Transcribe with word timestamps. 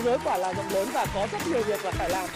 thế 0.00 0.06
giới 0.06 0.18
quả 0.24 0.38
là 0.38 0.52
rộng 0.52 0.66
lớn 0.72 0.88
và 0.94 1.06
có 1.14 1.26
rất 1.32 1.38
nhiều 1.48 1.62
việc 1.66 1.84
là 1.84 1.90
phải 1.90 2.10
làm 2.10 2.28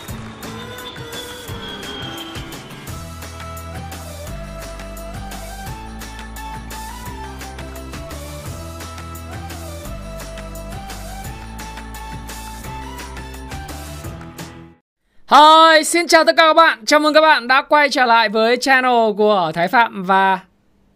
Hi, 15.30 15.84
xin 15.84 16.06
chào 16.06 16.24
tất 16.24 16.36
cả 16.36 16.42
các 16.42 16.54
bạn. 16.54 16.84
Chào 16.86 17.00
mừng 17.00 17.14
các 17.14 17.20
bạn 17.20 17.48
đã 17.48 17.62
quay 17.62 17.88
trở 17.90 18.06
lại 18.06 18.28
với 18.28 18.56
channel 18.56 19.12
của 19.16 19.52
Thái 19.54 19.68
Phạm 19.68 20.02
và 20.04 20.38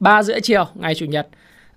3 0.00 0.22
rưỡi 0.22 0.40
chiều 0.40 0.66
ngày 0.74 0.94
Chủ 0.94 1.06
nhật. 1.06 1.28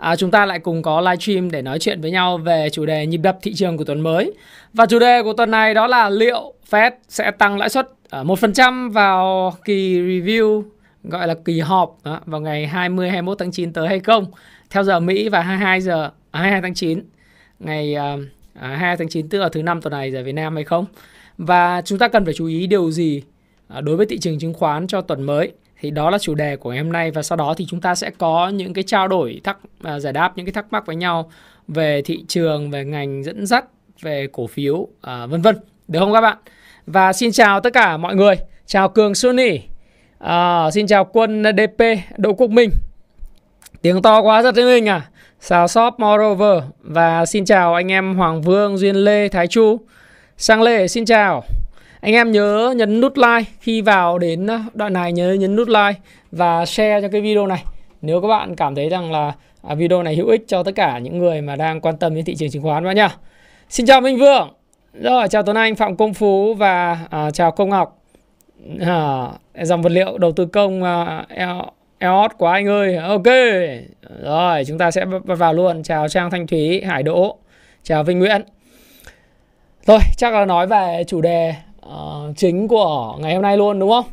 À, 0.01 0.15
chúng 0.15 0.31
ta 0.31 0.45
lại 0.45 0.59
cùng 0.59 0.81
có 0.81 1.01
livestream 1.01 1.51
để 1.51 1.61
nói 1.61 1.79
chuyện 1.79 2.01
với 2.01 2.11
nhau 2.11 2.37
về 2.37 2.69
chủ 2.71 2.85
đề 2.85 3.05
nhịp 3.05 3.17
đập 3.17 3.37
thị 3.41 3.53
trường 3.53 3.77
của 3.77 3.83
tuần 3.83 4.01
mới. 4.01 4.33
Và 4.73 4.85
chủ 4.85 4.99
đề 4.99 5.23
của 5.23 5.33
tuần 5.33 5.51
này 5.51 5.73
đó 5.73 5.87
là 5.87 6.09
liệu 6.09 6.53
Fed 6.69 6.91
sẽ 7.09 7.31
tăng 7.31 7.57
lãi 7.57 7.69
suất 7.69 7.89
1% 8.11 8.91
vào 8.91 9.53
kỳ 9.65 10.01
review 10.01 10.63
gọi 11.03 11.27
là 11.27 11.33
kỳ 11.45 11.59
họp 11.59 11.97
đó, 12.03 12.19
vào 12.25 12.41
ngày 12.41 12.67
20 12.67 13.09
21 13.09 13.37
tháng 13.39 13.51
9 13.51 13.73
tới 13.73 13.87
hay 13.87 13.99
không 13.99 14.25
theo 14.69 14.83
giờ 14.83 14.99
Mỹ 14.99 15.29
và 15.29 15.41
22 15.41 15.81
giờ 15.81 16.09
à, 16.31 16.39
22 16.39 16.61
tháng 16.61 16.73
9 16.73 17.03
ngày 17.59 17.95
uh, 17.95 17.99
à, 17.99 18.17
à 18.53 18.67
22 18.67 18.97
tháng 18.97 19.09
9 19.09 19.29
tức 19.29 19.39
là 19.39 19.49
thứ 19.49 19.63
năm 19.63 19.81
tuần 19.81 19.91
này 19.91 20.11
giờ 20.11 20.23
Việt 20.23 20.31
Nam 20.31 20.55
hay 20.55 20.63
không. 20.63 20.85
Và 21.37 21.81
chúng 21.85 21.99
ta 21.99 22.07
cần 22.07 22.25
phải 22.25 22.33
chú 22.33 22.45
ý 22.45 22.67
điều 22.67 22.91
gì 22.91 23.23
à, 23.67 23.81
đối 23.81 23.95
với 23.95 24.05
thị 24.05 24.19
trường 24.19 24.39
chứng 24.39 24.53
khoán 24.53 24.87
cho 24.87 25.01
tuần 25.01 25.23
mới 25.23 25.51
thì 25.81 25.91
đó 25.91 26.09
là 26.09 26.17
chủ 26.17 26.35
đề 26.35 26.55
của 26.55 26.69
ngày 26.69 26.79
hôm 26.79 26.91
nay 26.91 27.11
và 27.11 27.23
sau 27.23 27.35
đó 27.35 27.53
thì 27.57 27.65
chúng 27.69 27.81
ta 27.81 27.95
sẽ 27.95 28.09
có 28.17 28.49
những 28.49 28.73
cái 28.73 28.83
trao 28.83 29.07
đổi 29.07 29.41
thắc 29.43 29.57
à, 29.83 29.99
giải 29.99 30.13
đáp 30.13 30.37
những 30.37 30.45
cái 30.45 30.53
thắc 30.53 30.73
mắc 30.73 30.85
với 30.85 30.95
nhau 30.95 31.31
về 31.67 32.01
thị 32.01 32.23
trường 32.27 32.71
về 32.71 32.85
ngành 32.85 33.23
dẫn 33.23 33.45
dắt 33.45 33.65
về 34.01 34.27
cổ 34.31 34.47
phiếu 34.47 34.87
à, 35.01 35.25
vân 35.25 35.41
vân. 35.41 35.57
Được 35.87 35.99
không 35.99 36.13
các 36.13 36.21
bạn? 36.21 36.37
Và 36.85 37.13
xin 37.13 37.31
chào 37.31 37.59
tất 37.61 37.73
cả 37.73 37.97
mọi 37.97 38.15
người. 38.15 38.35
Chào 38.65 38.89
cường 38.89 39.15
Sunny 39.15 39.59
à, 40.19 40.71
xin 40.71 40.87
chào 40.87 41.05
quân 41.05 41.43
DP 41.43 41.83
Đỗ 42.17 42.33
Quốc 42.33 42.49
Minh. 42.49 42.69
Tiếng 43.81 44.01
to 44.01 44.21
quá 44.21 44.41
rất 44.41 44.55
minh 44.55 44.89
à. 44.89 45.09
Chào 45.47 45.67
shop 45.67 45.93
Moreover. 45.97 46.63
Và 46.81 47.25
xin 47.25 47.45
chào 47.45 47.73
anh 47.73 47.91
em 47.91 48.15
Hoàng 48.15 48.41
Vương 48.41 48.77
Duyên 48.77 48.95
Lê 48.95 49.29
Thái 49.29 49.47
Chu. 49.47 49.79
Sang 50.37 50.61
Lê 50.61 50.87
xin 50.87 51.05
chào. 51.05 51.43
Anh 52.01 52.13
em 52.13 52.31
nhớ 52.31 52.73
nhấn 52.77 53.01
nút 53.01 53.17
like 53.17 53.51
Khi 53.59 53.81
vào 53.81 54.19
đến 54.19 54.47
ờ, 54.47 54.59
đoạn 54.73 54.93
này 54.93 55.11
nhớ 55.11 55.33
nhấn 55.33 55.55
nút 55.55 55.67
like 55.67 55.93
Và 56.31 56.65
share 56.65 57.01
cho 57.01 57.07
cái 57.07 57.21
video 57.21 57.47
này. 57.47 57.63
Nếu 58.01 58.21
các 58.21 58.27
bạn 58.27 58.55
cảm 58.55 58.75
thấy 58.75 58.89
rằng 58.89 59.11
là 59.11 59.33
à, 59.61 59.75
video 59.75 60.03
này 60.03 60.15
hữu 60.15 60.27
ích 60.27 60.43
cho 60.47 60.63
tất 60.63 60.71
cả 60.75 60.99
những 60.99 61.17
người 61.17 61.41
mà 61.41 61.55
đang 61.55 61.81
quan 61.81 61.97
tâm 61.97 62.15
đến 62.15 62.25
thị 62.25 62.35
trường 62.35 62.49
chứng 62.49 62.63
khoán 62.63 62.83
vào 62.83 62.93
nha 62.93 63.15
Xin 63.69 63.85
chào 63.85 64.01
Minh 64.01 64.17
vượng 64.17 64.53
Rồi 64.93 65.27
chào 65.27 65.43
Tuấn 65.43 65.57
Anh, 65.57 65.75
Phạm 65.75 65.95
Công 65.95 66.13
Phú 66.13 66.53
và 66.53 66.99
à, 67.09 67.31
chào 67.31 67.51
Công 67.51 67.69
Ngọc. 67.69 67.97
À, 68.79 69.27
Dòng 69.61 69.81
vật 69.81 69.91
liệu 69.91 70.17
đầu 70.17 70.31
tư 70.31 70.45
công 70.45 70.83
à, 70.83 71.25
EOS 71.99 72.31
của 72.37 72.47
anh 72.47 72.67
ơi. 72.67 72.95
Ok. 72.95 73.25
Rồi 74.23 74.63
chúng 74.67 74.77
ta 74.77 74.91
sẽ 74.91 75.05
vào 75.25 75.53
luôn. 75.53 75.83
Chào 75.83 76.09
Trang 76.09 76.31
Thanh 76.31 76.47
Thúy, 76.47 76.81
Hải 76.81 77.03
Đỗ. 77.03 77.37
Chào 77.83 78.03
Vinh 78.03 78.19
Nguyễn. 78.19 78.41
Rồi, 79.85 79.99
chắc 80.17 80.33
là 80.33 80.45
nói 80.45 80.67
về 80.67 81.03
chủ 81.07 81.21
đề 81.21 81.53
uh, 81.91 82.37
chính 82.37 82.67
của 82.67 83.17
ngày 83.19 83.33
hôm 83.33 83.41
nay 83.41 83.57
luôn 83.57 83.79
đúng 83.79 83.89
không? 83.89 84.05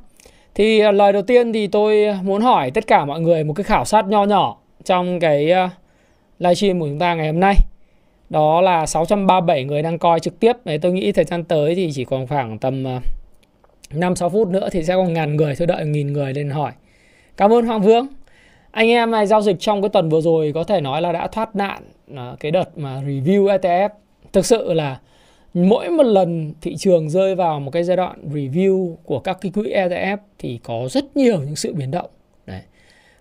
Thì 0.54 0.88
uh, 0.88 0.94
lời 0.94 1.12
đầu 1.12 1.22
tiên 1.22 1.52
thì 1.52 1.66
tôi 1.66 2.06
muốn 2.22 2.42
hỏi 2.42 2.70
tất 2.70 2.86
cả 2.86 3.04
mọi 3.04 3.20
người 3.20 3.44
một 3.44 3.54
cái 3.54 3.64
khảo 3.64 3.84
sát 3.84 4.06
nho 4.06 4.24
nhỏ 4.24 4.56
trong 4.84 5.20
cái 5.20 5.50
ờ, 5.50 5.64
uh, 5.64 5.70
livestream 6.38 6.80
của 6.80 6.86
chúng 6.86 6.98
ta 6.98 7.14
ngày 7.14 7.26
hôm 7.26 7.40
nay. 7.40 7.54
Đó 8.30 8.60
là 8.60 8.86
637 8.86 9.64
người 9.64 9.82
đang 9.82 9.98
coi 9.98 10.20
trực 10.20 10.40
tiếp. 10.40 10.52
Đấy, 10.64 10.78
tôi 10.78 10.92
nghĩ 10.92 11.12
thời 11.12 11.24
gian 11.24 11.44
tới 11.44 11.74
thì 11.74 11.90
chỉ 11.94 12.04
còn 12.04 12.26
khoảng 12.26 12.58
tầm 12.58 12.84
uh, 12.96 13.02
5-6 13.92 14.28
phút 14.28 14.48
nữa 14.48 14.68
thì 14.72 14.84
sẽ 14.84 14.94
còn 14.94 15.12
ngàn 15.12 15.36
người. 15.36 15.54
Tôi 15.58 15.66
đợi 15.66 15.86
nghìn 15.86 16.12
người 16.12 16.34
lên 16.34 16.50
hỏi. 16.50 16.72
Cảm 17.36 17.52
ơn 17.52 17.66
Hoàng 17.66 17.82
Vương. 17.82 18.06
Anh 18.70 18.88
em 18.88 19.10
này 19.10 19.26
giao 19.26 19.42
dịch 19.42 19.56
trong 19.60 19.82
cái 19.82 19.88
tuần 19.88 20.08
vừa 20.08 20.20
rồi 20.20 20.52
có 20.54 20.64
thể 20.64 20.80
nói 20.80 21.02
là 21.02 21.12
đã 21.12 21.26
thoát 21.26 21.56
nạn 21.56 21.82
cái 22.40 22.50
đợt 22.50 22.78
mà 22.78 23.00
review 23.06 23.58
ETF. 23.58 23.88
Thực 24.32 24.46
sự 24.46 24.72
là 24.72 24.98
mỗi 25.54 25.90
một 25.90 26.02
lần 26.02 26.52
thị 26.60 26.76
trường 26.76 27.10
rơi 27.10 27.34
vào 27.34 27.60
một 27.60 27.70
cái 27.70 27.84
giai 27.84 27.96
đoạn 27.96 28.28
review 28.32 28.94
của 29.04 29.20
các 29.20 29.38
cái 29.40 29.52
quỹ 29.52 29.72
ETF 29.72 30.16
thì 30.38 30.58
có 30.62 30.88
rất 30.90 31.16
nhiều 31.16 31.40
những 31.42 31.56
sự 31.56 31.74
biến 31.74 31.90
động. 31.90 32.10
Đấy. 32.46 32.60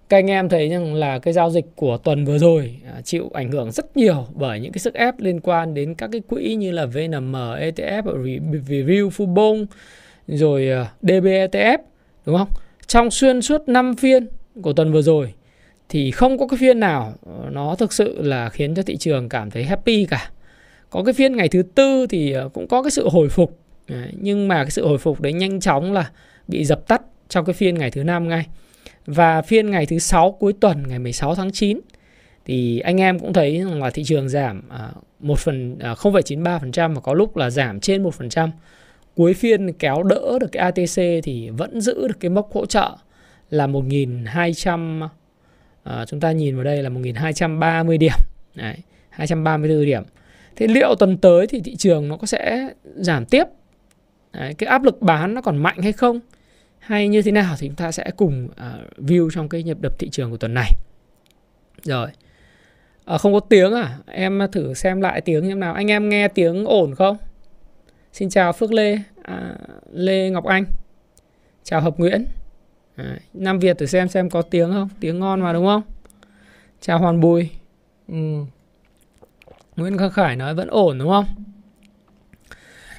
Các 0.09 0.17
anh 0.17 0.29
em 0.29 0.49
thấy 0.49 0.69
rằng 0.69 0.93
là 0.93 1.19
cái 1.19 1.33
giao 1.33 1.49
dịch 1.49 1.65
của 1.75 1.97
tuần 1.97 2.25
vừa 2.25 2.37
rồi 2.37 2.75
à, 2.85 3.01
chịu 3.01 3.29
ảnh 3.33 3.51
hưởng 3.51 3.71
rất 3.71 3.97
nhiều 3.97 4.27
bởi 4.33 4.59
những 4.59 4.71
cái 4.71 4.79
sức 4.79 4.93
ép 4.93 5.19
liên 5.19 5.39
quan 5.39 5.73
đến 5.73 5.95
các 5.95 6.09
cái 6.11 6.21
quỹ 6.29 6.55
như 6.55 6.71
là 6.71 6.85
VNM, 6.85 7.35
ETF, 7.35 8.03
Review, 8.67 9.09
Fubon, 9.09 9.65
rồi 10.27 10.69
à, 10.69 10.91
DB 11.01 11.25
ETF, 11.25 11.77
đúng 12.25 12.37
không? 12.37 12.49
Trong 12.87 13.11
xuyên 13.11 13.41
suốt 13.41 13.69
5 13.69 13.95
phiên 13.95 14.27
của 14.61 14.73
tuần 14.73 14.93
vừa 14.93 15.01
rồi 15.01 15.33
thì 15.89 16.11
không 16.11 16.37
có 16.37 16.47
cái 16.47 16.57
phiên 16.57 16.79
nào 16.79 17.13
ờ, 17.25 17.49
nó 17.51 17.75
thực 17.75 17.93
sự 17.93 18.21
là 18.21 18.49
khiến 18.49 18.75
cho 18.75 18.83
thị 18.83 18.97
trường 18.97 19.29
cảm 19.29 19.51
thấy 19.51 19.63
happy 19.63 20.05
cả 20.05 20.31
có 20.89 21.03
cái 21.03 21.13
phiên 21.13 21.35
ngày 21.35 21.49
thứ 21.49 21.63
tư 21.75 22.07
thì 22.09 22.31
ờ, 22.31 22.49
cũng 22.49 22.67
có 22.67 22.83
cái 22.83 22.91
sự 22.91 23.09
hồi 23.09 23.29
phục 23.29 23.59
nhưng 24.13 24.47
mà 24.47 24.63
cái 24.63 24.71
sự 24.71 24.87
hồi 24.87 24.97
phục 24.97 25.21
đấy 25.21 25.33
nhanh 25.33 25.59
chóng 25.59 25.93
là 25.93 26.11
bị 26.47 26.65
dập 26.65 26.87
tắt 26.87 27.01
trong 27.29 27.45
cái 27.45 27.53
phiên 27.53 27.75
ngày 27.75 27.91
thứ 27.91 28.03
năm 28.03 28.27
ngay 28.27 28.45
và 29.05 29.41
phiên 29.41 29.71
ngày 29.71 29.85
thứ 29.85 29.99
sáu 29.99 30.31
cuối 30.31 30.53
tuần 30.59 30.87
ngày 30.87 30.99
16 30.99 31.35
tháng 31.35 31.51
9 31.51 31.79
thì 32.45 32.79
anh 32.79 33.01
em 33.01 33.19
cũng 33.19 33.33
thấy 33.33 33.59
là 33.59 33.89
thị 33.89 34.03
trường 34.03 34.29
giảm 34.29 34.61
ờ, 34.69 34.91
một 35.19 35.39
phần 35.39 35.77
0,93% 35.79 36.91
à, 36.91 36.93
và 36.93 37.01
có 37.01 37.13
lúc 37.13 37.37
là 37.37 37.49
giảm 37.49 37.79
trên 37.79 38.03
1%. 38.03 38.49
Cuối 39.15 39.33
phiên 39.33 39.73
kéo 39.73 40.03
đỡ 40.03 40.39
được 40.39 40.47
cái 40.51 40.63
ATC 40.63 41.23
thì 41.23 41.49
vẫn 41.49 41.81
giữ 41.81 42.07
được 42.07 42.19
cái 42.19 42.29
mốc 42.29 42.51
hỗ 42.51 42.65
trợ 42.65 42.91
là 43.49 43.67
1200 43.67 45.03
à, 45.03 45.09
ờ, 45.83 46.05
chúng 46.07 46.19
ta 46.19 46.31
nhìn 46.31 46.55
vào 46.55 46.63
đây 46.63 46.83
là 46.83 46.89
1230 46.89 47.97
điểm. 47.97 48.17
Đấy, 48.55 48.75
234 49.09 49.85
điểm. 49.85 50.03
Thế 50.57 50.67
liệu 50.67 50.95
tuần 50.95 51.17
tới 51.17 51.47
thì 51.47 51.61
thị 51.61 51.75
trường 51.75 52.07
nó 52.07 52.17
có 52.17 52.27
sẽ 52.27 52.69
giảm 52.95 53.25
tiếp? 53.25 53.43
Đấy, 54.33 54.53
cái 54.53 54.69
áp 54.69 54.83
lực 54.83 55.01
bán 55.01 55.33
nó 55.33 55.41
còn 55.41 55.57
mạnh 55.57 55.81
hay 55.81 55.91
không? 55.91 56.19
Hay 56.79 57.07
như 57.07 57.21
thế 57.21 57.31
nào 57.31 57.55
thì 57.59 57.67
chúng 57.67 57.75
ta 57.75 57.91
sẽ 57.91 58.11
cùng 58.17 58.45
uh, 58.45 58.99
view 58.99 59.29
trong 59.29 59.49
cái 59.49 59.63
nhập 59.63 59.77
đập 59.81 59.99
thị 59.99 60.09
trường 60.09 60.31
của 60.31 60.37
tuần 60.37 60.53
này. 60.53 60.71
Rồi. 61.83 62.09
À, 63.05 63.17
không 63.17 63.33
có 63.33 63.39
tiếng 63.39 63.73
à? 63.73 63.97
Em 64.05 64.39
thử 64.51 64.73
xem 64.73 65.01
lại 65.01 65.21
tiếng 65.21 65.49
em 65.49 65.59
nào. 65.59 65.73
Anh 65.73 65.91
em 65.91 66.09
nghe 66.09 66.27
tiếng 66.27 66.65
ổn 66.65 66.95
không? 66.95 67.17
Xin 68.13 68.29
chào 68.29 68.53
Phước 68.53 68.71
Lê, 68.71 68.99
à, 69.23 69.55
Lê 69.93 70.29
Ngọc 70.29 70.45
Anh. 70.45 70.65
Chào 71.63 71.81
Hợp 71.81 71.97
Nguyễn. 71.97 72.25
À, 72.95 73.19
Nam 73.33 73.59
Việt 73.59 73.77
thử 73.77 73.85
xem 73.85 74.07
xem 74.07 74.29
có 74.29 74.41
tiếng 74.41 74.71
không? 74.71 74.89
Tiếng 74.99 75.19
ngon 75.19 75.41
mà 75.41 75.53
đúng 75.53 75.65
không? 75.65 75.81
Chào 76.81 76.99
Hoàn 76.99 77.19
Bùi. 77.19 77.49
Ừ. 78.07 78.15
Nguyễn 79.77 79.97
Khắc 79.97 80.13
Khải 80.13 80.35
nói 80.35 80.53
vẫn 80.53 80.67
ổn 80.67 80.97
đúng 80.97 81.09
không? 81.09 81.25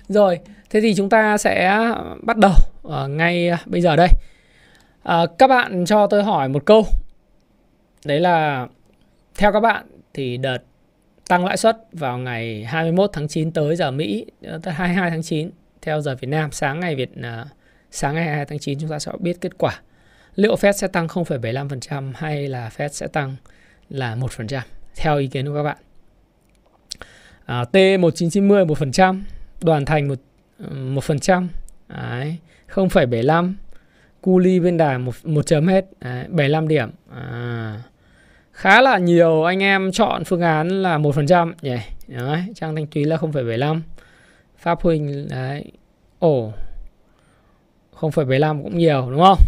Rồi, 0.09 0.41
thế 0.71 0.81
thì 0.81 0.94
chúng 0.94 1.09
ta 1.09 1.39
sẽ 1.39 1.81
bắt 2.22 2.37
đầu 2.37 2.53
ở 2.83 3.09
ngay 3.09 3.50
bây 3.66 3.81
giờ 3.81 3.97
đây. 3.97 4.09
À, 5.03 5.27
các 5.39 5.47
bạn 5.47 5.84
cho 5.87 6.06
tôi 6.06 6.22
hỏi 6.22 6.49
một 6.49 6.65
câu. 6.66 6.87
Đấy 8.05 8.21
là 8.21 8.66
theo 9.37 9.53
các 9.53 9.61
bạn 9.61 9.87
thì 10.15 10.37
đợt 10.37 10.59
tăng 11.28 11.44
lãi 11.44 11.56
suất 11.56 11.77
vào 11.93 12.19
ngày 12.19 12.65
21 12.65 13.10
tháng 13.12 13.28
9 13.28 13.53
tới 13.53 13.77
giờ 13.77 13.91
Mỹ, 13.91 14.27
ờ, 14.43 14.60
22 14.65 15.10
tháng 15.10 15.22
9 15.22 15.50
theo 15.83 16.00
giờ 16.00 16.16
Việt 16.21 16.28
Nam, 16.28 16.53
sáng 16.53 16.81
ngày 16.81 16.95
Việt 16.95 17.10
uh, 17.10 17.49
sáng 17.91 18.15
ngày 18.15 18.25
22 18.25 18.47
tháng 18.47 18.59
9 18.59 18.78
chúng 18.81 18.91
ta 18.91 18.99
sẽ 18.99 19.12
biết 19.21 19.41
kết 19.41 19.59
quả. 19.59 19.81
Liệu 20.34 20.55
Fed 20.55 20.72
sẽ 20.72 20.89
tăng 20.89 21.06
0,75% 21.06 22.12
hay 22.15 22.49
là 22.49 22.71
Fed 22.77 22.89
sẽ 22.89 23.06
tăng 23.06 23.37
là 23.89 24.16
1% 24.16 24.60
theo 24.97 25.19
ý 25.19 25.27
kiến 25.27 25.47
của 25.47 25.55
các 25.55 25.62
bạn 25.62 25.77
à, 27.48 27.64
T1990 27.72 28.66
1%, 28.66 29.20
đoàn 29.60 29.84
thành 29.84 30.09
1, 30.09 30.14
1%, 30.60 31.48
ừ, 31.89 31.95
Đấy, 31.97 32.36
0,75, 32.74 33.54
cu 34.21 34.39
ly 34.39 34.60
bên 34.60 34.77
đài 34.77 34.98
1, 34.98 35.15
1 35.22 35.47
chấm 35.47 35.66
hết, 35.66 35.84
Đấy, 36.00 36.24
75 36.28 36.68
điểm. 36.68 36.91
À, 37.15 37.83
khá 38.53 38.80
là 38.83 38.98
nhiều 38.98 39.45
anh 39.45 39.62
em 39.62 39.92
chọn 39.92 40.24
phương 40.24 40.41
án 40.41 40.68
là 40.68 40.98
1% 40.98 41.53
nhỉ. 41.62 41.77
Đấy, 42.09 42.45
Trang 42.54 42.77
Thanh 42.77 42.86
Túy 42.86 43.04
là 43.04 43.16
0,75. 43.16 43.80
Pháp 44.56 44.83
Huỳnh 44.83 45.28
đấy. 45.28 45.65
Ồ. 46.18 46.53
0,75 48.00 48.62
cũng 48.62 48.78
nhiều 48.78 49.10
đúng 49.10 49.22
không? 49.22 49.39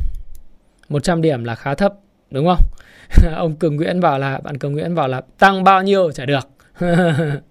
100 0.89 1.23
điểm 1.23 1.45
là 1.45 1.55
khá 1.55 1.75
thấp 1.75 1.95
đúng 2.31 2.47
không? 2.47 2.65
Ông 3.37 3.57
Cường 3.57 3.77
Nguyễn 3.77 4.01
bảo 4.01 4.19
là 4.19 4.41
bạn 4.41 4.59
Cường 4.59 4.73
Nguyễn 4.73 4.95
bảo 4.95 5.09
là 5.09 5.21
tăng 5.39 5.65
bao 5.65 5.83
nhiêu 5.83 6.13
chả 6.13 6.25
được. 6.25 6.49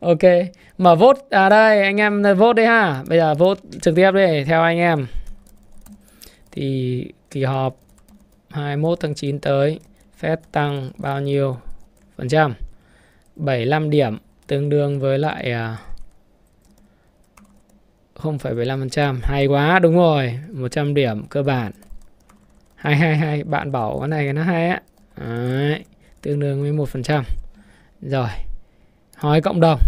ok 0.00 0.18
mở 0.78 0.94
vote 0.94 1.20
à 1.30 1.48
đây 1.48 1.82
anh 1.82 1.96
em 1.96 2.22
vote 2.22 2.62
đi 2.62 2.64
ha 2.64 3.02
bây 3.08 3.18
giờ 3.18 3.34
vote 3.34 3.60
trực 3.82 3.94
tiếp 3.96 4.10
đi 4.14 4.44
theo 4.44 4.62
anh 4.62 4.78
em 4.78 5.06
thì 6.52 7.06
kỳ 7.30 7.44
họp 7.44 7.76
21 8.50 9.00
tháng 9.00 9.14
9 9.14 9.38
tới 9.38 9.80
Fed 10.20 10.36
tăng 10.52 10.90
bao 10.98 11.20
nhiêu 11.20 11.56
phần 12.16 12.28
trăm 12.28 12.54
75 13.36 13.90
điểm 13.90 14.18
tương 14.46 14.68
đương 14.68 15.00
với 15.00 15.18
lại 15.18 15.52
à, 15.52 15.76
0,75%. 18.22 19.18
Hay 19.22 19.46
quá, 19.46 19.78
đúng 19.78 19.96
rồi. 19.96 20.38
100 20.52 20.94
điểm 20.94 21.26
cơ 21.26 21.42
bản. 21.42 21.72
Hay 22.74 22.96
hay 22.96 23.16
hay, 23.16 23.44
bạn 23.44 23.72
bảo 23.72 23.98
cái 24.00 24.08
này 24.08 24.32
nó 24.32 24.42
hay 24.42 24.68
á. 24.68 24.80
Đấy, 25.16 25.84
tương 26.22 26.40
đương 26.40 26.62
với 26.62 26.72
1%. 26.72 27.22
Rồi. 28.00 28.28
Hỏi 29.20 29.40
cộng 29.40 29.60
đồng. 29.60 29.80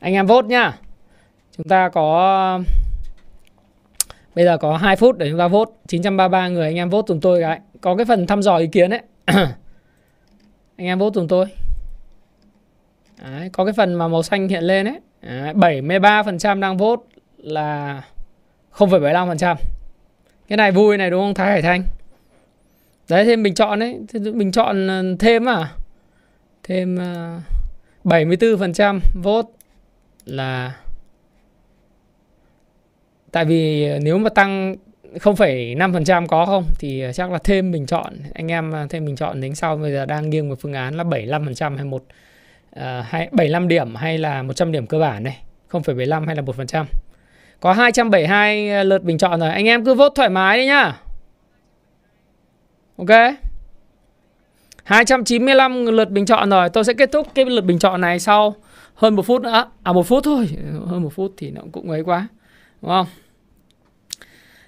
Anh 0.00 0.14
em 0.14 0.26
vote 0.26 0.48
nhá. 0.48 0.78
Chúng 1.56 1.68
ta 1.68 1.88
có 1.88 2.60
Bây 4.34 4.44
giờ 4.44 4.58
có 4.58 4.76
2 4.76 4.96
phút 4.96 5.18
để 5.18 5.30
chúng 5.30 5.38
ta 5.38 5.48
vote. 5.48 5.70
933 5.86 6.48
người 6.48 6.64
anh 6.64 6.76
em 6.76 6.88
vote 6.88 7.06
cùng 7.06 7.20
tôi 7.20 7.40
cái 7.40 7.60
Có 7.80 7.96
cái 7.96 8.06
phần 8.06 8.26
thăm 8.26 8.42
dò 8.42 8.56
ý 8.56 8.66
kiến 8.66 8.90
ấy. 8.90 9.00
Anh 10.76 10.86
em 10.86 10.98
vote 10.98 11.14
cùng 11.14 11.28
tôi. 11.28 11.46
Đấy, 13.22 13.50
Có 13.52 13.64
cái 13.64 13.74
phần 13.76 13.94
mà 13.94 14.08
màu 14.08 14.22
xanh 14.22 14.48
hiện 14.48 14.64
lên 14.64 14.88
ấy. 14.88 15.00
Đấy, 15.22 15.54
73% 15.54 16.60
đang 16.60 16.76
vote 16.76 17.02
là 17.38 18.02
0,75% 18.74 19.56
Cái 20.48 20.56
này 20.56 20.72
vui 20.72 20.96
này 20.96 21.10
đúng 21.10 21.20
không? 21.20 21.34
Thái 21.34 21.50
Hải 21.50 21.62
Thanh. 21.62 21.82
Đấy 23.08 23.24
thêm 23.24 23.42
bình 23.42 23.54
chọn 23.54 23.78
đấy 23.78 24.00
Bình 24.34 24.52
chọn 24.52 24.88
ờ, 24.88 25.02
thêm 25.18 25.48
à? 25.48 25.68
Thêm 26.62 26.96
uh, 26.96 27.57
74% 28.08 29.00
vote 29.14 29.48
là 30.24 30.74
Tại 33.32 33.44
vì 33.44 33.88
ờ, 33.88 33.98
nếu 34.02 34.18
mà 34.18 34.30
tăng 34.30 34.76
0,5% 35.14 36.26
có 36.26 36.46
không 36.46 36.64
thì 36.78 37.00
ờ, 37.00 37.12
chắc 37.12 37.30
là 37.30 37.38
thêm 37.44 37.72
bình 37.72 37.86
chọn. 37.86 38.12
Anh 38.34 38.50
em 38.50 38.72
ờ, 38.72 38.86
thêm 38.90 39.04
bình 39.04 39.16
chọn 39.16 39.40
đến 39.40 39.54
sau 39.54 39.76
bây 39.76 39.92
giờ 39.92 40.06
đang 40.06 40.30
nghiêng 40.30 40.48
một 40.48 40.54
phương 40.60 40.72
án 40.72 40.94
là 40.94 41.04
75% 41.04 41.76
hay 41.76 41.84
một 41.84 42.02
uh, 42.76 42.82
hay 43.04 43.28
75 43.32 43.68
điểm 43.68 43.94
hay 43.94 44.18
là 44.18 44.42
100 44.42 44.72
điểm 44.72 44.86
cơ 44.86 44.98
bản 44.98 45.24
này 45.24 45.42
0,75 45.70 46.26
hay 46.26 46.36
là 46.36 46.42
1% 46.42 46.84
có 47.60 47.72
272 47.72 48.84
lượt 48.84 49.02
bình 49.02 49.18
chọn 49.18 49.40
rồi. 49.40 49.50
Anh 49.50 49.68
em 49.68 49.84
cứ 49.84 49.94
vote 49.94 50.12
thoải 50.16 50.28
mái 50.28 50.58
đi 50.58 50.66
nhá. 50.66 51.00
Ok? 52.96 53.08
295 54.88 55.86
lượt 55.86 56.10
bình 56.10 56.26
chọn 56.26 56.50
rồi. 56.50 56.68
Tôi 56.68 56.84
sẽ 56.84 56.92
kết 56.92 57.12
thúc 57.12 57.26
cái 57.34 57.44
lượt 57.44 57.64
bình 57.64 57.78
chọn 57.78 58.00
này 58.00 58.20
sau 58.20 58.54
hơn 58.94 59.16
một 59.16 59.26
phút 59.26 59.42
nữa. 59.42 59.70
À 59.82 59.92
một 59.92 60.06
phút 60.06 60.24
thôi. 60.24 60.48
Hơn 60.86 61.02
một 61.02 61.12
phút 61.14 61.34
thì 61.36 61.50
nó 61.50 61.62
cũng 61.72 61.90
ấy 61.90 62.02
quá. 62.02 62.28
Đúng 62.82 62.90
không? 62.90 63.06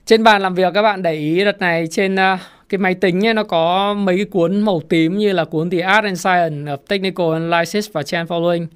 Trên 0.06 0.24
bàn 0.24 0.42
làm 0.42 0.54
việc 0.54 0.74
các 0.74 0.82
bạn 0.82 1.02
để 1.02 1.14
ý 1.14 1.44
đợt 1.44 1.58
này 1.58 1.86
trên 1.90 2.16
ờ, 2.16 2.38
cái 2.68 2.78
máy 2.78 2.94
tính 2.94 3.26
ấy, 3.26 3.34
nó 3.34 3.44
có 3.44 3.94
mấy 3.94 4.16
cái 4.16 4.24
cuốn 4.24 4.60
màu 4.60 4.80
tím 4.88 5.18
như 5.18 5.32
là 5.32 5.44
cuốn 5.44 5.70
The 5.70 5.80
Art 5.80 6.04
and 6.04 6.20
Science 6.20 6.72
of 6.72 6.76
Technical 6.76 7.32
Analysis 7.32 7.88
và 7.92 8.02
Trend 8.02 8.30
Following 8.30 8.66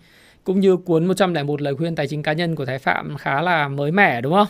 cũng 0.45 0.61
như 0.61 0.77
cuốn 0.77 1.07
101 1.07 1.63
lời 1.63 1.75
khuyên 1.75 1.95
tài 1.95 2.07
chính 2.07 2.23
cá 2.23 2.33
nhân 2.33 2.55
của 2.55 2.65
Thái 2.65 2.79
Phạm 2.79 3.17
khá 3.17 3.43
là 3.43 3.69
mới 3.69 3.91
mẻ 3.91 4.21
đúng 4.21 4.33
không? 4.35 4.49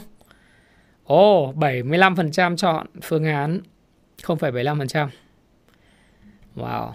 Ồ, 1.04 1.48
oh, 1.48 1.56
75% 1.56 2.56
chọn 2.56 2.86
phương 3.02 3.24
án 3.24 3.60
0,75%. 4.22 5.08
Wow. 6.56 6.90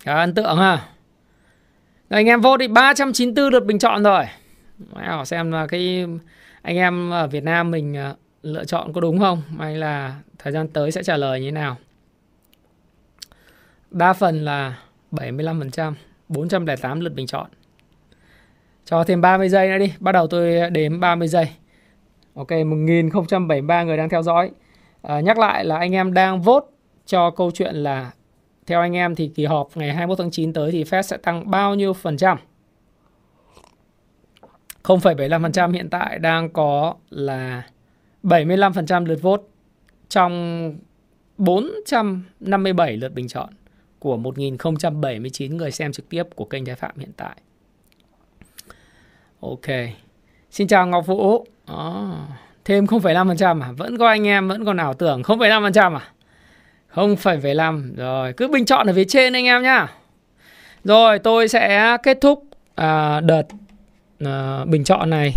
Khá 0.00 0.14
ấn 0.14 0.34
tượng 0.34 0.56
ha. 0.56 0.76
Rồi 2.10 2.20
anh 2.20 2.26
em 2.26 2.40
vô 2.40 2.58
thì 2.58 2.68
394 2.68 3.52
lượt 3.52 3.64
bình 3.64 3.78
chọn 3.78 4.02
rồi. 4.02 4.24
Wow, 4.92 5.24
xem 5.24 5.52
là 5.52 5.66
cái 5.66 6.06
anh 6.62 6.76
em 6.76 7.10
ở 7.10 7.26
Việt 7.26 7.44
Nam 7.44 7.70
mình 7.70 7.94
ờ, 7.94 8.14
lựa 8.42 8.64
chọn 8.64 8.92
có 8.92 9.00
đúng 9.00 9.18
không 9.18 9.42
hay 9.58 9.76
là 9.76 10.20
thời 10.38 10.52
gian 10.52 10.68
tới 10.68 10.92
sẽ 10.92 11.02
trả 11.02 11.16
lời 11.16 11.40
như 11.40 11.46
thế 11.46 11.50
nào 11.50 11.76
đa 13.90 14.12
phần 14.12 14.44
là 14.44 14.78
75% 15.12 15.92
408 16.28 17.00
lượt 17.00 17.14
bình 17.14 17.26
chọn 17.26 17.46
cho 18.84 19.04
thêm 19.04 19.20
30 19.20 19.48
giây 19.48 19.68
nữa 19.68 19.78
đi 19.78 19.92
bắt 20.00 20.12
đầu 20.12 20.26
tôi 20.26 20.70
đếm 20.70 21.00
30 21.00 21.28
giây 21.28 21.48
ok 22.34 22.50
1073 22.50 23.82
người 23.82 23.96
đang 23.96 24.08
theo 24.08 24.22
dõi 24.22 24.50
à, 25.02 25.20
nhắc 25.20 25.38
lại 25.38 25.64
là 25.64 25.78
anh 25.78 25.92
em 25.92 26.14
đang 26.14 26.42
vote 26.42 26.66
cho 27.06 27.30
câu 27.30 27.50
chuyện 27.50 27.74
là 27.74 28.10
theo 28.66 28.80
anh 28.80 28.96
em 28.96 29.14
thì 29.14 29.28
kỳ 29.28 29.44
họp 29.44 29.68
ngày 29.74 29.94
21 29.94 30.18
tháng 30.18 30.30
9 30.30 30.52
tới 30.52 30.72
thì 30.72 30.84
Fed 30.84 31.02
sẽ 31.02 31.16
tăng 31.16 31.50
bao 31.50 31.74
nhiêu 31.74 31.92
phần 31.92 32.16
trăm 32.16 32.38
0,75% 34.82 35.72
hiện 35.72 35.90
tại 35.90 36.18
đang 36.18 36.50
có 36.50 36.94
là 37.10 37.62
75% 38.22 39.06
lượt 39.06 39.22
vote 39.22 39.42
trong 40.08 40.74
457 41.38 42.96
lượt 42.96 43.12
bình 43.14 43.28
chọn 43.28 43.48
của 43.98 44.16
1079 44.16 45.56
người 45.56 45.70
xem 45.70 45.92
trực 45.92 46.08
tiếp 46.08 46.22
của 46.34 46.44
kênh 46.44 46.64
Thái 46.64 46.74
Phạm 46.74 46.98
hiện 46.98 47.12
tại. 47.16 47.36
Ok. 49.40 49.66
Xin 50.50 50.68
chào 50.68 50.86
Ngọc 50.86 51.06
Vũ. 51.06 51.46
Đó. 51.68 52.26
Thêm 52.64 52.84
0,5% 52.84 53.62
à? 53.62 53.72
Vẫn 53.72 53.98
có 53.98 54.08
anh 54.08 54.26
em 54.26 54.48
vẫn 54.48 54.64
còn 54.64 54.76
ảo 54.76 54.94
tưởng 54.94 55.22
0,5% 55.22 55.94
à? 55.94 56.12
0,5 56.96 57.94
rồi, 57.96 58.32
cứ 58.32 58.48
bình 58.48 58.64
chọn 58.64 58.86
ở 58.86 58.92
phía 58.92 59.04
trên 59.04 59.32
anh 59.32 59.44
em 59.44 59.62
nhá. 59.62 59.86
Rồi, 60.84 61.18
tôi 61.18 61.48
sẽ 61.48 61.96
kết 62.02 62.18
thúc 62.20 62.44
à, 62.74 63.20
đợt 63.20 63.42
à, 64.24 64.64
bình 64.64 64.84
chọn 64.84 65.10
này. 65.10 65.32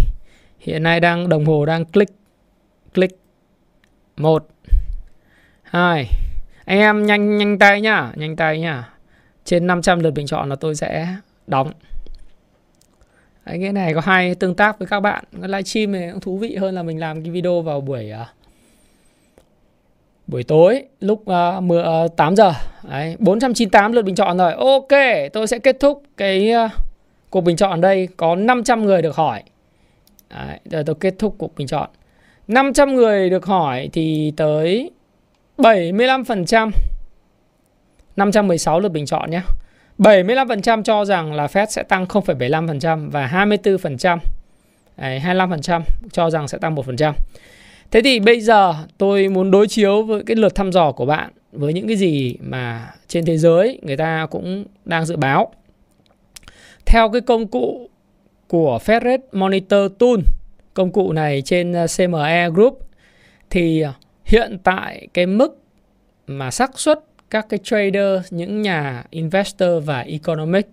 Hiện 0.60 0.84
nay 0.84 1.00
đang 1.00 1.30
đồng 1.30 1.46
hồ 1.46 1.66
đang 1.66 1.86
click 1.86 2.14
click. 2.94 3.20
Một 4.18 4.48
hai. 5.64 6.08
Anh 6.66 6.80
em 6.80 7.06
nhanh 7.06 7.38
nhanh 7.38 7.60
tay 7.60 7.82
nhá 7.82 8.12
nhanh 8.16 8.36
tay 8.36 8.60
nhá. 8.60 8.90
Trên 9.46 9.68
500 9.68 10.00
lượt 10.00 10.12
bình 10.12 10.28
chọn 10.28 10.50
là 10.50 10.56
tôi 10.56 10.76
sẽ 10.76 11.08
đóng. 11.48 11.72
Đấy, 13.46 13.60
cái 13.62 13.74
này 13.74 13.94
có 13.94 14.02
hai 14.02 14.36
tương 14.36 14.56
tác 14.56 14.80
với 14.80 14.88
các 14.88 15.00
bạn. 15.00 15.24
Cái 15.42 15.50
livestream 15.50 15.92
này 15.92 16.10
cũng 16.12 16.22
thú 16.22 16.38
vị 16.38 16.56
hơn 16.56 16.76
là 16.76 16.84
mình 16.84 17.00
làm 17.00 17.24
cái 17.24 17.32
video 17.32 17.62
vào 17.62 17.82
buổi 17.82 18.12
uh, 18.22 18.28
buổi 20.30 20.44
tối 20.44 20.84
lúc 21.00 21.24
uh, 21.58 21.64
10, 21.64 21.84
uh, 22.06 22.16
8 22.16 22.36
giờ 22.36 22.54
Đấy, 22.90 23.16
498 23.20 23.92
lượt 23.92 24.02
bình 24.02 24.16
chọn 24.16 24.38
rồi 24.38 24.54
ok 24.54 25.00
tôi 25.34 25.48
sẽ 25.48 25.60
kết 25.60 25.80
thúc 25.80 26.04
cái 26.18 26.52
uh, 26.66 26.72
cuộc 27.30 27.42
bình 27.42 27.56
chọn 27.56 27.82
đây 27.82 28.08
có 28.18 28.36
500 28.36 28.86
người 28.86 29.02
được 29.02 29.16
hỏi. 29.16 29.44
Đấy, 30.30 30.60
giờ 30.66 30.84
tôi 30.86 30.96
kết 31.00 31.16
thúc 31.20 31.36
cuộc 31.38 31.56
bình 31.56 31.68
chọn. 31.68 31.90
500 32.48 32.96
người 32.96 33.30
được 33.30 33.46
hỏi 33.46 33.90
thì 33.94 34.34
tới 34.38 34.92
75% 35.58 36.72
516 38.16 38.80
lượt 38.80 38.90
bình 38.90 39.06
chọn 39.06 39.32
nhé. 39.32 39.42
75% 39.98 40.84
cho 40.84 41.06
rằng 41.06 41.34
là 41.34 41.46
Fed 41.46 41.66
sẽ 41.66 41.84
tăng 41.84 42.06
0,75% 42.06 43.10
và 43.10 43.28
24% 43.48 44.18
Đấy, 44.98 45.22
25% 45.26 45.82
cho 46.12 46.30
rằng 46.30 46.48
sẽ 46.48 46.58
tăng 46.58 46.76
1%. 46.76 47.14
Thế 47.92 48.02
thì 48.02 48.20
bây 48.20 48.42
giờ 48.42 48.74
tôi 48.98 49.28
muốn 49.28 49.52
đối 49.52 49.68
chiếu 49.68 50.04
với 50.04 50.24
cái 50.26 50.36
lượt 50.36 50.56
thăm 50.56 50.72
dò 50.72 50.92
của 50.92 51.06
bạn 51.06 51.32
với 51.52 51.74
những 51.74 51.88
cái 51.88 51.98
gì 51.98 52.36
mà 52.40 52.92
trên 53.08 53.26
thế 53.26 53.38
giới 53.38 53.80
người 53.82 53.98
ta 53.98 54.28
cũng 54.32 54.66
đang 54.86 55.06
dự 55.06 55.16
báo. 55.16 55.54
Theo 56.86 57.10
cái 57.10 57.22
công 57.22 57.48
cụ 57.48 57.90
của 58.48 58.80
Fed 58.86 59.04
Rate 59.04 59.24
Monitor 59.32 59.92
Tool, 60.00 60.20
công 60.74 60.92
cụ 60.92 61.12
này 61.12 61.42
trên 61.46 61.74
ờ, 61.74 61.86
CME 61.98 62.50
Group 62.50 62.80
thì 63.50 63.82
ờ, 63.82 63.94
hiện 64.26 64.58
tại 64.64 65.08
cái 65.14 65.26
mức 65.26 65.62
mà 66.28 66.52
xác 66.52 66.80
suất 66.80 67.00
các 67.30 67.46
cái 67.50 67.60
trader, 67.64 68.26
những 68.30 68.62
nhà 68.62 69.04
investor 69.10 69.86
và 69.86 70.00
economic 70.00 70.68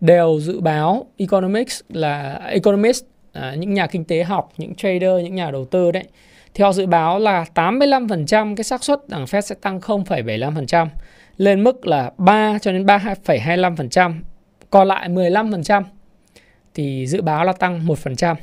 đều 0.00 0.40
dự 0.40 0.60
báo 0.60 1.06
economics 1.16 1.80
là 1.88 2.34
economist 2.34 3.04
à, 3.32 3.54
những 3.54 3.74
nhà 3.74 3.86
kinh 3.86 4.04
tế 4.04 4.22
học, 4.22 4.52
những 4.58 4.74
trader, 4.74 5.22
những 5.22 5.34
nhà 5.34 5.50
đầu 5.50 5.64
tư 5.64 5.92
đấy 5.92 6.04
thì 6.54 6.64
họ 6.64 6.72
dự 6.72 6.86
báo 6.86 7.18
là 7.18 7.44
85% 7.54 8.56
cái 8.56 8.64
xác 8.64 8.84
suất 8.84 9.00
rằng 9.08 9.24
Fed 9.24 9.40
sẽ 9.40 9.54
tăng 9.54 9.78
0,75% 9.78 10.86
lên 11.36 11.64
mức 11.64 11.86
là 11.86 12.10
3 12.18 12.58
cho 12.58 12.72
đến 12.72 12.86
3,25% 12.86 14.14
còn 14.70 14.88
lại 14.88 15.08
15% 15.08 15.82
thì 16.74 17.06
dự 17.06 17.22
báo 17.22 17.44
là 17.44 17.52
tăng 17.52 17.86
1%. 17.86 18.34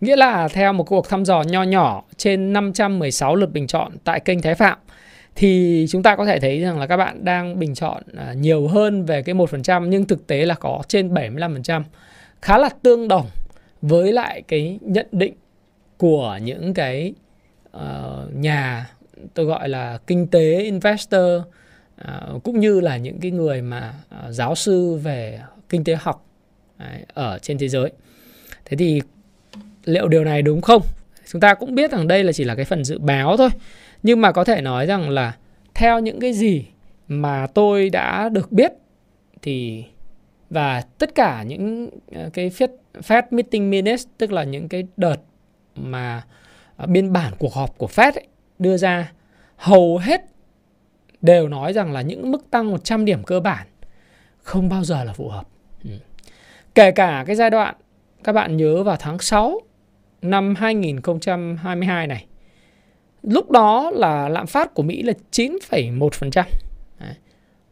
Nghĩa 0.00 0.16
là 0.16 0.48
theo 0.48 0.72
một 0.72 0.84
cuộc 0.84 1.08
thăm 1.08 1.24
dò 1.24 1.42
nho 1.42 1.62
nhỏ 1.62 2.04
trên 2.16 2.52
516 2.52 3.36
lượt 3.36 3.52
bình 3.52 3.66
chọn 3.66 3.92
tại 4.04 4.20
kênh 4.20 4.42
Thái 4.42 4.54
Phạm 4.54 4.78
thì 5.34 5.86
chúng 5.90 6.02
ta 6.02 6.16
có 6.16 6.26
thể 6.26 6.40
thấy 6.40 6.60
rằng 6.60 6.78
là 6.78 6.86
các 6.86 6.96
bạn 6.96 7.24
đang 7.24 7.58
bình 7.58 7.74
chọn 7.74 8.02
à, 8.16 8.32
nhiều 8.32 8.68
hơn 8.68 9.04
về 9.04 9.22
cái 9.22 9.34
1% 9.34 9.86
nhưng 9.86 10.06
thực 10.06 10.26
tế 10.26 10.44
là 10.46 10.54
có 10.54 10.82
trên 10.88 11.14
75%. 11.14 11.82
Khá 12.42 12.58
là 12.58 12.68
tương 12.82 13.08
đồng 13.08 13.26
với 13.82 14.12
lại 14.12 14.42
cái 14.48 14.78
nhận 14.80 15.06
định 15.12 15.34
của 15.96 16.38
những 16.42 16.74
cái 16.74 17.14
uh, 17.76 18.34
nhà 18.34 18.90
tôi 19.34 19.46
gọi 19.46 19.68
là 19.68 19.98
kinh 20.06 20.26
tế 20.26 20.60
investor 20.60 21.42
uh, 22.00 22.42
cũng 22.44 22.60
như 22.60 22.80
là 22.80 22.96
những 22.96 23.20
cái 23.20 23.30
người 23.30 23.62
mà 23.62 23.94
uh, 24.08 24.34
giáo 24.34 24.54
sư 24.54 24.94
về 24.94 25.40
kinh 25.68 25.84
tế 25.84 25.96
học 26.00 26.26
đấy, 26.78 27.04
ở 27.14 27.38
trên 27.38 27.58
thế 27.58 27.68
giới. 27.68 27.92
Thế 28.64 28.76
thì 28.76 29.00
liệu 29.84 30.08
điều 30.08 30.24
này 30.24 30.42
đúng 30.42 30.60
không? 30.60 30.82
Chúng 31.32 31.40
ta 31.40 31.54
cũng 31.54 31.74
biết 31.74 31.92
rằng 31.92 32.08
đây 32.08 32.24
là 32.24 32.32
chỉ 32.32 32.44
là 32.44 32.54
cái 32.54 32.64
phần 32.64 32.84
dự 32.84 32.98
báo 32.98 33.36
thôi. 33.36 33.48
Nhưng 34.02 34.20
mà 34.20 34.32
có 34.32 34.44
thể 34.44 34.60
nói 34.60 34.86
rằng 34.86 35.10
là 35.10 35.36
theo 35.74 36.00
những 36.00 36.20
cái 36.20 36.32
gì 36.32 36.64
mà 37.08 37.46
tôi 37.54 37.90
đã 37.90 38.28
được 38.28 38.52
biết 38.52 38.72
thì 39.42 39.84
và 40.50 40.82
tất 40.98 41.14
cả 41.14 41.42
những 41.42 41.90
cái 42.32 42.50
Fed, 42.50 42.68
Fed 42.94 43.22
meeting 43.30 43.70
minutes 43.70 44.06
tức 44.18 44.32
là 44.32 44.44
những 44.44 44.68
cái 44.68 44.86
đợt 44.96 45.16
mà 45.76 46.22
biên 46.86 47.12
bản 47.12 47.32
cuộc 47.38 47.54
họp 47.54 47.78
của 47.78 47.86
Fed 47.86 48.12
ấy, 48.12 48.26
đưa 48.58 48.76
ra 48.76 49.12
hầu 49.56 49.98
hết 49.98 50.20
đều 51.22 51.48
nói 51.48 51.72
rằng 51.72 51.92
là 51.92 52.02
những 52.02 52.30
mức 52.30 52.50
tăng 52.50 52.70
100 52.70 53.04
điểm 53.04 53.22
cơ 53.24 53.40
bản 53.40 53.66
không 54.42 54.68
bao 54.68 54.84
giờ 54.84 55.04
là 55.04 55.12
phù 55.12 55.28
hợp. 55.28 55.48
Ừ. 55.84 55.90
Kể 56.74 56.90
cả 56.90 57.24
cái 57.26 57.36
giai 57.36 57.50
đoạn 57.50 57.74
các 58.24 58.32
bạn 58.32 58.56
nhớ 58.56 58.82
vào 58.82 58.96
tháng 59.00 59.18
6 59.18 59.60
năm 60.22 60.54
2022 60.54 62.06
này. 62.06 62.26
Lúc 63.22 63.50
đó 63.50 63.90
là 63.94 64.28
lạm 64.28 64.46
phát 64.46 64.74
của 64.74 64.82
Mỹ 64.82 65.02
là 65.02 65.12
9,1%. 65.30 66.44
Đấy. 67.00 67.14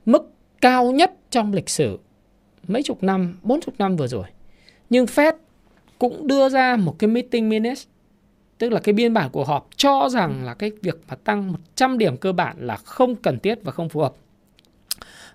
Mức 0.07 0.33
cao 0.61 0.93
nhất 0.93 1.13
trong 1.31 1.53
lịch 1.53 1.69
sử 1.69 1.99
mấy 2.69 2.83
chục 2.83 3.03
năm, 3.03 3.39
bốn 3.43 3.61
chục 3.61 3.75
năm 3.79 3.97
vừa 3.97 4.07
rồi. 4.07 4.25
Nhưng 4.91 5.05
Fed 5.05 5.33
cũng 5.99 6.27
đưa 6.27 6.49
ra 6.49 6.77
một 6.77 6.97
cái 6.99 7.09
meeting 7.09 7.49
minutes 7.49 7.87
tức 8.59 8.73
là 8.73 8.81
cái 8.81 8.93
biên 8.93 9.15
bản 9.15 9.31
của 9.31 9.45
họp 9.45 9.69
cho 9.77 10.09
rằng 10.09 10.45
là 10.45 10.55
cái 10.55 10.73
việc 10.83 11.01
mà 11.09 11.15
tăng 11.25 11.53
100 11.53 11.99
điểm 11.99 12.17
cơ 12.17 12.33
bản 12.33 12.57
là 12.59 12.77
không 12.77 13.15
cần 13.15 13.39
thiết 13.39 13.59
và 13.63 13.73
không 13.73 13.89
phù 13.89 14.01
hợp. 14.01 14.13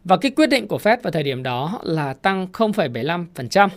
Và 0.03 0.17
cái 0.17 0.31
quyết 0.31 0.47
định 0.47 0.67
của 0.67 0.77
Fed 0.77 0.97
vào 1.03 1.11
thời 1.11 1.23
điểm 1.23 1.43
đó 1.43 1.79
là 1.83 2.13
tăng 2.13 2.47
0,75%. 2.53 3.69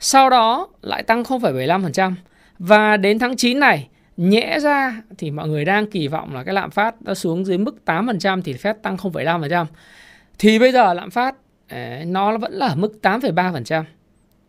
Sau 0.00 0.30
đó 0.30 0.68
lại 0.82 1.02
tăng 1.02 1.22
0,75%. 1.22 2.12
Và 2.58 2.96
đến 2.96 3.18
tháng 3.18 3.36
9 3.36 3.60
này, 3.60 3.88
nhẽ 4.16 4.58
ra 4.60 5.02
thì 5.18 5.30
mọi 5.30 5.48
người 5.48 5.64
đang 5.64 5.90
kỳ 5.90 6.08
vọng 6.08 6.34
là 6.34 6.44
cái 6.44 6.54
lạm 6.54 6.70
phát 6.70 7.02
nó 7.02 7.14
xuống 7.14 7.44
dưới 7.44 7.58
mức 7.58 7.76
8% 7.84 8.42
thì 8.42 8.52
Fed 8.52 8.74
tăng 8.74 8.96
0,5%. 8.96 9.66
Thì 10.38 10.58
bây 10.58 10.72
giờ 10.72 10.94
lạm 10.94 11.10
phát 11.10 11.36
nó 12.06 12.38
vẫn 12.38 12.52
là 12.52 12.66
ở 12.66 12.76
mức 12.76 12.98
8,3%. 13.02 13.84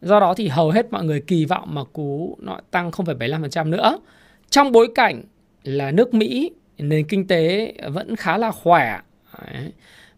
Do 0.02 0.20
đó 0.20 0.34
thì 0.38 0.48
hầu 0.48 0.72
hết 0.72 0.92
mọi 0.92 1.04
người 1.04 1.22
kỳ 1.22 1.46
vọng 1.46 1.76
mà 1.76 1.84
cú 1.84 2.38
nó 2.42 2.60
tăng 2.72 2.92
0,75% 2.92 3.70
nữa. 3.70 3.98
Trong 4.50 4.72
bối 4.72 4.88
cảnh 4.96 5.24
là 5.64 5.92
nước 5.92 6.14
Mỹ 6.14 6.52
nền 6.78 7.08
kinh 7.08 7.28
tế 7.28 7.74
vẫn 7.88 8.16
khá 8.16 8.38
là 8.38 8.52
khỏe. 8.52 9.00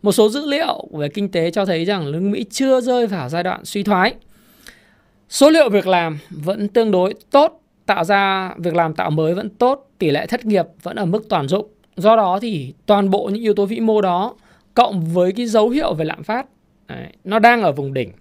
Một 0.02 0.12
số 0.12 0.30
dữ 0.30 0.46
liệu 0.46 0.88
về 0.92 1.10
kinh 1.10 1.32
tế 1.32 1.52
cho 1.52 1.66
thấy 1.66 1.86
rằng 1.86 2.12
nước 2.12 2.20
Mỹ 2.20 2.46
chưa 2.50 2.82
rơi 2.82 3.08
vào 3.08 3.30
giai 3.30 3.44
đoạn 3.44 3.66
suy 3.66 3.84
thoái. 3.84 4.14
Số 5.30 5.50
liệu 5.50 5.70
việc 5.70 5.88
làm 5.88 6.20
vẫn 6.30 6.68
tương 6.68 6.92
đối 6.92 7.14
tốt, 7.32 7.62
tạo 7.86 8.04
ra 8.04 8.54
việc 8.58 8.76
làm 8.76 8.94
tạo 8.94 9.12
mới 9.12 9.34
vẫn 9.34 9.50
tốt, 9.50 9.90
tỷ 9.98 10.12
lệ 10.12 10.26
thất 10.26 10.46
nghiệp 10.46 10.66
vẫn 10.84 10.96
ở 10.96 11.06
mức 11.06 11.30
toàn 11.30 11.48
dụng. 11.48 11.68
Do 11.98 12.16
đó 12.16 12.40
thì 12.42 12.74
toàn 12.86 13.10
bộ 13.10 13.30
những 13.34 13.42
yếu 13.42 13.54
tố 13.54 13.66
vĩ 13.66 13.80
mô 13.80 14.02
đó 14.02 14.36
cộng 14.74 15.02
với 15.02 15.32
cái 15.32 15.46
dấu 15.46 15.70
hiệu 15.70 15.94
về 15.94 16.06
lạm 16.06 16.24
phát 16.24 16.46
đấy, 16.88 17.08
nó 17.24 17.40
đang 17.40 17.62
ở 17.62 17.72
vùng 17.72 17.94
đỉnh 17.94 18.12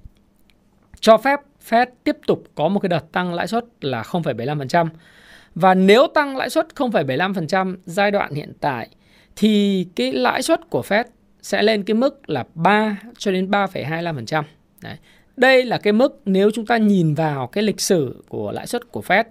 cho 1.00 1.16
phép 1.16 1.40
Fed 1.68 1.86
tiếp 2.04 2.16
tục 2.26 2.44
có 2.54 2.68
một 2.68 2.80
cái 2.80 2.88
đợt 2.88 3.12
tăng 3.12 3.34
lãi 3.34 3.46
suất 3.46 3.64
là 3.80 4.02
0,75%. 4.02 4.88
Và 5.56 5.75
nếu 5.75 6.06
tăng 6.06 6.36
lãi 6.36 6.50
suất 6.50 6.66
0,75% 6.75 7.76
giai 7.86 8.10
đoạn 8.10 8.34
hiện 8.34 8.52
tại 8.60 8.88
thì 9.36 9.86
cái 9.96 10.12
lãi 10.12 10.42
suất 10.42 10.70
của 10.70 10.82
Fed 10.88 11.04
sẽ 11.42 11.62
lên 11.62 11.82
cái 11.82 11.94
mức 11.94 12.30
là 12.30 12.44
3 12.54 12.96
cho 13.18 13.32
đến 13.32 13.50
3,25%. 13.50 14.42
Đấy. 14.82 14.96
Đây 15.36 15.64
là 15.64 15.78
cái 15.78 15.92
mức 15.92 16.20
nếu 16.25 16.50
chúng 16.50 16.66
ta 16.66 16.76
nhìn 16.76 17.14
vào 17.14 17.46
cái 17.46 17.64
lịch 17.64 17.80
sử 17.80 18.25
của 18.28 18.52
lãi 18.52 18.66
suất 18.66 18.92
của 18.92 19.02
Fed 19.06 19.25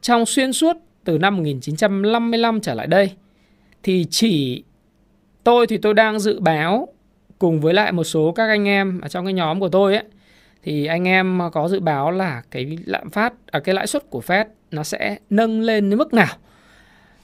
trong 0.00 0.26
xuyên 0.26 0.52
suốt 0.52 0.76
từ 1.04 1.18
năm 1.18 1.36
1955 1.36 2.60
trở 2.60 2.74
lại 2.74 2.86
đây 2.86 3.10
thì 3.82 4.06
chỉ 4.10 4.64
tôi 5.44 5.66
thì 5.66 5.76
tôi 5.76 5.94
đang 5.94 6.20
dự 6.20 6.40
báo 6.40 6.88
cùng 7.38 7.60
với 7.60 7.74
lại 7.74 7.92
một 7.92 8.04
số 8.04 8.32
các 8.32 8.48
anh 8.48 8.68
em 8.68 9.00
ở 9.00 9.08
trong 9.08 9.24
cái 9.24 9.32
nhóm 9.32 9.60
của 9.60 9.68
tôi 9.68 9.94
ấy 9.94 10.04
thì 10.62 10.86
anh 10.86 11.08
em 11.08 11.40
có 11.52 11.68
dự 11.68 11.80
báo 11.80 12.10
là 12.10 12.42
cái 12.50 12.78
lạm 12.86 13.10
phát 13.10 13.32
ở 13.32 13.58
à, 13.58 13.60
cái 13.60 13.74
lãi 13.74 13.86
suất 13.86 14.10
của 14.10 14.22
Fed 14.26 14.44
nó 14.70 14.82
sẽ 14.82 15.16
nâng 15.30 15.60
lên 15.60 15.90
đến 15.90 15.98
mức 15.98 16.14
nào. 16.14 16.36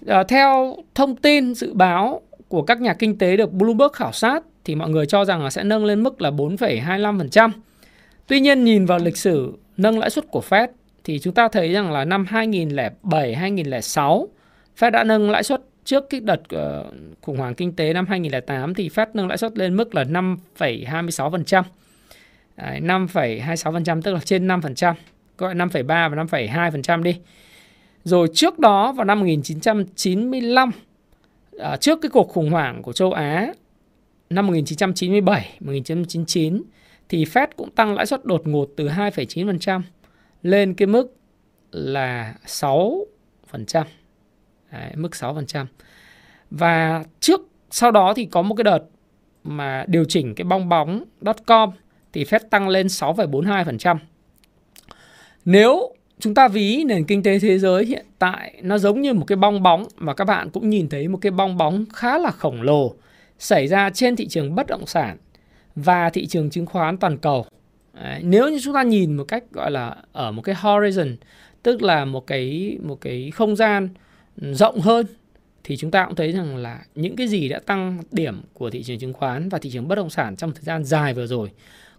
À, 0.06 0.22
theo 0.22 0.76
thông 0.94 1.16
tin 1.16 1.54
dự 1.54 1.74
báo 1.74 2.20
của 2.48 2.62
các 2.62 2.80
nhà 2.80 2.94
kinh 2.94 3.18
tế 3.18 3.36
được 3.36 3.52
Bloomberg 3.52 3.92
khảo 3.92 4.12
sát 4.12 4.42
thì 4.64 4.74
mọi 4.74 4.90
người 4.90 5.06
cho 5.06 5.24
rằng 5.24 5.44
là 5.44 5.50
sẽ 5.50 5.64
nâng 5.64 5.84
lên 5.84 6.02
mức 6.02 6.22
là 6.22 6.30
4,25%. 6.30 7.50
Tuy 8.26 8.40
nhiên 8.40 8.64
nhìn 8.64 8.86
vào 8.86 8.98
lịch 8.98 9.16
sử 9.16 9.52
nâng 9.76 9.98
lãi 9.98 10.10
suất 10.10 10.24
của 10.30 10.42
Fed 10.48 10.68
thì 11.04 11.18
chúng 11.18 11.34
ta 11.34 11.48
thấy 11.48 11.72
rằng 11.72 11.92
là 11.92 12.04
năm 12.04 12.26
2007 12.28 13.34
2006 13.34 14.28
Fed 14.78 14.90
đã 14.90 15.04
nâng 15.04 15.30
lãi 15.30 15.42
suất 15.42 15.62
trước 15.84 16.10
cái 16.10 16.20
đợt 16.20 16.40
ờ, 16.48 16.84
khủng 17.20 17.36
hoảng 17.36 17.54
kinh 17.54 17.72
tế 17.72 17.92
năm 17.92 18.06
2008 18.06 18.74
thì 18.74 18.88
Fed 18.88 19.06
nâng 19.14 19.28
lãi 19.28 19.38
suất 19.38 19.58
lên 19.58 19.76
mức 19.76 19.94
là 19.94 20.04
5,26%. 20.04 21.62
Đấy, 22.56 22.80
5,26% 22.80 24.02
tức 24.02 24.12
là 24.12 24.20
trên 24.20 24.48
5%, 24.48 24.94
gọi 25.38 25.54
5,3 25.54 25.84
và 25.86 26.24
5,2% 26.24 27.02
đi. 27.02 27.16
Rồi 28.04 28.28
trước 28.34 28.58
đó 28.58 28.92
vào 28.92 29.04
năm 29.04 29.20
1995 29.20 30.70
à, 31.58 31.76
trước 31.76 31.98
cái 32.02 32.10
cuộc 32.10 32.28
khủng 32.28 32.50
hoảng 32.50 32.82
của 32.82 32.92
châu 32.92 33.12
Á 33.12 33.52
năm 34.30 34.46
1997, 34.46 35.56
1999 35.60 36.62
thì 37.08 37.24
Fed 37.24 37.46
cũng 37.56 37.70
tăng 37.70 37.94
lãi 37.94 38.06
suất 38.06 38.24
đột 38.24 38.46
ngột 38.46 38.68
từ 38.76 38.88
2,9% 38.88 39.80
lên 40.42 40.74
cái 40.74 40.86
mức 40.86 41.16
là 41.70 42.34
6%. 42.46 43.04
Đấy, 44.72 44.92
mức 44.94 45.10
6%. 45.12 45.66
Và 46.50 47.04
trước 47.20 47.40
sau 47.70 47.90
đó 47.90 48.14
thì 48.16 48.24
có 48.24 48.42
một 48.42 48.54
cái 48.54 48.64
đợt 48.64 48.80
mà 49.44 49.84
điều 49.88 50.04
chỉnh 50.04 50.34
cái 50.34 50.44
bong 50.44 50.68
bóng.com 50.68 51.70
thì 52.12 52.24
Fed 52.24 52.40
tăng 52.50 52.68
lên 52.68 52.86
6,42%. 52.86 53.96
Nếu 55.44 55.94
chúng 56.18 56.34
ta 56.34 56.48
ví 56.48 56.84
nền 56.84 57.04
kinh 57.04 57.22
tế 57.22 57.38
thế 57.38 57.58
giới 57.58 57.84
hiện 57.84 58.06
tại 58.18 58.54
nó 58.62 58.78
giống 58.78 59.00
như 59.00 59.14
một 59.14 59.24
cái 59.24 59.36
bong 59.36 59.62
bóng 59.62 59.86
và 59.96 60.14
các 60.14 60.24
bạn 60.24 60.50
cũng 60.50 60.70
nhìn 60.70 60.88
thấy 60.88 61.08
một 61.08 61.18
cái 61.20 61.32
bong 61.32 61.56
bóng 61.56 61.84
khá 61.92 62.18
là 62.18 62.30
khổng 62.30 62.62
lồ 62.62 62.94
xảy 63.38 63.66
ra 63.66 63.90
trên 63.90 64.16
thị 64.16 64.28
trường 64.28 64.54
bất 64.54 64.66
động 64.66 64.86
sản 64.86 65.16
và 65.74 66.10
thị 66.10 66.26
trường 66.26 66.50
chứng 66.50 66.66
khoán 66.66 66.96
toàn 66.96 67.18
cầu. 67.18 67.46
Đấy, 67.92 68.20
nếu 68.22 68.48
như 68.48 68.60
chúng 68.62 68.74
ta 68.74 68.82
nhìn 68.82 69.16
một 69.16 69.24
cách 69.24 69.44
gọi 69.52 69.70
là 69.70 69.96
ở 70.12 70.32
một 70.32 70.42
cái 70.42 70.54
horizon 70.54 71.16
tức 71.62 71.82
là 71.82 72.04
một 72.04 72.26
cái 72.26 72.76
một 72.82 73.00
cái 73.00 73.30
không 73.34 73.56
gian 73.56 73.88
rộng 74.36 74.80
hơn 74.80 75.06
thì 75.64 75.76
chúng 75.76 75.90
ta 75.90 76.06
cũng 76.06 76.14
thấy 76.14 76.32
rằng 76.32 76.56
là 76.56 76.80
những 76.94 77.16
cái 77.16 77.28
gì 77.28 77.48
đã 77.48 77.58
tăng 77.58 77.98
điểm 78.12 78.42
của 78.54 78.70
thị 78.70 78.82
trường 78.82 78.98
chứng 78.98 79.12
khoán 79.12 79.48
và 79.48 79.58
thị 79.58 79.70
trường 79.70 79.88
bất 79.88 79.94
động 79.94 80.10
sản 80.10 80.36
trong 80.36 80.52
thời 80.52 80.64
gian 80.64 80.84
dài 80.84 81.14
vừa 81.14 81.26
rồi 81.26 81.50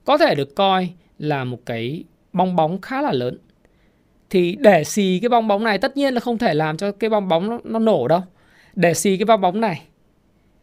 có 0.06 0.18
thể 0.18 0.36
được 0.36 0.56
coi 0.56 0.90
là 1.20 1.44
một 1.44 1.60
cái 1.66 2.04
bong 2.34 2.56
bóng 2.56 2.82
khá 2.82 3.02
là 3.02 3.12
lớn. 3.12 3.38
Thì 4.30 4.56
để 4.60 4.84
xì 4.84 5.20
cái 5.22 5.30
bong 5.30 5.48
bóng 5.48 5.64
này 5.64 5.78
tất 5.78 5.98
nhiên 5.98 6.14
là 6.14 6.20
không 6.20 6.38
thể 6.38 6.54
làm 6.54 6.78
cho 6.78 6.92
cái 6.92 7.10
bong 7.10 7.28
bóng 7.28 7.50
nó, 7.50 7.60
nó 7.64 7.80
nổ 7.80 8.08
đâu. 8.08 8.22
Để 8.76 8.94
xì 8.94 9.18
cái 9.18 9.26
bong 9.26 9.42
bóng 9.42 9.62
này 9.62 9.82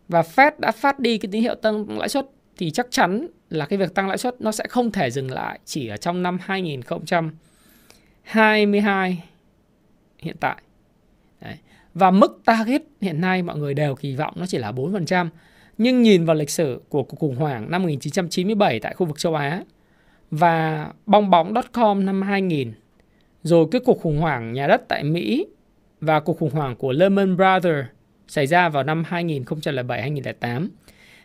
và 0.08 0.22
Fed 0.22 0.52
đã 0.58 0.72
phát 0.72 0.98
đi 0.98 1.18
cái 1.18 1.28
tín 1.32 1.42
hiệu 1.42 1.54
tăng 1.54 1.98
lãi 1.98 2.08
suất 2.08 2.26
thì 2.56 2.70
chắc 2.70 2.86
chắn 2.90 3.28
là 3.50 3.66
cái 3.66 3.78
việc 3.78 3.94
tăng 3.94 4.08
lãi 4.08 4.18
suất 4.18 4.40
nó 4.40 4.52
sẽ 4.52 4.64
không 4.68 4.92
thể 4.92 5.10
dừng 5.10 5.30
lại 5.30 5.58
chỉ 5.64 5.88
ở 5.88 5.96
trong 5.96 6.22
năm 6.22 6.38
2022 6.40 9.24
hiện 10.18 10.36
tại. 10.40 10.56
Đấy. 11.40 11.56
Và 11.94 12.10
mức 12.10 12.40
target 12.44 12.82
hiện 13.00 13.20
nay 13.20 13.42
mọi 13.42 13.58
người 13.58 13.74
đều 13.74 13.94
kỳ 13.94 14.16
vọng 14.16 14.34
nó 14.36 14.46
chỉ 14.46 14.58
là 14.58 14.72
4%. 14.72 15.28
Nhưng 15.78 16.02
nhìn 16.02 16.24
vào 16.24 16.36
lịch 16.36 16.50
sử 16.50 16.80
của 16.88 17.02
cuộc 17.02 17.16
khủng 17.16 17.36
hoảng 17.36 17.70
năm 17.70 17.82
1997 17.82 18.80
tại 18.80 18.94
khu 18.94 19.06
vực 19.06 19.18
châu 19.18 19.34
Á 19.34 19.62
và 20.30 20.88
bong 21.06 21.30
bóng.com 21.30 22.06
năm 22.06 22.22
2000, 22.22 22.72
rồi 23.42 23.66
cái 23.70 23.80
cuộc 23.84 24.00
khủng 24.00 24.18
hoảng 24.18 24.52
nhà 24.52 24.66
đất 24.66 24.82
tại 24.88 25.04
Mỹ 25.04 25.46
và 26.00 26.20
cuộc 26.20 26.38
khủng 26.38 26.50
hoảng 26.50 26.76
của 26.76 26.92
Lehman 26.92 27.36
Brothers 27.36 27.86
xảy 28.28 28.46
ra 28.46 28.68
vào 28.68 28.82
năm 28.82 29.04
2007-2008 29.10 30.68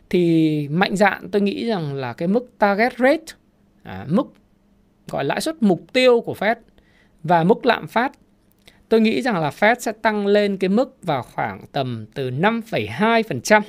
thì 0.10 0.68
mạnh 0.68 0.96
dạn 0.96 1.32
tôi 1.32 1.42
nghĩ 1.42 1.68
rằng 1.68 1.94
là 1.94 2.14
cái 2.14 2.28
mức 2.28 2.52
target 2.58 2.98
rate, 2.98 3.26
à, 3.84 4.06
mức 4.10 4.34
gọi 5.08 5.26
lãi 5.26 5.42
suất 5.42 5.64
mục 5.64 5.82
tiêu 5.94 6.22
của 6.22 6.36
Fed 6.40 6.56
và 7.24 7.44
mức 7.44 7.66
lạm 7.66 7.88
phát 7.88 8.12
tôi 8.90 9.02
nghĩ 9.02 9.22
rằng 9.22 9.40
là 9.40 9.50
Fed 9.50 9.76
sẽ 9.80 9.92
tăng 9.92 10.28
lên 10.28 10.58
cái 10.58 10.70
mức 10.70 10.98
vào 11.02 11.24
khoảng 11.24 11.66
tầm 11.72 12.06
từ 12.14 12.30
5,2% 12.30 13.62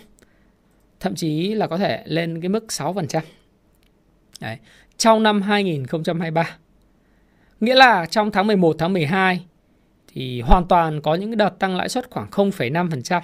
thậm 1.01 1.15
chí 1.15 1.55
là 1.55 1.67
có 1.67 1.79
thể 1.79 2.03
lên 2.07 2.41
cái 2.41 2.49
mức 2.49 2.65
6%. 2.69 3.21
Đấy, 4.41 4.59
trong 4.99 5.23
năm 5.23 5.43
2023. 5.43 6.57
Nghĩa 7.61 7.75
là 7.75 8.07
trong 8.07 8.31
tháng 8.31 8.47
11, 8.47 8.77
tháng 8.79 8.93
12 8.93 9.47
thì 10.13 10.41
hoàn 10.41 10.69
toàn 10.69 11.01
có 11.01 11.15
những 11.15 11.37
đợt 11.37 11.59
tăng 11.59 11.77
lãi 11.77 11.89
suất 11.89 12.11
khoảng 12.11 12.31
0,5% 12.31 13.21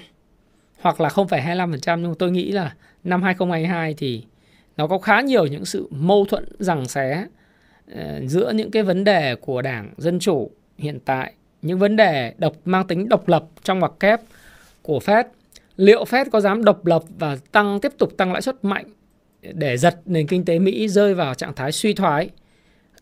hoặc 0.80 1.00
là 1.00 1.08
0,25% 1.08 2.00
nhưng 2.00 2.14
tôi 2.14 2.30
nghĩ 2.30 2.52
là 2.52 2.74
năm 3.04 3.22
2022 3.22 3.94
thì 3.94 4.24
nó 4.76 4.86
có 4.86 4.98
khá 4.98 5.20
nhiều 5.20 5.46
những 5.46 5.64
sự 5.64 5.88
mâu 5.90 6.24
thuẫn 6.24 6.44
rằng 6.58 6.88
xé 6.88 7.26
ờ, 7.94 8.20
giữa 8.26 8.52
những 8.52 8.70
cái 8.70 8.82
vấn 8.82 9.04
đề 9.04 9.34
của 9.34 9.62
Đảng 9.62 9.94
Dân 9.96 10.18
Chủ 10.18 10.50
hiện 10.78 10.98
tại, 11.04 11.32
những 11.62 11.78
vấn 11.78 11.96
đề 11.96 12.34
độc 12.38 12.56
mang 12.64 12.86
tính 12.86 13.08
độc 13.08 13.28
lập 13.28 13.44
trong 13.62 13.78
ngoặc 13.78 13.92
kép 14.00 14.20
của 14.82 14.98
Fed 14.98 15.24
liệu 15.76 16.04
Fed 16.04 16.24
có 16.32 16.40
dám 16.40 16.64
độc 16.64 16.86
lập 16.86 17.02
và 17.18 17.36
tăng 17.52 17.80
tiếp 17.80 17.92
tục 17.98 18.16
tăng 18.16 18.32
lãi 18.32 18.42
suất 18.42 18.64
mạnh 18.64 18.86
để 19.42 19.76
giật 19.76 20.00
nền 20.06 20.26
kinh 20.26 20.44
tế 20.44 20.58
Mỹ 20.58 20.88
rơi 20.88 21.14
vào 21.14 21.34
trạng 21.34 21.54
thái 21.54 21.72
suy 21.72 21.92
thoái 21.92 22.30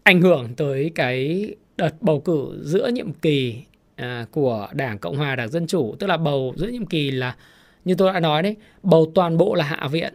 ảnh 0.02 0.20
hưởng 0.20 0.54
tới 0.56 0.90
cái 0.94 1.49
đợt 1.76 1.94
bầu 2.00 2.20
cử 2.20 2.61
giữa 2.62 2.88
nhiệm 2.88 3.12
kỳ 3.12 3.62
à, 3.97 4.26
của 4.30 4.68
Đảng 4.73 4.99
Cộng 4.99 5.16
hòa 5.16 5.37
Đảng 5.37 5.49
Dân 5.49 5.66
chủ. 5.66 5.94
Tức 5.99 6.06
là 6.06 6.16
bầu 6.16 6.54
giữa 6.56 6.66
nhiệm 6.66 6.87
kỳ 6.87 7.11
là 7.11 7.37
như 7.85 7.94
tôi 7.94 8.12
đã 8.12 8.20
nói 8.20 8.42
đấy 8.42 8.56
bầu 8.82 9.12
toàn 9.14 9.37
bộ 9.37 9.54
là 9.54 9.64
Hạ 9.64 9.88
viện 9.88 10.14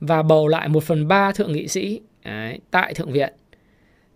và 0.00 0.22
bầu 0.22 0.48
lại 0.48 0.68
một 0.68 0.84
phần 0.84 1.08
ba 1.08 1.32
thượng 1.32 1.52
nghị 1.52 1.68
sĩ 1.68 2.00
đấy, 2.24 2.60
tại 2.70 2.94
thượng 2.94 3.12
viện. 3.12 3.32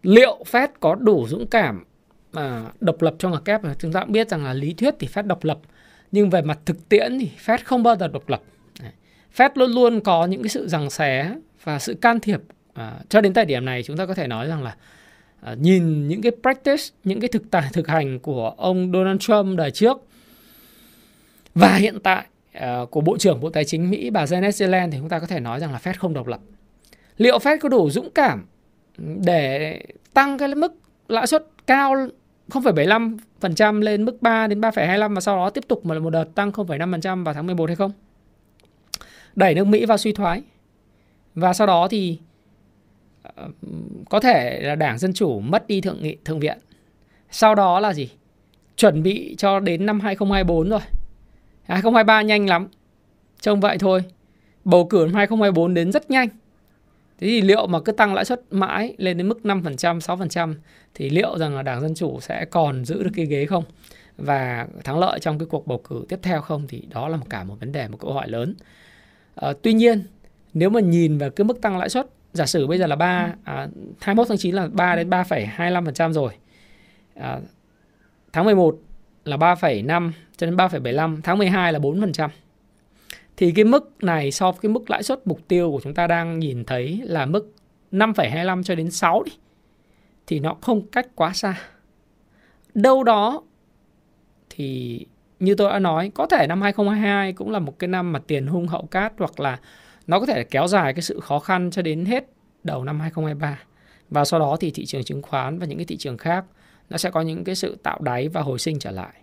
Liệu 0.03 0.45
Fed 0.51 0.69
có 0.81 0.95
đủ 0.95 1.27
dũng 1.29 1.47
cảm 1.47 1.85
à, 2.33 2.65
độc 2.81 3.03
lập 3.03 3.15
trong 3.19 3.33
ngạc 3.33 3.45
kép? 3.45 3.61
Chúng 3.79 3.93
ta 3.93 4.01
cũng 4.01 4.13
biết 4.13 4.29
rằng 4.29 4.45
là 4.45 4.53
lý 4.53 4.75
thuyết 4.75 4.95
thì 4.99 5.09
Fed 5.15 5.27
độc 5.27 5.45
lập 5.45 5.59
nhưng 6.13 6.31
về 6.31 6.43
mặt 6.43 6.59
thực 6.65 6.89
tiễn 6.89 7.19
thì 7.19 7.31
Fed 7.45 7.59
không 7.65 7.83
bao 7.83 7.97
giờ 7.97 8.09
độc 8.09 8.29
lập. 8.29 8.43
Fed 9.37 9.51
luôn 9.55 9.71
luôn 9.71 10.01
có 10.01 10.27
những 10.27 10.43
cái 10.43 10.49
sự 10.49 10.69
giằng 10.69 10.91
xé 10.91 11.35
và 11.65 11.79
sự 11.79 11.95
can 11.95 12.21
thiệp 12.21 12.41
à, 12.75 12.93
cho 13.09 13.21
đến 13.21 13.35
thời 13.35 13.45
điểm 13.45 13.65
này 13.65 13.83
chúng 13.83 13.97
ta 13.97 14.07
có 14.07 14.15
thể 14.15 14.27
nói 14.27 14.49
rằng 14.49 14.63
là 14.63 14.77
à, 15.41 15.55
nhìn 15.55 16.09
những 16.09 16.23
cái 16.23 16.33
practice 16.43 16.83
những 17.05 17.21
cái 17.21 17.29
thực 17.29 17.51
tài 17.51 17.71
thực 17.73 17.89
hành 17.89 18.19
của 18.19 18.55
ông 18.57 18.93
Donald 18.93 19.21
Trump 19.21 19.59
đời 19.59 19.71
trước 19.71 20.07
và 21.55 21.75
hiện 21.75 22.01
tại 22.01 22.25
à, 22.53 22.79
của 22.91 23.01
bộ 23.01 23.19
trưởng 23.19 23.41
bộ 23.41 23.51
tài 23.51 23.65
chính 23.65 23.91
Mỹ 23.91 24.11
bà 24.11 24.25
Janet 24.25 24.65
Yellen 24.65 24.91
thì 24.91 24.99
chúng 24.99 25.09
ta 25.09 25.19
có 25.19 25.27
thể 25.27 25.41
nói 25.41 25.61
rằng 25.61 25.73
là 25.73 25.79
Fed 25.79 25.95
không 25.99 26.15
độc 26.15 26.27
lập 26.27 26.41
liệu 27.17 27.39
Fed 27.39 27.59
có 27.61 27.69
đủ 27.69 27.91
dũng 27.91 28.11
cảm 28.11 28.47
để 28.99 29.81
tăng 30.15 30.39
cái 30.39 30.55
mức 30.55 30.73
lãi 31.09 31.27
suất 31.27 31.47
cao 31.67 31.95
0,75% 32.51 33.81
lên 33.81 34.05
mức 34.05 34.23
3 34.23 34.47
đến 34.47 34.61
3,25 34.61 35.15
và 35.15 35.21
sau 35.21 35.37
đó 35.37 35.51
tiếp 35.51 35.65
tục 35.69 35.87
một 35.87 36.11
đợt 36.11 36.35
tăng 36.35 36.51
0,5% 36.51 37.25
vào 37.25 37.35
tháng 37.35 37.47
11 37.47 37.69
hay 37.69 37.77
không? 37.77 37.93
Đẩy 39.37 39.55
nước 39.55 39.67
Mỹ 39.67 39.87
vào 39.87 39.99
suy 39.99 40.13
thoái. 40.13 40.43
Và 41.35 41.53
sau 41.53 41.67
đó 41.67 41.89
thì 41.89 42.19
ờ, 43.23 43.49
có 44.11 44.21
thể 44.21 44.61
là 44.63 44.75
Đảng 44.75 44.99
Dân 44.99 45.13
Chủ 45.13 45.41
mất 45.41 45.67
đi 45.67 45.81
thượng 45.81 46.03
nghị 46.03 46.17
thượng 46.25 46.41
viện. 46.41 46.59
Sau 47.31 47.55
đó 47.55 47.81
là 47.81 47.93
gì? 47.95 48.11
Chuẩn 48.77 49.03
bị 49.03 49.35
cho 49.39 49.61
đến 49.61 49.87
năm 49.87 50.01
2024 50.01 50.69
rồi. 50.69 50.81
2023 51.65 52.23
nhanh 52.23 52.49
lắm. 52.49 52.69
Trông 53.41 53.61
vậy 53.61 53.79
thôi. 53.79 54.05
Bầu 54.65 54.87
cử 54.87 55.05
năm 55.07 55.15
2024 55.15 55.75
đến 55.75 55.93
rất 55.93 56.11
nhanh. 56.11 56.29
Thế 57.19 57.27
thì 57.27 57.41
liệu 57.41 57.67
mà 57.67 57.81
cứ 57.81 57.93
tăng 57.93 58.15
lãi 58.15 58.25
suất 58.25 58.43
mãi 58.51 58.95
lên 58.99 59.17
đến 59.17 59.29
mức 59.29 59.41
5%, 59.45 59.99
6% 59.99 60.55
thì 60.95 61.11
liệu 61.11 61.39
rằng 61.39 61.57
là 61.57 61.63
Đảng 61.63 61.81
Dân 61.81 61.95
Chủ 61.95 62.21
sẽ 62.21 62.45
còn 62.45 62.85
giữ 62.85 63.03
được 63.03 63.11
cái 63.15 63.27
ghế 63.27 63.47
không? 63.47 63.65
Và 64.17 64.67
thắng 64.85 64.99
lợi 64.99 65.19
trong 65.21 65.39
cái 65.39 65.47
cuộc 65.47 65.67
bầu 65.67 65.79
cử 65.79 66.05
tiếp 66.09 66.19
theo 66.23 66.41
không 66.41 66.67
thì 66.69 66.83
đó 66.91 67.09
là 67.09 67.17
một 67.17 67.27
cả 67.31 67.45
một 67.45 67.57
vấn 67.61 67.73
đề, 67.73 67.89
một 67.89 67.99
câu 68.01 68.13
hỏi 68.13 68.29
lớn. 68.29 68.55
À, 69.35 69.53
tuy 69.63 69.73
nhiên, 69.73 70.03
nếu 70.55 70.71
mà 70.71 70.81
nhìn 70.81 71.19
vào 71.19 71.31
cái 71.31 71.45
mức 71.45 71.61
tăng 71.61 71.79
lãi 71.79 71.89
suất, 71.89 72.07
giả 72.33 72.47
sử 72.47 72.67
bây 72.67 72.79
giờ 72.79 72.87
là 72.87 72.97
3, 72.97 73.35
à, 73.45 73.69
21 74.01 74.29
tháng 74.29 74.39
9 74.39 74.55
là 74.55 74.69
3 74.73 74.97
đến 74.97 75.11
3,25% 75.11 76.13
rồi. 76.13 76.33
À, 77.15 77.41
tháng 78.33 78.45
11 78.45 78.79
là 79.25 79.37
3,5 79.37 80.13
cho 80.37 80.47
đến 80.47 80.57
3,75, 80.57 81.21
tháng 81.23 81.39
12 81.39 81.73
là 81.73 81.79
4% 81.79 82.29
thì 83.37 83.53
cái 83.53 83.65
mức 83.65 84.05
này 84.05 84.31
so 84.31 84.53
với 84.53 84.61
cái 84.63 84.71
mức 84.71 84.91
lãi 84.91 85.03
suất 85.03 85.27
mục 85.27 85.49
tiêu 85.49 85.71
của 85.71 85.81
chúng 85.85 85.95
ta 85.95 86.07
đang 86.07 86.39
nhìn 86.39 86.65
thấy 86.65 87.01
là 87.05 87.27
mức 87.27 87.55
5,25 87.93 88.63
cho 88.63 88.75
đến 88.75 88.91
6 88.91 89.23
đi 89.23 89.33
thì 90.27 90.41
nó 90.41 90.57
không 90.61 90.87
cách 90.87 91.07
quá 91.15 91.33
xa. 91.33 91.61
Đâu 92.75 93.05
đó 93.05 93.43
thì 94.51 95.07
như 95.45 95.55
tôi 95.55 95.71
đã 95.71 95.79
nói 95.79 96.11
có 96.15 96.27
thể 96.27 96.47
năm 96.47 96.63
2022 96.63 97.33
cũng 97.33 97.51
là 97.51 97.59
một 97.59 97.79
cái 97.79 97.89
năm 97.89 98.13
mà 98.13 98.19
tiền 98.27 98.47
hung 98.47 98.69
hậu 98.69 98.87
cát 98.87 99.13
hoặc 99.19 99.41
là 99.41 99.59
nó 100.07 100.21
có 100.21 100.27
thể 100.27 100.45
kéo 100.45 100.67
dài 100.67 100.93
cái 100.93 101.03
sự 101.03 101.21
khó 101.21 101.39
khăn 101.39 101.71
cho 101.71 101.83
đến 101.83 102.05
hết 102.05 102.25
đầu 102.65 102.85
năm 102.85 103.01
2023 103.01 103.59
và 104.11 104.25
sau 104.25 104.41
đó 104.41 104.57
thì 104.61 104.71
thị 104.71 104.87
trường 104.87 105.05
chứng 105.05 105.23
khoán 105.23 105.59
và 105.59 105.67
những 105.67 105.79
cái 105.79 105.85
thị 105.85 105.97
trường 105.97 106.19
khác 106.19 106.45
nó 106.91 106.99
sẽ 106.99 107.11
có 107.11 107.21
những 107.21 107.45
cái 107.45 107.55
sự 107.55 107.77
tạo 107.83 107.99
đáy 108.03 108.29
và 108.29 108.41
hồi 108.41 108.59
sinh 108.59 108.79
trở 108.79 108.91
lại. 108.91 109.15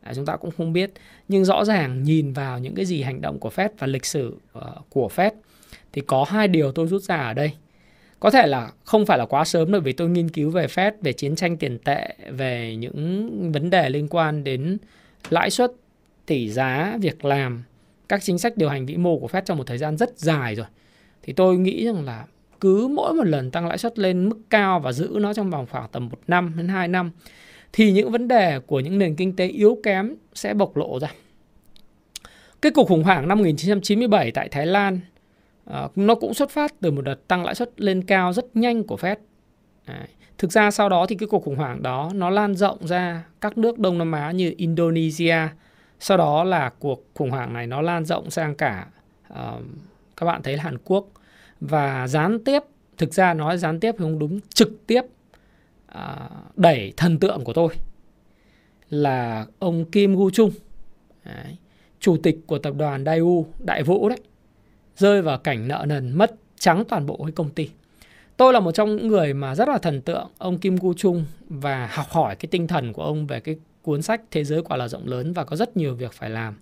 À, 0.00 0.14
chúng 0.14 0.26
ta 0.26 0.36
cũng 0.36 0.50
không 0.50 0.72
biết. 0.72 0.92
Nhưng 1.28 1.44
rõ 1.44 1.64
ràng 1.64 2.02
nhìn 2.02 2.32
vào 2.32 2.58
những 2.58 2.74
cái 2.74 2.84
gì 2.84 3.02
hành 3.02 3.20
động 3.20 3.38
của 3.38 3.48
Fed 3.48 3.68
và 3.78 3.86
lịch 3.86 4.06
sử 4.06 4.36
uh, 4.58 4.64
của 4.88 5.08
Fed 5.14 5.30
thì 5.92 6.02
có 6.06 6.24
hai 6.28 6.48
điều 6.48 6.72
tôi 6.72 6.86
rút 6.86 7.02
ra 7.02 7.16
ở 7.16 7.32
đây. 7.32 7.52
Có 8.20 8.30
thể 8.30 8.46
là 8.46 8.72
không 8.84 9.06
phải 9.06 9.18
là 9.18 9.26
quá 9.26 9.44
sớm 9.44 9.72
bởi 9.72 9.80
vì 9.80 9.92
tôi 9.92 10.08
nghiên 10.08 10.28
cứu 10.28 10.50
về 10.50 10.66
Fed 10.66 10.92
về 11.02 11.12
chiến 11.12 11.36
tranh 11.36 11.56
tiền 11.56 11.78
tệ 11.78 12.14
về 12.30 12.76
những 12.76 13.52
vấn 13.52 13.70
đề 13.70 13.90
liên 13.90 14.08
quan 14.08 14.44
đến 14.44 14.78
lãi 15.30 15.50
suất, 15.50 15.72
tỷ 16.26 16.50
giá, 16.50 16.96
việc 17.00 17.24
làm, 17.24 17.62
các 18.08 18.22
chính 18.22 18.38
sách 18.38 18.56
điều 18.56 18.68
hành 18.68 18.86
vĩ 18.86 18.96
mô 18.96 19.18
của 19.18 19.26
Fed 19.26 19.42
trong 19.44 19.58
một 19.58 19.66
thời 19.66 19.78
gian 19.78 19.96
rất 19.96 20.18
dài 20.18 20.54
rồi 20.54 20.66
thì 21.24 21.32
tôi 21.32 21.58
nghĩ 21.58 21.86
rằng 21.86 22.04
là 22.04 22.26
cứ 22.60 22.88
mỗi 22.88 23.14
một 23.14 23.26
lần 23.26 23.50
tăng 23.50 23.66
lãi 23.66 23.78
suất 23.78 23.98
lên 23.98 24.28
mức 24.28 24.38
cao 24.50 24.80
và 24.80 24.92
giữ 24.92 25.16
nó 25.20 25.34
trong 25.34 25.50
vòng 25.50 25.66
khoảng 25.70 25.88
tầm 25.92 26.08
một 26.08 26.18
năm 26.26 26.52
đến 26.56 26.68
2 26.68 26.88
năm, 26.88 27.10
thì 27.72 27.92
những 27.92 28.10
vấn 28.10 28.28
đề 28.28 28.60
của 28.66 28.80
những 28.80 28.98
nền 28.98 29.16
kinh 29.16 29.36
tế 29.36 29.46
yếu 29.46 29.78
kém 29.82 30.14
sẽ 30.34 30.54
bộc 30.54 30.76
lộ 30.76 31.00
ra. 31.00 31.12
Cái 32.62 32.72
cuộc 32.72 32.88
khủng 32.88 33.02
hoảng 33.02 33.28
năm 33.28 33.38
1997 33.38 34.30
tại 34.30 34.48
Thái 34.48 34.66
Lan 34.66 35.00
ờ, 35.64 35.88
nó 35.96 36.14
cũng 36.14 36.34
xuất 36.34 36.50
phát 36.50 36.74
từ 36.80 36.90
một 36.90 37.02
đợt 37.02 37.28
tăng 37.28 37.44
lãi 37.44 37.54
suất 37.54 37.80
lên 37.80 38.04
cao 38.04 38.32
rất 38.32 38.56
nhanh 38.56 38.84
của 38.84 38.96
Fed. 38.96 39.16
Đấy. 39.86 40.08
Thực 40.38 40.52
ra 40.52 40.70
sau 40.70 40.88
đó 40.88 41.06
thì 41.08 41.16
cái 41.16 41.26
cuộc 41.26 41.44
khủng 41.44 41.56
hoảng 41.56 41.82
đó 41.82 42.10
nó 42.14 42.30
lan 42.30 42.54
rộng 42.54 42.86
ra 42.86 43.24
các 43.40 43.58
nước 43.58 43.78
Đông 43.78 43.98
Nam 43.98 44.12
Á 44.12 44.30
như 44.30 44.54
Indonesia. 44.56 45.38
Sau 46.00 46.16
đó 46.16 46.44
là 46.44 46.70
cuộc 46.78 47.04
khủng 47.14 47.30
hoảng 47.30 47.52
này 47.52 47.66
nó 47.66 47.82
lan 47.82 48.04
rộng 48.04 48.30
sang 48.30 48.54
cả 48.54 48.86
uh, 49.32 49.36
các 50.16 50.26
bạn 50.26 50.42
thấy 50.42 50.56
là 50.56 50.62
Hàn 50.62 50.78
Quốc 50.84 51.06
và 51.60 52.08
gián 52.08 52.44
tiếp 52.44 52.62
thực 52.98 53.14
ra 53.14 53.34
nói 53.34 53.58
gián 53.58 53.80
tiếp 53.80 53.94
không 53.98 54.18
đúng 54.18 54.40
trực 54.54 54.86
tiếp 54.86 55.02
uh, 55.94 56.56
đẩy 56.56 56.92
thần 56.96 57.18
tượng 57.18 57.44
của 57.44 57.52
tôi 57.52 57.68
là 58.90 59.46
ông 59.58 59.84
Kim 59.84 60.16
Gu 60.16 60.30
Chung 60.30 60.50
đấy, 61.24 61.56
chủ 62.00 62.16
tịch 62.22 62.38
của 62.46 62.58
tập 62.58 62.74
đoàn 62.76 63.04
Daewoo 63.04 63.44
Đại 63.58 63.82
Vũ 63.82 64.08
đấy 64.08 64.20
rơi 64.96 65.22
vào 65.22 65.38
cảnh 65.38 65.68
nợ 65.68 65.84
nần 65.88 66.12
mất 66.12 66.34
trắng 66.58 66.84
toàn 66.88 67.06
bộ 67.06 67.16
cái 67.24 67.32
công 67.32 67.50
ty 67.50 67.70
tôi 68.36 68.52
là 68.52 68.60
một 68.60 68.72
trong 68.72 68.96
những 68.96 69.08
người 69.08 69.34
mà 69.34 69.54
rất 69.54 69.68
là 69.68 69.78
thần 69.78 70.00
tượng 70.00 70.30
ông 70.38 70.58
Kim 70.58 70.76
Gu 70.76 70.94
Chung 70.94 71.24
và 71.48 71.88
học 71.92 72.06
hỏi 72.10 72.36
cái 72.36 72.48
tinh 72.50 72.66
thần 72.66 72.92
của 72.92 73.02
ông 73.02 73.26
về 73.26 73.40
cái 73.40 73.56
cuốn 73.82 74.02
sách 74.02 74.20
thế 74.30 74.44
giới 74.44 74.62
quả 74.62 74.76
là 74.76 74.88
rộng 74.88 75.06
lớn 75.06 75.32
và 75.32 75.44
có 75.44 75.56
rất 75.56 75.76
nhiều 75.76 75.94
việc 75.94 76.12
phải 76.12 76.30
làm 76.30 76.54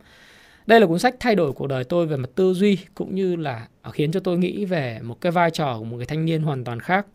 đây 0.66 0.80
là 0.80 0.86
cuốn 0.86 0.98
sách 0.98 1.14
thay 1.20 1.34
đổi 1.34 1.52
cuộc 1.52 1.66
đời 1.66 1.84
tôi 1.84 2.06
về 2.06 2.16
mặt 2.16 2.30
tư 2.34 2.54
duy 2.54 2.78
cũng 2.94 3.14
như 3.14 3.36
là 3.36 3.66
khiến 3.92 4.12
cho 4.12 4.20
tôi 4.20 4.38
nghĩ 4.38 4.64
về 4.64 5.00
một 5.02 5.20
cái 5.20 5.32
vai 5.32 5.50
trò 5.50 5.78
của 5.78 5.84
một 5.84 5.96
người 5.96 6.06
thanh 6.06 6.24
niên 6.24 6.42
hoàn 6.42 6.64
toàn 6.64 6.80
khác 6.80 7.06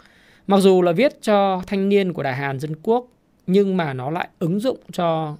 Mặc 0.47 0.59
dù 0.59 0.81
là 0.81 0.91
viết 0.91 1.21
cho 1.21 1.61
thanh 1.67 1.89
niên 1.89 2.13
của 2.13 2.23
Đại 2.23 2.35
Hàn 2.35 2.59
Dân 2.59 2.75
Quốc 2.83 3.07
nhưng 3.47 3.77
mà 3.77 3.93
nó 3.93 4.09
lại 4.09 4.27
ứng 4.39 4.59
dụng 4.59 4.77
cho 4.91 5.37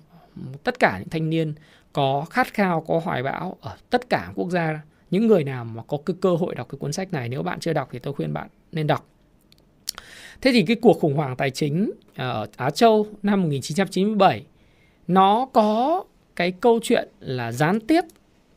tất 0.63 0.79
cả 0.79 0.99
những 0.99 1.09
thanh 1.09 1.29
niên 1.29 1.53
có 1.93 2.25
khát 2.29 2.53
khao, 2.53 2.81
có 2.87 3.01
hoài 3.03 3.23
bão 3.23 3.57
ở 3.61 3.75
tất 3.89 4.09
cả 4.09 4.31
quốc 4.35 4.49
gia. 4.49 4.81
Những 5.11 5.27
người 5.27 5.43
nào 5.43 5.65
mà 5.65 5.83
có 5.87 5.97
cái 6.05 6.15
cơ 6.21 6.35
hội 6.35 6.55
đọc 6.55 6.69
cái 6.69 6.79
cuốn 6.79 6.93
sách 6.93 7.13
này, 7.13 7.29
nếu 7.29 7.43
bạn 7.43 7.59
chưa 7.59 7.73
đọc 7.73 7.89
thì 7.91 7.99
tôi 7.99 8.13
khuyên 8.13 8.33
bạn 8.33 8.47
nên 8.71 8.87
đọc. 8.87 9.09
Thế 10.41 10.51
thì 10.51 10.63
cái 10.67 10.75
cuộc 10.75 10.99
khủng 10.99 11.13
hoảng 11.13 11.35
tài 11.35 11.51
chính 11.51 11.91
ở 12.15 12.47
Á 12.57 12.69
Châu 12.69 13.07
năm 13.23 13.41
1997 13.41 14.45
nó 15.07 15.47
có 15.53 16.03
cái 16.35 16.51
câu 16.51 16.79
chuyện 16.83 17.07
là 17.19 17.51
gián 17.51 17.79
tiếp 17.79 18.01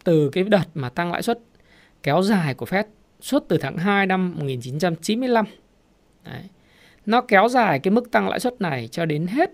từ 0.05 0.31
cái 0.31 0.45
đợt 0.45 0.65
mà 0.75 0.89
tăng 0.89 1.13
lãi 1.13 1.23
suất 1.23 1.39
kéo 2.03 2.23
dài 2.23 2.55
của 2.55 2.67
Fed 2.67 2.85
suốt 3.21 3.45
từ 3.49 3.59
tháng 3.59 3.77
2 3.77 4.07
năm 4.07 4.35
1995 4.39 5.47
Đấy. 6.25 6.43
Nó 7.07 7.21
kéo 7.21 7.49
dài 7.49 7.79
cái 7.79 7.93
mức 7.93 8.11
tăng 8.11 8.29
lãi 8.29 8.41
suất 8.41 8.61
này 8.61 8.89
cho 8.89 9.07
đến 9.07 9.27
hết 9.27 9.51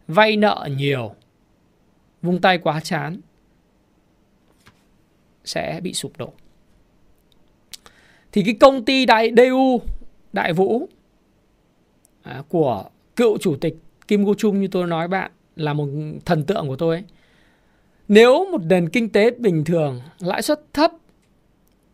vay 0.08 0.36
nợ 0.36 0.68
nhiều 0.76 1.14
vung 2.22 2.40
tay 2.40 2.58
quá 2.58 2.80
chán 2.80 3.20
sẽ 5.46 5.80
bị 5.82 5.94
sụp 5.94 6.16
đổ 6.18 6.32
thì 8.32 8.42
cái 8.42 8.54
công 8.60 8.84
ty 8.84 9.06
đại 9.06 9.32
DU 9.36 9.80
Đại 10.32 10.52
Vũ 10.52 10.88
à, 12.22 12.42
của 12.48 12.84
cựu 13.16 13.38
chủ 13.38 13.56
tịch 13.56 13.76
Kim 14.08 14.24
Go 14.24 14.34
Chung 14.34 14.60
như 14.60 14.68
tôi 14.68 14.86
nói 14.86 15.08
bạn 15.08 15.30
là 15.56 15.72
một 15.72 15.88
thần 16.24 16.44
tượng 16.44 16.68
của 16.68 16.76
tôi 16.76 16.96
ấy. 16.96 17.04
Nếu 18.08 18.50
một 18.52 18.60
nền 18.64 18.88
kinh 18.88 19.08
tế 19.08 19.30
bình 19.30 19.64
thường 19.64 20.00
lãi 20.18 20.42
suất 20.42 20.60
thấp 20.72 20.90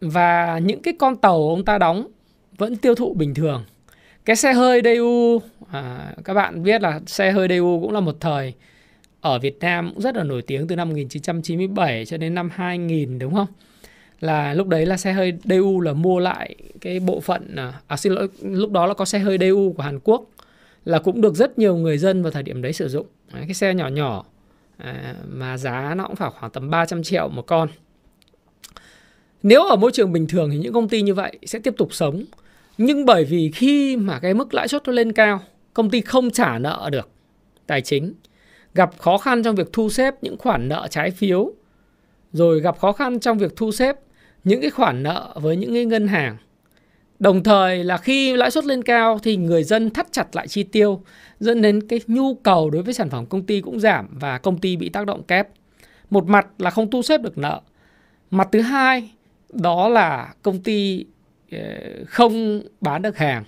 và 0.01 0.59
những 0.59 0.83
cái 0.83 0.95
con 0.99 1.17
tàu 1.17 1.49
ông 1.49 1.65
ta 1.65 1.79
đóng 1.79 2.07
vẫn 2.59 2.77
tiêu 2.77 2.95
thụ 2.95 3.15
bình 3.15 3.35
thường 3.35 3.65
cái 4.25 4.37
xe 4.37 4.53
hơi 4.53 4.81
DU 4.85 5.39
à, 5.71 6.15
các 6.25 6.35
bạn 6.35 6.63
biết 6.63 6.83
là 6.83 7.01
xe 7.07 7.33
hơi 7.33 7.49
DU 7.49 7.81
cũng 7.83 7.93
là 7.93 8.01
một 8.01 8.17
thời 8.21 8.55
ở 9.23 9.39
Việt 9.39 9.59
Nam 9.61 9.91
cũng 9.95 10.03
rất 10.03 10.17
là 10.17 10.25
nổi 10.25 10.43
tiếng 10.43 10.67
từ 10.67 10.77
năm 10.77 10.89
1997 10.89 12.05
cho 12.07 12.17
đến 12.17 12.35
năm 12.35 12.51
2000 12.53 13.19
đúng 13.19 13.35
không? 13.35 13.47
Là 14.21 14.55
lúc 14.55 14.69
đấy 14.69 14.87
là 14.87 14.97
xe 14.97 15.13
hơi 15.13 15.33
DU 15.45 15.81
là 15.81 15.93
mua 15.93 16.19
lại 16.19 16.55
cái 16.81 17.01
bộ 17.01 17.21
phận 17.21 17.57
à, 17.57 17.73
à, 17.87 17.97
xin 17.97 18.13
lỗi 18.13 18.29
lúc 18.43 18.71
đó 18.71 18.87
là 18.87 18.95
có 18.95 19.05
xe 19.05 19.19
hơi 19.19 19.39
DU 19.39 19.75
của 19.77 19.83
Hàn 19.83 19.99
Quốc 20.05 20.25
là 20.85 20.99
cũng 20.99 21.21
được 21.21 21.35
rất 21.35 21.59
nhiều 21.59 21.77
người 21.77 21.99
dân 21.99 22.23
vào 22.23 22.33
thời 22.33 22.43
điểm 22.43 22.63
đấy 22.63 22.73
sử 22.73 22.89
dụng. 22.89 23.07
Đấy, 23.33 23.43
cái 23.47 23.55
xe 23.55 23.75
nhỏ 23.75 23.89
nhỏ 23.89 24.25
à, 24.77 25.15
mà 25.29 25.59
giá 25.59 25.95
nó 25.95 26.07
cũng 26.07 26.17
phải 26.17 26.31
khoảng 26.31 26.53
tầm 26.53 26.71
300 26.71 27.03
triệu 27.03 27.29
một 27.29 27.47
con. 27.47 27.69
Nếu 29.43 29.65
ở 29.65 29.77
môi 29.77 29.93
trường 29.93 30.13
bình 30.13 30.27
thường 30.27 30.51
thì 30.51 30.59
những 30.59 30.73
công 30.73 30.89
ty 30.89 31.03
như 31.03 31.15
vậy 31.15 31.39
sẽ 31.47 31.59
tiếp 31.59 31.75
tục 31.77 31.95
sống. 31.95 32.25
Nhưng 32.79 33.07
bởi 33.07 33.25
vì 33.25 33.51
khi 33.55 33.97
mà 33.97 34.19
cái 34.19 34.35
mức 34.35 34.55
lãi 34.55 34.69
suất 34.69 34.87
nó 34.87 34.93
lên 34.93 35.13
cao, 35.13 35.41
công 35.75 35.91
ty 35.91 36.01
không 36.01 36.31
trả 36.31 36.59
nợ 36.59 36.89
được 36.93 37.09
tài 37.67 37.81
chính, 37.81 38.15
gặp 38.75 38.91
khó 38.99 39.19
khăn 39.19 39.43
trong 39.43 39.55
việc 39.55 39.73
thu 39.73 39.91
xếp 39.91 40.15
những 40.23 40.39
khoản 40.39 40.69
nợ 40.69 40.87
trái 40.91 41.11
phiếu, 41.11 41.53
rồi 42.33 42.61
gặp 42.61 42.79
khó 42.79 42.93
khăn 42.93 43.21
trong 43.21 43.39
việc 43.39 43.57
thu 43.57 43.73
xếp 43.73 43.97
những 44.45 44.61
cái 44.61 44.71
khoản 44.71 45.03
nợ 45.03 45.35
với 45.35 45.57
những 45.57 45.75
cái 45.75 45.85
ngân 45.85 46.09
hàng. 46.09 46.37
Đồng 47.19 47.43
thời 47.43 47.85
là 47.85 47.97
khi 47.97 48.37
lãi 48.37 48.51
suất 48.51 48.65
lên 48.65 48.83
cao 48.83 49.19
thì 49.19 49.37
người 49.37 49.65
dân 49.65 49.91
thắt 49.91 50.13
chặt 50.13 50.37
lại 50.37 50.49
chi 50.49 50.63
tiêu, 50.63 51.03
dẫn 51.41 51.63
đến 51.63 51.89
cái 51.89 52.01
nhu 52.07 52.35
cầu 52.35 52.71
đối 52.71 52.83
với 52.83 52.95
sản 52.95 53.11
phẩm 53.11 53.27
công 53.27 53.47
ty 53.47 53.61
cũng 53.61 53.81
giảm 53.81 54.09
và 54.21 54.39
công 54.39 54.59
ty 54.59 54.77
bị 54.77 54.89
tác 54.89 55.07
động 55.07 55.23
kép. 55.23 55.49
Một 56.11 56.27
mặt 56.27 56.47
là 56.59 56.71
không 56.71 56.91
thu 56.91 57.03
xếp 57.03 57.21
được 57.23 57.39
nợ. 57.39 57.61
Mặt 58.31 58.49
thứ 58.53 58.61
hai 58.61 59.11
đó 59.53 59.89
là 59.89 60.35
công 60.43 60.63
ty 60.63 61.07
ờ, 61.53 61.59
không 62.07 62.63
bán 62.81 63.03
được 63.03 63.17
hàng. 63.17 63.45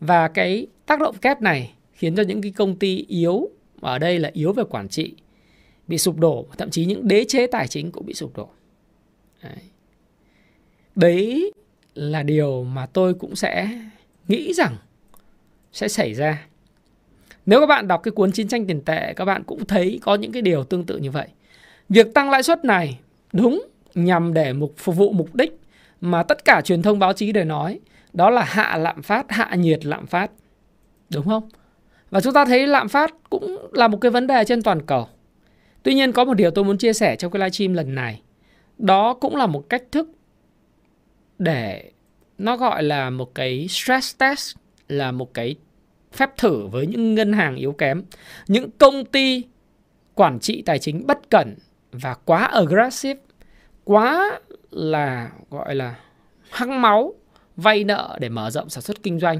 Và 0.00 0.28
cái 0.28 0.66
tác 0.86 1.00
động 1.00 1.16
kép 1.16 1.42
này 1.42 1.74
khiến 1.92 2.16
cho 2.16 2.22
những 2.22 2.42
cái 2.42 2.52
công 2.56 2.76
ty 2.76 3.04
yếu 3.08 3.48
ở 3.84 3.98
đây 3.98 4.18
là 4.18 4.30
yếu 4.32 4.52
về 4.52 4.64
quản 4.70 4.88
trị 4.88 5.14
bị 5.86 5.98
sụp 5.98 6.18
đổ 6.18 6.46
thậm 6.58 6.70
chí 6.70 6.84
những 6.84 7.08
đế 7.08 7.24
chế 7.28 7.46
tài 7.46 7.68
chính 7.68 7.90
cũng 7.90 8.06
bị 8.06 8.14
sụp 8.14 8.36
đổ. 8.36 8.48
Đấy, 9.42 9.62
đấy 10.94 11.52
là 11.94 12.22
điều 12.22 12.64
mà 12.64 12.86
tôi 12.86 13.14
cũng 13.14 13.36
sẽ 13.36 13.68
nghĩ 14.28 14.52
rằng 14.52 14.76
sẽ 15.72 15.88
xảy 15.88 16.14
ra. 16.14 16.46
Nếu 17.46 17.60
các 17.60 17.66
bạn 17.66 17.88
đọc 17.88 18.00
cái 18.02 18.12
cuốn 18.12 18.32
chiến 18.32 18.48
tranh 18.48 18.66
tiền 18.66 18.80
tệ 18.80 19.12
các 19.16 19.24
bạn 19.24 19.42
cũng 19.44 19.64
thấy 19.64 19.98
có 20.02 20.14
những 20.14 20.32
cái 20.32 20.42
điều 20.42 20.64
tương 20.64 20.86
tự 20.86 20.98
như 20.98 21.10
vậy. 21.10 21.28
Việc 21.88 22.14
tăng 22.14 22.30
lãi 22.30 22.42
suất 22.42 22.64
này 22.64 22.98
đúng 23.32 23.66
nhằm 23.94 24.34
để 24.34 24.52
mục 24.52 24.74
phục 24.76 24.96
vụ 24.96 25.12
mục 25.12 25.34
đích 25.34 25.60
mà 26.00 26.22
tất 26.22 26.44
cả 26.44 26.60
truyền 26.64 26.82
thông 26.82 26.98
báo 26.98 27.12
chí 27.12 27.32
đều 27.32 27.44
nói 27.44 27.80
đó 28.12 28.30
là 28.30 28.44
hạ 28.44 28.76
lạm 28.76 29.02
phát 29.02 29.30
hạ 29.30 29.54
nhiệt 29.54 29.84
lạm 29.84 30.06
phát. 30.06 30.30
Đúng 31.10 31.24
không? 31.24 31.48
Và 32.14 32.20
chúng 32.20 32.32
ta 32.32 32.44
thấy 32.44 32.66
lạm 32.66 32.88
phát 32.88 33.14
cũng 33.30 33.68
là 33.72 33.88
một 33.88 33.98
cái 34.00 34.10
vấn 34.10 34.26
đề 34.26 34.44
trên 34.44 34.62
toàn 34.62 34.82
cầu. 34.86 35.08
Tuy 35.82 35.94
nhiên 35.94 36.12
có 36.12 36.24
một 36.24 36.34
điều 36.34 36.50
tôi 36.50 36.64
muốn 36.64 36.78
chia 36.78 36.92
sẻ 36.92 37.16
trong 37.16 37.32
cái 37.32 37.40
livestream 37.40 37.74
lần 37.74 37.94
này. 37.94 38.22
Đó 38.78 39.14
cũng 39.14 39.36
là 39.36 39.46
một 39.46 39.68
cách 39.68 39.82
thức 39.92 40.08
để 41.38 41.90
nó 42.38 42.56
gọi 42.56 42.82
là 42.82 43.10
một 43.10 43.34
cái 43.34 43.66
stress 43.68 44.18
test, 44.18 44.56
là 44.88 45.12
một 45.12 45.34
cái 45.34 45.56
phép 46.12 46.36
thử 46.36 46.66
với 46.66 46.86
những 46.86 47.14
ngân 47.14 47.32
hàng 47.32 47.56
yếu 47.56 47.72
kém, 47.72 48.02
những 48.48 48.70
công 48.70 49.04
ty 49.04 49.42
quản 50.14 50.40
trị 50.40 50.62
tài 50.66 50.78
chính 50.78 51.06
bất 51.06 51.30
cẩn 51.30 51.56
và 51.92 52.14
quá 52.14 52.44
aggressive, 52.44 53.20
quá 53.84 54.40
là 54.70 55.30
gọi 55.50 55.74
là 55.74 55.94
hăng 56.50 56.82
máu 56.82 57.14
vay 57.56 57.84
nợ 57.84 58.18
để 58.20 58.28
mở 58.28 58.50
rộng 58.50 58.68
sản 58.68 58.82
xuất 58.82 59.02
kinh 59.02 59.20
doanh 59.20 59.38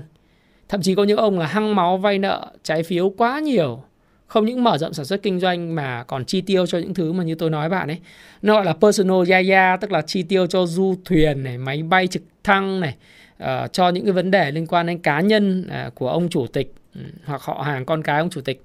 Thậm 0.74 0.82
chí 0.82 0.94
có 0.94 1.04
những 1.04 1.18
ông 1.18 1.38
là 1.38 1.46
hăng 1.46 1.74
máu 1.74 1.96
vay 1.96 2.18
nợ 2.18 2.52
trái 2.62 2.82
phiếu 2.82 3.10
quá 3.10 3.40
nhiều 3.40 3.82
không 4.26 4.44
những 4.44 4.64
mở 4.64 4.78
rộng 4.78 4.94
sản 4.94 5.04
xuất 5.04 5.22
kinh 5.22 5.40
doanh 5.40 5.74
mà 5.74 6.04
còn 6.06 6.24
chi 6.24 6.40
tiêu 6.40 6.66
cho 6.66 6.78
những 6.78 6.94
thứ 6.94 7.12
mà 7.12 7.24
như 7.24 7.34
tôi 7.34 7.50
nói 7.50 7.68
bạn 7.68 7.88
ấy 7.88 7.98
nó 8.42 8.54
gọi 8.54 8.64
là 8.64 8.72
personal 8.72 9.30
yaya 9.30 9.76
tức 9.76 9.92
là 9.92 10.02
chi 10.02 10.22
tiêu 10.22 10.46
cho 10.46 10.66
du 10.66 10.94
thuyền 11.04 11.42
này 11.42 11.58
máy 11.58 11.82
bay 11.82 12.06
trực 12.06 12.22
thăng 12.44 12.80
này 12.80 12.96
uh, 13.42 13.72
cho 13.72 13.88
những 13.88 14.04
cái 14.04 14.12
vấn 14.12 14.30
đề 14.30 14.50
liên 14.50 14.66
quan 14.66 14.86
đến 14.86 14.98
cá 14.98 15.20
nhân 15.20 15.68
uh, 15.86 15.94
của 15.94 16.08
ông 16.08 16.28
chủ 16.28 16.46
tịch 16.46 16.74
ừ, 16.94 17.00
hoặc 17.24 17.42
họ 17.42 17.62
hàng 17.62 17.84
con 17.84 18.02
cái 18.02 18.18
ông 18.18 18.30
chủ 18.30 18.40
tịch 18.40 18.62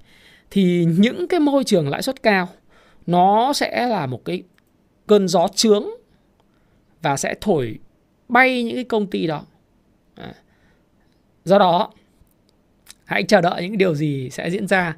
thì 0.50 0.86
những 0.98 1.28
cái 1.28 1.40
môi 1.40 1.64
trường 1.64 1.88
lãi 1.88 2.02
suất 2.02 2.22
cao 2.22 2.48
nó 3.06 3.52
sẽ 3.52 3.86
là 3.86 4.06
một 4.06 4.24
cái 4.24 4.42
cơn 5.06 5.28
gió 5.28 5.48
trướng 5.54 5.84
và 7.02 7.16
sẽ 7.16 7.34
thổi 7.40 7.78
bay 8.28 8.62
những 8.62 8.74
cái 8.74 8.84
công 8.84 9.06
ty 9.06 9.26
đó 9.26 9.42
à. 10.14 10.34
do 11.44 11.58
đó 11.58 11.90
hãy 13.10 13.22
chờ 13.22 13.40
đợi 13.40 13.62
những 13.62 13.78
điều 13.78 13.94
gì 13.94 14.30
sẽ 14.30 14.50
diễn 14.50 14.66
ra. 14.66 14.94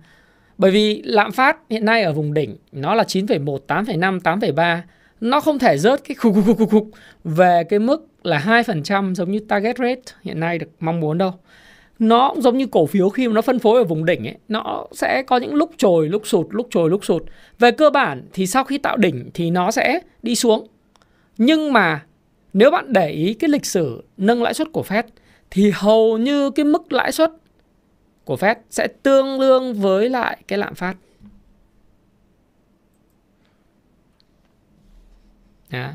Bởi 0.59 0.71
vì 0.71 1.03
lạm 1.05 1.33
phát 1.33 1.57
hiện 1.71 1.85
nay 1.85 2.03
ở 2.03 2.13
vùng 2.13 2.35
đỉnh 2.35 2.57
nó 2.73 2.95
là 2.95 3.03
9,1, 3.03 3.59
8,5, 3.67 4.19
8,3. 4.21 4.81
Nó 5.21 5.41
không 5.41 5.59
thể 5.59 5.79
rớt 5.79 6.05
cái 6.09 6.15
khục 6.15 6.35
khục 6.47 6.59
khục 6.59 6.71
khục 6.71 6.91
về 7.25 7.65
cái 7.69 7.79
mức 7.79 8.07
là 8.23 8.63
2% 8.65 9.15
giống 9.15 9.31
như 9.31 9.39
target 9.49 9.79
rate 9.79 10.01
hiện 10.23 10.41
nay 10.41 10.59
được 10.59 10.67
mong 10.81 11.01
muốn 11.01 11.19
đâu. 11.19 11.33
Nó 11.99 12.29
cũng 12.29 12.43
giống 12.43 12.59
như 12.59 12.67
cổ 12.67 12.87
phiếu 12.87 13.09
khi 13.09 13.29
mà 13.29 13.35
nó 13.35 13.43
phân 13.43 13.59
phối 13.59 13.79
ở 13.79 13.85
vùng 13.85 14.05
đỉnh 14.05 14.27
ấy, 14.27 14.37
nó 14.49 14.87
sẽ 14.93 15.23
có 15.23 15.37
những 15.37 15.55
lúc 15.55 15.71
trồi, 15.77 16.09
lúc 16.09 16.23
sụt, 16.27 16.47
lúc 16.51 16.67
trồi, 16.71 16.91
lúc 16.91 17.05
sụt. 17.05 17.23
Về 17.59 17.71
cơ 17.71 17.91
bản 17.91 18.23
thì 18.33 18.47
sau 18.47 18.65
khi 18.65 18.79
tạo 18.79 18.97
đỉnh 18.97 19.31
thì 19.35 19.51
nó 19.51 19.71
sẽ 19.71 20.01
đi 20.23 20.35
xuống. 20.35 20.67
Nhưng 21.39 21.73
mà 21.73 22.05
nếu 22.53 22.71
bạn 22.71 22.93
để 22.93 23.11
ý 23.11 23.35
cái 23.35 23.51
lịch 23.51 23.67
sử 23.67 24.05
nâng 24.17 24.43
lãi 24.43 24.55
suất 24.55 24.69
của 24.73 24.85
Fed 24.89 25.03
thì 25.51 25.73
hầu 25.75 26.19
như 26.19 26.51
cái 26.51 26.65
mức 26.65 26.93
lãi 26.93 27.13
suất 27.13 27.31
của 28.25 28.37
Fed 28.37 28.57
sẽ 28.71 28.89
tương 29.03 29.41
đương 29.41 29.75
với 29.75 30.09
lại 30.09 30.43
cái 30.49 30.59
lạm 30.59 30.75
phát. 30.75 30.97
Đó. 35.71 35.91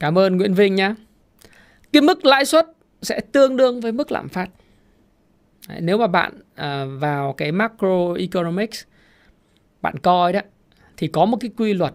Cảm 0.00 0.18
ơn 0.18 0.36
Nguyễn 0.36 0.54
Vinh 0.54 0.74
nhé. 0.74 0.94
Cái 1.92 2.02
mức 2.02 2.24
lãi 2.24 2.44
suất 2.44 2.66
sẽ 3.02 3.20
tương 3.32 3.56
đương 3.56 3.80
với 3.80 3.92
mức 3.92 4.12
lạm 4.12 4.28
phát. 4.28 4.50
Đấy, 5.68 5.80
nếu 5.80 5.98
mà 5.98 6.06
bạn 6.06 6.40
à, 6.54 6.84
vào 6.84 7.32
cái 7.32 7.52
macroeconomics 7.52 8.84
bạn 9.82 9.98
coi 9.98 10.32
đó 10.32 10.40
thì 10.96 11.08
có 11.08 11.24
một 11.24 11.36
cái 11.40 11.50
quy 11.56 11.74
luật. 11.74 11.94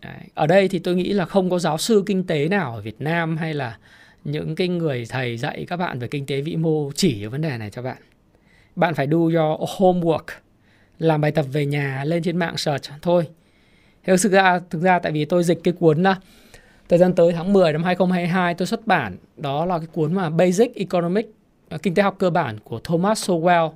Đấy, 0.00 0.28
ở 0.34 0.46
đây 0.46 0.68
thì 0.68 0.78
tôi 0.78 0.94
nghĩ 0.94 1.12
là 1.12 1.24
không 1.24 1.50
có 1.50 1.58
giáo 1.58 1.78
sư 1.78 2.02
kinh 2.06 2.26
tế 2.26 2.48
nào 2.48 2.74
ở 2.74 2.80
Việt 2.80 3.00
Nam 3.00 3.36
hay 3.36 3.54
là 3.54 3.78
những 4.24 4.54
cái 4.54 4.68
người 4.68 5.06
thầy 5.08 5.36
dạy 5.36 5.64
các 5.68 5.76
bạn 5.76 5.98
về 5.98 6.08
kinh 6.08 6.26
tế 6.26 6.40
vĩ 6.40 6.56
mô 6.56 6.92
chỉ 6.94 7.18
cái 7.20 7.28
vấn 7.28 7.40
đề 7.40 7.58
này 7.58 7.70
cho 7.70 7.82
bạn. 7.82 7.96
Bạn 8.76 8.94
phải 8.94 9.06
do 9.06 9.18
your 9.18 9.70
homework, 9.78 10.24
làm 10.98 11.20
bài 11.20 11.30
tập 11.30 11.46
về 11.52 11.66
nhà 11.66 12.04
lên 12.04 12.22
trên 12.22 12.36
mạng 12.36 12.56
search 12.56 12.90
thôi. 13.02 13.28
Thực 14.06 14.16
ra 14.16 14.60
thực 14.70 14.82
ra 14.82 14.98
tại 14.98 15.12
vì 15.12 15.24
tôi 15.24 15.44
dịch 15.44 15.60
cái 15.64 15.74
cuốn 15.80 16.02
đó, 16.02 16.14
thời 16.88 16.98
gian 16.98 17.14
tới 17.14 17.32
tháng 17.32 17.52
10 17.52 17.72
năm 17.72 17.84
2022 17.84 18.54
tôi 18.54 18.66
xuất 18.66 18.86
bản 18.86 19.16
đó 19.36 19.66
là 19.66 19.78
cái 19.78 19.86
cuốn 19.92 20.14
mà 20.14 20.30
Basic 20.30 20.74
Economic 20.74 21.26
à, 21.68 21.78
kinh 21.82 21.94
tế 21.94 22.02
học 22.02 22.16
cơ 22.18 22.30
bản 22.30 22.58
của 22.64 22.80
Thomas 22.84 23.30
Sowell. 23.30 23.72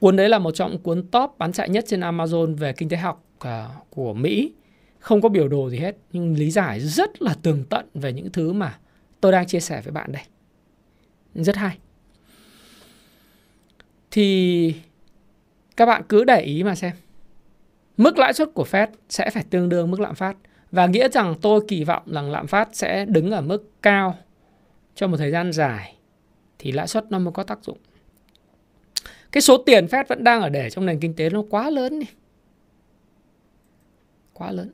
Cuốn 0.00 0.16
đấy 0.16 0.28
là 0.28 0.38
một 0.38 0.50
trong 0.50 0.70
những 0.70 0.80
cuốn 0.80 1.06
top 1.10 1.30
bán 1.38 1.52
chạy 1.52 1.68
nhất 1.68 1.84
trên 1.88 2.00
Amazon 2.00 2.56
về 2.56 2.72
kinh 2.72 2.88
tế 2.88 2.96
học 2.96 3.24
à, 3.38 3.68
của 3.90 4.14
Mỹ. 4.14 4.52
Không 4.98 5.20
có 5.20 5.28
biểu 5.28 5.48
đồ 5.48 5.70
gì 5.70 5.78
hết 5.78 5.96
nhưng 6.12 6.34
lý 6.34 6.50
giải 6.50 6.80
rất 6.80 7.22
là 7.22 7.34
tường 7.42 7.64
tận 7.70 7.86
về 7.94 8.12
những 8.12 8.30
thứ 8.32 8.52
mà 8.52 8.74
tôi 9.20 9.32
đang 9.32 9.46
chia 9.46 9.60
sẻ 9.60 9.80
với 9.80 9.92
bạn 9.92 10.12
đây. 10.12 10.22
Rất 11.34 11.56
hay. 11.56 11.78
Thì 14.10 14.74
các 15.76 15.86
bạn 15.86 16.02
cứ 16.08 16.24
để 16.24 16.40
ý 16.40 16.62
mà 16.62 16.74
xem. 16.74 16.92
Mức 17.96 18.18
lãi 18.18 18.32
suất 18.32 18.54
của 18.54 18.66
Fed 18.70 18.86
sẽ 19.08 19.30
phải 19.30 19.44
tương 19.50 19.68
đương 19.68 19.90
mức 19.90 20.00
lạm 20.00 20.14
phát 20.14 20.36
và 20.72 20.86
nghĩa 20.86 21.08
rằng 21.08 21.34
tôi 21.40 21.60
kỳ 21.68 21.84
vọng 21.84 22.02
rằng 22.06 22.30
lạm 22.30 22.46
phát 22.46 22.68
sẽ 22.72 23.04
đứng 23.04 23.30
ở 23.30 23.40
mức 23.40 23.72
cao 23.82 24.18
trong 24.94 25.10
một 25.10 25.16
thời 25.16 25.30
gian 25.30 25.52
dài 25.52 25.94
thì 26.58 26.72
lãi 26.72 26.88
suất 26.88 27.10
nó 27.10 27.18
mới 27.18 27.32
có 27.32 27.42
tác 27.42 27.64
dụng. 27.64 27.78
Cái 29.32 29.40
số 29.40 29.56
tiền 29.58 29.86
Fed 29.86 30.04
vẫn 30.08 30.24
đang 30.24 30.42
ở 30.42 30.48
để 30.48 30.70
trong 30.70 30.86
nền 30.86 31.00
kinh 31.00 31.14
tế 31.14 31.30
nó 31.30 31.42
quá 31.50 31.70
lớn 31.70 32.00
đi. 32.00 32.06
Quá 34.32 34.52
lớn. 34.52 34.70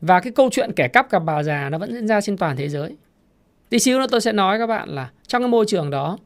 Và 0.00 0.20
cái 0.20 0.32
câu 0.32 0.48
chuyện 0.52 0.72
kẻ 0.76 0.88
cắp 0.88 1.10
gặp 1.10 1.18
bà 1.18 1.42
già 1.42 1.68
nó 1.70 1.78
vẫn 1.78 1.92
diễn 1.92 2.08
ra 2.08 2.20
trên 2.20 2.36
toàn 2.36 2.56
thế 2.56 2.68
giới. 2.68 2.96
Tí 3.68 3.78
xíu 3.78 3.98
nữa 3.98 4.06
tôi 4.10 4.20
sẽ 4.20 4.32
nói 4.32 4.58
các 4.58 4.66
bạn 4.66 4.88
là 4.88 5.10
trong 5.26 5.42
cái 5.42 5.48
môi 5.48 5.64
trường 5.68 5.90
đó, 5.90 6.18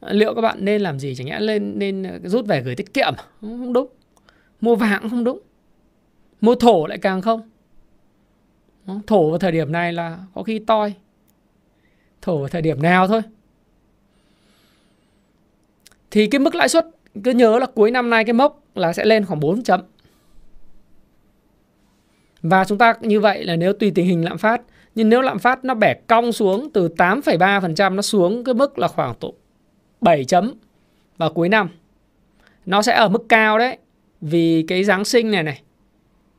liệu 0.00 0.34
các 0.34 0.40
bạn 0.40 0.64
nên 0.64 0.80
làm 0.80 0.98
gì? 0.98 1.14
Chẳng 1.14 1.26
nhẽ 1.26 1.40
lên, 1.40 1.78
nên 1.78 2.02
ờ, 2.02 2.18
rút 2.24 2.46
về 2.46 2.62
gửi 2.62 2.74
tiết 2.74 2.94
kiệm? 2.94 3.14
Không 3.40 3.72
đúng. 3.72 3.88
Mua 4.60 4.76
vàng 4.76 5.10
không 5.10 5.24
đúng. 5.24 5.40
Mua 6.40 6.54
thổ 6.54 6.86
lại 6.86 6.98
càng 6.98 7.22
không. 7.22 7.50
Thổ 9.06 9.30
vào 9.30 9.38
thời 9.38 9.52
điểm 9.52 9.72
này 9.72 9.92
là 9.92 10.18
có 10.34 10.42
khi 10.42 10.58
toi. 10.58 10.94
Thổ 12.22 12.38
vào 12.38 12.48
thời 12.48 12.62
điểm 12.62 12.82
nào 12.82 13.08
thôi. 13.08 13.22
Thì 16.10 16.26
cái 16.26 16.38
mức 16.38 16.54
lãi 16.54 16.68
suất, 16.68 16.86
cứ 17.24 17.30
nhớ 17.30 17.58
là 17.58 17.66
cuối 17.66 17.90
năm 17.90 18.10
nay 18.10 18.24
cái 18.24 18.32
mốc 18.32 18.62
là 18.74 18.92
sẽ 18.92 19.04
lên 19.04 19.24
khoảng 19.24 19.40
4 19.40 19.62
chấm. 19.62 19.80
Và 22.42 22.64
chúng 22.64 22.78
ta 22.78 22.94
như 23.00 23.20
vậy 23.20 23.44
là 23.44 23.56
nếu 23.56 23.72
tùy 23.72 23.92
tình 23.94 24.06
hình 24.06 24.24
lạm 24.24 24.38
phát 24.38 24.62
nhưng 24.94 25.08
nếu 25.08 25.20
lạm 25.20 25.38
phát 25.38 25.64
nó 25.64 25.74
bẻ 25.74 25.94
cong 25.94 26.32
xuống 26.32 26.70
từ 26.72 26.88
8,3% 26.88 27.94
nó 27.94 28.02
xuống 28.02 28.44
cái 28.44 28.54
mức 28.54 28.78
là 28.78 28.88
khoảng 28.88 29.14
tổ 29.14 29.34
7 30.00 30.24
chấm 30.24 30.54
vào 31.16 31.32
cuối 31.32 31.48
năm. 31.48 31.68
Nó 32.66 32.82
sẽ 32.82 32.94
ở 32.94 33.08
mức 33.08 33.28
cao 33.28 33.58
đấy. 33.58 33.78
Vì 34.20 34.64
cái 34.68 34.84
Giáng 34.84 35.04
sinh 35.04 35.30
này 35.30 35.42
này 35.42 35.62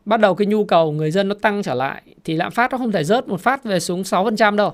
bắt 0.06 0.20
đầu 0.20 0.36
cái 0.36 0.46
nhu 0.46 0.66
cầu 0.66 0.92
người 0.92 1.12
dân 1.12 1.28
nó 1.28 1.36
tăng 1.42 1.64
trở 1.64 1.74
lại 1.74 2.02
thì 2.24 2.36
lạm 2.36 2.52
phát 2.52 2.72
nó 2.72 2.78
không 2.78 2.92
thể 2.92 3.04
rớt 3.04 3.28
một 3.28 3.42
phát 3.42 3.64
về 3.64 3.80
xuống 3.80 4.02
6% 4.02 4.56
đâu. 4.56 4.74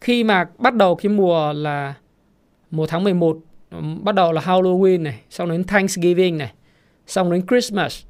Khi 0.00 0.24
mà 0.24 0.44
bắt 0.58 0.74
đầu 0.74 0.94
cái 0.94 1.10
mùa 1.10 1.52
là 1.52 1.94
mùa 2.70 2.86
tháng 2.86 3.04
11 3.04 3.38
bắt 4.02 4.14
đầu 4.14 4.32
là 4.32 4.40
Halloween 4.40 5.02
này, 5.02 5.20
xong 5.30 5.50
đến 5.50 5.64
Thanksgiving 5.64 6.38
này, 6.38 6.52
xong 7.06 7.32
đến 7.32 7.46
Christmas 7.46 8.02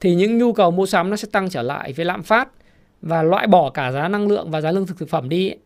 thì 0.00 0.14
những 0.14 0.38
nhu 0.38 0.52
cầu 0.52 0.70
mua 0.70 0.86
sắm 0.86 1.10
nó 1.10 1.16
sẽ 1.16 1.28
tăng 1.32 1.50
trở 1.50 1.62
lại 1.62 1.92
với 1.92 2.04
lạm 2.04 2.22
phát 2.22 2.48
và 3.04 3.22
loại 3.22 3.46
bỏ 3.46 3.70
cả 3.70 3.92
giá 3.92 4.08
năng 4.08 4.28
lượng 4.28 4.50
và 4.50 4.60
giá 4.60 4.70
lương 4.70 4.86
thực 4.86 4.98
thực 4.98 5.08
phẩm 5.08 5.28
đi 5.28 5.48
ấy, 5.48 5.58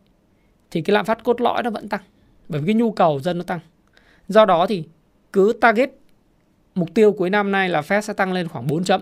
thì 0.71 0.83
cái 0.83 0.95
lạm 0.95 1.05
phát 1.05 1.25
cốt 1.25 1.41
lõi 1.41 1.63
nó 1.63 1.71
vẫn 1.71 1.89
tăng 1.89 2.01
bởi 2.49 2.61
vì 2.61 2.67
cái 2.67 2.75
nhu 2.75 2.93
cầu 2.93 3.21
dân 3.21 3.39
nó 3.39 3.45
tăng. 3.45 3.61
Do 4.29 4.45
đó 4.45 4.67
thì 4.67 4.85
cứ 5.33 5.53
target 5.61 5.91
mục 6.75 6.95
tiêu 6.95 7.13
cuối 7.13 7.31
năm 7.31 7.53
nay 7.53 7.69
là 7.69 7.81
Fed 7.81 8.01
sẽ 8.01 8.13
tăng 8.13 8.33
lên 8.33 8.49
khoảng 8.49 8.67
4 8.67 8.85
chấm. 8.85 9.01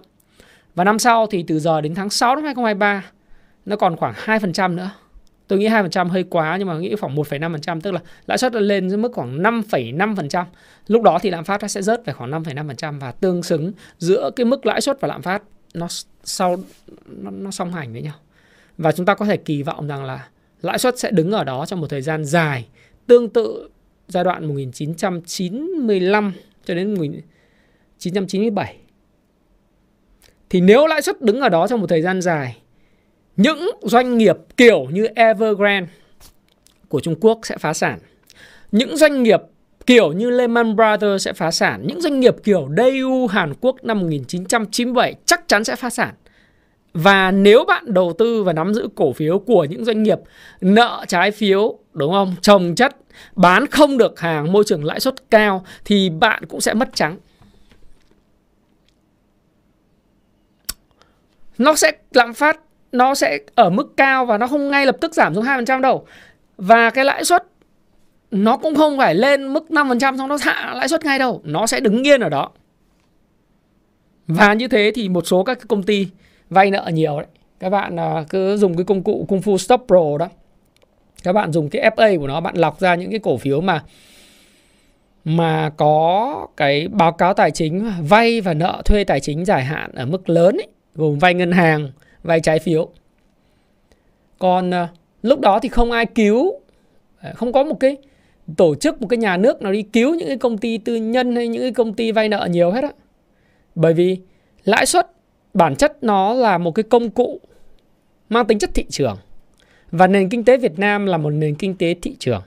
Và 0.75 0.85
năm 0.85 0.99
sau 0.99 1.27
thì 1.27 1.45
từ 1.47 1.59
giờ 1.59 1.81
đến 1.81 1.95
tháng 1.95 2.11
6 2.11 2.35
năm 2.35 2.45
2023 2.45 3.05
nó 3.67 3.77
còn 3.77 3.97
khoảng 3.97 4.15
2% 4.15 4.75
nữa. 4.75 4.91
Tôi 5.49 5.59
nghĩ 5.59 5.69
2% 5.69 6.09
hơi 6.09 6.23
quá 6.23 6.57
nhưng 6.59 6.69
mà 6.69 6.79
nghĩ 6.79 6.97
khoảng 6.97 7.17
1,5% 7.17 7.81
tức 7.81 7.91
là 7.91 8.01
lãi 8.27 8.39
suất 8.39 8.55
lên 8.55 8.89
đến 8.89 9.03
mức 9.03 9.13
khoảng 9.15 9.43
5,5%. 9.43 10.45
Lúc 10.87 11.03
đó 11.03 11.19
thì 11.23 11.31
lạm 11.31 11.45
phát 11.45 11.63
nó 11.63 11.69
sẽ 11.69 11.83
rớt 11.83 12.07
về 12.07 12.13
khoảng 12.13 12.31
5,5% 12.31 12.99
và 13.01 13.13
tương 13.13 13.43
xứng 13.43 13.73
giữa 13.99 14.31
cái 14.37 14.45
mức 14.45 14.67
lãi 14.67 14.81
suất 14.81 15.01
và 15.01 15.09
lạm 15.09 15.23
phát 15.23 15.43
nó 15.75 15.87
sau 16.25 16.57
nó, 17.07 17.31
nó 17.31 17.51
song 17.51 17.73
hành 17.73 17.93
với 17.93 18.03
nhau. 18.03 18.15
Và 18.79 18.93
chúng 18.93 19.07
ta 19.07 19.15
có 19.15 19.25
thể 19.25 19.37
kỳ 19.37 19.63
vọng 19.63 19.87
rằng 19.87 20.05
là 20.05 20.29
lãi 20.63 20.79
suất 20.79 20.99
sẽ 20.99 21.11
đứng 21.11 21.31
ở 21.31 21.45
đó 21.45 21.67
trong 21.67 21.81
một 21.81 21.87
thời 21.91 22.03
gian 22.03 22.25
dài 22.25 22.67
tương 23.07 23.29
tự 23.29 23.69
giai 24.09 24.25
đoạn 24.25 24.47
1995 24.49 26.33
cho 26.65 26.75
đến 26.75 26.95
1997. 26.95 28.77
Thì 30.51 30.61
nếu 30.61 30.87
lãi 30.87 31.03
suất 31.03 31.23
đứng 31.23 31.41
ở 31.41 31.49
đó 31.49 31.67
trong 31.69 31.81
một 31.81 31.87
thời 31.87 32.03
gian 32.03 32.21
dài, 32.23 32.57
những 33.37 33.71
doanh 33.83 34.19
nghiệp 34.19 34.37
kiểu 34.57 34.85
như 34.85 35.07
Evergrande 35.07 35.93
của 36.89 37.01
Trung 37.01 37.15
Quốc 37.21 37.41
sẽ 37.43 37.59
phá 37.59 37.73
sản. 37.73 37.99
Những 38.73 38.97
doanh 38.97 39.23
nghiệp 39.23 39.41
kiểu 39.87 40.13
như 40.13 40.31
Lehman 40.31 40.77
Brothers 40.77 41.25
sẽ 41.25 41.33
phá 41.33 41.51
sản. 41.51 41.87
Những 41.87 42.01
doanh 42.01 42.21
nghiệp 42.21 42.35
kiểu 42.45 42.69
Daewoo 42.69 43.27
Hàn 43.27 43.55
Quốc 43.61 43.85
năm 43.85 44.01
1997 44.01 45.15
chắc 45.27 45.49
chắn 45.49 45.65
sẽ 45.65 45.77
phá 45.77 45.91
sản. 45.91 46.15
Và 46.97 47.31
nếu 47.31 47.65
bạn 47.65 47.85
đầu 47.87 48.13
tư 48.19 48.43
và 48.43 48.53
nắm 48.53 48.75
giữ 48.75 48.89
cổ 48.95 49.13
phiếu 49.13 49.39
của 49.39 49.65
những 49.65 49.85
doanh 49.85 50.03
nghiệp 50.03 50.19
nợ 50.61 51.05
trái 51.09 51.31
phiếu, 51.31 51.79
đúng 51.93 52.13
không? 52.13 52.35
Trồng 52.41 52.75
chất, 52.75 52.97
bán 53.35 53.67
không 53.67 53.99
được 53.99 54.21
hàng 54.21 54.53
môi 54.53 54.65
trường 54.67 54.85
lãi 54.85 55.01
suất 55.01 55.31
cao 55.31 55.65
thì 55.85 56.11
bạn 56.11 56.47
cũng 56.47 56.61
sẽ 56.61 56.75
mất 56.75 56.89
trắng. 56.95 57.17
Nó 61.59 61.75
sẽ 61.75 61.93
lạm 62.13 62.35
phát 62.35 62.61
nó 62.93 63.15
sẽ 63.15 63.39
ở 63.55 63.71
mức 63.71 63.97
cao 63.97 64.27
và 64.27 64.39
nó 64.39 64.47
không 64.47 64.71
ngay 64.71 64.87
lập 64.87 64.97
tức 65.01 65.15
giảm 65.15 65.35
xuống 65.35 65.45
2% 65.45 65.81
đâu. 65.81 66.07
Và 66.57 66.91
cái 66.91 67.05
lãi 67.05 67.25
suất 67.25 67.45
nó 68.31 68.57
cũng 68.57 68.75
không 68.75 68.99
phải 68.99 69.15
lên 69.15 69.53
mức 69.53 69.65
5% 69.69 70.19
xong 70.19 70.29
nó 70.29 70.39
hạ 70.41 70.75
lãi 70.77 70.89
suất 70.89 71.05
ngay 71.05 71.19
đâu, 71.19 71.41
nó 71.45 71.67
sẽ 71.67 71.81
đứng 71.81 72.07
yên 72.07 72.21
ở 72.21 72.29
đó. 72.29 72.51
Và 74.27 74.55
như 74.55 74.69
thế 74.69 74.93
thì 74.95 75.09
một 75.09 75.27
số 75.27 75.45
các 75.45 75.59
công 75.69 75.83
ty 75.83 76.07
vay 76.51 76.71
nợ 76.71 76.91
nhiều 76.93 77.17
đấy 77.17 77.27
các 77.61 77.71
bạn 77.71 77.97
à, 77.97 78.25
cứ 78.31 78.57
dùng 78.57 78.77
cái 78.77 78.85
công 78.85 79.03
cụ 79.03 79.25
Kung 79.29 79.41
Fu 79.41 79.57
Stop 79.57 79.85
Pro 79.87 80.19
đó 80.19 80.29
các 81.23 81.33
bạn 81.33 81.53
dùng 81.53 81.69
cái 81.69 81.91
FA 81.97 82.19
của 82.19 82.27
nó 82.27 82.41
bạn 82.41 82.57
lọc 82.57 82.81
ra 82.81 82.95
những 82.95 83.11
cái 83.11 83.21
cổ 83.23 83.37
phiếu 83.37 83.61
mà 83.61 83.83
mà 85.29 85.71
có 85.77 86.47
cái 86.57 86.89
báo 86.89 87.13
cáo 87.13 87.35
tài 87.35 87.51
chính 87.51 87.93
vay 88.09 88.41
và 88.41 88.55
nợ 88.55 88.83
thuê 88.85 89.05
tài 89.05 89.21
chính 89.21 89.45
dài 89.45 89.65
hạn 89.65 89.91
ở 89.95 90.07
mức 90.07 90.29
lớn 90.29 90.57
ấy, 90.57 90.67
gồm 90.95 91.19
vay 91.19 91.35
ngân 91.35 91.53
hàng, 91.53 91.91
vay 92.23 92.41
trái 92.41 92.59
phiếu. 92.59 92.89
Còn 94.39 94.75
à, 94.75 94.89
lúc 95.23 95.41
đó 95.41 95.59
thì 95.63 95.69
không 95.69 95.91
ai 95.91 96.07
cứu, 96.07 96.61
à, 97.19 97.33
không 97.35 97.53
có 97.53 97.65
một 97.65 97.81
cái 97.81 97.97
tổ 98.57 98.75
chức, 98.75 99.01
một 99.03 99.09
cái 99.09 99.17
nhà 99.17 99.37
nước 99.37 99.63
nào 99.63 99.73
đi 99.73 99.83
cứu 99.83 100.15
những 100.15 100.29
cái 100.29 100.37
công 100.37 100.59
ty 100.59 100.79
tư 100.79 100.97
nhân 100.97 101.37
hay 101.37 101.49
những 101.49 101.63
cái 101.63 101.73
công 101.73 101.95
ty 101.95 102.13
vay 102.13 102.29
nợ 102.29 102.49
nhiều 102.51 102.71
hết 102.71 102.85
á. 102.85 102.91
Bởi 103.75 103.95
vì 103.95 104.19
lãi 104.65 104.87
suất 104.87 105.11
bản 105.57 105.77
chất 105.77 106.03
nó 106.03 106.35
là 106.35 106.59
một 106.59 106.71
cái 106.71 106.83
công 106.83 107.11
cụ 107.11 107.41
mang 108.29 108.47
tính 108.47 108.59
chất 108.59 108.71
thị 108.75 108.85
trường 108.91 109.17
và 109.91 110.07
nền 110.07 110.29
kinh 110.29 110.45
tế 110.45 110.57
Việt 110.57 110.79
Nam 110.79 111.07
là 111.07 111.17
một 111.17 111.31
nền 111.31 111.55
kinh 111.55 111.77
tế 111.77 111.95
thị 112.03 112.17
trường. 112.19 112.43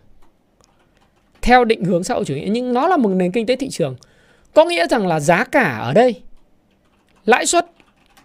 Theo 1.41 1.65
định 1.65 1.83
hướng 1.83 2.03
xã 2.03 2.13
hội 2.13 2.25
chủ 2.25 2.35
nghĩa, 2.35 2.47
nhưng 2.49 2.73
nó 2.73 2.87
là 2.87 2.97
một 2.97 3.09
nền 3.09 3.31
kinh 3.31 3.45
tế 3.45 3.55
thị 3.55 3.69
trường. 3.69 3.95
Có 4.53 4.65
nghĩa 4.65 4.87
rằng 4.87 5.07
là 5.07 5.19
giá 5.19 5.43
cả 5.43 5.77
ở 5.77 5.93
đây, 5.93 6.21
lãi 7.25 7.45
suất 7.45 7.65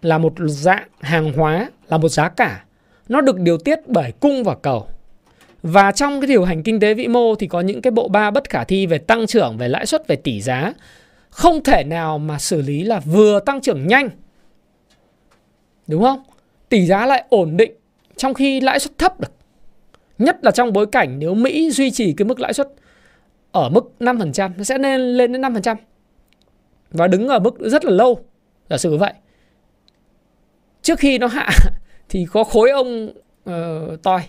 là 0.03 0.19
một 0.19 0.33
dạng 0.39 0.89
hàng 1.01 1.33
hóa, 1.33 1.71
là 1.89 1.99
một 1.99 2.09
giá 2.09 2.29
cả. 2.29 2.65
Nó 3.09 3.21
được 3.21 3.39
điều 3.39 3.59
tiết 3.59 3.79
bởi 3.87 4.13
cung 4.21 4.45
và 4.45 4.55
cầu. 4.55 4.87
Và 5.63 5.93
trong 5.93 6.21
cái 6.21 6.29
điều 6.29 6.45
hành 6.45 6.63
kinh 6.63 6.81
tế 6.81 6.95
vĩ 6.95 7.09
mô 7.09 7.35
thì 7.35 7.47
có 7.47 7.61
những 7.61 7.83
cái 7.83 7.91
bộ 7.91 8.09
ba 8.09 8.31
bất 8.31 8.51
khả 8.51 8.65
thi 8.65 8.87
về 8.87 8.99
tăng 8.99 9.27
trưởng, 9.27 9.57
về 9.59 9.69
lãi 9.69 9.87
suất, 9.87 10.09
về 10.09 10.17
tỷ 10.17 10.41
giá. 10.41 10.73
Không 11.31 11.63
thể 11.63 11.85
nào 11.85 12.19
mà 12.19 12.39
xử 12.39 12.63
lý 12.63 12.83
là 12.83 13.01
vừa 13.01 13.41
tăng 13.41 13.61
trưởng 13.61 13.87
nhanh 13.87 14.09
Đúng 15.87 16.03
không? 16.03 16.23
Tỷ 16.69 16.87
giá 16.87 17.07
lại 17.07 17.25
ổn 17.29 17.57
định 17.57 17.73
trong 18.17 18.35
khi 18.35 18.61
lãi 18.61 18.79
suất 18.79 18.99
thấp 18.99 19.21
được. 19.21 19.33
Nhất 20.19 20.39
là 20.43 20.51
trong 20.51 20.73
bối 20.73 20.87
cảnh 20.87 21.19
nếu 21.19 21.35
Mỹ 21.35 21.71
duy 21.71 21.91
trì 21.91 22.13
cái 22.13 22.27
mức 22.27 22.41
lãi 22.41 22.53
suất 22.53 22.69
ở 23.53 23.69
mức 23.69 23.93
5%, 24.01 24.51
nó 24.57 24.65
sẽ 24.65 24.79
lên 24.79 25.01
lên 25.01 25.33
đến 25.33 25.43
5%. 25.43 25.77
Và 26.91 27.07
đứng 27.07 27.29
ở 27.29 27.39
mức 27.39 27.59
rất 27.59 27.85
là 27.85 27.91
lâu. 27.91 28.25
Giả 28.71 28.79
sử 28.79 28.97
vậy. 28.97 29.13
Trước 30.83 30.99
khi 30.99 31.19
nó 31.19 31.27
hạ 31.27 31.51
thì 32.09 32.27
có 32.33 32.45
khối 32.45 32.71
ông 32.71 33.13
uh, 33.51 34.03
toi 34.03 34.21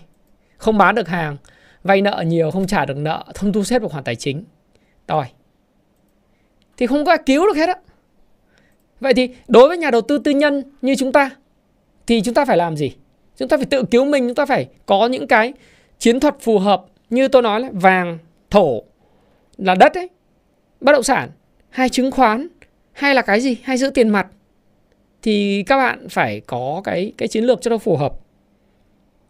không 0.56 0.78
bán 0.78 0.94
được 0.94 1.08
hàng, 1.08 1.36
vay 1.82 2.02
nợ 2.02 2.24
nhiều 2.26 2.50
không 2.50 2.66
trả 2.66 2.84
được 2.84 2.96
nợ, 2.96 3.24
không 3.34 3.52
thu 3.52 3.64
xếp 3.64 3.82
được 3.82 3.88
khoản 3.90 4.04
tài 4.04 4.16
chính. 4.16 4.44
Toi. 5.06 5.24
Thì 6.76 6.86
không 6.86 7.04
có 7.04 7.12
ai 7.12 7.18
cứu 7.26 7.46
được 7.46 7.56
hết 7.56 7.68
á. 7.68 7.74
Vậy 9.00 9.14
thì 9.14 9.28
đối 9.48 9.68
với 9.68 9.78
nhà 9.78 9.90
đầu 9.90 10.00
tư 10.00 10.18
tư 10.18 10.30
nhân 10.30 10.62
như 10.82 10.94
chúng 10.98 11.12
ta 11.12 11.30
thì 12.06 12.22
chúng 12.22 12.34
ta 12.34 12.44
phải 12.44 12.56
làm 12.56 12.76
gì? 12.76 12.92
Chúng 13.36 13.48
ta 13.48 13.56
phải 13.56 13.66
tự 13.66 13.84
cứu 13.90 14.04
mình, 14.04 14.28
chúng 14.28 14.34
ta 14.34 14.46
phải 14.46 14.68
có 14.86 15.06
những 15.06 15.26
cái 15.26 15.52
chiến 15.98 16.20
thuật 16.20 16.34
phù 16.40 16.58
hợp 16.58 16.84
như 17.10 17.28
tôi 17.28 17.42
nói 17.42 17.60
là 17.60 17.68
vàng, 17.72 18.18
thổ 18.50 18.82
là 19.56 19.74
đất 19.74 19.94
ấy, 19.94 20.08
bất 20.80 20.92
động 20.92 21.02
sản 21.02 21.30
hay 21.70 21.88
chứng 21.88 22.10
khoán 22.10 22.48
hay 22.92 23.14
là 23.14 23.22
cái 23.22 23.40
gì, 23.40 23.56
hay 23.62 23.76
giữ 23.76 23.90
tiền 23.90 24.08
mặt 24.08 24.26
thì 25.22 25.64
các 25.66 25.76
bạn 25.76 26.08
phải 26.08 26.40
có 26.40 26.80
cái 26.84 27.12
cái 27.18 27.28
chiến 27.28 27.44
lược 27.44 27.60
cho 27.60 27.70
nó 27.70 27.78
phù 27.78 27.96
hợp 27.96 28.12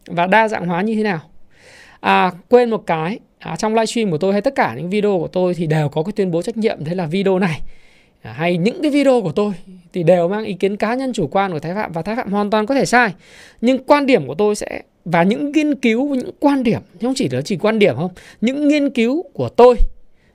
và 0.06 0.26
đa 0.26 0.48
dạng 0.48 0.66
hóa 0.66 0.82
như 0.82 0.94
thế 0.94 1.02
nào. 1.02 1.20
À 2.00 2.32
quên 2.48 2.70
một 2.70 2.86
cái, 2.86 3.18
à, 3.38 3.56
trong 3.56 3.74
livestream 3.74 4.10
của 4.10 4.18
tôi 4.18 4.32
hay 4.32 4.42
tất 4.42 4.54
cả 4.54 4.74
những 4.76 4.90
video 4.90 5.18
của 5.18 5.28
tôi 5.28 5.54
thì 5.54 5.66
đều 5.66 5.88
có 5.88 6.02
cái 6.02 6.12
tuyên 6.16 6.30
bố 6.30 6.42
trách 6.42 6.56
nhiệm 6.56 6.84
thế 6.84 6.94
là 6.94 7.06
video 7.06 7.38
này 7.38 7.60
À, 8.22 8.32
hay 8.32 8.56
những 8.56 8.82
cái 8.82 8.90
video 8.90 9.22
của 9.22 9.32
tôi 9.32 9.52
thì 9.92 10.02
đều 10.02 10.28
mang 10.28 10.44
ý 10.44 10.54
kiến 10.54 10.76
cá 10.76 10.94
nhân 10.94 11.12
chủ 11.12 11.26
quan 11.26 11.52
của 11.52 11.58
Thái 11.58 11.74
Phạm 11.74 11.92
và 11.92 12.02
Thái 12.02 12.16
Phạm 12.16 12.32
hoàn 12.32 12.50
toàn 12.50 12.66
có 12.66 12.74
thể 12.74 12.84
sai. 12.84 13.14
Nhưng 13.60 13.84
quan 13.84 14.06
điểm 14.06 14.26
của 14.26 14.34
tôi 14.34 14.54
sẽ 14.54 14.82
và 15.04 15.22
những 15.22 15.52
nghiên 15.52 15.74
cứu 15.74 16.14
những 16.14 16.30
quan 16.40 16.62
điểm 16.62 16.80
không 17.00 17.12
chỉ 17.16 17.28
là 17.28 17.40
chỉ 17.42 17.56
quan 17.56 17.78
điểm 17.78 17.96
không, 17.96 18.10
những 18.40 18.68
nghiên 18.68 18.90
cứu 18.90 19.22
của 19.32 19.48
tôi, 19.48 19.76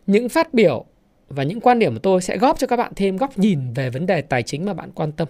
những 0.08 0.30
phát 0.30 0.54
biểu 0.54 0.86
và 1.30 1.44
những 1.44 1.62
quan 1.62 1.80
điểm 1.80 1.94
của 1.94 2.00
tôi 2.00 2.22
sẽ 2.22 2.38
góp 2.38 2.60
cho 2.60 2.68
các 2.68 2.78
bạn 2.78 2.92
thêm 2.96 3.18
góc 3.18 3.40
nhìn 3.40 3.74
về 3.74 3.90
vấn 3.90 4.06
đề 4.06 4.22
tài 4.22 4.44
chính 4.44 4.66
mà 4.66 4.74
bạn 4.74 4.90
quan 4.96 5.12
tâm. 5.12 5.28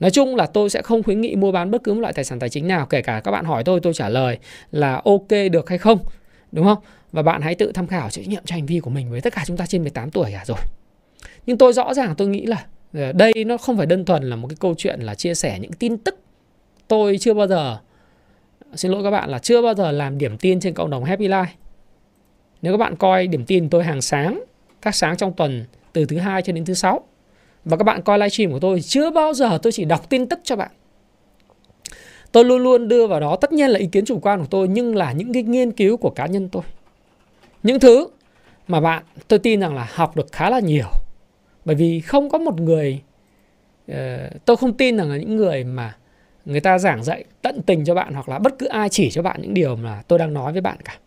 Nói 0.00 0.10
chung 0.10 0.36
là 0.36 0.46
tôi 0.46 0.70
sẽ 0.70 0.82
không 0.82 1.02
khuyến 1.02 1.20
nghị 1.20 1.36
mua 1.36 1.52
bán 1.52 1.70
bất 1.70 1.84
cứ 1.84 1.94
một 1.94 2.00
loại 2.00 2.12
tài 2.12 2.24
sản 2.24 2.38
tài 2.38 2.48
chính 2.48 2.68
nào, 2.68 2.86
kể 2.86 3.02
cả 3.02 3.20
các 3.24 3.30
bạn 3.30 3.44
hỏi 3.44 3.64
tôi 3.64 3.80
tôi 3.80 3.94
trả 3.94 4.08
lời 4.08 4.38
là 4.72 5.02
ok 5.04 5.28
được 5.52 5.68
hay 5.68 5.78
không, 5.78 5.98
đúng 6.52 6.64
không? 6.64 6.78
Và 7.12 7.22
bạn 7.22 7.42
hãy 7.42 7.54
tự 7.54 7.72
tham 7.72 7.86
khảo 7.86 8.10
trách 8.10 8.28
nhiệm 8.28 8.42
cho 8.44 8.54
hành 8.54 8.66
vi 8.66 8.80
của 8.80 8.90
mình 8.90 9.10
với 9.10 9.20
tất 9.20 9.34
cả 9.34 9.44
chúng 9.46 9.56
ta 9.56 9.66
trên 9.66 9.82
18 9.82 10.10
tuổi 10.10 10.30
cả 10.32 10.42
rồi 10.46 10.58
nhưng 11.46 11.58
tôi 11.58 11.72
rõ 11.72 11.94
ràng 11.94 12.14
tôi 12.16 12.28
nghĩ 12.28 12.46
là 12.46 12.66
ờ, 12.94 13.12
đây 13.12 13.32
nó 13.46 13.56
không 13.56 13.76
phải 13.76 13.86
đơn 13.86 14.04
thuần 14.04 14.22
là 14.22 14.36
một 14.36 14.48
cái 14.48 14.56
câu 14.60 14.74
chuyện 14.78 15.00
là 15.00 15.14
chia 15.14 15.34
sẻ 15.34 15.58
những 15.58 15.72
tin 15.72 15.98
tức 15.98 16.18
tôi 16.88 17.18
chưa 17.20 17.34
bao 17.34 17.46
giờ, 17.46 17.78
xin 18.74 18.90
lỗi 18.90 19.02
các 19.02 19.10
bạn, 19.10 19.30
là 19.30 19.38
chưa 19.38 19.62
bao 19.62 19.74
giờ 19.74 19.92
làm 19.92 20.18
điểm 20.18 20.38
tin 20.38 20.60
trên 20.60 20.74
cộng 20.74 20.90
đồng 20.90 21.04
Happy 21.04 21.28
Life. 21.28 21.46
Nếu 22.62 22.72
các 22.72 22.76
bạn 22.76 22.96
coi 22.96 23.26
điểm 23.26 23.44
tin 23.44 23.70
tôi 23.70 23.84
hàng 23.84 24.02
sáng, 24.02 24.44
các 24.82 24.94
sáng 24.94 25.16
trong 25.16 25.32
tuần 25.32 25.64
từ 25.92 26.04
thứ 26.04 26.18
hai 26.18 26.42
cho 26.42 26.52
đến 26.52 26.64
thứ 26.64 26.74
sáu, 26.74 27.00
và 27.64 27.76
các 27.76 27.84
bạn 27.84 28.02
coi 28.02 28.18
livestream 28.18 28.52
của 28.52 28.58
tôi 28.58 28.80
chưa 28.80 29.10
bao 29.10 29.34
giờ 29.34 29.58
tôi 29.62 29.72
chỉ 29.72 29.84
đọc 29.84 30.10
tin 30.10 30.28
tức 30.28 30.38
cho 30.44 30.56
bạn. 30.56 30.70
Tôi 32.32 32.44
luôn 32.44 32.62
luôn 32.62 32.88
đưa 32.88 33.06
vào 33.06 33.20
đó 33.20 33.36
tất 33.36 33.52
nhiên 33.52 33.70
là 33.70 33.78
ý 33.78 33.86
kiến 33.86 34.04
chủ 34.04 34.18
quan 34.18 34.40
của 34.40 34.46
tôi, 34.50 34.68
nhưng 34.68 34.96
là 34.96 35.12
những 35.12 35.32
cái 35.32 35.42
nghiên 35.42 35.72
cứu 35.72 35.96
của 35.96 36.10
cá 36.10 36.26
nhân 36.26 36.48
tôi. 36.48 36.62
Những 37.62 37.80
thứ 37.80 38.08
mà 38.68 38.80
bạn, 38.80 39.02
tôi 39.28 39.38
tin 39.38 39.60
rằng 39.60 39.74
là 39.74 39.88
học 39.94 40.16
được 40.16 40.32
khá 40.32 40.50
là 40.50 40.60
nhiều 40.60 40.86
bởi 41.64 41.76
vì 41.76 42.00
không 42.00 42.28
có 42.28 42.38
một 42.38 42.60
người 42.60 43.02
uh, 43.92 43.96
tôi 44.44 44.56
không 44.56 44.72
tin 44.72 44.96
rằng 44.96 45.10
là 45.10 45.16
những 45.16 45.36
người 45.36 45.64
mà 45.64 45.96
người 46.44 46.60
ta 46.60 46.78
giảng 46.78 47.04
dạy 47.04 47.24
tận 47.42 47.62
tình 47.62 47.84
cho 47.84 47.94
bạn 47.94 48.14
hoặc 48.14 48.28
là 48.28 48.38
bất 48.38 48.58
cứ 48.58 48.66
ai 48.66 48.88
chỉ 48.88 49.10
cho 49.10 49.22
bạn 49.22 49.42
những 49.42 49.54
điều 49.54 49.76
mà 49.76 50.02
tôi 50.08 50.18
đang 50.18 50.34
nói 50.34 50.52
với 50.52 50.60
bạn 50.60 50.76
cả. 50.84 50.98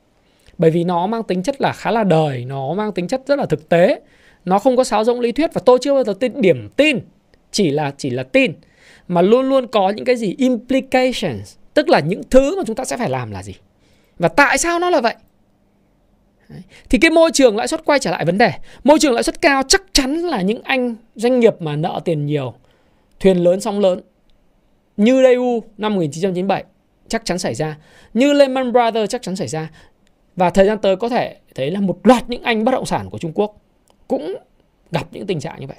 Bởi 0.57 0.71
vì 0.71 0.83
nó 0.83 1.07
mang 1.07 1.23
tính 1.23 1.43
chất 1.43 1.61
là 1.61 1.73
khá 1.73 1.91
là 1.91 2.03
đời 2.03 2.45
nó 2.45 2.73
mang 2.73 2.91
tính 2.91 3.07
chất 3.07 3.21
rất 3.27 3.39
là 3.39 3.45
thực 3.45 3.69
tế. 3.69 4.01
Nó 4.45 4.59
không 4.59 4.77
có 4.77 4.83
sáo 4.83 5.03
rỗng 5.03 5.19
lý 5.19 5.31
thuyết 5.31 5.53
và 5.53 5.61
tôi 5.65 5.79
chưa 5.81 5.93
bao 5.93 6.03
giờ 6.03 6.13
tin 6.19 6.41
điểm 6.41 6.69
tin 6.75 6.99
chỉ 7.51 7.71
là 7.71 7.93
chỉ 7.97 8.09
là 8.09 8.23
tin 8.23 8.53
mà 9.07 9.21
luôn 9.21 9.49
luôn 9.49 9.67
có 9.67 9.89
những 9.89 10.05
cái 10.05 10.15
gì 10.15 10.35
implications 10.37 11.55
tức 11.73 11.89
là 11.89 11.99
những 11.99 12.21
thứ 12.29 12.57
mà 12.57 12.63
chúng 12.67 12.75
ta 12.75 12.85
sẽ 12.85 12.97
phải 12.97 13.09
làm 13.09 13.31
là 13.31 13.43
gì. 13.43 13.53
Và 14.19 14.27
tại 14.27 14.57
sao 14.57 14.79
nó 14.79 14.89
là 14.89 15.01
vậy? 15.01 15.15
Thì 16.89 16.97
cái 16.97 17.11
môi 17.11 17.31
trường 17.33 17.57
lãi 17.57 17.67
suất 17.67 17.85
quay 17.85 17.99
trở 17.99 18.11
lại 18.11 18.25
vấn 18.25 18.37
đề. 18.37 18.51
Môi 18.83 18.99
trường 18.99 19.13
lãi 19.13 19.23
suất 19.23 19.41
cao 19.41 19.63
chắc 19.67 19.81
chắn 19.93 20.15
là 20.15 20.41
những 20.41 20.61
anh 20.63 20.95
doanh 21.15 21.39
nghiệp 21.39 21.61
mà 21.61 21.75
nợ 21.75 22.01
tiền 22.05 22.25
nhiều 22.25 22.53
thuyền 23.19 23.37
lớn 23.37 23.61
sóng 23.61 23.79
lớn. 23.79 24.01
Như 24.97 25.21
Daewoo 25.21 25.61
năm 25.77 25.93
1997 25.93 26.63
chắc 27.07 27.25
chắn 27.25 27.39
xảy 27.39 27.55
ra. 27.55 27.77
Như 28.13 28.33
Lehman 28.33 28.71
Brothers 28.71 29.11
chắc 29.11 29.21
chắn 29.21 29.35
xảy 29.35 29.47
ra. 29.47 29.69
Và 30.35 30.49
thời 30.49 30.65
gian 30.65 30.77
tới 30.81 30.95
có 30.95 31.09
thể 31.09 31.37
thấy 31.55 31.71
là 31.71 31.79
một 31.79 31.99
loạt 32.03 32.29
những 32.29 32.43
anh 32.43 32.63
bất 32.63 32.71
động 32.71 32.85
sản 32.85 33.09
của 33.09 33.17
Trung 33.17 33.31
Quốc 33.35 33.61
cũng 34.07 34.35
gặp 34.91 35.07
những 35.11 35.27
tình 35.27 35.39
trạng 35.39 35.59
như 35.59 35.67
vậy. 35.67 35.77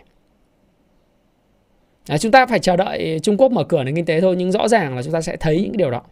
À, 2.08 2.18
chúng 2.18 2.32
ta 2.32 2.46
phải 2.46 2.58
chờ 2.58 2.76
đợi 2.76 3.20
Trung 3.22 3.36
Quốc 3.36 3.52
mở 3.52 3.64
cửa 3.64 3.84
nền 3.84 3.96
kinh 3.96 4.04
tế 4.04 4.20
thôi 4.20 4.34
nhưng 4.38 4.52
rõ 4.52 4.68
ràng 4.68 4.96
là 4.96 5.02
chúng 5.02 5.12
ta 5.12 5.20
sẽ 5.20 5.36
thấy 5.36 5.60
những 5.62 5.76
điều 5.76 5.90
đó. 5.90 6.02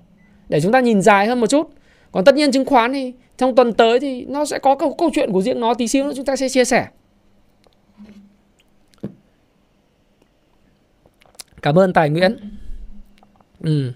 Để 0.49 0.61
chúng 0.61 0.73
ta 0.73 0.81
nhìn 0.81 1.03
dài 1.03 1.27
hơn 1.27 1.41
một 1.41 1.47
chút 1.47 1.71
còn 2.17 2.25
tất 2.25 2.35
nhiên 2.35 2.53
chứng 2.53 2.65
khoán 2.65 2.93
thì 2.93 3.13
trong 3.37 3.55
tuần 3.55 3.73
tới 3.73 4.01
thì 4.01 4.25
nó 4.25 4.45
sẽ 4.45 4.59
có 4.59 4.75
câu, 4.75 4.95
câu 4.99 5.11
chuyện 5.15 5.33
của 5.33 5.43
riêng 5.43 5.61
nó 5.61 5.75
tí 5.75 5.89
xíu 5.89 6.05
nữa 6.05 6.13
chúng 6.17 6.25
ta 6.25 6.37
sẽ 6.37 6.49
chia 6.49 6.65
sẻ. 6.65 6.89
Cảm 11.63 11.79
ơn 11.79 11.93
tài 11.93 12.11
nguyễn. 12.11 12.37
Ừ. 13.61 13.93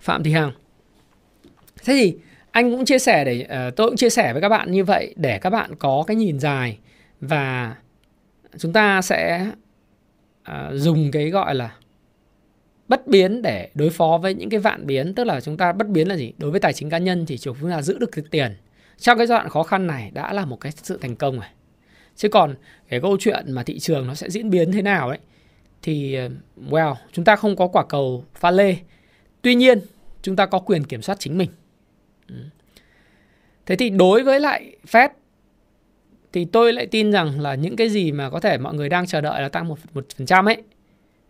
phạm 0.00 0.22
thị 0.22 0.32
hằng. 0.32 0.52
Thế 1.84 1.94
thì 1.94 2.16
anh 2.50 2.70
cũng 2.70 2.84
chia 2.84 2.98
sẻ 2.98 3.24
để 3.24 3.46
uh, 3.68 3.76
tôi 3.76 3.88
cũng 3.88 3.96
chia 3.96 4.10
sẻ 4.10 4.32
với 4.32 4.42
các 4.42 4.48
bạn 4.48 4.72
như 4.72 4.84
vậy 4.84 5.14
để 5.16 5.38
các 5.38 5.50
bạn 5.50 5.74
có 5.78 6.04
cái 6.06 6.16
nhìn 6.16 6.40
dài 6.40 6.78
và 7.20 7.76
chúng 8.58 8.72
ta 8.72 9.02
sẽ 9.02 9.46
uh, 10.50 10.54
dùng 10.72 11.10
cái 11.10 11.30
gọi 11.30 11.54
là 11.54 11.76
bất 12.92 13.06
biến 13.06 13.42
để 13.42 13.68
đối 13.74 13.90
phó 13.90 14.18
với 14.22 14.34
những 14.34 14.50
cái 14.50 14.60
vạn 14.60 14.86
biến, 14.86 15.14
tức 15.14 15.24
là 15.24 15.40
chúng 15.40 15.56
ta 15.56 15.72
bất 15.72 15.88
biến 15.88 16.08
là 16.08 16.16
gì? 16.16 16.32
Đối 16.38 16.50
với 16.50 16.60
tài 16.60 16.72
chính 16.72 16.90
cá 16.90 16.98
nhân 16.98 17.26
thì 17.26 17.38
chúng 17.38 17.70
ta 17.70 17.82
giữ 17.82 17.98
được 17.98 18.10
cái 18.12 18.24
tiền. 18.30 18.56
Trong 18.98 19.18
cái 19.18 19.26
giai 19.26 19.38
đoạn 19.38 19.48
khó 19.48 19.62
khăn 19.62 19.86
này 19.86 20.10
đã 20.14 20.32
là 20.32 20.44
một 20.44 20.60
cái 20.60 20.72
sự 20.82 20.98
thành 21.02 21.16
công 21.16 21.34
rồi. 21.36 21.44
Chứ 22.16 22.28
còn 22.28 22.54
cái 22.88 23.00
câu 23.00 23.16
chuyện 23.20 23.52
mà 23.52 23.62
thị 23.62 23.78
trường 23.78 24.06
nó 24.06 24.14
sẽ 24.14 24.30
diễn 24.30 24.50
biến 24.50 24.72
thế 24.72 24.82
nào 24.82 25.08
ấy, 25.08 25.18
thì 25.82 26.14
ờ, 26.14 26.28
well 26.70 26.94
chúng 27.12 27.24
ta 27.24 27.36
không 27.36 27.56
có 27.56 27.66
quả 27.66 27.84
cầu 27.88 28.24
pha 28.34 28.50
lê. 28.50 28.76
Tuy 29.42 29.54
nhiên, 29.54 29.78
chúng 30.22 30.36
ta 30.36 30.46
có 30.46 30.58
quyền 30.58 30.84
kiểm 30.84 31.02
soát 31.02 31.16
chính 31.18 31.38
mình. 31.38 31.50
Thế 33.66 33.76
thì 33.76 33.90
đối 33.90 34.22
với 34.22 34.40
lại 34.40 34.76
Fed, 34.86 35.08
thì 36.32 36.44
tôi 36.44 36.72
lại 36.72 36.86
tin 36.86 37.12
rằng 37.12 37.40
là 37.40 37.54
những 37.54 37.76
cái 37.76 37.88
gì 37.88 38.12
mà 38.12 38.30
có 38.30 38.40
thể 38.40 38.58
mọi 38.58 38.74
người 38.74 38.88
đang 38.88 39.06
chờ 39.06 39.20
đợi 39.20 39.42
là 39.42 39.48
tăng 39.48 39.68
một 39.68 39.78
một 39.94 40.06
phần 40.16 40.26
trăm 40.26 40.48
ấy, 40.48 40.62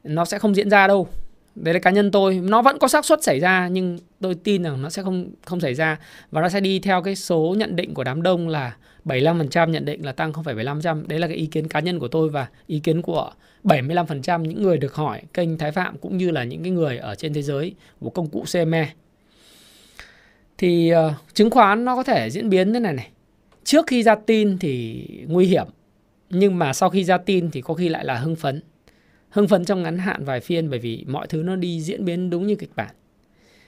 nó 0.05 0.25
sẽ 0.25 0.39
không 0.39 0.55
diễn 0.55 0.71
ra 0.71 0.87
đâu 0.87 1.09
đấy 1.55 1.75
là 1.75 1.81
cá 1.81 1.91
nhân 1.91 2.11
tôi 2.11 2.41
nó 2.43 2.63
vẫn 2.63 2.79
có 2.79 2.89
xác 2.89 3.05
suất 3.05 3.23
xảy 3.23 3.41
ra 3.41 3.69
nhưng 3.69 3.99
tôi 4.21 4.35
tin 4.35 4.63
rằng 4.63 4.83
nó 4.83 4.91
sẽ 4.91 5.03
không 5.03 5.31
không 5.45 5.61
xảy 5.61 5.75
ra 5.75 5.99
và 6.31 6.41
nó 6.41 6.49
sẽ 6.49 6.61
đi 6.61 6.79
theo 6.79 7.03
cái 7.03 7.17
số 7.17 7.55
nhận 7.59 7.77
định 7.77 7.95
của 7.95 8.05
đám 8.05 8.23
đông 8.23 8.49
là 8.49 8.77
75% 9.05 9.71
nhận 9.71 9.85
định 9.85 10.05
là 10.05 10.13
tăng 10.13 10.33
0,75%. 10.33 11.07
Đấy 11.07 11.19
là 11.19 11.27
cái 11.27 11.37
ý 11.37 11.47
kiến 11.47 11.69
cá 11.69 11.81
nhân 11.81 11.99
của 11.99 12.09
tôi 12.09 12.29
và 12.29 12.49
ý 12.67 12.79
kiến 12.79 13.03
của 13.03 13.31
75% 13.65 14.41
những 14.41 14.63
người 14.63 14.79
được 14.79 14.95
hỏi 14.95 15.23
kênh 15.35 15.59
Thái 15.59 15.73
Phạm 15.73 15.99
cũng 15.99 16.17
như 16.17 16.31
là 16.31 16.45
những 16.45 16.63
cái 16.63 16.71
người 16.71 16.99
ở 16.99 17.15
trên 17.15 17.35
thế 17.35 17.43
giới 17.43 17.75
của 18.01 18.11
công 18.11 18.29
cụ 18.29 18.45
CME. 18.53 18.93
Thì 20.59 20.93
uh, 20.95 21.35
chứng 21.35 21.51
khoán 21.51 21.85
nó 21.85 21.97
có 21.97 22.03
thể 22.03 22.31
diễn 22.31 22.51
biến 22.51 22.73
thế 22.73 22.81
này 22.81 22.93
này 22.93 23.09
trước 23.65 23.87
khi 23.87 24.03
ra 24.03 24.15
tin 24.27 24.59
thì 24.59 25.05
nguy 25.29 25.47
hiểm 25.47 25.67
nhưng 26.31 26.59
mà 26.59 26.73
sau 26.73 26.91
khi 26.91 27.05
ra 27.05 27.19
tin 27.19 27.51
thì 27.51 27.61
có 27.61 27.75
khi 27.75 27.89
lại 27.89 28.05
là 28.05 28.15
hưng 28.15 28.37
phấn 28.37 28.63
hưng 29.33 29.49
phấn 29.49 29.65
trong 29.65 29.83
ngắn 29.83 29.99
hạn 29.99 30.25
vài 30.25 30.41
phiên 30.41 30.71
bởi 30.71 30.79
vì 30.79 31.05
mọi 31.09 31.27
thứ 31.27 31.43
nó 31.43 31.57
đi 31.57 31.81
diễn 31.81 32.05
biến 32.05 32.31
đúng 32.31 32.47
như 32.47 32.55
kịch 32.55 32.71
bản. 32.77 32.95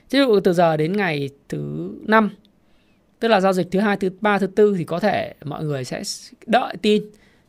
Ví 0.09 0.19
dụ 0.19 0.39
từ 0.39 0.53
giờ 0.53 0.77
đến 0.77 0.97
ngày 0.97 1.29
thứ 1.49 1.91
năm 2.07 2.29
tức 3.19 3.27
là 3.27 3.41
giao 3.41 3.53
dịch 3.53 3.67
thứ 3.71 3.79
hai 3.79 3.97
thứ 3.97 4.09
ba 4.21 4.39
thứ 4.39 4.47
tư 4.47 4.75
thì 4.77 4.83
có 4.83 4.99
thể 4.99 5.33
mọi 5.45 5.63
người 5.63 5.83
sẽ 5.83 6.03
đợi 6.45 6.75
tin. 6.81 7.03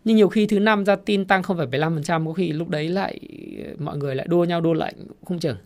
Nhưng 0.04 0.16
nhiều 0.16 0.28
khi 0.28 0.46
thứ 0.46 0.58
năm 0.58 0.84
ra 0.84 0.96
tin 0.96 1.24
tăng 1.24 1.42
0,75% 1.42 2.26
có 2.26 2.32
khi 2.32 2.52
lúc 2.52 2.68
đấy 2.68 2.88
lại 2.88 3.20
mọi 3.78 3.96
người 3.96 4.14
lại 4.14 4.26
đua 4.30 4.44
nhau 4.44 4.60
đua 4.60 4.72
lệnh 4.72 4.94
không 5.24 5.38
chừng. 5.38 5.56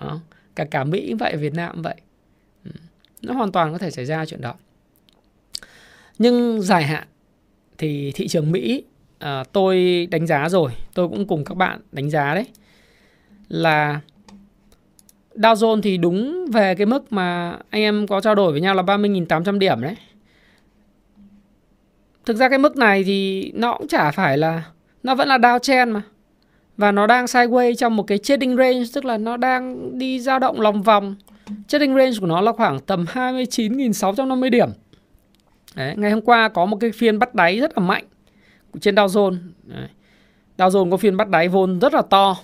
Đó. 0.00 0.20
cả 0.56 0.64
cả 0.64 0.84
Mỹ 0.84 1.06
cũng 1.08 1.18
vậy 1.18 1.36
Việt 1.36 1.54
Nam 1.54 1.70
cũng 1.72 1.82
vậy. 1.82 1.94
Ừ, 2.64 2.70
nó 3.22 3.34
hoàn 3.34 3.52
toàn 3.52 3.72
có 3.72 3.78
thể 3.78 3.90
xảy 3.90 4.04
ra 4.04 4.26
chuyện 4.26 4.40
đó. 4.40 4.54
Nhưng 6.18 6.62
dài 6.62 6.84
hạn 6.84 7.06
thì 7.78 8.12
thị 8.14 8.28
trường 8.28 8.52
Mỹ 8.52 8.84
à, 9.24 9.44
tôi 9.52 10.06
đánh 10.10 10.26
giá 10.26 10.48
rồi 10.48 10.72
tôi 10.94 11.08
cũng 11.08 11.26
cùng 11.26 11.44
các 11.44 11.54
bạn 11.54 11.80
đánh 11.92 12.10
giá 12.10 12.34
đấy 12.34 12.44
là 13.48 14.00
Dow 15.34 15.54
Jones 15.54 15.80
thì 15.80 15.96
đúng 15.96 16.46
về 16.52 16.74
cái 16.74 16.86
mức 16.86 17.12
mà 17.12 17.58
anh 17.70 17.82
em 17.82 18.06
có 18.06 18.20
trao 18.20 18.34
đổi 18.34 18.52
với 18.52 18.60
nhau 18.60 18.74
là 18.74 18.82
30.800 18.82 19.58
điểm 19.58 19.80
đấy. 19.80 19.96
Thực 22.26 22.36
ra 22.36 22.48
cái 22.48 22.58
mức 22.58 22.76
này 22.76 23.04
thì 23.04 23.50
nó 23.54 23.74
cũng 23.78 23.88
chả 23.88 24.10
phải 24.10 24.38
là 24.38 24.62
nó 25.02 25.14
vẫn 25.14 25.28
là 25.28 25.38
downtrend 25.38 25.92
mà. 25.92 26.02
Và 26.76 26.92
nó 26.92 27.06
đang 27.06 27.24
sideways 27.24 27.74
trong 27.74 27.96
một 27.96 28.02
cái 28.02 28.18
trading 28.18 28.56
range 28.56 28.84
tức 28.94 29.04
là 29.04 29.18
nó 29.18 29.36
đang 29.36 29.98
đi 29.98 30.20
dao 30.20 30.38
động 30.38 30.60
lòng 30.60 30.82
vòng. 30.82 31.16
Trading 31.68 31.94
range 31.96 32.16
của 32.20 32.26
nó 32.26 32.40
là 32.40 32.52
khoảng 32.52 32.80
tầm 32.80 33.04
29.650 33.12 34.50
điểm. 34.50 34.68
Đấy, 35.74 35.94
ngày 35.96 36.10
hôm 36.10 36.20
qua 36.20 36.48
có 36.48 36.66
một 36.66 36.76
cái 36.80 36.92
phiên 36.92 37.18
bắt 37.18 37.34
đáy 37.34 37.60
rất 37.60 37.78
là 37.78 37.84
mạnh 37.84 38.04
trên 38.80 38.94
Dow 38.94 39.06
Jones. 39.06 39.38
Đấy. 39.62 39.88
Dow 40.58 40.68
Jones 40.68 40.90
có 40.90 40.96
phiên 40.96 41.16
bắt 41.16 41.28
đáy 41.28 41.48
vôn 41.48 41.80
rất 41.80 41.94
là 41.94 42.02
to. 42.02 42.36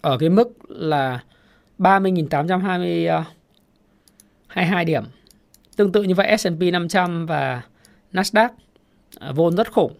Ở 0.00 0.18
cái 0.18 0.28
mức 0.28 0.48
là 0.68 1.20
30.822 1.78 3.22
22 4.46 4.82
ờ, 4.82 4.84
điểm. 4.84 5.04
Tương 5.76 5.92
tự 5.92 6.02
như 6.02 6.14
vậy 6.14 6.36
S&P 6.38 6.62
500 6.72 7.26
và 7.26 7.62
Nasdaq 8.12 8.48
ờ, 9.18 9.32
vôn 9.32 9.56
rất 9.56 9.72
khủng. 9.72 9.92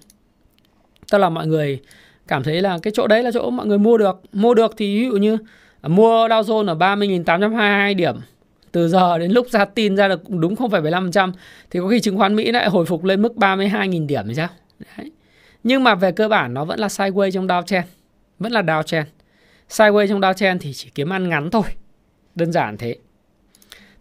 Tức 1.11 1.19
là 1.19 1.29
mọi 1.29 1.47
người 1.47 1.81
cảm 2.27 2.43
thấy 2.43 2.63
là 2.63 2.79
cái 2.83 2.93
chỗ 2.97 3.07
đấy 3.07 3.23
là 3.23 3.31
chỗ 3.35 3.51
mọi 3.51 3.67
người 3.67 3.79
mua 3.79 3.99
được. 3.99 4.21
Mua 4.33 4.55
được 4.55 4.75
thì 4.77 5.01
ví 5.01 5.09
dụ 5.09 5.17
như 5.17 5.39
ờ, 5.81 5.89
mua 5.89 6.29
Dow 6.29 6.43
Jones 6.43 6.67
ở 6.69 6.75
30.822 6.75 7.97
điểm 7.97 8.17
từ 8.73 8.89
giờ 8.89 9.19
đến 9.19 9.31
lúc 9.31 9.51
ra 9.51 9.65
tin 9.65 9.97
ra 9.97 10.09
được 10.09 10.31
đúng 10.31 10.55
0,75% 10.55 11.33
thì 11.71 11.81
có 11.81 11.89
khi 11.89 12.01
chứng 12.01 12.17
khoán 12.17 12.37
Mỹ 12.37 12.53
lại 12.53 12.69
hồi 12.69 12.87
phục 12.87 13.05
lên 13.05 13.23
mức 13.23 13.33
32.000 13.37 14.07
điểm 14.07 14.25
thì 14.29 14.35
sao? 14.35 14.49
Đấy. 14.79 15.13
Nhưng 15.65 15.85
mà 15.85 15.95
về 15.95 16.13
cơ 16.13 16.29
bản 16.29 16.55
nó 16.55 16.65
vẫn 16.65 16.81
là 16.81 16.87
sideways 16.87 17.31
trong 17.31 17.47
downtrend, 17.47 17.83
vẫn 18.39 18.53
là 18.53 18.63
downtrend. 18.63 19.05
Sideways 19.69 20.09
trong 20.09 20.21
downtrend 20.21 20.59
thì 20.61 20.73
chỉ 20.73 20.91
kiếm 20.95 21.13
ăn 21.13 21.29
ngắn 21.29 21.51
thôi. 21.51 21.63
Đơn 22.35 22.53
giản 22.53 22.77
thế. 22.77 22.97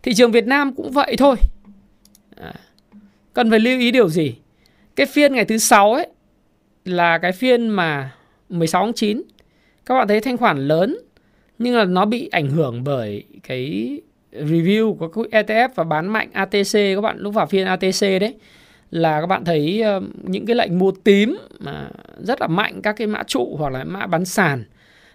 Thị 0.03 0.13
trường 0.13 0.31
Việt 0.31 0.47
Nam 0.47 0.75
cũng 0.75 0.91
vậy 0.91 1.15
thôi. 1.17 1.35
À, 2.35 2.53
cần 3.33 3.49
phải 3.49 3.59
lưu 3.59 3.79
ý 3.79 3.91
điều 3.91 4.09
gì? 4.09 4.35
Cái 4.95 5.05
phiên 5.05 5.33
ngày 5.33 5.45
thứ 5.45 5.57
sáu 5.57 5.93
ấy 5.93 6.07
là 6.85 7.17
cái 7.17 7.31
phiên 7.31 7.67
mà 7.67 8.11
16 8.49 8.85
tháng 8.85 8.93
9 8.93 9.21
các 9.85 9.95
bạn 9.95 10.07
thấy 10.07 10.21
thanh 10.21 10.37
khoản 10.37 10.67
lớn 10.67 10.97
nhưng 11.59 11.75
là 11.75 11.85
nó 11.85 12.05
bị 12.05 12.29
ảnh 12.31 12.49
hưởng 12.49 12.83
bởi 12.83 13.23
cái 13.43 13.99
review 14.31 14.95
của 14.95 15.07
các 15.07 15.45
ETF 15.45 15.69
và 15.75 15.83
bán 15.83 16.07
mạnh 16.07 16.29
ATC 16.33 16.73
các 16.73 17.01
bạn 17.01 17.19
lúc 17.19 17.33
vào 17.33 17.45
phiên 17.45 17.67
ATC 17.67 18.01
đấy, 18.01 18.33
là 18.91 19.21
các 19.21 19.27
bạn 19.27 19.45
thấy 19.45 19.83
những 20.23 20.45
cái 20.45 20.55
lệnh 20.55 20.79
mua 20.79 20.91
tím 21.03 21.37
mà 21.59 21.89
rất 22.19 22.41
là 22.41 22.47
mạnh, 22.47 22.81
các 22.81 22.93
cái 22.93 23.07
mã 23.07 23.23
trụ 23.23 23.55
hoặc 23.59 23.69
là 23.69 23.83
mã 23.83 24.07
bán 24.07 24.25
sàn, 24.25 24.63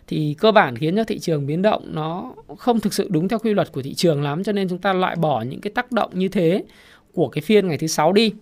thì 0.06 0.34
cơ 0.38 0.52
bản 0.52 0.76
khiến 0.76 0.96
cho 0.96 1.04
thị 1.04 1.18
trường 1.18 1.46
biến 1.46 1.62
động 1.62 1.82
nó 1.94 2.34
không 2.58 2.80
thực 2.80 2.94
sự 2.94 3.08
đúng 3.10 3.28
theo 3.28 3.38
quy 3.38 3.54
luật 3.54 3.72
của 3.72 3.82
thị 3.82 3.94
trường 3.94 4.22
lắm, 4.22 4.44
cho 4.44 4.52
nên 4.52 4.68
chúng 4.68 4.78
ta 4.78 4.92
loại 4.92 5.16
bỏ 5.16 5.42
những 5.42 5.60
cái 5.60 5.70
tác 5.74 5.92
động 5.92 6.10
như 6.14 6.28
thế 6.28 6.64
của 7.12 7.28
cái 7.28 7.42
phiên 7.42 7.68
ngày 7.68 7.78
thứ 7.78 7.86
sáu 7.86 8.12
đi. 8.12 8.32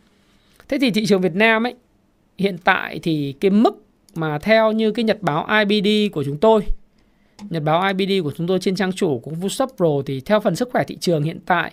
Thế 0.69 0.79
thì 0.81 0.91
thị 0.91 1.07
trường 1.07 1.21
Việt 1.21 1.35
Nam 1.35 1.67
ấy, 1.67 1.75
hiện 2.39 2.59
tại 2.65 3.01
thì 3.03 3.35
cái 3.41 3.51
mức 3.51 3.85
mà 4.15 4.39
theo 4.39 4.73
như 4.73 4.91
cái 4.91 5.05
nhật 5.05 5.19
báo 5.23 5.49
IBD 5.69 6.13
của 6.13 6.25
chúng 6.25 6.39
tôi 6.39 6.61
Nhật 7.51 7.63
báo 7.63 7.93
IBD 7.97 8.23
của 8.23 8.33
chúng 8.37 8.47
tôi 8.47 8.59
trên 8.59 8.77
trang 8.77 8.93
chủ 8.93 9.19
của 9.19 9.31
Vusop 9.31 9.71
Pro 9.77 10.03
thì 10.07 10.21
theo 10.21 10.41
phần 10.41 10.57
sức 10.57 10.69
khỏe 10.73 10.85
thị 10.89 10.97
trường 10.97 11.23
hiện 11.23 11.41
tại 11.47 11.73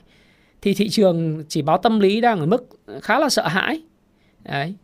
thì 0.61 0.73
thị 0.73 0.89
trường 0.89 1.43
chỉ 1.47 1.61
báo 1.61 1.77
tâm 1.77 1.99
lý 1.99 2.21
đang 2.21 2.39
ở 2.39 2.45
mức 2.45 2.69
khá 3.01 3.19
là 3.19 3.29
sợ 3.29 3.47
hãi. 3.47 3.81
Đấy. 4.43 4.75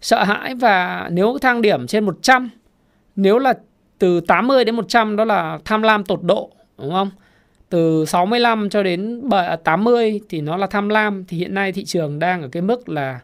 Sợ 0.00 0.24
hãi 0.24 0.54
và 0.54 1.08
nếu 1.12 1.38
thang 1.40 1.62
điểm 1.62 1.86
trên 1.86 2.04
100, 2.04 2.50
nếu 3.16 3.38
là 3.38 3.54
từ 3.98 4.20
80 4.20 4.64
đến 4.64 4.76
100 4.76 5.16
đó 5.16 5.24
là 5.24 5.58
tham 5.64 5.82
lam 5.82 6.04
tột 6.04 6.22
độ, 6.22 6.50
đúng 6.78 6.90
không? 6.90 7.10
Từ 7.68 8.04
65 8.04 8.70
cho 8.70 8.82
đến 8.82 9.22
80 9.64 10.20
à, 10.22 10.24
thì 10.28 10.40
nó 10.40 10.56
là 10.56 10.66
tham 10.66 10.88
lam 10.88 11.24
thì 11.28 11.38
hiện 11.38 11.54
nay 11.54 11.72
thị 11.72 11.84
trường 11.84 12.18
đang 12.18 12.42
ở 12.42 12.48
cái 12.48 12.62
mức 12.62 12.88
là 12.88 13.20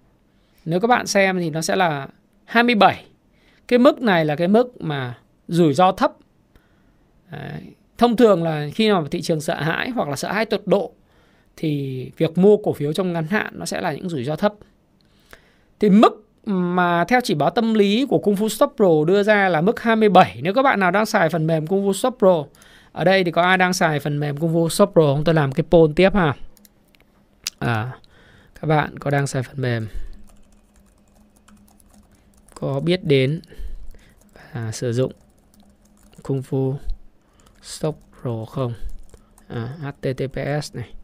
nếu 0.65 0.81
các 0.81 0.89
bạn 0.89 1.07
xem 1.07 1.39
thì 1.39 1.51
nó 1.51 1.61
sẽ 1.61 1.77
là 1.77 2.09
27. 2.45 3.05
Cái 3.69 3.79
mức 3.79 4.03
này 4.03 4.25
là 4.25 4.37
cái 4.37 4.49
mức 4.49 4.83
mà 4.83 5.15
rủi 5.49 5.75
ro 5.75 5.93
thấp 5.93 6.13
thông 7.99 8.17
thường 8.17 8.43
là 8.43 8.69
khi 8.75 8.89
nào 8.89 9.07
thị 9.11 9.23
trường 9.23 9.41
sợ 9.41 9.55
hãi 9.55 9.91
hoặc 9.91 10.09
là 10.09 10.17
sợ 10.17 10.33
hãi 10.33 10.47
tột 10.47 10.63
độ 10.67 10.93
thì 11.57 12.11
việc 12.17 12.39
mua 12.39 12.57
cổ 12.57 12.73
phiếu 12.73 12.93
trong 12.93 13.13
ngắn 13.13 13.27
hạn 13.27 13.53
nó 13.57 13.65
sẽ 13.65 13.81
là 13.81 13.93
những 13.93 14.09
rủi 14.09 14.25
ro 14.25 14.37
thấp. 14.37 14.55
Thì 15.81 15.91
mức 15.91 16.27
mà 16.45 17.05
theo 17.05 17.21
chỉ 17.25 17.35
báo 17.35 17.51
tâm 17.51 17.75
lý 17.75 18.07
của 18.09 18.19
Kung 18.19 18.35
Fu 18.35 18.49
Stop 18.49 18.73
Pro 18.77 19.05
đưa 19.07 19.23
ra 19.23 19.49
là 19.49 19.61
mức 19.61 19.81
27. 19.81 20.41
Nếu 20.43 20.55
các 20.55 20.63
bạn 20.63 20.81
nào 20.81 20.91
đang 20.91 21.07
xài 21.07 21.29
phần 21.29 21.47
mềm 21.47 21.67
Kung 21.67 21.89
Fu 21.89 21.93
Stop 21.93 22.17
Pro, 22.19 22.45
ở 22.93 23.05
đây 23.05 23.25
thì 23.25 23.31
có 23.31 23.43
ai 23.43 23.59
đang 23.59 23.73
xài 23.73 24.01
phần 24.01 24.21
mềm 24.21 24.37
Kung 24.37 24.55
Fu 24.55 24.69
Stop 24.69 24.91
Pro 24.93 25.03
không? 25.03 25.25
Tôi 25.25 25.35
làm 25.35 25.53
cái 25.53 25.65
poll 25.71 25.93
tiếp 25.97 26.15
ha. 26.15 26.35
À, 27.59 27.91
các 28.61 28.67
bạn 28.67 28.99
có 28.99 29.11
đang 29.11 29.27
xài 29.27 29.43
phần 29.43 29.63
mềm 29.63 29.89
có 32.55 32.81
biết 32.81 33.05
đến 33.05 33.41
và 34.53 34.73
sử 34.73 34.93
dụng 34.93 35.13
Kung 36.23 36.43
Fu 36.51 36.75
Stop 37.71 37.97
Pro 38.21 38.45
không? 38.45 38.75
À, 39.49 39.77
HTTPS 39.81 40.75
này 40.75 40.95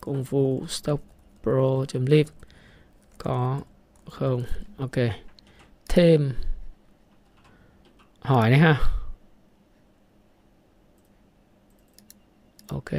công 0.00 0.22
vụ 0.22 0.66
stock 0.68 1.02
Pro.live 1.42 2.30
có 3.18 3.60
không? 4.10 4.42
Ok. 4.76 4.92
Thêm 5.88 6.32
hỏi 8.20 8.50
đấy 8.50 8.58
ha. 8.58 8.80
Ok. 12.68 12.90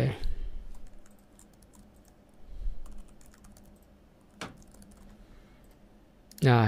Rồi. 6.42 6.68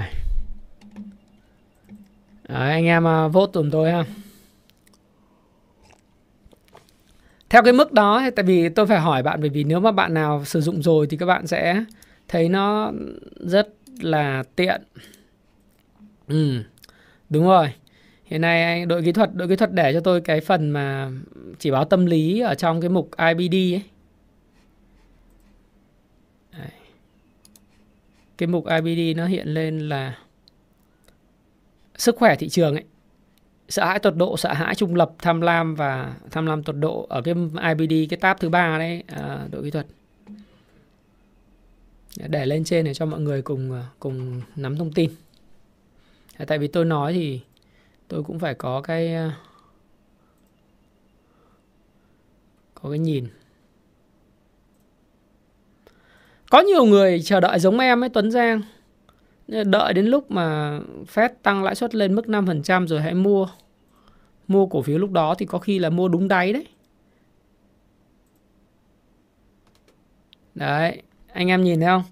Đấy, 2.47 2.71
anh 2.71 2.85
em 2.85 3.03
uh, 3.03 3.33
vote 3.33 3.51
tùm 3.53 3.71
tôi 3.71 3.91
ha. 3.91 4.05
Theo 7.49 7.63
cái 7.63 7.73
mức 7.73 7.93
đó 7.93 8.29
tại 8.35 8.45
vì 8.45 8.69
tôi 8.69 8.87
phải 8.87 8.99
hỏi 8.99 9.23
bạn, 9.23 9.41
bởi 9.41 9.49
vì 9.49 9.63
nếu 9.63 9.79
mà 9.79 9.91
bạn 9.91 10.13
nào 10.13 10.45
sử 10.45 10.61
dụng 10.61 10.81
rồi 10.81 11.07
thì 11.09 11.17
các 11.17 11.25
bạn 11.25 11.47
sẽ 11.47 11.83
thấy 12.27 12.49
nó 12.49 12.91
rất 13.35 13.69
là 13.99 14.43
tiện. 14.55 14.81
Ừ. 16.27 16.63
Đúng 17.29 17.47
rồi. 17.47 17.73
Hiện 18.25 18.41
nay 18.41 18.85
đội 18.85 19.01
kỹ 19.03 19.11
thuật, 19.11 19.35
đội 19.35 19.47
kỹ 19.47 19.55
thuật 19.55 19.73
để 19.73 19.93
cho 19.93 19.99
tôi 19.99 20.21
cái 20.21 20.41
phần 20.41 20.69
mà 20.69 21.11
chỉ 21.59 21.71
báo 21.71 21.85
tâm 21.85 22.05
lý 22.05 22.39
ở 22.39 22.55
trong 22.55 22.81
cái 22.81 22.89
mục 22.89 23.09
IBD 23.17 23.53
ấy. 23.53 23.81
Cái 28.37 28.47
mục 28.47 28.65
IBD 28.65 29.17
nó 29.17 29.25
hiện 29.25 29.47
lên 29.47 29.89
là 29.89 30.17
sức 31.97 32.15
khỏe 32.15 32.35
thị 32.35 32.49
trường 32.49 32.75
ấy 32.75 32.83
sợ 33.69 33.85
hãi 33.85 33.99
tột 33.99 34.15
độ 34.15 34.37
sợ 34.37 34.53
hãi 34.53 34.75
trung 34.75 34.95
lập 34.95 35.11
tham 35.19 35.41
lam 35.41 35.75
và 35.75 36.15
tham 36.31 36.45
lam 36.45 36.63
tột 36.63 36.75
độ 36.75 37.05
ở 37.09 37.21
cái 37.21 37.35
IBD 37.77 38.09
cái 38.09 38.17
tab 38.21 38.37
thứ 38.39 38.49
ba 38.49 38.77
đấy 38.77 39.03
à, 39.07 39.47
đội 39.51 39.63
kỹ 39.63 39.71
thuật. 39.71 39.85
Để 42.27 42.45
lên 42.45 42.63
trên 42.63 42.85
để 42.85 42.93
cho 42.93 43.05
mọi 43.05 43.19
người 43.19 43.41
cùng 43.41 43.73
à, 43.73 43.83
cùng 43.99 44.41
nắm 44.55 44.77
thông 44.77 44.93
tin. 44.93 45.11
À, 46.37 46.45
tại 46.47 46.57
vì 46.57 46.67
tôi 46.67 46.85
nói 46.85 47.13
thì 47.13 47.41
tôi 48.07 48.23
cũng 48.23 48.39
phải 48.39 48.53
có 48.53 48.81
cái 48.81 49.13
à, 49.13 49.35
có 52.73 52.89
cái 52.89 52.99
nhìn. 52.99 53.27
Có 56.49 56.61
nhiều 56.61 56.85
người 56.85 57.21
chờ 57.21 57.39
đợi 57.39 57.59
giống 57.59 57.79
em 57.79 58.03
ấy 58.03 58.09
Tuấn 58.09 58.31
Giang 58.31 58.61
đợi 59.65 59.93
đến 59.93 60.05
lúc 60.05 60.31
mà 60.31 60.79
Fed 61.13 61.29
tăng 61.43 61.63
lãi 61.63 61.75
suất 61.75 61.95
lên 61.95 62.15
mức 62.15 62.25
5% 62.25 62.87
rồi 62.87 63.01
hãy 63.01 63.13
mua. 63.13 63.47
Mua 64.47 64.65
cổ 64.65 64.81
phiếu 64.81 64.97
lúc 64.97 65.11
đó 65.11 65.35
thì 65.35 65.45
có 65.45 65.59
khi 65.59 65.79
là 65.79 65.89
mua 65.89 66.07
đúng 66.07 66.27
đáy 66.27 66.53
đấy. 66.53 66.67
Đấy, 70.55 71.01
anh 71.33 71.47
em 71.47 71.63
nhìn 71.63 71.79
thấy 71.79 71.87
không? 71.87 72.03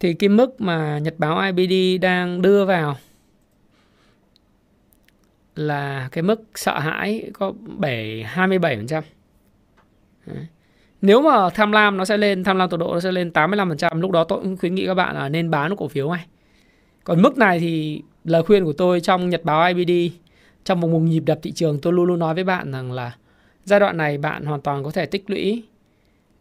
Thì 0.00 0.14
cái 0.14 0.28
mức 0.28 0.60
mà 0.60 0.98
Nhật 0.98 1.14
báo 1.18 1.52
IBD 1.56 2.02
đang 2.02 2.42
đưa 2.42 2.64
vào 2.64 2.96
là 5.56 6.08
cái 6.12 6.22
mức 6.22 6.42
sợ 6.54 6.78
hãi 6.78 7.30
có 7.32 7.52
7 7.62 8.26
27%. 8.34 9.02
Đấy. 10.26 10.46
Nếu 11.02 11.22
mà 11.22 11.50
tham 11.50 11.72
lam 11.72 11.96
nó 11.96 12.04
sẽ 12.04 12.16
lên, 12.16 12.44
tham 12.44 12.56
lam 12.56 12.70
tốc 12.70 12.80
độ 12.80 12.94
nó 12.94 13.00
sẽ 13.00 13.12
lên 13.12 13.30
85%, 13.30 14.00
lúc 14.00 14.10
đó 14.10 14.24
tôi 14.24 14.40
cũng 14.42 14.56
khuyến 14.56 14.74
nghị 14.74 14.86
các 14.86 14.94
bạn 14.94 15.14
là 15.14 15.28
nên 15.28 15.50
bán 15.50 15.76
cổ 15.76 15.88
phiếu 15.88 16.12
này. 16.12 16.26
Còn 17.04 17.22
mức 17.22 17.38
này 17.38 17.58
thì 17.60 18.02
lời 18.24 18.42
khuyên 18.42 18.64
của 18.64 18.72
tôi 18.72 19.00
trong 19.00 19.30
nhật 19.30 19.44
báo 19.44 19.74
IBD 19.74 20.14
trong 20.64 20.80
một 20.80 20.88
mùng 20.88 21.06
nhịp 21.06 21.22
đập 21.26 21.38
thị 21.42 21.52
trường 21.52 21.80
tôi 21.80 21.92
luôn 21.92 22.04
luôn 22.04 22.18
nói 22.18 22.34
với 22.34 22.44
bạn 22.44 22.72
rằng 22.72 22.92
là 22.92 23.16
giai 23.64 23.80
đoạn 23.80 23.96
này 23.96 24.18
bạn 24.18 24.44
hoàn 24.44 24.60
toàn 24.60 24.84
có 24.84 24.90
thể 24.90 25.06
tích 25.06 25.30
lũy 25.30 25.64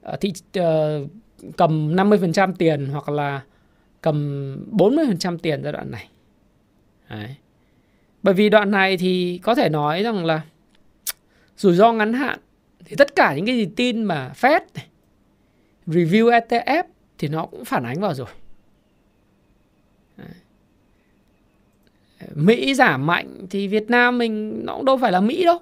ờ, 0.01 0.17
thị 0.21 0.33
uh, 0.59 1.09
cầm 1.57 1.95
50% 1.95 2.53
tiền 2.57 2.85
hoặc 2.85 3.09
là 3.09 3.41
cầm 4.01 4.57
40% 4.71 5.37
tiền 5.37 5.63
giai 5.63 5.73
đoạn 5.73 5.91
này. 5.91 6.09
Đấy. 7.09 7.35
Bởi 8.23 8.33
vì 8.33 8.49
đoạn 8.49 8.71
này 8.71 8.97
thì 8.97 9.39
có 9.43 9.55
thể 9.55 9.69
nói 9.69 10.03
rằng 10.03 10.25
là 10.25 10.41
rủi 11.57 11.75
ro 11.75 11.93
ngắn 11.93 12.13
hạn 12.13 12.39
thì 12.85 12.95
tất 12.95 13.15
cả 13.15 13.35
những 13.35 13.45
cái 13.45 13.55
gì 13.55 13.69
tin 13.75 14.03
mà 14.03 14.31
Fed 14.35 14.61
review 15.87 16.39
ETF 16.39 16.83
thì 17.17 17.27
nó 17.27 17.45
cũng 17.45 17.65
phản 17.65 17.83
ánh 17.83 17.99
vào 17.99 18.13
rồi. 18.13 18.27
Mỹ 22.35 22.73
giảm 22.73 23.05
mạnh 23.05 23.47
thì 23.49 23.67
Việt 23.67 23.89
Nam 23.89 24.17
mình 24.17 24.65
nó 24.65 24.75
cũng 24.75 24.85
đâu 24.85 24.97
phải 24.97 25.11
là 25.11 25.21
Mỹ 25.21 25.43
đâu. 25.43 25.59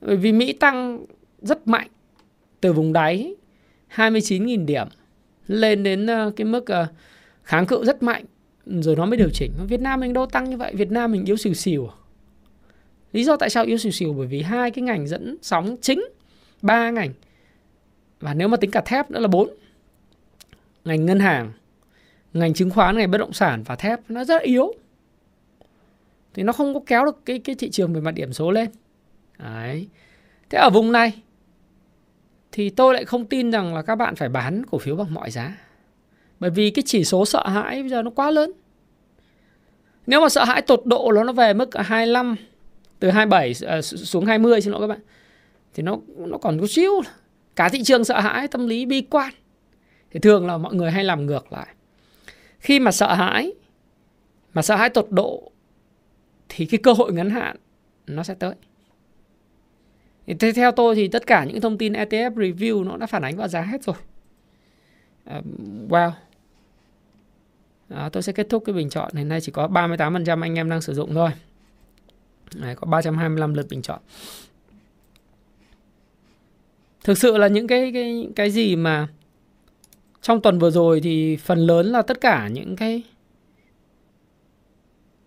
Bởi 0.00 0.16
vì 0.16 0.32
Mỹ 0.32 0.52
tăng 0.52 1.04
rất 1.42 1.68
mạnh 1.68 1.88
từ 2.60 2.72
vùng 2.72 2.92
đáy 2.92 3.34
29.000 3.94 4.64
điểm 4.64 4.86
lên 5.46 5.82
đến 5.82 6.06
ờ, 6.06 6.32
cái 6.36 6.44
mức 6.44 6.66
ờ, 6.66 6.86
kháng 7.42 7.66
cự 7.66 7.84
rất 7.84 8.02
mạnh 8.02 8.24
rồi 8.66 8.96
nó 8.96 9.06
mới 9.06 9.16
điều 9.16 9.30
chỉnh. 9.30 9.52
Việt 9.68 9.80
Nam 9.80 10.00
mình 10.00 10.12
đâu 10.12 10.26
tăng 10.26 10.50
như 10.50 10.56
vậy, 10.56 10.74
Việt 10.74 10.90
Nam 10.90 11.12
mình 11.12 11.24
yếu 11.24 11.36
xìu 11.36 11.54
xìu. 11.54 11.88
Lý 13.12 13.24
do 13.24 13.36
tại 13.36 13.50
sao 13.50 13.64
yếu 13.64 13.78
xìu 13.78 13.92
xìu 13.92 14.12
bởi 14.12 14.26
vì 14.26 14.42
hai 14.42 14.70
cái 14.70 14.82
ngành 14.82 15.06
dẫn 15.06 15.36
sóng 15.42 15.76
chính, 15.80 16.04
ba 16.62 16.90
ngành 16.90 17.12
và 18.20 18.34
nếu 18.34 18.48
mà 18.48 18.56
tính 18.56 18.70
cả 18.70 18.80
thép 18.80 19.10
nữa 19.10 19.20
là 19.20 19.28
bốn 19.28 19.48
ngành 20.84 21.06
ngân 21.06 21.20
hàng, 21.20 21.52
ngành 22.32 22.54
chứng 22.54 22.70
khoán, 22.70 22.98
ngành 22.98 23.10
bất 23.10 23.18
động 23.18 23.32
sản 23.32 23.62
và 23.62 23.76
thép 23.76 24.00
nó 24.08 24.24
rất 24.24 24.42
yếu 24.42 24.74
thì 26.36 26.42
nó 26.42 26.52
không 26.52 26.74
có 26.74 26.80
kéo 26.86 27.04
được 27.04 27.20
cái 27.24 27.38
cái 27.38 27.54
thị 27.54 27.70
trường 27.70 27.92
về 27.92 28.00
mặt 28.00 28.10
điểm 28.10 28.32
số 28.32 28.50
lên. 28.50 28.68
Đấy. 29.38 29.88
Thế 30.50 30.58
ở 30.58 30.70
vùng 30.70 30.92
này 30.92 31.22
thì 32.52 32.70
tôi 32.70 32.94
lại 32.94 33.04
không 33.04 33.26
tin 33.26 33.50
rằng 33.50 33.74
là 33.74 33.82
các 33.82 33.94
bạn 33.94 34.16
phải 34.16 34.28
bán 34.28 34.62
cổ 34.70 34.78
phiếu 34.78 34.96
bằng 34.96 35.14
mọi 35.14 35.30
giá. 35.30 35.58
Bởi 36.40 36.50
vì 36.50 36.70
cái 36.70 36.82
chỉ 36.86 37.04
số 37.04 37.24
sợ 37.24 37.48
hãi 37.48 37.82
bây 37.82 37.88
giờ 37.88 38.02
nó 38.02 38.10
quá 38.10 38.30
lớn. 38.30 38.52
Nếu 40.06 40.20
mà 40.20 40.28
sợ 40.28 40.44
hãi 40.44 40.62
tột 40.62 40.86
độ 40.86 41.12
nó 41.12 41.24
nó 41.24 41.32
về 41.32 41.54
mức 41.54 41.70
25 41.74 42.36
từ 42.98 43.10
27 43.10 43.50
uh, 43.50 43.68
ờ, 43.68 43.82
xuống 43.82 44.26
20 44.26 44.60
xin 44.60 44.72
lỗi 44.72 44.80
các 44.80 44.86
bạn 44.86 45.00
thì 45.74 45.82
nó 45.82 45.96
nó 46.16 46.38
còn 46.38 46.60
có 46.60 46.66
xíu. 46.66 47.02
Cả 47.56 47.68
thị 47.68 47.82
trường 47.82 48.04
sợ 48.04 48.20
hãi 48.20 48.48
tâm 48.48 48.66
lý 48.66 48.86
bi 48.86 49.00
quan. 49.10 49.32
Thì 50.10 50.20
thường 50.20 50.46
là 50.46 50.58
mọi 50.58 50.74
người 50.74 50.90
hay 50.90 51.04
làm 51.04 51.26
ngược 51.26 51.52
lại. 51.52 51.66
Khi 52.58 52.80
mà 52.80 52.92
sợ 52.92 53.14
hãi 53.14 53.52
mà 54.54 54.62
sợ 54.62 54.76
hãi 54.76 54.90
tột 54.90 55.06
độ 55.10 55.52
thì 56.48 56.66
cái 56.66 56.80
cơ 56.82 56.92
hội 56.92 57.12
ngắn 57.12 57.30
hạn 57.30 57.56
nó 58.06 58.22
sẽ 58.22 58.34
tới. 58.34 58.54
Thế 60.38 60.52
theo 60.52 60.72
tôi 60.72 60.94
thì 60.94 61.08
tất 61.08 61.26
cả 61.26 61.44
những 61.44 61.60
thông 61.60 61.78
tin 61.78 61.92
ETF 61.92 62.34
review 62.34 62.84
nó 62.84 62.96
đã 62.96 63.06
phản 63.06 63.22
ánh 63.22 63.36
vào 63.36 63.48
giá 63.48 63.62
hết 63.62 63.82
rồi. 63.82 63.96
Uh, 65.38 65.44
wow. 65.88 66.10
À, 67.88 68.08
tôi 68.12 68.22
sẽ 68.22 68.32
kết 68.32 68.46
thúc 68.50 68.62
cái 68.66 68.72
bình 68.74 68.90
chọn. 68.90 69.14
Hiện 69.14 69.28
nay 69.28 69.40
chỉ 69.40 69.52
có 69.52 69.68
38% 69.68 70.42
anh 70.42 70.54
em 70.54 70.70
đang 70.70 70.80
sử 70.80 70.94
dụng 70.94 71.14
thôi. 71.14 71.30
Đấy, 72.54 72.74
có 72.74 72.86
325 72.86 73.54
lượt 73.54 73.66
bình 73.70 73.82
chọn. 73.82 74.00
Thực 77.04 77.18
sự 77.18 77.36
là 77.36 77.48
những 77.48 77.66
cái 77.66 77.90
cái 77.92 78.28
cái 78.36 78.50
gì 78.50 78.76
mà 78.76 79.08
trong 80.22 80.40
tuần 80.40 80.58
vừa 80.58 80.70
rồi 80.70 81.00
thì 81.00 81.36
phần 81.36 81.58
lớn 81.58 81.86
là 81.86 82.02
tất 82.02 82.20
cả 82.20 82.48
những 82.48 82.76
cái 82.76 83.02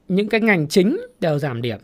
những 0.09 0.29
cái 0.29 0.41
ngành 0.41 0.67
chính 0.67 1.01
đều 1.19 1.39
giảm 1.39 1.61
điểm. 1.61 1.79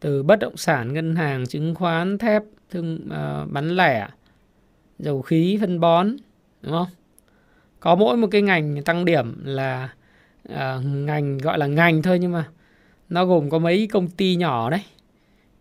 Từ 0.00 0.22
bất 0.22 0.38
động 0.38 0.56
sản 0.56 0.92
ngân 0.92 1.16
hàng 1.16 1.46
chứng 1.46 1.74
khoán 1.74 2.18
thép 2.18 2.42
thương 2.70 2.98
uh, 3.06 3.50
bán 3.52 3.76
lẻ 3.76 4.08
dầu 4.98 5.22
khí 5.22 5.58
phân 5.60 5.80
bón 5.80 6.16
đúng 6.62 6.72
không? 6.72 6.88
Có 7.80 7.94
mỗi 7.94 8.16
một 8.16 8.28
cái 8.30 8.42
ngành 8.42 8.82
tăng 8.84 9.04
điểm 9.04 9.44
là 9.44 9.88
uh, 10.48 10.84
ngành 10.84 11.38
gọi 11.38 11.58
là 11.58 11.66
ngành 11.66 12.02
thôi 12.02 12.18
nhưng 12.18 12.32
mà 12.32 12.48
nó 13.08 13.24
gồm 13.24 13.50
có 13.50 13.58
mấy 13.58 13.88
công 13.92 14.08
ty 14.08 14.36
nhỏ 14.36 14.70
đấy. 14.70 14.82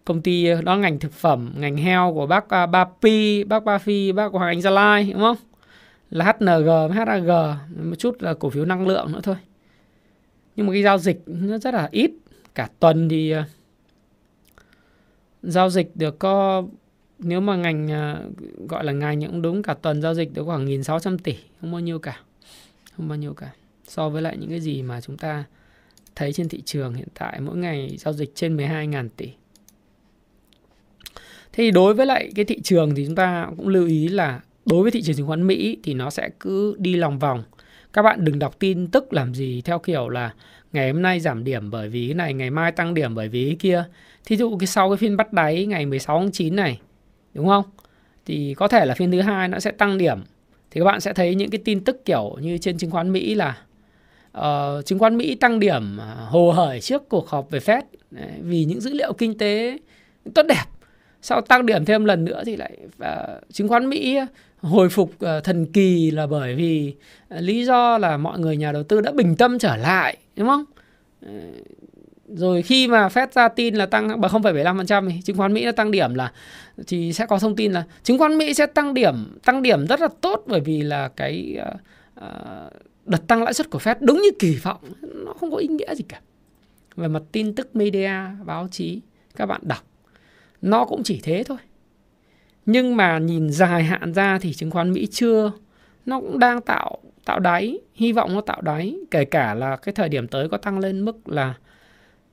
Công 0.06 0.22
ty 0.22 0.48
ờ, 0.48 0.62
đó 0.62 0.76
ngành 0.76 1.00
thực 1.00 1.14
phẩm 1.14 1.54
ngành 1.58 1.78
heo 1.78 2.14
của 2.14 2.26
bác 2.26 2.46
uh, 2.46 2.70
Ba 2.70 2.86
Pi 3.02 3.44
bác 3.44 3.64
Ba 3.64 3.78
Phi 3.78 4.12
bác 4.12 4.32
Hoàng 4.32 4.48
Anh 4.48 4.62
Gia 4.62 4.70
Lai 4.70 5.10
đúng 5.14 5.22
không? 5.22 5.38
Là 6.10 6.26
HNG 6.26 6.92
HAG 6.92 7.28
một 7.90 7.96
chút 7.98 8.22
là 8.22 8.34
cổ 8.34 8.50
phiếu 8.50 8.66
năng 8.66 8.88
lượng 8.88 9.12
nữa 9.12 9.20
thôi 9.24 9.36
nhưng 10.58 10.68
mà 10.68 10.74
cái 10.74 10.84
giao 10.84 10.98
dịch 10.98 11.22
nó 11.26 11.58
rất 11.58 11.74
là 11.74 11.90
ít. 11.92 12.12
Cả 12.56 12.70
tuần 12.80 13.10
thì 13.10 13.32
ờ, 13.32 13.44
giao 15.44 15.70
dịch 15.70 15.96
được 15.96 16.20
có, 16.20 16.64
nếu 17.20 17.42
mà 17.42 17.56
ngành 17.56 17.88
ờ, 17.88 18.30
gọi 18.70 18.84
là 18.84 18.92
ngành 18.92 19.22
cũng 19.22 19.42
đúng, 19.42 19.64
cả 19.64 19.74
tuần 19.74 20.02
giao 20.02 20.14
dịch 20.14 20.34
được 20.34 20.44
khoảng 20.44 20.66
1.600 20.66 21.18
tỷ, 21.18 21.36
không 21.62 21.72
bao 21.72 21.80
nhiêu 21.80 22.00
cả, 22.00 22.20
không 22.96 23.08
bao 23.08 23.18
nhiêu 23.18 23.34
cả. 23.34 23.52
So 23.88 24.10
với 24.10 24.22
lại 24.22 24.38
những 24.38 24.50
cái 24.50 24.60
gì 24.60 24.82
mà 24.82 25.02
chúng 25.02 25.18
ta 25.18 25.44
thấy 26.16 26.34
trên 26.34 26.50
thị 26.50 26.62
trường 26.66 26.94
hiện 26.94 27.08
tại, 27.14 27.40
mỗi 27.40 27.58
ngày 27.58 27.98
giao 28.00 28.14
dịch 28.14 28.36
trên 28.36 28.58
12.000 28.58 29.10
tỷ. 29.18 29.30
Thì 31.54 31.72
đối 31.72 31.94
với 31.94 32.06
lại 32.06 32.32
cái 32.36 32.46
thị 32.46 32.62
trường 32.64 32.96
thì 32.96 33.06
chúng 33.06 33.16
ta 33.16 33.50
cũng 33.58 33.68
lưu 33.68 33.88
ý 33.88 34.08
là 34.08 34.42
đối 34.66 34.82
với 34.82 34.92
thị 34.92 35.02
trường 35.02 35.16
chứng 35.16 35.28
khoán 35.28 35.48
Mỹ 35.48 35.78
thì 35.84 35.94
nó 35.94 36.10
sẽ 36.10 36.30
cứ 36.40 36.76
đi 36.80 36.96
lòng 36.96 37.20
vòng 37.20 37.44
các 37.94 38.02
bạn 38.02 38.26
đừng 38.26 38.40
đọc 38.40 38.60
tin 38.60 38.88
tức 38.88 39.14
làm 39.14 39.34
gì 39.34 39.62
theo 39.66 39.80
kiểu 39.80 40.10
là 40.10 40.34
ngày 40.74 40.92
hôm 40.92 41.02
nay 41.02 41.20
giảm 41.20 41.44
điểm 41.44 41.72
bởi 41.72 41.90
vì 41.90 42.08
cái 42.08 42.16
này 42.16 42.34
ngày 42.34 42.50
mai 42.50 42.72
tăng 42.72 42.94
điểm 42.94 43.16
bởi 43.16 43.28
vì 43.30 43.46
cái 43.46 43.56
kia. 43.60 43.84
Thí 44.26 44.38
dụ 44.38 44.58
cái 44.58 44.68
sau 44.68 44.90
cái 44.90 44.98
phiên 44.98 45.18
bắt 45.18 45.34
đáy 45.34 45.66
ngày 45.66 45.86
16 45.86 46.20
tháng 46.20 46.32
9 46.32 46.56
này 46.56 46.80
đúng 47.34 47.48
không? 47.48 47.64
Thì 48.26 48.54
có 48.54 48.68
thể 48.68 48.86
là 48.86 48.94
phiên 48.94 49.12
thứ 49.12 49.22
hai 49.22 49.48
nó 49.48 49.60
sẽ 49.60 49.72
tăng 49.72 49.98
điểm. 49.98 50.20
Thì 50.72 50.82
các 50.82 50.86
bạn 50.86 51.02
sẽ 51.02 51.14
thấy 51.14 51.36
những 51.36 51.50
cái 51.50 51.62
tin 51.66 51.84
tức 51.84 52.06
kiểu 52.06 52.38
như 52.42 52.58
trên 52.58 52.78
chứng 52.78 52.92
khoán 52.92 53.12
Mỹ 53.12 53.36
là 53.36 53.58
uh, 54.38 54.86
chứng 54.86 55.00
khoán 55.00 55.18
Mỹ 55.18 55.36
tăng 55.36 55.60
điểm 55.60 55.98
à, 55.98 56.16
hồ 56.30 56.52
hởi 56.52 56.82
trước 56.82 57.10
cuộc 57.10 57.30
họp 57.30 57.50
về 57.52 57.60
Fed. 57.60 57.82
Đấy, 58.12 58.30
vì 58.42 58.66
những 58.66 58.82
dữ 58.82 58.94
liệu 58.94 59.14
kinh 59.14 59.38
tế 59.38 59.78
tốt 60.36 60.44
đẹp. 60.50 60.64
Sau 61.22 61.42
tăng 61.42 61.66
điểm 61.66 61.86
thêm 61.86 62.06
lần 62.06 62.26
nữa 62.26 62.44
thì 62.46 62.56
lại 62.56 62.78
uh, 63.04 63.54
chứng 63.54 63.68
khoán 63.68 63.90
Mỹ 63.90 64.20
hồi 64.62 64.90
phục 64.90 65.12
ờ, 65.20 65.40
thần 65.40 65.66
kỳ 65.66 66.12
là 66.12 66.28
bởi 66.28 66.56
vì 66.56 66.96
ờ, 67.30 67.42
lý 67.42 67.66
do 67.66 67.98
là 67.98 68.18
mọi 68.18 68.40
người 68.40 68.58
nhà 68.58 68.72
đầu 68.72 68.84
tư 68.84 69.02
đã 69.02 69.12
bình 69.12 69.36
tâm 69.36 69.60
trở 69.60 69.76
lại 69.76 70.18
đúng 70.36 70.48
không? 70.48 70.64
Ờ, 71.22 71.32
rồi 72.28 72.62
khi 72.62 72.88
mà 72.88 73.08
Fed 73.08 73.28
ra 73.32 73.48
tin 73.48 73.76
là 73.76 73.86
tăng 73.86 74.22
bằng 74.22 74.32
0,75% 74.32 75.10
thì 75.10 75.22
chứng 75.22 75.38
khoán 75.38 75.54
Mỹ 75.54 75.66
nó 75.66 75.72
tăng 75.72 75.92
điểm 75.92 76.14
là 76.14 76.32
thì 76.88 77.14
sẽ 77.14 77.26
có 77.26 77.40
thông 77.40 77.56
tin 77.56 77.72
là 77.72 77.84
chứng 78.04 78.18
khoán 78.18 78.38
Mỹ 78.38 78.54
sẽ 78.54 78.66
tăng 78.66 78.94
điểm 78.94 79.38
tăng 79.46 79.62
điểm 79.62 79.88
rất 79.88 80.02
là 80.02 80.08
tốt 80.22 80.44
bởi 80.48 80.60
vì 80.60 80.82
là 80.82 81.08
cái 81.08 81.58
uh, 82.20 82.74
đợt 83.06 83.28
tăng 83.28 83.44
lãi 83.44 83.54
suất 83.54 83.70
của 83.70 83.80
Fed 83.80 83.96
đúng 84.00 84.22
như 84.22 84.30
kỳ 84.40 84.56
vọng 84.56 84.80
nó 85.02 85.34
không 85.34 85.52
có 85.52 85.58
ý 85.58 85.68
nghĩa 85.68 85.96
gì 85.96 86.04
cả. 86.10 86.22
Về 86.96 87.08
mặt 87.08 87.24
tin 87.32 87.56
tức 87.56 87.76
media 87.76 88.12
báo 88.46 88.68
chí 88.72 89.02
các 89.36 89.46
bạn 89.46 89.62
đọc 89.64 89.84
nó 90.62 90.86
cũng 90.86 91.04
chỉ 91.04 91.20
thế 91.24 91.44
thôi 91.44 91.58
nhưng 92.68 92.98
mà 92.98 93.20
nhìn 93.20 93.50
dài 93.50 93.84
hạn 93.84 94.14
ra 94.14 94.40
thì 94.42 94.54
chứng 94.54 94.72
khoán 94.72 94.94
Mỹ 94.94 95.08
chưa, 95.12 95.52
nó 96.06 96.20
cũng 96.20 96.40
đang 96.40 96.62
tạo 96.62 97.00
tạo 97.26 97.40
đáy, 97.40 97.80
hy 97.94 98.12
vọng 98.12 98.34
nó 98.34 98.42
tạo 98.42 98.62
đáy. 98.62 98.96
Kể 99.12 99.26
cả 99.26 99.54
là 99.54 99.76
cái 99.76 99.94
thời 99.94 100.10
điểm 100.10 100.28
tới 100.28 100.50
có 100.50 100.58
tăng 100.58 100.80
lên 100.80 101.06
mức 101.06 101.30
là 101.30 101.54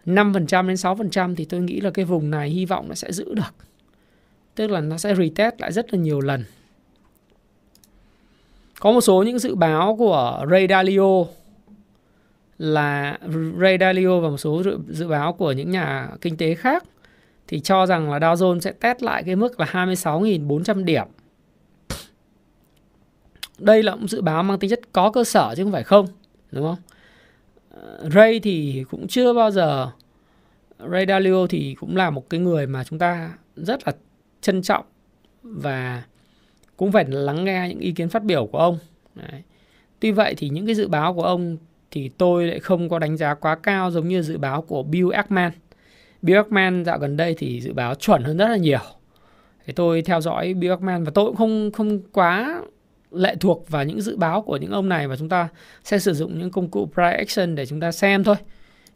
5% 0.07 0.66
đến 0.66 0.76
6% 0.76 1.35
thì 1.35 1.45
tôi 1.45 1.61
nghĩ 1.61 1.80
là 1.80 1.91
cái 1.91 2.05
vùng 2.05 2.30
này 2.30 2.49
hy 2.51 2.64
vọng 2.64 2.89
nó 2.89 2.95
sẽ 2.95 3.12
giữ 3.12 3.35
được. 3.35 3.55
Tức 4.55 4.70
là 4.70 4.80
nó 4.80 4.99
sẽ 4.99 5.14
retest 5.14 5.61
lại 5.61 5.72
rất 5.72 5.95
là 5.95 6.01
nhiều 6.01 6.20
lần. 6.20 6.45
Có 8.80 8.93
một 8.93 9.01
số 9.01 9.22
những 9.22 9.39
dự 9.39 9.55
báo 9.55 9.97
của 9.97 10.47
Ray 10.51 10.66
Dalio 10.68 11.24
là 12.59 13.18
Ray 13.61 13.78
Dalio 13.80 14.20
và 14.20 14.28
một 14.28 14.37
số 14.37 14.62
dự 14.89 15.09
báo 15.09 15.32
của 15.32 15.53
những 15.53 15.70
nhà 15.70 16.09
kinh 16.20 16.37
tế 16.37 16.55
khác 16.55 16.85
thì 17.49 17.61
cho 17.61 17.86
rằng 17.86 18.11
là 18.11 18.18
Dow 18.18 18.34
Jones 18.34 18.61
sẽ 18.61 18.72
test 18.72 19.03
lại 19.03 19.22
cái 19.22 19.36
mức 19.36 19.61
là 19.61 19.66
26.400 19.66 20.84
điểm. 20.84 21.07
Đây 23.59 23.82
là 23.82 23.95
một 23.95 24.07
dự 24.07 24.22
báo 24.22 24.42
mang 24.42 24.59
tính 24.59 24.70
chất 24.70 24.80
có 24.92 25.11
cơ 25.11 25.24
sở 25.24 25.55
chứ 25.57 25.62
không 25.64 25.72
phải 25.72 25.84
không, 25.84 26.07
đúng 26.51 26.64
không? 26.64 26.78
Ờ, 27.70 28.09
Ray 28.14 28.40
thì 28.40 28.84
cũng 28.90 29.09
chưa 29.09 29.32
bao 29.32 29.51
giờ 29.51 29.90
Ray 30.92 31.07
Dalio 31.09 31.47
thì 31.47 31.74
cũng 31.80 31.97
là 31.97 32.11
một 32.11 32.30
cái 32.30 32.40
người 32.40 32.66
mà 32.66 32.84
chúng 32.84 32.99
ta 32.99 33.32
rất 33.57 33.86
là 33.86 33.92
trân 34.40 34.62
trọng 34.62 34.84
và 35.42 36.03
cũng 36.76 36.92
phải 36.92 37.05
lắng 37.05 37.45
nghe 37.45 37.66
những 37.68 37.78
ý 37.78 37.92
kiến 37.92 38.09
phát 38.09 38.24
biểu 38.24 38.47
của 38.47 38.59
ông. 38.59 38.78
Đấy. 39.14 39.42
Tuy 40.01 40.11
vậy 40.11 40.34
thì 40.38 40.49
những 40.49 40.66
cái 40.66 40.74
dự 40.74 40.88
báo 40.88 41.14
của 41.14 41.22
ông 41.22 41.57
thì 41.90 42.09
tôi 42.09 42.47
lại 42.47 42.61
không 42.61 42.88
có 42.88 42.99
đánh 42.99 43.16
giá 43.16 43.34
quá 43.34 43.55
cao 43.55 43.90
giống 43.90 44.09
như 44.09 44.22
dự 44.22 44.38
báo 44.38 44.62
của 44.62 44.82
Bill 44.82 45.12
Ackman. 45.12 45.53
Bjorkman 46.25 46.85
dạo 46.85 46.99
gần 46.99 47.16
đây 47.16 47.35
thì 47.39 47.61
dự 47.61 47.72
báo 47.72 47.95
chuẩn 47.95 48.22
hơn 48.22 48.37
rất 48.37 48.49
là 48.49 48.57
nhiều. 48.57 48.79
Thì 49.66 49.72
tôi 49.72 50.03
theo 50.03 50.20
dõi 50.20 50.55
Bjorkman 50.55 51.05
và 51.05 51.11
tôi 51.14 51.27
cũng 51.27 51.37
không 51.37 51.70
không 51.72 52.01
quá 52.12 52.62
lệ 53.11 53.35
thuộc 53.41 53.68
vào 53.68 53.85
những 53.85 54.01
dự 54.01 54.16
báo 54.16 54.43
của 54.43 54.57
những 54.57 54.70
ông 54.70 54.89
này 54.89 55.09
và 55.09 55.16
chúng 55.16 55.29
ta 55.29 55.49
sẽ 55.85 55.99
sử 55.99 56.14
dụng 56.14 56.39
những 56.39 56.51
công 56.51 56.68
cụ 56.68 56.89
price 56.95 57.16
action 57.16 57.55
để 57.55 57.66
chúng 57.66 57.81
ta 57.81 57.93
xem 57.93 58.25
thôi. 58.25 58.37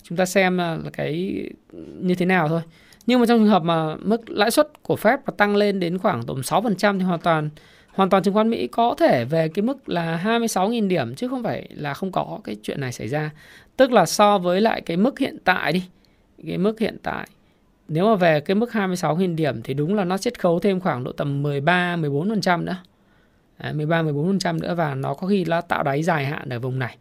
Chúng 0.03 0.18
ta 0.18 0.26
xem 0.26 0.61
à, 0.61 0.79
là 0.85 0.91
cái 0.93 1.43
như 2.01 2.14
thế 2.14 2.26
nào 2.26 2.49
thôi. 2.49 2.61
Nhưng 3.07 3.20
mà 3.20 3.26
trong 3.26 3.39
trường 3.39 3.49
hợp 3.49 3.62
mà 3.62 3.97
mức 3.97 4.31
lãi 4.31 4.51
suất 4.51 4.83
của 4.83 4.97
Fed 5.03 5.18
mà 5.26 5.33
tăng 5.37 5.57
lên 5.57 5.81
đến 5.81 5.99
khoảng 5.99 6.22
tầm 6.26 6.41
6% 6.41 6.99
thì 6.99 7.05
hoàn 7.05 7.20
toàn 7.20 7.51
hoàn 7.89 8.11
toàn 8.11 8.22
chứng 8.22 8.35
khoán 8.35 8.51
Mỹ 8.51 8.66
có 8.66 8.95
thể 8.99 9.24
về 9.24 9.49
cái 9.49 9.62
mức 9.62 9.89
là 9.89 10.20
26.000 10.24 10.89
điểm 10.89 11.14
chứ 11.14 11.29
không 11.29 11.43
phải 11.43 11.68
là 11.74 11.95
không 11.95 12.12
có 12.12 12.41
cái 12.45 12.57
chuyện 12.62 12.81
này 12.81 12.93
xảy 12.93 13.09
ra. 13.09 13.31
Tức 13.76 13.93
là 13.93 14.07
so 14.07 14.39
với 14.39 14.61
lại 14.61 14.81
cái 14.81 14.97
mức 14.97 15.18
hiện 15.18 15.39
tại 15.45 15.72
đi, 15.72 15.83
cái 16.47 16.59
mức 16.59 16.80
hiện 16.80 16.97
tại 17.03 17.28
nếu 17.89 18.07
mà 18.07 18.14
về 18.14 18.41
cái 18.41 18.55
mức 18.55 18.70
26.000 18.72 19.36
điểm 19.36 19.62
thì 19.62 19.74
đúng 19.74 19.95
là 19.95 20.05
nó 20.05 20.18
chiết 20.18 20.41
khấu 20.41 20.61
thêm 20.61 20.80
khoảng 20.80 21.05
độ 21.05 21.12
tầm 21.12 21.43
13 21.43 21.97
14% 21.97 22.64
nữa. 22.64 22.76
Đấy, 23.59 23.72
13 23.72 24.03
14% 24.03 24.59
nữa 24.61 24.74
và 24.74 24.95
nó 24.95 25.14
có 25.14 25.26
khi 25.26 25.45
nó 25.45 25.61
tạo 25.61 25.82
đáy 25.82 26.03
dài 26.03 26.26
hạn 26.26 26.49
ở 26.49 26.59
vùng 26.59 26.78
này. 26.78 26.97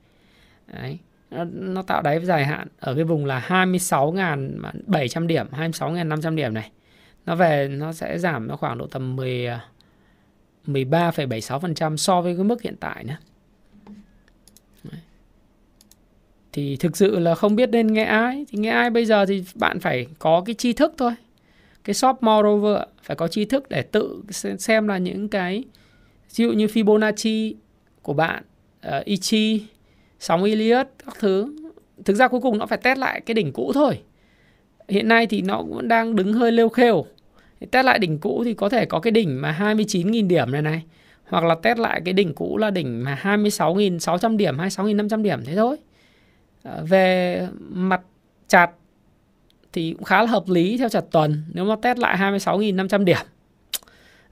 Đấy. 0.74 0.98
Nó, 1.32 1.44
nó 1.54 1.82
tạo 1.82 2.02
đáy 2.02 2.26
dài 2.26 2.46
hạn 2.46 2.68
ở 2.80 2.96
cái 2.96 3.04
vùng 3.04 3.26
là 3.26 3.46
26.700 3.48 5.28
điểm, 5.28 5.48
26.500 5.52 6.36
điểm 6.36 6.54
này. 6.54 6.72
Nó 7.26 7.36
về 7.36 7.68
nó 7.68 7.94
sẽ 7.94 8.20
giảm 8.20 8.48
nó 8.48 8.56
khoảng 8.56 8.78
độ 8.78 8.88
tầm 8.88 9.16
10 9.16 9.48
13,76% 10.68 11.94
à, 11.94 11.98
so 11.98 12.22
với 12.22 12.36
cái 12.36 12.44
mức 12.44 12.62
hiện 12.62 12.76
tại 12.80 13.04
nữa. 13.04 13.18
Đấy. 14.84 15.02
Thì 16.58 16.76
thực 16.76 16.98
sự 16.98 17.20
là 17.20 17.36
không 17.36 17.56
biết 17.56 17.70
nên 17.70 17.88
nghe 17.88 18.04
ai. 18.04 18.46
Thì 18.50 18.60
nghe 18.60 18.70
ai 18.70 18.90
bây 18.90 19.06
giờ 19.06 19.26
thì 19.26 19.44
bạn 19.56 19.80
phải 19.80 20.08
có 20.20 20.44
cái 20.46 20.56
tri 20.56 20.74
thức 20.74 20.94
thôi. 20.98 21.12
Cái 21.84 21.94
shop 21.94 22.24
moreover 22.24 22.78
phải 23.04 23.16
có 23.16 23.28
tri 23.28 23.46
thức 23.46 23.70
để 23.70 23.82
tự 23.82 24.22
xem 24.60 24.88
là 24.88 24.98
những 24.98 25.30
cái 25.30 25.64
ví 26.36 26.46
dụ 26.46 26.52
như 26.52 26.66
Fibonacci 26.66 27.54
của 28.02 28.14
bạn, 28.14 28.44
uh, 28.88 29.06
Ichi, 29.06 29.66
sóng 30.20 30.44
Elliott 30.44 30.88
các 31.06 31.16
thứ. 31.20 31.56
Thực 32.06 32.14
ra 32.14 32.28
cuối 32.28 32.42
cùng 32.42 32.58
nó 32.58 32.66
phải 32.66 32.78
test 32.78 33.00
lại 33.00 33.22
cái 33.22 33.34
đỉnh 33.36 33.54
cũ 33.54 33.72
thôi. 33.74 34.00
Hiện 34.90 35.08
nay 35.08 35.28
thì 35.28 35.42
nó 35.42 35.58
cũng 35.58 35.88
đang 35.88 36.16
đứng 36.16 36.34
hơi 36.34 36.52
lêu 36.52 36.70
khêu 36.70 37.06
test 37.72 37.86
lại 37.86 38.00
đỉnh 38.00 38.20
cũ 38.20 38.42
thì 38.46 38.54
có 38.54 38.70
thể 38.70 38.86
có 38.86 39.00
cái 39.00 39.12
đỉnh 39.12 39.42
mà 39.42 39.58
29.000 39.60 40.28
điểm 40.28 40.52
này 40.52 40.62
này 40.62 40.84
hoặc 41.24 41.44
là 41.44 41.56
test 41.56 41.80
lại 41.80 42.02
cái 42.06 42.14
đỉnh 42.14 42.34
cũ 42.34 42.58
là 42.58 42.70
đỉnh 42.70 43.04
mà 43.04 43.20
26.600 43.24 44.38
điểm 44.38 44.58
26.500 44.58 45.22
điểm 45.22 45.40
thế 45.46 45.56
thôi 45.56 45.78
Ờ, 46.68 46.86
về 46.90 47.48
mặt 47.70 48.02
chặt 48.48 48.72
thì 49.74 49.94
cũng 49.94 50.04
khá 50.04 50.22
là 50.22 50.28
hợp 50.28 50.44
lý 50.48 50.78
theo 50.78 50.90
chặt 50.90 51.04
tuần. 51.12 51.44
Nếu 51.54 51.66
mà 51.66 51.76
test 51.82 52.00
lại 52.00 52.18
26.500 52.18 53.06
điểm 53.06 53.18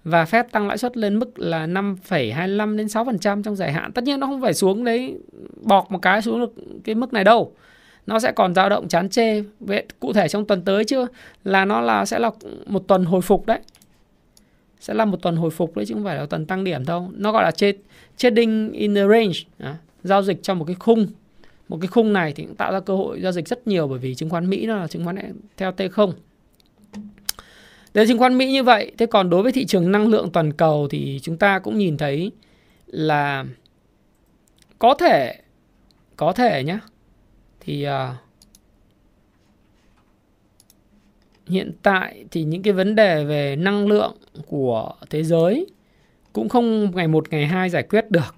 và 0.03 0.25
phép 0.25 0.51
tăng 0.51 0.67
lãi 0.67 0.77
suất 0.77 0.97
lên 0.97 1.19
mức 1.19 1.39
là 1.39 1.67
5,25 1.67 2.77
đến 2.77 2.87
6% 2.87 3.43
trong 3.43 3.55
dài 3.55 3.71
hạn. 3.71 3.91
Tất 3.91 4.03
nhiên 4.03 4.19
nó 4.19 4.27
không 4.27 4.41
phải 4.41 4.53
xuống 4.53 4.83
đấy 4.83 5.17
bọc 5.61 5.91
một 5.91 5.99
cái 6.01 6.21
xuống 6.21 6.39
được 6.39 6.53
cái 6.83 6.95
mức 6.95 7.13
này 7.13 7.23
đâu. 7.23 7.53
Nó 8.07 8.19
sẽ 8.19 8.31
còn 8.31 8.55
dao 8.55 8.69
động 8.69 8.87
chán 8.87 9.09
chê. 9.09 9.43
Vậy 9.59 9.85
cụ 9.99 10.13
thể 10.13 10.27
trong 10.27 10.45
tuần 10.45 10.61
tới 10.61 10.85
chưa? 10.85 11.07
Là 11.43 11.65
nó 11.65 11.81
là 11.81 12.05
sẽ 12.05 12.19
là 12.19 12.31
một 12.65 12.87
tuần 12.87 13.05
hồi 13.05 13.21
phục 13.21 13.45
đấy. 13.45 13.59
Sẽ 14.79 14.93
là 14.93 15.05
một 15.05 15.21
tuần 15.21 15.35
hồi 15.35 15.51
phục 15.51 15.75
đấy 15.75 15.85
chứ 15.85 15.93
không 15.93 16.03
phải 16.03 16.15
là 16.15 16.25
tuần 16.25 16.45
tăng 16.45 16.63
điểm 16.63 16.85
đâu. 16.85 17.11
Nó 17.13 17.31
gọi 17.31 17.43
là 17.43 17.51
trading 18.17 18.71
in 18.71 18.95
the 18.95 19.07
range. 19.07 19.39
À, 19.57 19.77
giao 20.03 20.23
dịch 20.23 20.43
trong 20.43 20.59
một 20.59 20.65
cái 20.65 20.75
khung 20.79 21.07
một 21.67 21.77
cái 21.81 21.87
khung 21.87 22.13
này 22.13 22.33
thì 22.35 22.43
cũng 22.43 22.55
tạo 22.55 22.71
ra 22.71 22.79
cơ 22.79 22.95
hội 22.95 23.21
giao 23.21 23.31
dịch 23.31 23.47
rất 23.47 23.67
nhiều 23.67 23.87
bởi 23.87 23.99
vì 23.99 24.15
chứng 24.15 24.29
khoán 24.29 24.49
Mỹ 24.49 24.65
nó 24.65 24.77
là 24.77 24.87
chứng 24.87 25.05
khoán 25.05 25.15
theo 25.57 25.71
T0 25.71 26.11
Để 27.93 28.07
chứng 28.07 28.19
khoán 28.19 28.37
Mỹ 28.37 28.51
như 28.51 28.63
vậy 28.63 28.91
thế 28.97 29.05
còn 29.05 29.29
đối 29.29 29.43
với 29.43 29.51
thị 29.51 29.65
trường 29.65 29.91
năng 29.91 30.07
lượng 30.07 30.29
toàn 30.31 30.53
cầu 30.53 30.87
thì 30.91 31.19
chúng 31.23 31.37
ta 31.37 31.59
cũng 31.59 31.77
nhìn 31.77 31.97
thấy 31.97 32.31
là 32.85 33.45
có 34.79 34.93
thể 34.93 35.35
có 36.15 36.33
thể 36.33 36.63
nhé 36.63 36.79
thì 37.59 37.87
uh, 37.87 37.91
hiện 41.47 41.71
tại 41.83 42.25
thì 42.31 42.43
những 42.43 42.63
cái 42.63 42.73
vấn 42.73 42.95
đề 42.95 43.25
về 43.25 43.55
năng 43.55 43.87
lượng 43.87 44.17
của 44.47 44.93
thế 45.09 45.23
giới 45.23 45.67
cũng 46.33 46.49
không 46.49 46.91
ngày 46.95 47.07
một 47.07 47.29
ngày 47.29 47.47
hai 47.47 47.69
giải 47.69 47.83
quyết 47.83 48.11
được 48.11 48.35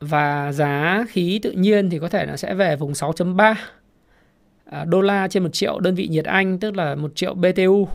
và 0.00 0.52
giá 0.52 1.04
khí 1.08 1.40
tự 1.42 1.50
nhiên 1.50 1.90
thì 1.90 1.98
có 1.98 2.08
thể 2.08 2.26
nó 2.26 2.36
sẽ 2.36 2.54
về 2.54 2.76
vùng 2.76 2.92
6.3 2.92 3.54
à, 4.64 4.84
đô 4.84 5.00
la 5.00 5.28
trên 5.28 5.42
một 5.42 5.50
triệu 5.52 5.80
đơn 5.80 5.94
vị 5.94 6.08
nhiệt 6.08 6.24
Anh 6.24 6.58
tức 6.58 6.76
là 6.76 6.94
một 6.94 7.12
triệu 7.14 7.34
BTU 7.34 7.88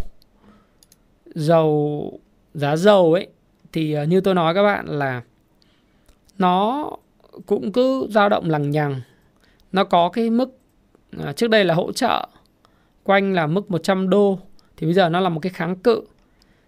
dầu 1.36 2.20
giá 2.54 2.76
dầu 2.76 3.14
ấy 3.14 3.28
thì 3.74 3.94
à, 3.94 4.04
như 4.04 4.22
tôi 4.22 4.36
nói 4.36 4.54
các 4.54 4.64
bạn 4.64 4.86
là 4.88 5.22
nó 6.38 6.90
cũng 7.46 7.72
cứ 7.72 8.08
dao 8.10 8.30
động 8.30 8.50
lằng 8.50 8.72
nhằng. 8.72 9.02
Nó 9.72 9.84
có 9.84 10.10
cái 10.10 10.30
mức 10.30 10.58
à, 11.24 11.34
trước 11.34 11.50
đây 11.50 11.66
là 11.66 11.74
hỗ 11.74 11.92
trợ 11.92 12.28
quanh 13.04 13.34
là 13.34 13.48
mức 13.48 13.72
100 13.72 14.10
đô 14.10 14.40
thì 14.78 14.88
bây 14.88 14.94
giờ 14.94 15.10
nó 15.10 15.20
là 15.20 15.30
một 15.30 15.40
cái 15.40 15.50
kháng 15.50 15.76
cự. 15.76 16.02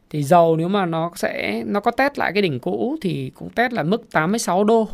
Thì 0.09 0.23
dầu 0.23 0.55
nếu 0.55 0.67
mà 0.67 0.85
nó 0.85 1.11
sẽ 1.15 1.63
nó 1.65 1.79
có 1.79 1.91
test 1.91 2.17
lại 2.17 2.31
cái 2.33 2.41
đỉnh 2.41 2.59
cũ 2.59 2.97
thì 3.01 3.31
cũng 3.35 3.49
test 3.49 3.73
là 3.73 3.83
mức 3.83 4.11
86 4.11 4.63
đô 4.63 4.87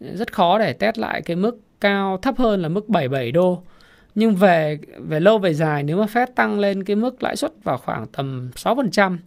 rất 0.00 0.32
khó 0.32 0.58
để 0.58 0.72
test 0.72 0.98
lại 0.98 1.22
cái 1.22 1.36
mức 1.36 1.60
cao 1.80 2.18
thấp 2.22 2.38
hơn 2.38 2.62
là 2.62 2.68
mức 2.68 2.88
77 2.88 3.32
đô 3.32 3.62
nhưng 4.14 4.36
về 4.36 4.78
về 4.98 5.20
lâu 5.20 5.38
về 5.38 5.54
dài, 5.54 5.82
nếu 5.82 5.96
mà 5.96 6.04
Fed 6.04 6.26
tăng 6.34 6.58
lên 6.58 6.84
cái 6.84 6.96
mức 6.96 7.22
lãi 7.22 7.36
suất 7.36 7.52
vào 7.64 7.78
khoảng 7.78 8.06
tầm 8.06 8.50
6% 8.56 9.18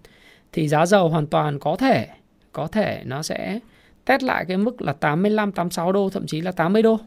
thì 0.52 0.68
giá 0.68 0.86
dầu 0.86 1.10
hoàn 1.10 1.28
toàn 1.28 1.60
có 1.60 1.76
thể 1.76 2.08
có 2.52 2.68
thể 2.68 3.02
nó 3.06 3.24
sẽ 3.24 3.60
test 4.06 4.24
lại 4.24 4.46
cái 4.48 4.58
mức 4.58 4.82
là 4.82 4.94
85 4.94 5.52
86 5.52 5.92
đô, 5.92 6.10
thậm 6.10 6.26
chí 6.28 6.42
là 6.42 6.52
80 6.52 6.82
đô. 6.82 7.00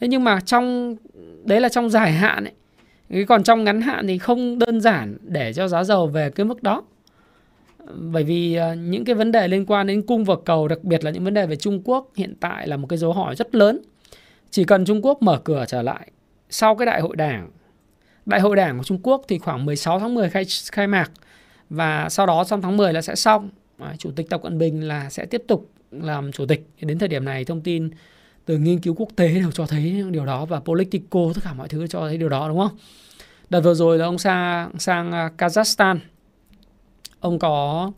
Thế 0.00 0.08
nhưng 0.08 0.24
mà 0.24 0.40
trong, 0.40 0.96
đấy 1.44 1.60
là 1.60 1.68
trong 1.68 1.90
dài 1.90 2.12
hạn 2.12 2.44
ấy. 2.44 3.24
Còn 3.24 3.42
trong 3.42 3.64
ngắn 3.64 3.80
hạn 3.80 4.06
thì 4.06 4.18
không 4.18 4.58
đơn 4.58 4.80
giản 4.80 5.16
để 5.22 5.52
cho 5.52 5.68
giá 5.68 5.84
dầu 5.84 6.06
về 6.06 6.30
cái 6.30 6.46
mức 6.46 6.62
đó. 6.62 6.82
Bởi 7.94 8.24
vì 8.24 8.54
ờ, 8.54 8.74
những 8.74 9.04
cái 9.04 9.14
vấn 9.14 9.32
đề 9.32 9.48
liên 9.48 9.66
quan 9.66 9.86
đến 9.86 10.02
cung 10.02 10.24
và 10.24 10.34
cầu, 10.44 10.68
đặc 10.68 10.84
biệt 10.84 11.04
là 11.04 11.10
những 11.10 11.24
vấn 11.24 11.34
đề 11.34 11.46
về 11.46 11.56
Trung 11.56 11.82
Quốc 11.84 12.10
hiện 12.16 12.34
tại 12.40 12.68
là 12.68 12.76
một 12.76 12.86
cái 12.86 12.98
dấu 12.98 13.12
hỏi 13.12 13.34
rất 13.36 13.54
lớn. 13.54 13.80
Chỉ 14.50 14.64
cần 14.64 14.84
Trung 14.84 15.04
Quốc 15.04 15.22
mở 15.22 15.40
cửa 15.44 15.64
trở 15.68 15.82
lại 15.82 16.10
sau 16.50 16.76
cái 16.76 16.86
đại 16.86 17.00
hội 17.00 17.16
đảng 17.16 17.50
đại 18.28 18.40
hội 18.40 18.56
đảng 18.56 18.78
của 18.78 18.84
Trung 18.84 18.98
Quốc 19.02 19.22
thì 19.28 19.38
khoảng 19.38 19.64
16 19.66 20.00
tháng 20.00 20.14
10 20.14 20.30
khai, 20.30 20.44
khai 20.72 20.86
mạc 20.86 21.10
và 21.70 22.08
sau 22.08 22.26
đó 22.26 22.44
trong 22.44 22.62
tháng 22.62 22.76
10 22.76 22.92
là 22.92 23.02
sẽ 23.02 23.14
xong. 23.14 23.50
Chủ 23.98 24.10
tịch 24.10 24.30
Tập 24.30 24.40
Cận 24.42 24.58
Bình 24.58 24.88
là 24.88 25.10
sẽ 25.10 25.26
tiếp 25.26 25.42
tục 25.48 25.70
làm 25.90 26.32
chủ 26.32 26.46
tịch. 26.46 26.66
Đến 26.80 26.98
thời 26.98 27.08
điểm 27.08 27.24
này 27.24 27.44
thông 27.44 27.60
tin 27.60 27.90
từ 28.44 28.58
nghiên 28.58 28.78
cứu 28.78 28.94
quốc 28.94 29.08
tế 29.16 29.28
đều 29.28 29.50
cho 29.50 29.66
thấy 29.66 30.04
điều 30.10 30.26
đó 30.26 30.44
và 30.44 30.60
Politico 30.60 31.20
tất 31.34 31.40
cả 31.44 31.52
mọi 31.52 31.68
thứ 31.68 31.86
cho 31.86 32.00
thấy 32.00 32.18
điều 32.18 32.28
đó 32.28 32.48
đúng 32.48 32.58
không? 32.58 32.78
Đợt 33.50 33.60
vừa 33.60 33.74
rồi 33.74 33.98
là 33.98 34.04
ông 34.04 34.18
sang 34.18 34.70
sang 34.78 35.10
Kazakhstan 35.38 35.98
ông 37.20 37.38
có 37.38 37.92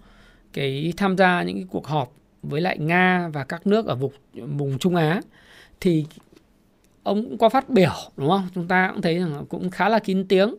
cái 0.52 0.92
tham 0.96 1.16
gia 1.16 1.42
những 1.42 1.56
cái 1.56 1.66
cuộc 1.70 1.86
họp 1.86 2.12
với 2.42 2.60
lại 2.60 2.78
Nga 2.78 3.28
và 3.32 3.44
các 3.44 3.66
nước 3.66 3.86
ở 3.86 3.94
vùng 3.94 4.12
vùng 4.34 4.78
Trung 4.78 4.96
Á 4.96 5.20
thì 5.80 6.06
ông 7.02 7.24
cũng 7.24 7.38
có 7.38 7.48
phát 7.48 7.68
biểu, 7.68 7.92
đúng 8.16 8.28
không? 8.28 8.48
Chúng 8.54 8.68
ta 8.68 8.90
cũng 8.92 9.02
thấy 9.02 9.18
rằng 9.18 9.44
cũng 9.48 9.70
khá 9.70 9.88
là 9.88 9.98
kín 9.98 10.28
tiếng. 10.28 10.54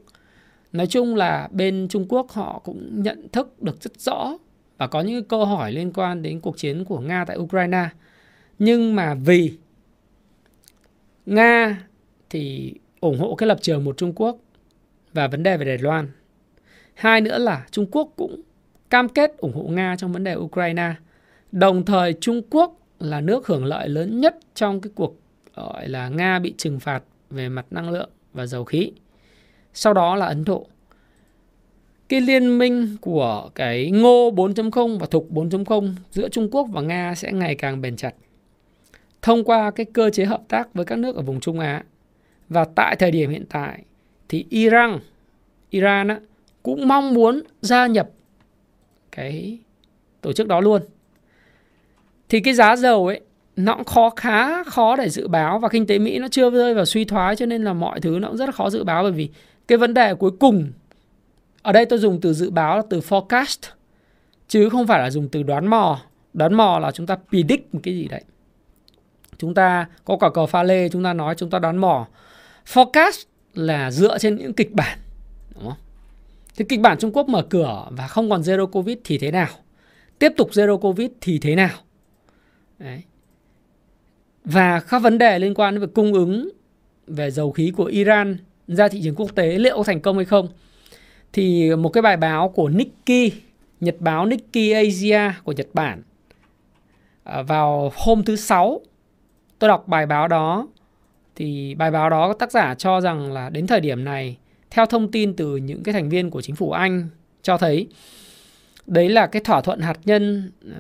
Nói 0.72 0.88
chung 0.88 1.16
là 1.16 1.49
bên 1.51 1.88
Trung 1.89 2.05
Quốc 2.09 2.32
họ 2.32 2.62
cũng 2.64 3.03
nhận 3.03 3.28
thức 3.30 3.62
được 3.62 3.84
rất 3.84 3.99
rõ 3.99 4.38
và 4.78 4.88
có 4.88 5.01
những 5.01 5.24
câu 5.24 5.45
hỏi 5.45 5.72
liên 5.72 5.93
quan 5.93 6.22
đến 6.22 6.39
cuộc 6.39 6.57
chiến 6.57 6.86
của 6.86 6.99
Nga 6.99 7.26
tại 7.26 7.38
Ukraine. 7.38 7.89
Nhưng 8.59 8.95
mà 8.95 9.14
vì 9.14 9.57
Nga 11.26 11.84
thì 12.30 12.74
ủng 12.99 13.20
hộ 13.20 13.36
cái 13.36 13.47
lập 13.47 13.57
trường 13.62 13.84
một 13.84 13.97
Trung 13.97 14.14
Quốc 14.16 14.38
và 15.14 15.28
vấn 15.28 15.43
đề 15.43 15.57
về 15.57 15.66
Đài 15.66 15.78
Loan. 15.78 16.07
Hai 16.93 17.22
nữa 17.22 17.38
là 17.38 17.66
Trung 17.72 17.86
Quốc 17.91 18.14
cũng 18.16 18.41
cam 18.92 19.10
kết 19.10 19.38
ủng 19.38 19.54
hộ 19.54 19.64
Nga 19.64 19.96
trong 19.98 20.14
vấn 20.14 20.24
đề 20.24 20.36
Ukraine 20.36 20.94
đồng 21.52 21.86
thời 21.86 22.14
Trung 22.14 22.42
Quốc 22.50 22.78
là 23.00 23.22
nước 23.22 23.48
hưởng 23.48 23.66
lợi 23.66 23.89
lớn 23.89 24.22
nhất 24.22 24.38
trong 24.56 24.82
cái 24.82 24.92
cuộc 24.96 25.16
gọi 25.56 25.89
là 25.89 26.10
Nga 26.10 26.39
bị 26.39 26.54
trừng 26.58 26.80
phạt 26.80 27.04
về 27.30 27.50
mặt 27.50 27.66
năng 27.72 27.89
lượng 27.89 28.10
và 28.34 28.46
dầu 28.46 28.64
khí. 28.64 28.92
Sau 29.74 29.94
đó 29.94 30.16
là 30.16 30.26
Ấn 30.26 30.46
Độ. 30.46 30.68
Cái 32.10 32.22
liên 32.22 32.58
minh 32.58 32.98
của 33.02 33.50
cái 33.56 33.92
ngô 33.92 34.32
4.0 34.32 34.98
và 34.98 35.06
thục 35.06 35.32
4.0 35.32 35.94
giữa 36.12 36.30
Trung 36.30 36.50
Quốc 36.52 36.68
và 36.72 36.82
Nga 36.82 37.16
sẽ 37.16 37.32
ngày 37.32 37.56
càng 37.56 37.82
bền 37.82 37.96
chặt. 37.96 38.14
Thông 39.22 39.44
qua 39.44 39.72
cái 39.72 39.86
cơ 39.94 40.10
chế 40.10 40.26
hợp 40.26 40.42
tác 40.48 40.74
với 40.74 40.86
các 40.86 41.00
nước 41.00 41.16
ở 41.16 41.22
vùng 41.22 41.39
Trung 41.39 41.60
Á. 41.60 41.84
Và 42.50 42.66
tại 42.76 42.96
thời 42.96 43.12
điểm 43.12 43.30
hiện 43.30 43.46
tại 43.50 43.84
thì 44.30 44.46
Iran, 44.50 45.00
Iran 45.70 46.08
á, 46.08 46.20
cũng 46.64 46.88
mong 46.88 47.14
muốn 47.14 47.42
gia 47.62 47.88
nhập 47.88 48.10
cái 49.12 49.59
tổ 50.22 50.34
chức 50.34 50.47
đó 50.47 50.62
luôn. 50.62 50.82
Thì 52.30 52.39
cái 52.39 52.53
giá 52.53 52.76
dầu 52.76 53.07
ấy, 53.07 53.22
nó 53.55 53.76
cũng 53.76 53.86
khó, 53.86 54.09
khá 54.09 54.64
khó 54.64 54.95
để 54.95 55.09
dự 55.09 55.28
báo 55.28 55.59
và 55.59 55.70
kinh 55.70 55.88
tế 55.88 55.99
Mỹ 55.99 56.20
nó 56.20 56.28
chưa 56.28 56.49
rơi 56.49 56.74
vào 56.74 56.86
suy 56.86 57.05
thoái 57.05 57.36
cho 57.36 57.45
nên 57.45 57.64
là 57.64 57.74
mọi 57.74 57.99
thứ 57.99 58.20
nó 58.22 58.28
cũng 58.28 58.38
rất 58.38 58.45
là 58.45 58.51
khó 58.51 58.70
dự 58.70 58.84
báo 58.84 59.03
bởi 59.03 59.12
vì 59.12 59.30
cái 59.68 59.78
vấn 59.78 59.93
đề 59.93 60.16
cuối 60.16 60.32
cùng 60.39 60.72
ở 61.62 61.72
đây 61.72 61.86
tôi 61.86 61.99
dùng 61.99 62.22
từ 62.22 62.34
dự 62.34 62.49
báo 62.49 62.78
là 62.78 62.84
từ 62.89 62.99
forecast, 62.99 63.70
chứ 64.47 64.70
không 64.70 64.88
phải 64.88 64.99
là 64.99 65.09
dùng 65.09 65.30
từ 65.30 65.43
đoán 65.43 65.68
mò. 65.68 66.01
Đoán 66.34 66.53
mò 66.53 66.80
là 66.80 66.91
chúng 66.91 67.07
ta 67.07 67.18
predict 67.30 67.74
một 67.74 67.80
cái 67.84 67.93
gì 67.93 68.07
đấy. 68.07 68.24
Chúng 69.38 69.53
ta 69.53 69.88
có 70.05 70.18
quả 70.18 70.30
cờ 70.30 70.45
pha 70.45 70.64
lê, 70.64 70.89
chúng 70.89 71.03
ta 71.03 71.14
nói, 71.14 71.36
chúng 71.38 71.49
ta 71.49 71.59
đoán 71.59 71.78
mò. 71.78 72.07
Forecast 72.74 73.26
là 73.53 73.91
dựa 73.91 74.18
trên 74.18 74.36
những 74.36 74.53
kịch 74.53 74.72
bản, 74.72 74.99
đúng 75.55 75.64
không? 75.64 75.78
Thì 76.56 76.66
kịch 76.70 76.80
bản 76.80 76.97
Trung 76.97 77.12
Quốc 77.14 77.30
mở 77.30 77.41
cửa 77.49 77.88
và 77.91 78.08
không 78.08 78.30
còn 78.30 78.41
zero 78.41 78.68
covid 78.68 78.97
thì 79.04 79.18
thế 79.18 79.32
nào? 79.32 79.49
Tiếp 80.20 80.32
tục 80.38 80.49
zero 80.52 80.78
covid 80.78 81.10
thì 81.22 81.39
thế 81.39 81.56
nào? 81.56 81.78
Đấy. 82.80 83.02
Và 84.45 84.80
các 84.80 84.99
vấn 84.99 85.18
đề 85.18 85.39
liên 85.39 85.54
quan 85.54 85.74
đến 85.74 85.82
việc 85.82 85.93
cung 85.93 86.14
ứng 86.14 86.49
về 87.08 87.32
dầu 87.32 87.52
khí 87.52 87.72
của 87.76 87.86
Iran 87.86 88.38
ra 88.68 88.88
thị 88.88 89.02
trường 89.04 89.16
quốc 89.16 89.36
tế 89.36 89.58
liệu 89.58 89.84
thành 89.84 90.02
công 90.02 90.16
hay 90.16 90.26
không? 90.26 90.47
Thì 91.34 91.76
một 91.76 91.89
cái 91.89 92.02
bài 92.02 92.18
báo 92.18 92.49
của 92.49 92.70
Nikkei, 92.70 93.32
Nhật 93.80 93.95
báo 93.99 94.26
Nikkei 94.26 94.72
Asia 94.72 95.32
của 95.43 95.52
Nhật 95.52 95.68
Bản 95.74 96.02
à, 97.24 97.41
vào 97.41 97.91
hôm 97.95 98.24
thứ 98.24 98.36
sáu, 98.36 98.82
tôi 99.60 99.68
đọc 99.68 99.88
bài 99.88 100.06
báo 100.06 100.28
đó. 100.28 100.68
Thì 101.36 101.76
bài 101.76 101.91
báo 101.91 102.10
đó 102.10 102.34
tác 102.34 102.52
giả 102.52 102.76
cho 102.76 103.02
rằng 103.02 103.34
là 103.34 103.49
đến 103.49 103.68
thời 103.68 103.80
điểm 103.80 104.04
này 104.04 104.38
theo 104.72 104.86
thông 104.86 105.11
tin 105.11 105.36
từ 105.36 105.57
những 105.57 105.84
cái 105.84 105.93
thành 105.93 106.09
viên 106.09 106.30
của 106.30 106.41
chính 106.41 106.55
phủ 106.55 106.72
Anh 106.72 107.07
cho 107.41 107.57
thấy, 107.57 107.88
đấy 108.88 109.09
là 109.09 109.28
cái 109.28 109.41
thỏa 109.45 109.61
thuận 109.61 109.80
hạt 109.80 109.99
nhân 110.05 110.51
ờ, 110.65 110.80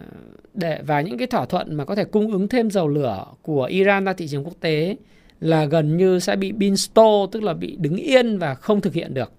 để, 0.53 0.81
và 0.85 1.01
những 1.01 1.17
cái 1.17 1.27
thỏa 1.27 1.45
thuận 1.45 1.75
mà 1.75 1.85
có 1.85 1.95
thể 1.95 2.03
cung 2.03 2.31
ứng 2.31 2.47
thêm 2.47 2.71
dầu 2.71 2.87
lửa 2.87 3.25
của 3.41 3.63
Iran 3.63 4.05
ra 4.05 4.13
thị 4.13 4.27
trường 4.27 4.43
quốc 4.43 4.55
tế 4.59 4.95
là 5.39 5.65
gần 5.65 5.97
như 5.97 6.19
sẽ 6.19 6.35
bị 6.35 6.51
bin 6.51 6.77
stall 6.77 7.25
tức 7.31 7.43
là 7.43 7.53
bị 7.53 7.75
đứng 7.79 7.95
yên 7.95 8.37
và 8.37 8.55
không 8.55 8.81
thực 8.81 8.93
hiện 8.93 9.13
được. 9.13 9.31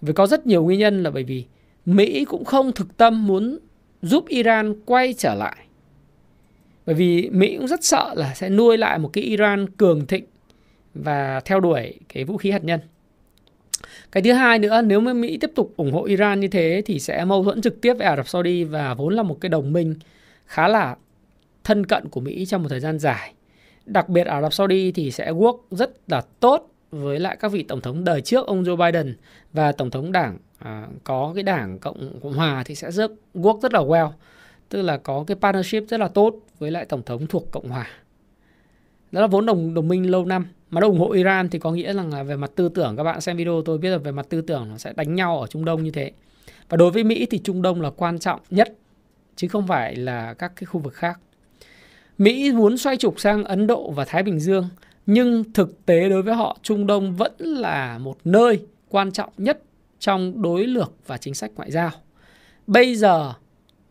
Vì 0.00 0.12
có 0.12 0.26
rất 0.26 0.46
nhiều 0.46 0.64
nguyên 0.64 0.78
nhân 0.78 1.02
là 1.02 1.10
bởi 1.10 1.24
vì 1.24 1.44
Mỹ 1.86 2.24
cũng 2.24 2.44
không 2.44 2.72
thực 2.72 2.96
tâm 2.96 3.26
muốn 3.26 3.58
giúp 4.02 4.28
Iran 4.28 4.74
quay 4.84 5.14
trở 5.18 5.34
lại. 5.34 5.56
Bởi 6.86 6.94
vì 6.94 7.30
Mỹ 7.30 7.56
cũng 7.56 7.68
rất 7.68 7.84
sợ 7.84 8.14
là 8.16 8.34
sẽ 8.34 8.48
nuôi 8.50 8.78
lại 8.78 8.98
một 8.98 9.10
cái 9.12 9.24
Iran 9.24 9.70
cường 9.70 10.06
thịnh 10.06 10.24
và 10.94 11.40
theo 11.44 11.60
đuổi 11.60 11.94
cái 12.08 12.24
vũ 12.24 12.36
khí 12.36 12.50
hạt 12.50 12.64
nhân. 12.64 12.80
Cái 14.12 14.22
thứ 14.22 14.32
hai 14.32 14.58
nữa, 14.58 14.82
nếu 14.82 15.00
mà 15.00 15.12
Mỹ 15.12 15.36
tiếp 15.36 15.50
tục 15.54 15.72
ủng 15.76 15.92
hộ 15.92 16.04
Iran 16.04 16.40
như 16.40 16.48
thế 16.48 16.82
thì 16.86 16.98
sẽ 16.98 17.24
mâu 17.24 17.44
thuẫn 17.44 17.62
trực 17.62 17.80
tiếp 17.80 17.94
với 17.94 18.06
Ả 18.06 18.16
Rập 18.16 18.28
Saudi 18.28 18.64
và 18.64 18.94
vốn 18.94 19.14
là 19.14 19.22
một 19.22 19.38
cái 19.40 19.48
đồng 19.48 19.72
minh 19.72 19.94
khá 20.46 20.68
là 20.68 20.96
thân 21.64 21.86
cận 21.86 22.08
của 22.08 22.20
Mỹ 22.20 22.46
trong 22.46 22.62
một 22.62 22.68
thời 22.68 22.80
gian 22.80 22.98
dài. 22.98 23.32
Đặc 23.86 24.08
biệt 24.08 24.26
Ả 24.26 24.42
Rập 24.42 24.52
Saudi 24.52 24.92
thì 24.92 25.10
sẽ 25.10 25.32
work 25.32 25.58
rất 25.70 25.90
là 26.08 26.22
tốt 26.40 26.68
với 26.90 27.18
lại 27.18 27.36
các 27.40 27.52
vị 27.52 27.62
tổng 27.62 27.80
thống 27.80 28.04
đời 28.04 28.20
trước 28.20 28.46
ông 28.46 28.64
Joe 28.64 28.76
Biden 28.76 29.16
và 29.52 29.72
tổng 29.72 29.90
thống 29.90 30.12
đảng 30.12 30.38
à, 30.58 30.86
có 31.04 31.32
cái 31.34 31.42
đảng 31.42 31.78
cộng 31.78 32.20
cộng 32.22 32.32
hòa 32.32 32.62
thì 32.66 32.74
sẽ 32.74 32.90
rất 32.90 33.10
work 33.34 33.60
rất 33.60 33.72
là 33.72 33.80
well, 33.80 34.10
tức 34.68 34.82
là 34.82 34.96
có 34.96 35.24
cái 35.26 35.36
partnership 35.40 35.88
rất 35.88 36.00
là 36.00 36.08
tốt 36.08 36.34
với 36.58 36.70
lại 36.70 36.84
tổng 36.84 37.02
thống 37.02 37.26
thuộc 37.26 37.50
cộng 37.52 37.68
hòa. 37.68 37.86
Đó 39.12 39.20
là 39.20 39.26
vốn 39.26 39.46
đồng 39.46 39.74
đồng 39.74 39.88
minh 39.88 40.10
lâu 40.10 40.24
năm 40.24 40.46
mà 40.70 40.80
nó 40.80 40.86
ủng 40.86 40.98
hộ 40.98 41.10
Iran 41.10 41.48
thì 41.48 41.58
có 41.58 41.72
nghĩa 41.72 41.92
là 41.92 42.22
về 42.22 42.36
mặt 42.36 42.50
tư 42.54 42.68
tưởng 42.68 42.96
các 42.96 43.02
bạn 43.02 43.20
xem 43.20 43.36
video 43.36 43.62
tôi 43.64 43.78
biết 43.78 43.90
là 43.90 43.98
về 43.98 44.12
mặt 44.12 44.26
tư 44.28 44.40
tưởng 44.40 44.68
nó 44.70 44.78
sẽ 44.78 44.92
đánh 44.96 45.14
nhau 45.14 45.40
ở 45.40 45.46
Trung 45.46 45.64
Đông 45.64 45.84
như 45.84 45.90
thế. 45.90 46.12
Và 46.68 46.76
đối 46.76 46.90
với 46.90 47.04
Mỹ 47.04 47.26
thì 47.30 47.38
Trung 47.38 47.62
Đông 47.62 47.80
là 47.80 47.90
quan 47.90 48.18
trọng 48.18 48.40
nhất 48.50 48.74
chứ 49.36 49.48
không 49.48 49.66
phải 49.66 49.96
là 49.96 50.34
các 50.34 50.52
cái 50.56 50.64
khu 50.64 50.80
vực 50.80 50.94
khác. 50.94 51.20
Mỹ 52.18 52.52
muốn 52.52 52.78
xoay 52.78 52.96
trục 52.96 53.20
sang 53.20 53.44
Ấn 53.44 53.66
Độ 53.66 53.90
và 53.90 54.04
Thái 54.04 54.22
Bình 54.22 54.40
Dương 54.40 54.68
nhưng 55.06 55.52
thực 55.52 55.86
tế 55.86 56.08
đối 56.08 56.22
với 56.22 56.34
họ 56.34 56.58
Trung 56.62 56.86
Đông 56.86 57.16
vẫn 57.16 57.32
là 57.38 57.98
một 57.98 58.16
nơi 58.24 58.60
quan 58.88 59.12
trọng 59.12 59.30
nhất 59.38 59.62
trong 59.98 60.42
đối 60.42 60.66
lược 60.66 60.92
và 61.06 61.16
chính 61.16 61.34
sách 61.34 61.50
ngoại 61.56 61.70
giao. 61.70 61.90
Bây 62.66 62.94
giờ 62.94 63.32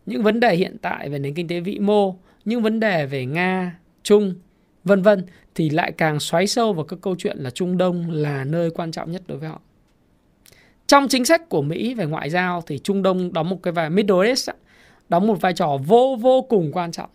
những 0.06 0.24
vấn 0.24 0.40
đề 0.40 0.56
hiện 0.56 0.78
tại 0.82 1.10
về 1.10 1.20
nền 1.20 1.34
kinh 1.34 1.48
tế 1.48 1.60
vĩ 1.60 1.80
mô, 1.80 2.16
những 2.46 2.62
vấn 2.62 2.80
đề 2.80 3.06
về 3.06 3.26
Nga, 3.26 3.80
Trung, 4.04 4.34
vân 4.84 5.02
vân 5.02 5.26
thì 5.56 5.70
lại 5.70 5.92
càng 5.92 6.20
xoáy 6.20 6.48
sâu 6.48 6.74
vào 6.74 6.86
các 6.86 7.00
câu 7.02 7.16
chuyện 7.18 7.38
là 7.38 7.50
Trung 7.50 7.78
Đông 7.78 8.12
là 8.12 8.44
nơi 8.44 8.72
quan 8.72 8.92
trọng 8.92 9.12
nhất 9.12 9.22
đối 9.28 9.38
với 9.38 9.50
họ. 9.50 9.62
Trong 10.88 11.08
chính 11.08 11.26
sách 11.26 11.50
của 11.50 11.62
Mỹ 11.62 11.94
về 11.94 12.06
ngoại 12.06 12.30
giao 12.30 12.64
thì 12.68 12.80
Trung 12.80 13.04
Đông 13.04 13.34
đóng 13.34 13.50
một 13.50 13.64
cái 13.64 13.72
vai 13.72 13.90
Middle 13.90 14.28
East 14.28 14.50
đóng 15.10 15.28
một 15.28 15.42
vai 15.42 15.54
trò 15.54 15.78
vô 15.86 16.18
vô 16.22 16.42
cùng 16.42 16.72
quan 16.72 16.92
trọng. 16.92 17.10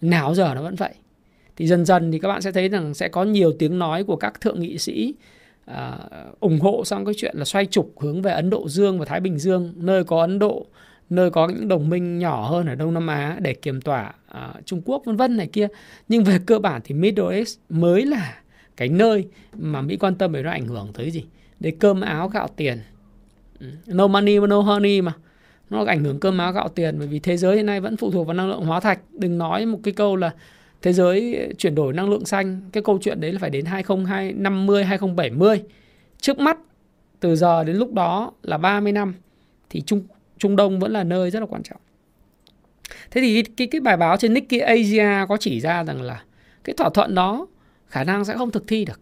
Nào 0.00 0.34
giờ 0.34 0.54
nó 0.54 0.62
vẫn 0.62 0.74
vậy. 0.74 0.94
Thì 1.56 1.66
dần 1.66 1.84
dần 1.84 2.12
thì 2.12 2.18
các 2.18 2.28
bạn 2.28 2.42
sẽ 2.42 2.52
thấy 2.52 2.68
rằng 2.68 2.94
sẽ 2.94 3.08
có 3.08 3.24
nhiều 3.24 3.52
tiếng 3.58 3.78
nói 3.78 4.04
của 4.04 4.16
các 4.16 4.40
thượng 4.40 4.60
nghị 4.60 4.78
sĩ 4.78 5.14
uh, 5.70 5.74
ủng 6.40 6.60
hộ 6.60 6.84
sang 6.84 7.04
cái 7.04 7.14
chuyện 7.16 7.36
là 7.36 7.44
xoay 7.44 7.66
trục 7.66 8.00
hướng 8.00 8.22
về 8.22 8.32
Ấn 8.32 8.50
Độ 8.50 8.68
Dương 8.68 8.98
và 8.98 9.04
Thái 9.04 9.20
Bình 9.20 9.38
Dương, 9.38 9.72
nơi 9.76 10.04
có 10.04 10.20
Ấn 10.20 10.38
Độ, 10.38 10.66
nơi 11.10 11.30
có 11.30 11.48
những 11.48 11.68
đồng 11.68 11.88
minh 11.88 12.18
nhỏ 12.18 12.48
hơn 12.48 12.66
ở 12.66 12.74
Đông 12.74 12.94
Nam 12.94 13.06
Á 13.06 13.36
để 13.40 13.54
kiềm 13.54 13.80
tỏa 13.80 14.14
uh, 14.30 14.66
Trung 14.66 14.82
Quốc 14.84 15.02
vân 15.04 15.16
vân 15.16 15.36
này 15.36 15.46
kia. 15.46 15.68
Nhưng 16.08 16.24
về 16.24 16.38
cơ 16.46 16.58
bản 16.58 16.80
thì 16.84 16.94
Middle 16.94 17.36
East 17.36 17.58
mới 17.68 18.06
là 18.06 18.40
cái 18.76 18.88
nơi 18.88 19.26
mà 19.52 19.82
Mỹ 19.82 19.96
quan 19.96 20.14
tâm 20.14 20.32
về 20.32 20.42
nó 20.42 20.50
ảnh 20.50 20.66
hưởng 20.66 20.90
tới 20.94 21.10
gì? 21.10 21.24
Đến 21.60 21.76
cơm 21.78 22.00
áo 22.00 22.28
gạo 22.28 22.48
tiền. 22.56 22.78
Ừ, 23.60 23.66
no 23.86 24.06
money 24.06 24.38
no 24.38 24.60
honey 24.60 25.00
mà. 25.00 25.12
Nó 25.70 25.84
ảnh 25.84 26.04
hưởng 26.04 26.20
cơm 26.20 26.38
áo 26.38 26.52
gạo 26.52 26.68
tiền 26.68 26.98
bởi 26.98 27.08
vì 27.08 27.18
thế 27.18 27.36
giới 27.36 27.56
hiện 27.56 27.66
nay 27.66 27.80
vẫn 27.80 27.96
phụ 27.96 28.10
thuộc 28.10 28.26
vào 28.26 28.34
năng 28.34 28.48
lượng 28.48 28.64
hóa 28.64 28.80
thạch. 28.80 29.00
Đừng 29.12 29.38
nói 29.38 29.66
một 29.66 29.78
cái 29.82 29.94
câu 29.94 30.16
là 30.16 30.30
thế 30.82 30.92
giới 30.92 31.48
chuyển 31.58 31.74
đổi 31.74 31.92
năng 31.92 32.10
lượng 32.10 32.24
xanh. 32.24 32.60
Cái 32.72 32.82
câu 32.82 32.98
chuyện 33.02 33.20
đấy 33.20 33.32
là 33.32 33.38
phải 33.38 33.50
đến 33.50 33.64
2050 33.64 34.84
2070 34.84 35.62
trước 36.20 36.38
mắt 36.38 36.58
từ 37.20 37.36
giờ 37.36 37.64
đến 37.64 37.76
lúc 37.76 37.92
đó 37.92 38.32
là 38.42 38.58
30 38.58 38.92
năm 38.92 39.14
thì 39.70 39.80
Trung 39.80 40.02
Trung 40.38 40.56
Đông 40.56 40.80
vẫn 40.80 40.92
là 40.92 41.04
nơi 41.04 41.30
rất 41.30 41.40
là 41.40 41.46
quan 41.46 41.62
trọng. 41.62 41.80
Thế 43.10 43.20
thì 43.20 43.42
cái, 43.42 43.66
cái, 43.66 43.80
bài 43.80 43.96
báo 43.96 44.16
trên 44.16 44.34
Nikkei 44.34 44.60
Asia 44.60 45.26
có 45.28 45.36
chỉ 45.36 45.60
ra 45.60 45.84
rằng 45.84 46.02
là 46.02 46.22
cái 46.64 46.74
thỏa 46.76 46.90
thuận 46.90 47.14
đó 47.14 47.46
khả 47.86 48.04
năng 48.04 48.24
sẽ 48.24 48.34
không 48.34 48.50
thực 48.50 48.68
thi 48.68 48.84
được. 48.84 49.00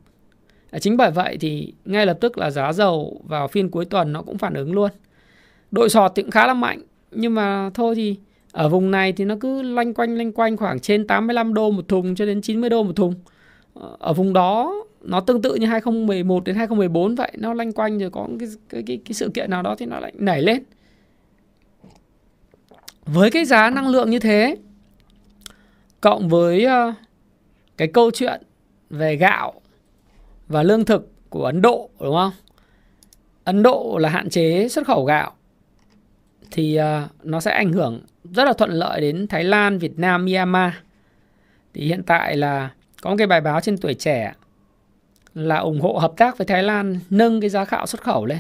À, 0.70 0.78
chính 0.78 0.96
bởi 0.96 1.10
vậy 1.10 1.36
thì 1.40 1.72
ngay 1.84 2.06
lập 2.06 2.18
tức 2.20 2.38
là 2.38 2.50
giá 2.50 2.72
dầu 2.72 3.20
vào 3.24 3.48
phiên 3.48 3.70
cuối 3.70 3.84
tuần 3.84 4.12
nó 4.12 4.22
cũng 4.22 4.38
phản 4.38 4.54
ứng 4.54 4.72
luôn. 4.72 4.90
Đội 5.70 5.90
sọt 5.90 6.12
thì 6.14 6.22
cũng 6.22 6.30
khá 6.30 6.46
là 6.46 6.54
mạnh 6.54 6.80
nhưng 7.10 7.34
mà 7.34 7.70
thôi 7.74 7.94
thì 7.94 8.16
ở 8.52 8.68
vùng 8.68 8.90
này 8.90 9.12
thì 9.12 9.24
nó 9.24 9.34
cứ 9.40 9.62
loanh 9.62 9.94
quanh 9.94 10.16
loanh 10.16 10.32
quanh 10.32 10.56
khoảng 10.56 10.80
trên 10.80 11.06
85 11.06 11.54
đô 11.54 11.70
một 11.70 11.88
thùng 11.88 12.14
cho 12.14 12.26
đến 12.26 12.40
90 12.40 12.70
đô 12.70 12.82
một 12.82 12.96
thùng. 12.96 13.14
Ờ, 13.74 13.96
ở 13.98 14.12
vùng 14.12 14.32
đó 14.32 14.74
nó 15.00 15.20
tương 15.20 15.42
tự 15.42 15.54
như 15.54 15.66
2011 15.66 16.44
đến 16.44 16.56
2014 16.56 17.14
vậy, 17.14 17.32
nó 17.38 17.54
loanh 17.54 17.72
quanh 17.72 17.98
rồi 17.98 18.10
có 18.10 18.28
cái 18.38 18.48
cái 18.68 18.82
cái, 18.86 19.00
cái 19.04 19.12
sự 19.12 19.30
kiện 19.34 19.50
nào 19.50 19.62
đó 19.62 19.74
thì 19.78 19.86
nó 19.86 20.00
lại 20.00 20.12
nảy 20.18 20.42
lên. 20.42 20.62
Với 23.06 23.30
cái 23.30 23.44
giá 23.44 23.70
năng 23.70 23.88
lượng 23.88 24.10
như 24.10 24.18
thế 24.18 24.56
cộng 26.00 26.28
với 26.28 26.64
ờ, 26.64 26.94
cái 27.76 27.88
câu 27.88 28.10
chuyện 28.10 28.42
về 28.90 29.16
gạo 29.16 29.60
và 30.48 30.62
lương 30.62 30.84
thực 30.84 31.12
của 31.30 31.44
Ấn 31.44 31.62
Độ 31.62 31.90
đúng 32.00 32.14
không? 32.14 32.32
Ấn 33.44 33.62
Độ 33.62 33.98
là 34.00 34.08
hạn 34.08 34.30
chế 34.30 34.68
xuất 34.68 34.86
khẩu 34.86 35.04
gạo 35.04 35.32
thì 36.50 36.76
ờ, 36.76 37.08
nó 37.22 37.40
sẽ 37.40 37.50
ảnh 37.50 37.72
hưởng 37.72 38.00
rất 38.24 38.44
là 38.44 38.52
thuận 38.52 38.70
lợi 38.70 39.00
đến 39.00 39.26
Thái 39.26 39.44
Lan, 39.44 39.78
Việt 39.78 39.98
Nam, 39.98 40.24
Myanmar. 40.24 40.72
Thì 41.74 41.86
hiện 41.86 42.02
tại 42.02 42.36
là 42.36 42.70
có 43.02 43.10
một 43.10 43.16
cái 43.18 43.26
bài 43.26 43.40
báo 43.40 43.60
trên 43.60 43.78
tuổi 43.78 43.94
trẻ 43.94 44.34
là 45.34 45.56
ủng 45.56 45.80
hộ 45.80 45.98
hợp 45.98 46.12
tác 46.16 46.38
với 46.38 46.46
Thái 46.46 46.62
Lan 46.62 46.98
nâng 47.10 47.40
cái 47.40 47.50
giá 47.50 47.64
gạo 47.64 47.86
xuất 47.86 48.02
khẩu 48.02 48.26
lên. 48.26 48.38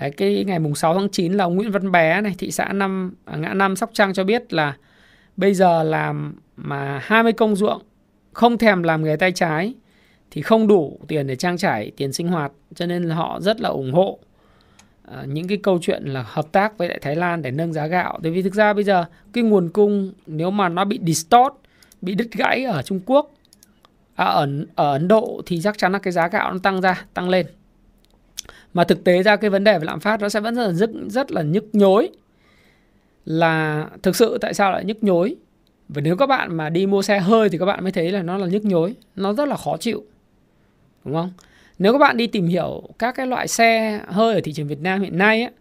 Đấy, 0.00 0.10
cái 0.10 0.44
ngày 0.44 0.58
mùng 0.58 0.74
6 0.74 0.94
tháng 0.94 1.08
9 1.08 1.32
là 1.32 1.44
ông 1.44 1.56
Nguyễn 1.56 1.70
Văn 1.70 1.92
Bé 1.92 2.20
này, 2.20 2.34
thị 2.38 2.50
xã 2.50 2.72
năm 2.72 3.14
à, 3.24 3.36
ngã 3.36 3.54
năm 3.54 3.76
Sóc 3.76 3.90
Trăng 3.92 4.12
cho 4.12 4.24
biết 4.24 4.52
là 4.52 4.76
bây 5.36 5.54
giờ 5.54 5.82
làm 5.82 6.34
mà 6.56 7.00
20 7.02 7.32
công 7.32 7.56
ruộng 7.56 7.82
không 8.32 8.58
thèm 8.58 8.82
làm 8.82 9.04
nghề 9.04 9.16
tay 9.16 9.32
trái 9.32 9.74
thì 10.30 10.42
không 10.42 10.66
đủ 10.66 10.98
tiền 11.08 11.26
để 11.26 11.36
trang 11.36 11.56
trải 11.56 11.92
tiền 11.96 12.12
sinh 12.12 12.28
hoạt 12.28 12.52
cho 12.74 12.86
nên 12.86 13.02
là 13.02 13.14
họ 13.14 13.40
rất 13.40 13.60
là 13.60 13.68
ủng 13.68 13.92
hộ 13.92 14.18
à, 15.02 15.24
những 15.26 15.48
cái 15.48 15.58
câu 15.62 15.78
chuyện 15.82 16.04
là 16.04 16.24
hợp 16.28 16.52
tác 16.52 16.78
với 16.78 16.88
lại 16.88 16.98
Thái 17.02 17.16
Lan 17.16 17.42
để 17.42 17.50
nâng 17.50 17.72
giá 17.72 17.86
gạo. 17.86 18.18
Tại 18.22 18.32
vì 18.32 18.42
thực 18.42 18.54
ra 18.54 18.72
bây 18.72 18.84
giờ 18.84 19.04
cái 19.32 19.44
nguồn 19.44 19.68
cung 19.68 20.12
nếu 20.26 20.50
mà 20.50 20.68
nó 20.68 20.84
bị 20.84 21.00
distort, 21.06 21.54
bị 22.00 22.14
đứt 22.14 22.32
gãy 22.32 22.64
ở 22.64 22.82
Trung 22.82 23.00
Quốc, 23.06 23.34
à, 24.14 24.24
ở 24.24 24.48
ở 24.74 24.92
Ấn 24.92 25.08
Độ 25.08 25.42
thì 25.46 25.60
chắc 25.62 25.78
chắn 25.78 25.92
là 25.92 25.98
cái 25.98 26.12
giá 26.12 26.28
gạo 26.28 26.52
nó 26.52 26.58
tăng 26.62 26.80
ra, 26.80 27.04
tăng 27.14 27.28
lên. 27.28 27.46
Mà 28.78 28.84
thực 28.84 29.04
tế 29.04 29.22
ra 29.22 29.36
cái 29.36 29.50
vấn 29.50 29.64
đề 29.64 29.78
về 29.78 29.84
lạm 29.84 30.00
phát 30.00 30.20
nó 30.20 30.28
sẽ 30.28 30.40
vẫn 30.40 30.54
rất 30.54 30.66
là 30.66 30.72
rất, 30.72 30.90
rất 31.08 31.32
là 31.32 31.42
nhức 31.42 31.64
nhối. 31.72 32.08
Là 33.24 33.86
thực 34.02 34.16
sự 34.16 34.38
tại 34.40 34.54
sao 34.54 34.72
lại 34.72 34.84
nhức 34.84 35.04
nhối? 35.04 35.36
Và 35.88 36.00
nếu 36.00 36.16
các 36.16 36.26
bạn 36.26 36.56
mà 36.56 36.68
đi 36.68 36.86
mua 36.86 37.02
xe 37.02 37.18
hơi 37.18 37.48
thì 37.48 37.58
các 37.58 37.64
bạn 37.64 37.82
mới 37.82 37.92
thấy 37.92 38.12
là 38.12 38.22
nó 38.22 38.38
là 38.38 38.46
nhức 38.46 38.64
nhối, 38.64 38.94
nó 39.16 39.32
rất 39.32 39.48
là 39.48 39.56
khó 39.56 39.76
chịu. 39.76 40.04
Đúng 41.04 41.14
không? 41.14 41.32
Nếu 41.78 41.92
các 41.92 41.98
bạn 41.98 42.16
đi 42.16 42.26
tìm 42.26 42.46
hiểu 42.46 42.82
các 42.98 43.14
cái 43.14 43.26
loại 43.26 43.48
xe 43.48 44.00
hơi 44.08 44.34
ở 44.34 44.40
thị 44.44 44.52
trường 44.52 44.68
Việt 44.68 44.80
Nam 44.80 45.00
hiện 45.00 45.18
nay 45.18 45.42
ấy, 45.42 45.52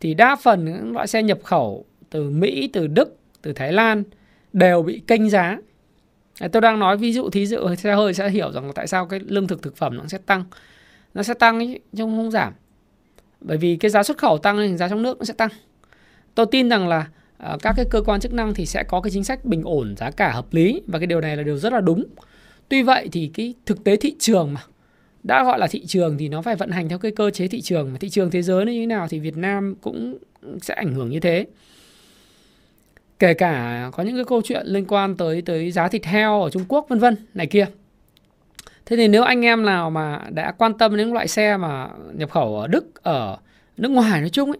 thì 0.00 0.14
đa 0.14 0.36
phần 0.36 0.64
những 0.64 0.92
loại 0.92 1.06
xe 1.06 1.22
nhập 1.22 1.38
khẩu 1.44 1.84
từ 2.10 2.30
Mỹ, 2.30 2.70
từ 2.72 2.86
Đức, 2.86 3.16
từ 3.42 3.52
Thái 3.52 3.72
Lan 3.72 4.02
đều 4.52 4.82
bị 4.82 5.02
kênh 5.06 5.30
giá. 5.30 5.58
Tôi 6.52 6.62
đang 6.62 6.78
nói 6.78 6.96
ví 6.96 7.12
dụ 7.12 7.30
thí 7.30 7.46
dụ 7.46 7.74
xe 7.74 7.94
hơi 7.94 8.14
sẽ 8.14 8.30
hiểu 8.30 8.52
rằng 8.52 8.66
là 8.66 8.72
tại 8.74 8.86
sao 8.86 9.06
cái 9.06 9.20
lương 9.26 9.46
thực 9.46 9.62
thực 9.62 9.76
phẩm 9.76 9.96
nó 9.96 10.04
sẽ 10.06 10.18
tăng. 10.18 10.44
Nó 11.18 11.22
sẽ 11.22 11.34
tăng 11.34 11.60
chứ 11.68 11.78
không, 11.98 12.16
không 12.16 12.30
giảm. 12.30 12.52
Bởi 13.40 13.56
vì 13.56 13.76
cái 13.76 13.90
giá 13.90 14.02
xuất 14.02 14.18
khẩu 14.18 14.38
tăng 14.38 14.56
thì 14.56 14.76
giá 14.76 14.88
trong 14.88 15.02
nước 15.02 15.18
nó 15.18 15.24
sẽ 15.24 15.34
tăng. 15.34 15.48
Tôi 16.34 16.46
tin 16.46 16.68
rằng 16.68 16.88
là 16.88 17.08
uh, 17.54 17.62
các 17.62 17.74
cái 17.76 17.86
cơ 17.90 18.02
quan 18.02 18.20
chức 18.20 18.32
năng 18.32 18.54
thì 18.54 18.66
sẽ 18.66 18.82
có 18.82 19.00
cái 19.00 19.10
chính 19.10 19.24
sách 19.24 19.44
bình 19.44 19.62
ổn 19.64 19.94
giá 19.96 20.10
cả 20.10 20.32
hợp 20.32 20.54
lý 20.54 20.82
và 20.86 20.98
cái 20.98 21.06
điều 21.06 21.20
này 21.20 21.36
là 21.36 21.42
điều 21.42 21.56
rất 21.56 21.72
là 21.72 21.80
đúng. 21.80 22.04
Tuy 22.68 22.82
vậy 22.82 23.08
thì 23.12 23.30
cái 23.34 23.54
thực 23.66 23.84
tế 23.84 23.96
thị 23.96 24.14
trường 24.18 24.54
mà 24.54 24.60
đã 25.22 25.44
gọi 25.44 25.58
là 25.58 25.66
thị 25.66 25.86
trường 25.86 26.18
thì 26.18 26.28
nó 26.28 26.42
phải 26.42 26.56
vận 26.56 26.70
hành 26.70 26.88
theo 26.88 26.98
cái 26.98 27.12
cơ 27.12 27.30
chế 27.30 27.48
thị 27.48 27.60
trường 27.60 27.92
mà 27.92 27.98
thị 28.00 28.08
trường 28.08 28.30
thế 28.30 28.42
giới 28.42 28.64
nó 28.64 28.72
như 28.72 28.80
thế 28.80 28.86
nào 28.86 29.06
thì 29.10 29.18
Việt 29.18 29.36
Nam 29.36 29.74
cũng 29.80 30.18
sẽ 30.62 30.74
ảnh 30.74 30.94
hưởng 30.94 31.10
như 31.10 31.20
thế 31.20 31.46
kể 33.18 33.34
cả 33.34 33.90
có 33.92 34.02
những 34.02 34.14
cái 34.14 34.24
câu 34.24 34.42
chuyện 34.44 34.66
liên 34.66 34.84
quan 34.88 35.16
tới 35.16 35.42
tới 35.42 35.70
giá 35.70 35.88
thịt 35.88 36.04
heo 36.04 36.42
ở 36.42 36.50
Trung 36.50 36.64
Quốc 36.68 36.86
vân 36.88 36.98
vân 36.98 37.16
này 37.34 37.46
kia 37.46 37.66
thế 38.88 38.96
thì 38.96 39.08
nếu 39.08 39.22
anh 39.22 39.44
em 39.44 39.64
nào 39.64 39.90
mà 39.90 40.20
đã 40.30 40.52
quan 40.52 40.78
tâm 40.78 40.96
đến 40.96 41.08
loại 41.08 41.28
xe 41.28 41.56
mà 41.56 41.88
nhập 42.14 42.30
khẩu 42.30 42.58
ở 42.58 42.66
Đức, 42.66 43.02
ở 43.02 43.38
nước 43.76 43.88
ngoài 43.88 44.20
nói 44.20 44.30
chung 44.30 44.50
ấy, 44.50 44.58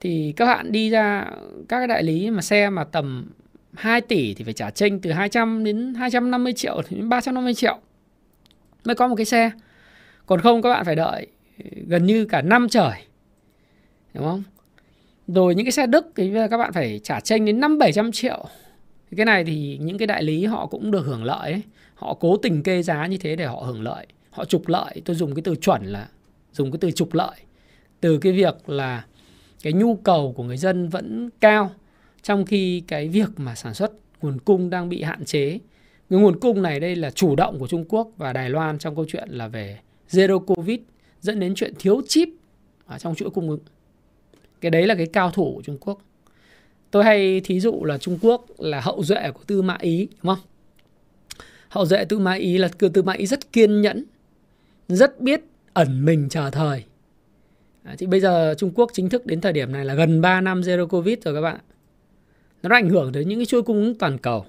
thì 0.00 0.32
các 0.36 0.46
bạn 0.46 0.72
đi 0.72 0.90
ra 0.90 1.26
các 1.68 1.78
cái 1.78 1.86
đại 1.86 2.02
lý 2.02 2.30
mà 2.30 2.42
xe 2.42 2.70
mà 2.70 2.84
tầm 2.84 3.30
2 3.74 4.00
tỷ 4.00 4.34
thì 4.34 4.44
phải 4.44 4.52
trả 4.52 4.70
chênh 4.70 5.00
từ 5.00 5.12
200 5.12 5.64
đến 5.64 5.94
250 5.94 6.52
triệu 6.52 6.82
đến 6.90 7.08
350 7.08 7.54
triệu 7.54 7.78
mới 8.84 8.94
có 8.94 9.08
một 9.08 9.16
cái 9.16 9.24
xe. 9.24 9.50
Còn 10.26 10.40
không 10.40 10.62
các 10.62 10.70
bạn 10.70 10.84
phải 10.84 10.96
đợi 10.96 11.26
gần 11.86 12.06
như 12.06 12.24
cả 12.24 12.42
năm 12.42 12.68
trời, 12.68 12.92
đúng 14.14 14.24
không? 14.24 14.42
Rồi 15.28 15.54
những 15.54 15.66
cái 15.66 15.72
xe 15.72 15.86
Đức 15.86 16.06
thì 16.16 16.32
các 16.50 16.58
bạn 16.58 16.72
phải 16.72 17.00
trả 17.02 17.20
tranh 17.20 17.44
đến 17.44 17.60
năm 17.60 17.78
bảy 17.78 17.92
trăm 17.92 18.12
triệu. 18.12 18.44
Cái 19.16 19.26
này 19.26 19.44
thì 19.44 19.78
những 19.80 19.98
cái 19.98 20.06
đại 20.06 20.22
lý 20.22 20.44
họ 20.44 20.66
cũng 20.66 20.90
được 20.90 21.06
hưởng 21.06 21.24
lợi 21.24 21.52
ấy 21.52 21.62
họ 21.98 22.14
cố 22.14 22.36
tình 22.36 22.62
kê 22.62 22.82
giá 22.82 23.06
như 23.06 23.18
thế 23.18 23.36
để 23.36 23.46
họ 23.46 23.62
hưởng 23.66 23.82
lợi, 23.82 24.06
họ 24.30 24.44
trục 24.44 24.68
lợi. 24.68 25.02
Tôi 25.04 25.16
dùng 25.16 25.34
cái 25.34 25.42
từ 25.42 25.56
chuẩn 25.56 25.84
là, 25.84 26.08
dùng 26.52 26.70
cái 26.72 26.78
từ 26.80 26.90
trục 26.90 27.14
lợi. 27.14 27.36
Từ 28.00 28.18
cái 28.18 28.32
việc 28.32 28.68
là 28.68 29.04
cái 29.62 29.72
nhu 29.72 29.96
cầu 29.96 30.32
của 30.36 30.42
người 30.42 30.56
dân 30.56 30.88
vẫn 30.88 31.30
cao 31.40 31.70
trong 32.22 32.44
khi 32.44 32.80
cái 32.80 33.08
việc 33.08 33.28
mà 33.36 33.54
sản 33.54 33.74
xuất 33.74 33.92
nguồn 34.22 34.38
cung 34.38 34.70
đang 34.70 34.88
bị 34.88 35.02
hạn 35.02 35.24
chế. 35.24 35.58
Cái 36.10 36.18
nguồn 36.18 36.40
cung 36.40 36.62
này 36.62 36.80
đây 36.80 36.96
là 36.96 37.10
chủ 37.10 37.36
động 37.36 37.58
của 37.58 37.68
Trung 37.68 37.84
Quốc 37.88 38.08
và 38.16 38.32
Đài 38.32 38.50
Loan 38.50 38.78
trong 38.78 38.96
câu 38.96 39.04
chuyện 39.08 39.28
là 39.30 39.48
về 39.48 39.78
zero 40.10 40.38
covid, 40.38 40.78
dẫn 41.20 41.40
đến 41.40 41.54
chuyện 41.54 41.74
thiếu 41.78 42.00
chip 42.08 42.28
ở 42.86 42.98
trong 42.98 43.14
chuỗi 43.14 43.30
cung 43.30 43.50
ứng. 43.50 43.60
Cái 44.60 44.70
đấy 44.70 44.86
là 44.86 44.94
cái 44.94 45.06
cao 45.06 45.30
thủ 45.30 45.52
của 45.56 45.62
Trung 45.62 45.78
Quốc. 45.80 45.98
Tôi 46.90 47.04
hay 47.04 47.40
thí 47.40 47.60
dụ 47.60 47.84
là 47.84 47.98
Trung 47.98 48.18
Quốc 48.22 48.46
là 48.58 48.80
hậu 48.80 49.02
duệ 49.02 49.30
của 49.34 49.42
Tư 49.46 49.62
Mã 49.62 49.76
Ý, 49.80 50.08
đúng 50.22 50.34
không? 50.34 50.44
Hậu 51.68 51.86
duệ 51.86 52.04
Tư 52.04 52.18
Mã 52.18 52.32
Ý 52.32 52.58
là 52.58 52.68
Tư 52.94 53.02
Mã 53.02 53.12
Ý 53.12 53.26
rất 53.26 53.52
kiên 53.52 53.80
nhẫn 53.80 54.04
rất 54.88 55.20
biết 55.20 55.40
ẩn 55.72 56.04
mình 56.04 56.28
chờ 56.28 56.50
thời. 56.50 56.84
À, 57.82 57.94
thì 57.98 58.06
bây 58.06 58.20
giờ 58.20 58.54
Trung 58.58 58.70
Quốc 58.74 58.90
chính 58.92 59.08
thức 59.08 59.26
đến 59.26 59.40
thời 59.40 59.52
điểm 59.52 59.72
này 59.72 59.84
là 59.84 59.94
gần 59.94 60.20
3 60.20 60.40
năm 60.40 60.60
zero 60.60 60.86
covid 60.86 61.18
rồi 61.24 61.34
các 61.34 61.40
bạn 61.40 61.58
nó 62.62 62.76
ảnh 62.76 62.88
hưởng 62.88 63.12
đến 63.12 63.28
những 63.28 63.38
cái 63.38 63.46
chuỗi 63.46 63.62
cung 63.62 63.76
ứng 63.76 63.94
toàn 63.94 64.18
cầu. 64.18 64.46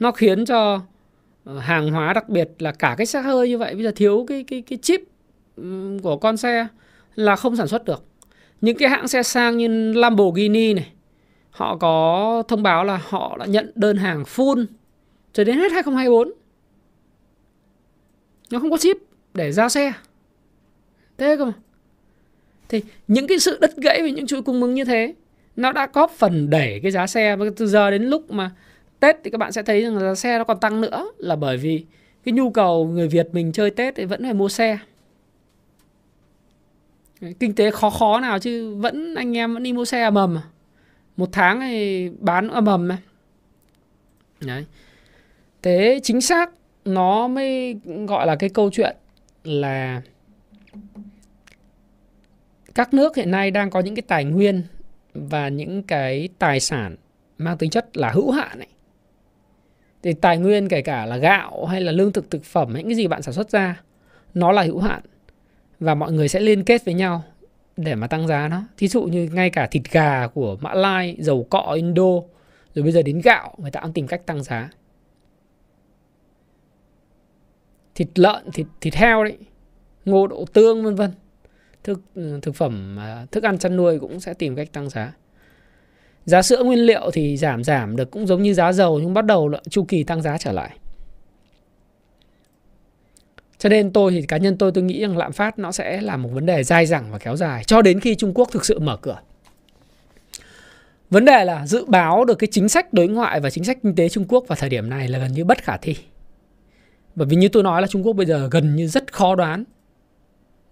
Nó 0.00 0.12
khiến 0.12 0.44
cho 0.44 0.80
ờ, 1.44 1.58
hàng 1.58 1.90
hóa 1.90 2.12
đặc 2.12 2.28
biệt 2.28 2.50
là 2.58 2.72
cả 2.72 2.94
cái 2.98 3.06
xe 3.06 3.20
hơi 3.20 3.48
như 3.48 3.58
vậy 3.58 3.74
bây 3.74 3.84
giờ 3.84 3.92
thiếu 3.96 4.24
cái 4.28 4.44
cái 4.44 4.62
cái 4.62 4.78
chip 4.82 5.00
của 6.02 6.16
con 6.16 6.36
xe 6.36 6.66
là 7.14 7.36
không 7.36 7.56
sản 7.56 7.68
xuất 7.68 7.84
được. 7.84 8.04
Những 8.60 8.78
cái 8.78 8.88
hãng 8.88 9.08
xe 9.08 9.22
sang 9.22 9.56
như 9.56 9.92
Lamborghini 9.92 10.74
này 10.74 10.92
họ 11.50 11.76
có 11.76 12.42
thông 12.48 12.62
báo 12.62 12.84
là 12.84 13.00
họ 13.08 13.36
đã 13.38 13.46
nhận 13.46 13.72
đơn 13.74 13.96
hàng 13.96 14.22
full 14.22 14.66
cho 15.38 15.44
đến 15.44 15.58
hết 15.58 15.72
2024. 15.72 16.32
Nó 18.50 18.58
không 18.58 18.70
có 18.70 18.76
chip 18.78 18.96
để 19.34 19.52
giao 19.52 19.68
xe. 19.68 19.92
Thế 21.18 21.36
cơ 21.36 21.44
mà. 21.44 21.52
Thì 22.68 22.82
những 23.08 23.26
cái 23.26 23.38
sự 23.38 23.58
đứt 23.60 23.76
gãy 23.76 24.02
về 24.02 24.10
những 24.10 24.26
chuỗi 24.26 24.42
cung 24.42 24.62
ứng 24.62 24.74
như 24.74 24.84
thế 24.84 25.14
nó 25.56 25.72
đã 25.72 25.88
góp 25.92 26.10
phần 26.10 26.50
đẩy 26.50 26.80
cái 26.82 26.90
giá 26.90 27.06
xe 27.06 27.36
từ 27.56 27.66
giờ 27.66 27.90
đến 27.90 28.02
lúc 28.02 28.30
mà 28.30 28.50
Tết 29.00 29.16
thì 29.24 29.30
các 29.30 29.38
bạn 29.38 29.52
sẽ 29.52 29.62
thấy 29.62 29.82
rằng 29.82 29.98
là 29.98 30.14
xe 30.14 30.38
nó 30.38 30.44
còn 30.44 30.60
tăng 30.60 30.80
nữa 30.80 31.12
là 31.18 31.36
bởi 31.36 31.56
vì 31.56 31.84
cái 32.24 32.32
nhu 32.32 32.50
cầu 32.50 32.86
người 32.86 33.08
Việt 33.08 33.28
mình 33.32 33.52
chơi 33.52 33.70
Tết 33.70 33.94
thì 33.94 34.04
vẫn 34.04 34.22
phải 34.22 34.34
mua 34.34 34.48
xe. 34.48 34.78
Kinh 37.40 37.54
tế 37.54 37.70
khó 37.70 37.90
khó 37.90 38.20
nào 38.20 38.38
chứ 38.38 38.74
vẫn 38.74 39.14
anh 39.14 39.36
em 39.36 39.54
vẫn 39.54 39.62
đi 39.62 39.72
mua 39.72 39.84
xe 39.84 40.10
mầm. 40.10 40.38
Một 41.16 41.28
tháng 41.32 41.60
thì 41.60 42.08
bán 42.20 42.48
ở 42.48 42.60
mầm 42.60 42.88
này, 42.88 42.98
Đấy. 44.40 44.64
Thế 45.62 46.00
chính 46.02 46.20
xác 46.20 46.50
nó 46.84 47.28
mới 47.28 47.76
gọi 48.08 48.26
là 48.26 48.36
cái 48.36 48.50
câu 48.50 48.70
chuyện 48.72 48.96
là 49.44 50.02
các 52.74 52.94
nước 52.94 53.16
hiện 53.16 53.30
nay 53.30 53.50
đang 53.50 53.70
có 53.70 53.80
những 53.80 53.94
cái 53.94 54.02
tài 54.02 54.24
nguyên 54.24 54.62
và 55.14 55.48
những 55.48 55.82
cái 55.82 56.28
tài 56.38 56.60
sản 56.60 56.96
mang 57.38 57.58
tính 57.58 57.70
chất 57.70 57.96
là 57.96 58.10
hữu 58.10 58.30
hạn 58.30 58.58
này 58.58 58.68
thì 60.02 60.12
tài 60.12 60.38
nguyên 60.38 60.68
kể 60.68 60.82
cả 60.82 61.06
là 61.06 61.16
gạo 61.16 61.66
hay 61.66 61.80
là 61.80 61.92
lương 61.92 62.12
thực 62.12 62.30
thực 62.30 62.44
phẩm 62.44 62.72
những 62.76 62.86
cái 62.86 62.94
gì 62.94 63.06
bạn 63.06 63.22
sản 63.22 63.34
xuất 63.34 63.50
ra 63.50 63.82
nó 64.34 64.52
là 64.52 64.62
hữu 64.62 64.78
hạn 64.80 65.02
và 65.80 65.94
mọi 65.94 66.12
người 66.12 66.28
sẽ 66.28 66.40
liên 66.40 66.64
kết 66.64 66.84
với 66.84 66.94
nhau 66.94 67.22
để 67.76 67.94
mà 67.94 68.06
tăng 68.06 68.26
giá 68.26 68.48
nó. 68.48 68.62
Thí 68.76 68.88
dụ 68.88 69.02
như 69.02 69.28
ngay 69.32 69.50
cả 69.50 69.66
thịt 69.66 69.82
gà 69.90 70.26
của 70.26 70.56
Mã 70.60 70.74
Lai, 70.74 71.16
dầu 71.18 71.46
cọ 71.50 71.72
Indo, 71.76 72.10
rồi 72.74 72.82
bây 72.82 72.92
giờ 72.92 73.02
đến 73.02 73.20
gạo 73.24 73.54
người 73.58 73.70
ta 73.70 73.80
cũng 73.80 73.92
tìm 73.92 74.06
cách 74.06 74.26
tăng 74.26 74.42
giá. 74.42 74.70
Thịt 77.98 78.08
lợn, 78.14 78.50
thịt 78.52 78.66
thịt 78.80 78.94
heo 78.94 79.24
đấy, 79.24 79.38
ngô 80.04 80.26
đậu 80.26 80.46
tương 80.52 80.84
vân 80.84 80.94
vân. 80.94 81.10
Thực 81.84 82.00
ừ, 82.14 82.38
thực 82.42 82.54
phẩm 82.54 82.98
thức 83.30 83.42
ăn 83.42 83.58
chăn 83.58 83.76
nuôi 83.76 83.98
cũng 83.98 84.20
sẽ 84.20 84.34
tìm 84.34 84.56
cách 84.56 84.72
tăng 84.72 84.88
giá. 84.88 85.12
Giá 86.24 86.42
sữa 86.42 86.64
nguyên 86.64 86.78
liệu 86.78 87.10
thì 87.12 87.36
giảm 87.36 87.64
giảm 87.64 87.96
được 87.96 88.10
cũng 88.10 88.26
giống 88.26 88.42
như 88.42 88.54
giá 88.54 88.72
dầu 88.72 88.98
nhưng 88.98 89.14
bắt 89.14 89.24
đầu 89.24 89.52
chu 89.70 89.84
kỳ 89.84 90.04
tăng 90.04 90.22
giá 90.22 90.38
trở 90.38 90.52
lại. 90.52 90.78
Cho 93.58 93.68
nên 93.68 93.92
tôi 93.92 94.12
thì 94.12 94.22
cá 94.22 94.36
nhân 94.36 94.56
tôi 94.58 94.72
tôi 94.72 94.84
nghĩ 94.84 95.00
rằng 95.00 95.16
lạm 95.16 95.32
phát 95.32 95.58
nó 95.58 95.72
sẽ 95.72 96.00
là 96.00 96.16
một 96.16 96.28
vấn 96.32 96.46
đề 96.46 96.64
dai 96.64 96.86
dẳng 96.86 97.12
và 97.12 97.18
kéo 97.18 97.36
dài 97.36 97.64
cho 97.64 97.82
đến 97.82 98.00
khi 98.00 98.14
Trung 98.14 98.34
Quốc 98.34 98.48
thực 98.52 98.64
sự 98.64 98.78
mở 98.78 98.96
cửa. 98.96 99.18
Vấn 101.10 101.24
đề 101.24 101.44
là 101.44 101.66
dự 101.66 101.84
báo 101.84 102.24
được 102.24 102.34
cái 102.34 102.48
chính 102.50 102.68
sách 102.68 102.92
đối 102.92 103.08
ngoại 103.08 103.40
và 103.40 103.50
chính 103.50 103.64
sách 103.64 103.78
kinh 103.82 103.94
tế 103.94 104.08
Trung 104.08 104.24
Quốc 104.28 104.44
vào 104.48 104.56
thời 104.56 104.70
điểm 104.70 104.90
này 104.90 105.08
là 105.08 105.18
gần 105.18 105.32
như 105.32 105.44
bất 105.44 105.62
khả 105.62 105.76
thi. 105.76 105.96
Bởi 107.18 107.26
vì 107.26 107.36
như 107.36 107.48
tôi 107.48 107.62
nói 107.62 107.82
là 107.82 107.86
Trung 107.86 108.06
Quốc 108.06 108.12
bây 108.12 108.26
giờ 108.26 108.48
gần 108.50 108.76
như 108.76 108.86
rất 108.86 109.12
khó 109.12 109.34
đoán. 109.34 109.64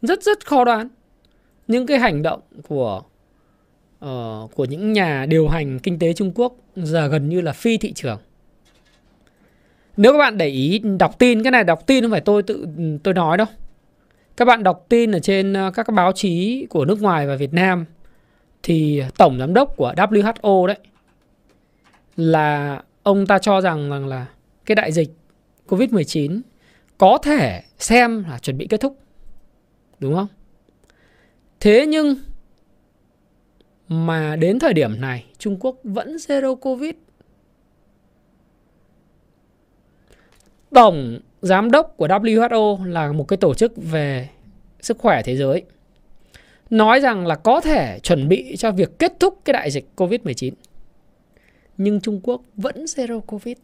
Rất 0.03 0.23
rất 0.23 0.47
khó 0.47 0.65
đoán. 0.65 0.89
Những 1.69 1.87
cái 1.87 1.99
hành 1.99 2.23
động 2.23 2.41
của 2.69 3.03
uh, 4.05 4.55
của 4.55 4.65
những 4.65 4.93
nhà 4.93 5.27
điều 5.27 5.49
hành 5.49 5.79
kinh 5.79 5.99
tế 5.99 6.13
Trung 6.13 6.33
Quốc 6.35 6.57
giờ 6.77 7.09
gần 7.09 7.29
như 7.29 7.41
là 7.41 7.53
phi 7.53 7.79
thị 7.79 7.93
trường. 7.93 8.19
Nếu 9.97 10.13
các 10.13 10.19
bạn 10.19 10.39
để 10.39 10.49
ý 10.49 10.79
đọc 10.99 11.19
tin 11.19 11.43
cái 11.43 11.51
này 11.51 11.65
đọc 11.65 11.87
tin 11.87 12.05
không 12.05 12.11
phải 12.11 12.21
tôi 12.21 12.43
tự 12.43 12.67
tôi 13.03 13.15
nói 13.15 13.37
đâu. 13.37 13.47
Các 14.37 14.45
bạn 14.45 14.63
đọc 14.63 14.87
tin 14.89 15.13
ở 15.13 15.19
trên 15.19 15.53
ờ, 15.53 15.71
các 15.71 15.87
báo 15.93 16.13
chí 16.13 16.67
của 16.71 16.85
nước 16.85 17.03
ngoài 17.03 17.27
và 17.27 17.37
Việt 17.37 17.53
Nam 17.53 17.85
thì 18.63 19.03
tổng 19.19 19.39
giám 19.39 19.55
đốc 19.55 19.77
của 19.77 19.93
WHO 19.97 20.67
đấy 20.67 20.79
là 22.17 22.83
ông 23.03 23.27
ta 23.27 23.39
cho 23.39 23.61
rằng 23.61 23.91
rằng 23.91 24.07
là 24.07 24.27
cái 24.67 24.75
đại 24.75 24.93
dịch 24.93 25.11
Covid-19 25.69 26.41
có 26.99 27.19
thể 27.23 27.63
xem 27.79 28.25
là 28.29 28.39
chuẩn 28.39 28.59
bị 28.59 28.67
kết 28.67 28.81
thúc. 28.81 28.99
Đúng 29.99 30.15
không? 30.15 30.29
Thế 31.61 31.87
nhưng 31.87 32.17
mà 33.89 34.37
đến 34.37 34.59
thời 34.59 34.73
điểm 34.73 35.01
này, 35.01 35.25
Trung 35.39 35.57
Quốc 35.61 35.77
vẫn 35.85 36.17
zero 36.17 36.57
Covid 36.57 36.95
Tổng 40.71 41.19
giám 41.43 41.71
đốc 41.71 41.95
của 41.97 42.07
WHO 42.07 42.85
là 42.85 43.13
một 43.13 43.25
cái 43.29 43.37
tổ 43.37 43.55
chức 43.55 43.73
về 43.77 44.29
sức 44.81 44.99
khỏe 44.99 45.23
thế 45.23 45.37
giới, 45.37 45.63
nói 46.71 47.01
rằng 47.01 47.27
là 47.27 47.35
có 47.35 47.61
thể 47.61 47.99
chuẩn 48.03 48.29
bị 48.29 48.57
cho 48.57 48.73
việc 48.73 48.99
kết 48.99 49.13
thúc 49.21 49.41
cái 49.45 49.53
đại 49.53 49.71
dịch 49.71 49.87
Covid-19. 49.97 50.53
Nhưng 51.77 52.01
Trung 52.01 52.21
Quốc 52.23 52.43
vẫn 52.57 52.85
zero 52.85 53.21
Covid. 53.21 53.57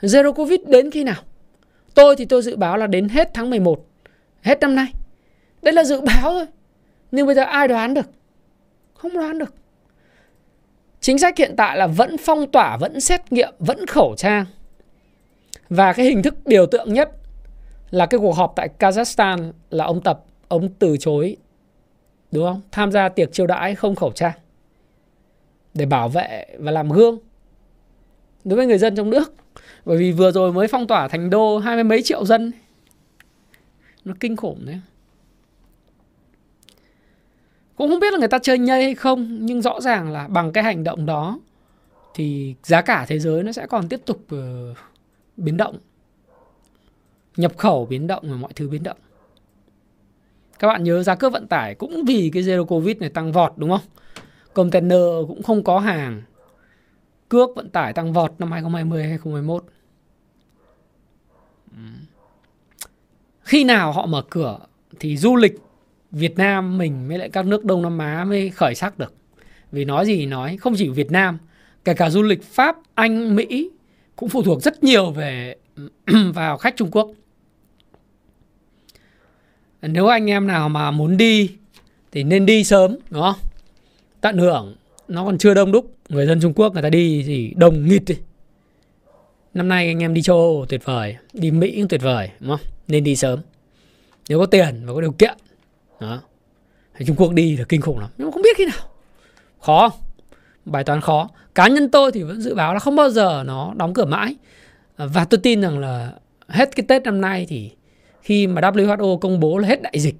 Zero 0.00 0.32
Covid 0.32 0.60
đến 0.66 0.90
khi 0.90 1.04
nào? 1.04 1.22
Tôi 1.94 2.16
thì 2.16 2.24
tôi 2.24 2.42
dự 2.42 2.56
báo 2.56 2.76
là 2.76 2.86
đến 2.86 3.08
hết 3.08 3.30
tháng 3.34 3.50
11, 3.50 3.86
hết 4.42 4.60
năm 4.60 4.74
nay. 4.74 4.86
Đây 5.62 5.74
là 5.74 5.84
dự 5.84 6.00
báo 6.00 6.22
thôi. 6.22 6.46
Nhưng 7.10 7.26
bây 7.26 7.34
giờ 7.34 7.42
ai 7.42 7.68
đoán 7.68 7.94
được? 7.94 8.06
Không 8.94 9.14
đoán 9.14 9.38
được. 9.38 9.54
Chính 11.00 11.18
sách 11.18 11.38
hiện 11.38 11.54
tại 11.56 11.76
là 11.76 11.86
vẫn 11.86 12.16
phong 12.18 12.50
tỏa, 12.50 12.76
vẫn 12.76 13.00
xét 13.00 13.32
nghiệm, 13.32 13.54
vẫn 13.58 13.86
khẩu 13.86 14.14
trang. 14.16 14.44
Và 15.68 15.92
cái 15.92 16.06
hình 16.06 16.22
thức 16.22 16.46
điều 16.46 16.66
tượng 16.66 16.92
nhất 16.92 17.10
là 17.90 18.06
cái 18.06 18.18
cuộc 18.18 18.36
họp 18.36 18.52
tại 18.56 18.68
Kazakhstan 18.78 19.52
là 19.70 19.84
ông 19.84 20.02
Tập, 20.02 20.24
ông 20.48 20.68
từ 20.68 20.96
chối 21.00 21.36
đúng 22.30 22.44
không? 22.44 22.60
Tham 22.72 22.92
gia 22.92 23.08
tiệc 23.08 23.32
chiêu 23.32 23.46
đãi 23.46 23.74
không 23.74 23.94
khẩu 23.94 24.12
trang 24.12 24.38
để 25.74 25.86
bảo 25.86 26.08
vệ 26.08 26.46
và 26.58 26.72
làm 26.72 26.90
gương 26.90 27.18
đối 28.44 28.56
với 28.56 28.66
người 28.66 28.78
dân 28.78 28.96
trong 28.96 29.10
nước. 29.10 29.34
Bởi 29.88 29.96
vì 29.96 30.12
vừa 30.12 30.30
rồi 30.30 30.52
mới 30.52 30.68
phong 30.68 30.86
tỏa 30.86 31.08
thành 31.08 31.30
đô 31.30 31.58
hai 31.58 31.76
mươi 31.76 31.84
mấy 31.84 32.02
triệu 32.02 32.24
dân. 32.24 32.52
Nó 34.04 34.14
kinh 34.20 34.36
khủng 34.36 34.66
đấy. 34.66 34.80
Cũng 37.76 37.90
không 37.90 38.00
biết 38.00 38.12
là 38.12 38.18
người 38.18 38.28
ta 38.28 38.38
chơi 38.38 38.58
nhây 38.58 38.84
hay 38.84 38.94
không, 38.94 39.46
nhưng 39.46 39.62
rõ 39.62 39.80
ràng 39.80 40.12
là 40.12 40.28
bằng 40.28 40.52
cái 40.52 40.64
hành 40.64 40.84
động 40.84 41.06
đó 41.06 41.40
thì 42.14 42.54
giá 42.62 42.82
cả 42.82 43.04
thế 43.08 43.18
giới 43.18 43.42
nó 43.42 43.52
sẽ 43.52 43.66
còn 43.66 43.88
tiếp 43.88 44.00
tục 44.06 44.20
uh, 44.34 44.76
biến 45.36 45.56
động. 45.56 45.78
Nhập 47.36 47.52
khẩu 47.56 47.86
biến 47.86 48.06
động 48.06 48.22
và 48.30 48.36
mọi 48.36 48.52
thứ 48.56 48.68
biến 48.68 48.82
động. 48.82 48.98
Các 50.58 50.68
bạn 50.68 50.84
nhớ 50.84 51.02
giá 51.02 51.14
cước 51.14 51.32
vận 51.32 51.46
tải 51.46 51.74
cũng 51.74 52.04
vì 52.04 52.30
cái 52.34 52.42
zero 52.42 52.64
covid 52.64 52.96
này 52.96 53.10
tăng 53.10 53.32
vọt 53.32 53.52
đúng 53.56 53.70
không? 53.70 53.86
Container 54.54 55.02
cũng 55.28 55.42
không 55.42 55.64
có 55.64 55.78
hàng. 55.78 56.22
Cước 57.28 57.50
vận 57.56 57.70
tải 57.70 57.92
tăng 57.92 58.12
vọt 58.12 58.34
năm 58.38 58.52
2020 58.52 59.02
2021 59.02 59.64
khi 63.42 63.64
nào 63.64 63.92
họ 63.92 64.06
mở 64.06 64.22
cửa 64.30 64.58
thì 65.00 65.16
du 65.16 65.36
lịch 65.36 65.54
Việt 66.10 66.36
Nam 66.36 66.78
mình 66.78 67.08
với 67.08 67.18
lại 67.18 67.28
các 67.28 67.46
nước 67.46 67.64
Đông 67.64 67.82
Nam 67.82 67.98
Á 67.98 68.24
mới 68.24 68.50
khởi 68.50 68.74
sắc 68.74 68.98
được 68.98 69.14
vì 69.72 69.84
nói 69.84 70.06
gì 70.06 70.26
nói 70.26 70.56
không 70.56 70.74
chỉ 70.76 70.88
Việt 70.88 71.10
Nam 71.10 71.38
kể 71.84 71.94
cả 71.94 72.10
du 72.10 72.22
lịch 72.22 72.42
Pháp 72.42 72.76
Anh 72.94 73.36
Mỹ 73.36 73.70
cũng 74.16 74.28
phụ 74.28 74.42
thuộc 74.42 74.62
rất 74.62 74.84
nhiều 74.84 75.10
về 75.10 75.56
vào 76.34 76.56
khách 76.56 76.76
Trung 76.76 76.90
Quốc. 76.90 77.10
Nếu 79.82 80.06
anh 80.06 80.30
em 80.30 80.46
nào 80.46 80.68
mà 80.68 80.90
muốn 80.90 81.16
đi 81.16 81.50
thì 82.12 82.22
nên 82.24 82.46
đi 82.46 82.64
sớm 82.64 82.96
đúng 83.10 83.22
không? 83.22 83.48
Tận 84.20 84.38
hưởng 84.38 84.76
nó 85.08 85.24
còn 85.24 85.38
chưa 85.38 85.54
đông 85.54 85.72
đúc, 85.72 85.96
người 86.08 86.26
dân 86.26 86.40
Trung 86.40 86.52
Quốc 86.54 86.72
người 86.72 86.82
ta 86.82 86.90
đi 86.90 87.24
thì 87.26 87.54
đồng 87.56 87.88
nghịt 87.88 88.02
đi. 88.06 88.14
Năm 89.54 89.68
nay 89.68 89.86
anh 89.86 90.02
em 90.02 90.14
đi 90.14 90.22
châu 90.22 90.36
Âu 90.36 90.66
tuyệt 90.68 90.84
vời, 90.84 91.16
đi 91.32 91.50
Mỹ 91.50 91.76
cũng 91.76 91.88
tuyệt 91.88 92.02
vời, 92.02 92.30
đúng 92.40 92.50
không? 92.50 92.60
Nên 92.88 93.04
đi 93.04 93.16
sớm. 93.16 93.40
Nếu 94.28 94.38
có 94.38 94.46
tiền 94.46 94.82
và 94.86 94.94
có 94.94 95.00
điều 95.00 95.12
kiện. 95.12 95.34
Đó. 96.00 96.20
Thì 96.94 97.04
Trung 97.06 97.16
Quốc 97.16 97.32
đi 97.32 97.56
là 97.56 97.64
kinh 97.68 97.80
khủng 97.80 97.98
lắm, 97.98 98.10
nhưng 98.18 98.26
mà 98.26 98.32
không 98.32 98.42
biết 98.42 98.56
khi 98.56 98.64
nào. 98.64 98.88
Khó 99.60 99.90
bài 100.64 100.84
toán 100.84 101.00
khó 101.00 101.28
cá 101.54 101.68
nhân 101.68 101.90
tôi 101.90 102.12
thì 102.12 102.22
vẫn 102.22 102.40
dự 102.40 102.54
báo 102.54 102.74
là 102.74 102.80
không 102.80 102.96
bao 102.96 103.10
giờ 103.10 103.42
nó 103.46 103.74
đóng 103.76 103.94
cửa 103.94 104.04
mãi 104.04 104.36
và 104.96 105.24
tôi 105.24 105.40
tin 105.42 105.60
rằng 105.60 105.78
là 105.78 106.12
hết 106.48 106.76
cái 106.76 106.86
tết 106.88 107.02
năm 107.02 107.20
nay 107.20 107.46
thì 107.48 107.70
khi 108.22 108.46
mà 108.46 108.60
WHO 108.60 109.18
công 109.18 109.40
bố 109.40 109.58
là 109.58 109.68
hết 109.68 109.82
đại 109.82 110.00
dịch 110.00 110.14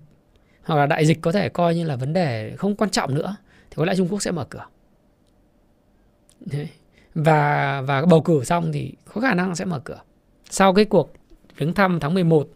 hoặc 0.62 0.76
là 0.76 0.87
đại 0.87 1.07
dịch 1.07 1.18
có 1.20 1.33
thể 1.33 1.49
coi 1.49 1.74
như 1.74 1.85
là 1.85 1.97
vấn 1.97 2.12
đề 2.12 2.53
không 2.57 2.76
quan 2.76 2.91
trọng 2.91 3.14
nữa 3.14 3.37
thì 3.70 3.74
có 3.76 3.85
lẽ 3.85 3.95
Trung 3.97 4.09
Quốc 4.09 4.22
sẽ 4.22 4.31
mở 4.31 4.45
cửa 4.45 4.64
và 7.25 7.81
và 7.81 8.05
bầu 8.07 8.21
cử 8.21 8.45
xong 8.45 8.73
thì 8.73 8.93
có 9.14 9.21
khả 9.21 9.35
năng 9.35 9.57
sẽ 9.57 9.64
mở 9.64 9.81
cửa 9.85 10.01
sau 10.51 10.75
cái 10.75 10.85
cuộc 10.85 11.12
viếng 11.57 11.75
thăm 11.75 12.01
tháng 12.01 12.14
11 12.14 12.49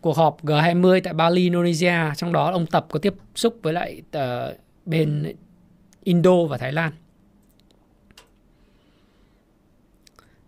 cuộc 0.00 0.16
họp 0.16 0.44
G20 0.44 1.00
tại 1.04 1.14
Bali 1.14 1.42
Indonesia 1.42 1.94
trong 2.16 2.32
đó 2.32 2.50
ông 2.50 2.66
Tập 2.66 2.86
có 2.90 2.98
tiếp 2.98 3.14
xúc 3.34 3.58
với 3.62 3.72
lại 3.72 4.02
uh, 4.16 4.56
bên 4.86 5.34
Indo 6.04 6.44
và 6.44 6.58
Thái 6.58 6.72
Lan 6.72 6.92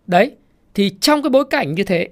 Đấy, 0.07 0.35
thì 0.73 0.89
trong 1.01 1.21
cái 1.21 1.29
bối 1.29 1.45
cảnh 1.49 1.75
như 1.75 1.83
thế 1.83 2.09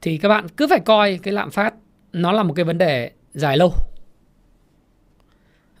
thì 0.00 0.18
các 0.18 0.28
bạn 0.28 0.48
cứ 0.48 0.66
phải 0.70 0.80
coi 0.80 1.18
cái 1.22 1.34
lạm 1.34 1.50
phát 1.50 1.74
nó 2.12 2.32
là 2.32 2.42
một 2.42 2.54
cái 2.54 2.64
vấn 2.64 2.78
đề 2.78 3.10
dài 3.34 3.56
lâu. 3.56 3.72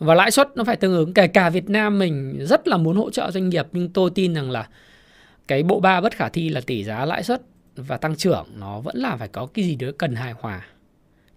Và 0.02 0.14
lãi 0.14 0.30
suất 0.30 0.56
nó 0.56 0.64
phải 0.64 0.76
tương 0.76 0.92
ứng. 0.92 1.14
Kể 1.14 1.26
cả 1.26 1.50
Việt 1.50 1.70
Nam 1.70 1.98
mình 1.98 2.46
rất 2.46 2.68
là 2.68 2.76
muốn 2.76 2.96
hỗ 2.96 3.10
trợ 3.10 3.30
doanh 3.30 3.48
nghiệp 3.48 3.66
nhưng 3.72 3.88
tôi 3.88 4.10
tin 4.14 4.34
rằng 4.34 4.50
là 4.50 4.68
cái 5.48 5.62
bộ 5.62 5.80
ba 5.80 6.00
bất 6.00 6.16
khả 6.16 6.28
thi 6.28 6.48
là 6.48 6.60
tỷ 6.66 6.84
giá 6.84 7.04
lãi 7.04 7.22
suất 7.22 7.42
và 7.76 7.96
tăng 7.96 8.16
trưởng 8.16 8.46
nó 8.56 8.80
vẫn 8.80 8.96
là 8.96 9.16
phải 9.16 9.28
có 9.28 9.46
cái 9.46 9.64
gì 9.64 9.76
đó 9.76 9.88
cần 9.98 10.14
hài 10.14 10.32
hòa. 10.32 10.66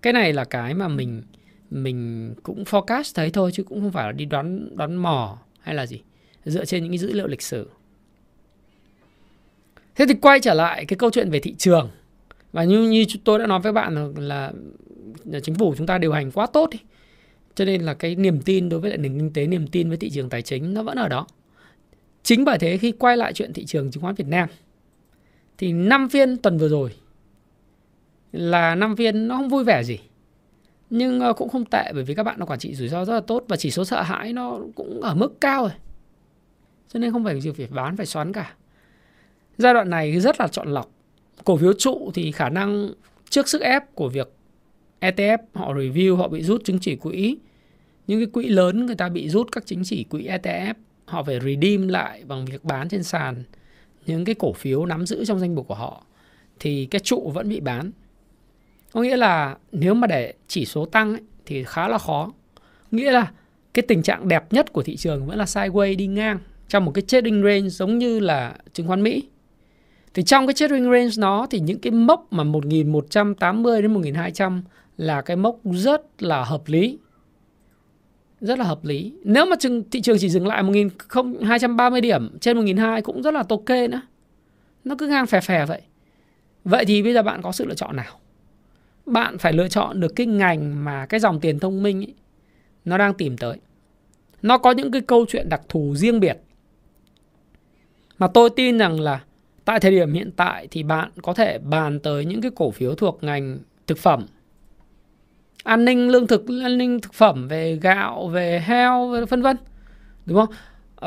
Cái 0.02 0.14
này 0.14 0.34
là 0.34 0.46
cái 0.46 0.74
mà 0.74 0.88
mình 0.88 1.24
mình 1.72 2.34
cũng 2.44 2.64
forecast 2.64 3.12
thấy 3.16 3.30
thôi 3.30 3.52
chứ 3.54 3.64
cũng 3.64 3.82
không 3.82 3.92
phải 3.92 4.06
là 4.06 4.12
đi 4.12 4.26
đoán 4.26 4.76
đoán 4.78 4.96
mò 4.96 5.38
hay 5.60 5.76
là 5.76 5.86
gì. 5.86 6.02
Dựa 6.46 6.66
trên 6.66 6.84
những 6.84 6.92
cái 6.92 6.98
dữ 6.98 7.14
liệu 7.14 7.28
lịch 7.28 7.42
sử. 7.42 7.70
Thế 9.96 10.06
thì 10.08 10.14
quay 10.14 10.40
trở 10.40 10.54
lại 10.54 10.86
cái 10.86 10.98
câu 10.98 11.10
chuyện 11.12 11.30
về 11.30 11.40
thị 11.40 11.56
trường. 11.58 11.90
Và 12.52 12.64
như 12.64 12.90
như 12.90 13.06
tôi 13.24 13.40
đã 13.40 13.48
nói 13.48 13.60
với 13.60 13.72
bạn 13.72 14.14
là, 14.18 14.52
là, 15.26 15.40
chính 15.40 15.56
phủ 15.56 15.76
chúng 15.78 15.88
ta 15.88 15.98
điều 15.98 16.14
hành 16.14 16.32
quá 16.32 16.48
tốt 16.54 16.70
đi 16.70 16.80
cho 17.56 17.66
nên 17.66 17.82
là 17.82 17.94
cái 17.94 18.16
niềm 18.16 18.42
tin 18.42 18.70
đối 18.70 18.80
với 18.80 18.90
lại 18.90 18.98
nền 18.98 19.20
kinh 19.20 19.34
tế, 19.34 19.48
niềm 19.48 19.68
tin 19.68 19.90
với 19.90 19.98
thị 19.98 20.10
trường 20.10 20.30
tài 20.30 20.42
chính 20.42 20.74
nó 20.74 20.84
vẫn 20.84 20.98
ở 20.98 21.08
đó. 21.08 21.28
Chính 22.24 22.46
bởi 22.46 22.58
thế 22.58 22.78
khi 22.78 22.92
quay 22.92 23.18
lại 23.18 23.34
chuyện 23.34 23.54
thị 23.54 23.66
trường 23.66 23.92
chứng 23.92 24.04
khoán 24.04 24.16
Việt 24.16 24.28
Nam, 24.28 24.50
thì 25.58 25.74
năm 25.74 26.10
phiên 26.10 26.38
tuần 26.38 26.58
vừa 26.58 26.70
rồi 26.70 26.92
là 28.32 28.76
năm 28.76 28.96
phiên 28.96 29.28
nó 29.28 29.38
không 29.38 29.50
vui 29.50 29.64
vẻ 29.64 29.84
gì. 29.84 30.00
Nhưng 30.90 31.20
ờ, 31.20 31.34
cũng 31.34 31.50
không 31.50 31.66
tệ 31.66 31.92
bởi 31.94 32.04
vì 32.04 32.16
các 32.16 32.24
bạn 32.24 32.40
nó 32.40 32.46
quản 32.46 32.60
trị 32.60 32.76
rủi 32.76 32.88
ro 32.88 33.06
rất 33.06 33.14
là 33.14 33.22
tốt 33.22 33.46
và 33.48 33.58
chỉ 33.58 33.72
số 33.72 33.86
sợ 33.86 34.02
hãi 34.02 34.34
nó 34.34 34.60
cũng 34.76 35.02
ở 35.02 35.16
mức 35.16 35.42
cao 35.42 35.62
rồi 35.62 35.72
cho 36.96 37.00
nên 37.00 37.12
không 37.12 37.24
phải 37.24 37.36
việc 37.36 37.58
phải 37.58 37.68
bán, 37.68 37.98
phải 37.98 38.06
xoắn 38.06 38.34
cả. 38.34 38.54
Giai 39.58 39.74
đoạn 39.74 39.90
này 39.90 40.20
rất 40.20 40.40
là 40.40 40.48
chọn 40.48 40.68
lọc. 40.68 40.92
Cổ 41.44 41.58
phiếu 41.58 41.74
trụ 41.74 42.12
thì 42.14 42.32
khả 42.32 42.50
năng 42.50 42.90
trước 43.30 43.50
sức 43.50 43.62
ép 43.62 43.96
của 43.96 44.10
việc 44.10 44.35
ETF 45.12 45.38
họ 45.54 45.74
review 45.74 46.16
họ 46.16 46.28
bị 46.28 46.44
rút 46.44 46.64
chứng 46.64 46.80
chỉ 46.80 46.96
quỹ. 46.96 47.38
Những 48.08 48.20
cái 48.20 48.28
quỹ 48.28 48.48
lớn 48.48 48.86
người 48.86 48.96
ta 48.96 49.10
bị 49.10 49.30
rút 49.30 49.52
các 49.52 49.66
chứng 49.66 49.82
chỉ 49.84 50.04
quỹ 50.04 50.28
ETF 50.28 50.74
họ 51.06 51.24
phải 51.24 51.40
redeem 51.40 51.88
lại 51.88 52.24
bằng 52.28 52.46
việc 52.46 52.64
bán 52.64 52.90
trên 52.90 53.04
sàn. 53.04 53.44
Những 54.06 54.26
cái 54.26 54.36
cổ 54.36 54.54
phiếu 54.54 54.86
nắm 54.86 55.06
giữ 55.06 55.26
trong 55.26 55.40
danh 55.40 55.56
mục 55.56 55.68
của 55.68 55.76
họ 55.76 56.04
thì 56.60 56.86
cái 56.86 57.00
trụ 57.00 57.32
vẫn 57.34 57.50
bị 57.50 57.60
bán. 57.60 57.92
Có 58.92 59.02
nghĩa 59.02 59.18
là 59.18 59.58
nếu 59.72 59.94
mà 59.94 60.08
để 60.08 60.34
chỉ 60.48 60.66
số 60.66 60.86
tăng 60.86 61.12
ấy, 61.12 61.22
thì 61.46 61.64
khá 61.64 61.88
là 61.88 61.98
khó. 61.98 62.34
Nghĩa 62.92 63.12
là 63.12 63.32
cái 63.74 63.84
tình 63.88 64.04
trạng 64.04 64.28
đẹp 64.28 64.54
nhất 64.54 64.74
của 64.74 64.84
thị 64.84 64.96
trường 64.96 65.26
vẫn 65.26 65.38
là 65.38 65.46
sideways 65.46 65.98
đi 65.98 66.08
ngang 66.08 66.40
trong 66.68 66.86
một 66.86 66.92
cái 66.92 67.02
trading 67.02 67.44
range 67.44 67.70
giống 67.70 67.98
như 67.98 68.20
là 68.20 68.56
chứng 68.74 68.88
khoán 68.88 69.04
Mỹ. 69.04 69.24
Thì 70.14 70.24
trong 70.24 70.48
cái 70.48 70.54
trading 70.54 70.92
range 70.92 71.12
nó 71.18 71.48
thì 71.50 71.60
những 71.60 71.80
cái 71.80 71.92
mốc 71.92 72.34
mà 72.34 72.44
1180 72.44 73.82
đến 73.82 73.94
1200 73.94 74.64
là 74.98 75.22
cái 75.22 75.38
mốc 75.38 75.60
rất 75.64 76.24
là 76.24 76.44
hợp 76.44 76.62
lý. 76.66 76.98
Rất 78.42 78.60
là 78.60 78.66
hợp 78.66 78.86
lý. 78.86 79.14
Nếu 79.24 79.46
mà 79.46 79.56
thị 79.92 80.02
trường 80.02 80.18
chỉ 80.20 80.30
dừng 80.30 80.48
lại 80.48 80.64
1230 80.64 82.02
điểm 82.02 82.38
trên 82.40 82.58
1200 82.58 83.04
cũng 83.04 83.22
rất 83.22 83.34
là 83.34 83.44
ok 83.50 83.70
nữa. 83.70 84.02
Nó 84.84 84.96
cứ 84.98 85.08
ngang 85.08 85.28
phè 85.28 85.42
phè 85.42 85.66
vậy. 85.66 85.82
Vậy 86.64 86.86
thì 86.86 87.04
bây 87.04 87.14
giờ 87.14 87.24
bạn 87.24 87.42
có 87.42 87.52
sự 87.52 87.66
lựa 87.66 87.76
chọn 87.76 87.96
nào? 87.96 88.20
Bạn 89.06 89.38
phải 89.38 89.54
lựa 89.54 89.68
chọn 89.68 90.00
được 90.00 90.14
cái 90.16 90.28
ngành 90.28 90.86
mà 90.86 91.06
cái 91.06 91.20
dòng 91.20 91.40
tiền 91.40 91.60
thông 91.60 91.84
minh 91.84 92.02
ấy, 92.02 92.14
nó 92.86 92.98
đang 92.98 93.14
tìm 93.14 93.38
tới. 93.38 93.58
Nó 94.42 94.58
có 94.58 94.72
những 94.72 94.92
cái 94.92 95.02
câu 95.02 95.26
chuyện 95.30 95.50
đặc 95.50 95.62
thù 95.70 95.96
riêng 95.96 96.20
biệt. 96.20 96.38
Mà 98.18 98.28
tôi 98.28 98.50
tin 98.50 98.78
rằng 98.78 99.00
là 99.00 99.24
tại 99.66 99.80
thời 99.80 99.92
điểm 99.92 100.14
hiện 100.14 100.32
tại 100.32 100.68
thì 100.72 100.84
bạn 100.84 101.12
có 101.22 101.34
thể 101.34 101.58
bàn 101.58 102.00
tới 102.00 102.26
những 102.26 102.42
cái 102.42 102.52
cổ 102.56 102.72
phiếu 102.72 102.96
thuộc 102.96 103.24
ngành 103.24 103.60
thực 103.88 103.98
phẩm 103.98 104.26
an 105.66 105.86
ninh 105.86 106.10
lương 106.10 106.28
thực 106.28 106.46
an 106.64 106.78
ninh 106.78 107.02
thực 107.02 107.14
phẩm 107.14 107.48
về 107.48 107.76
gạo 107.76 108.28
về 108.28 108.60
heo 108.66 109.08
vân 109.30 109.42
vân 109.42 109.58
đúng 110.26 110.38
không? 110.38 110.50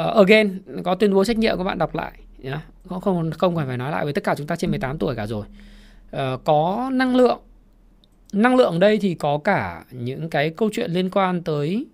Uh, 0.08 0.16
again 0.16 0.62
có 0.84 0.94
tuyên 0.94 1.14
bố 1.14 1.24
trách 1.24 1.38
nhiệm 1.38 1.58
các 1.58 1.64
bạn 1.64 1.78
đọc 1.78 1.94
lại 1.94 2.12
nhá. 2.38 2.60
Không 2.88 3.00
không 3.00 3.30
không 3.38 3.56
phải 3.56 3.66
phải 3.66 3.76
nói 3.76 3.90
lại 3.90 4.04
với 4.04 4.12
tất 4.12 4.24
cả 4.24 4.34
chúng 4.34 4.46
ta 4.46 4.56
trên 4.56 4.70
18 4.70 4.98
tuổi 4.98 5.14
cả 5.14 5.26
rồi. 5.26 5.46
Uh, 6.16 6.44
có 6.44 6.90
năng 6.92 7.16
lượng. 7.16 7.38
Năng 8.32 8.56
lượng 8.56 8.80
đây 8.80 8.98
thì 8.98 9.14
có 9.14 9.38
cả 9.38 9.84
những 9.90 10.30
cái 10.30 10.50
câu 10.50 10.70
chuyện 10.72 10.90
liên 10.90 11.10
quan 11.10 11.42
tới 11.42 11.86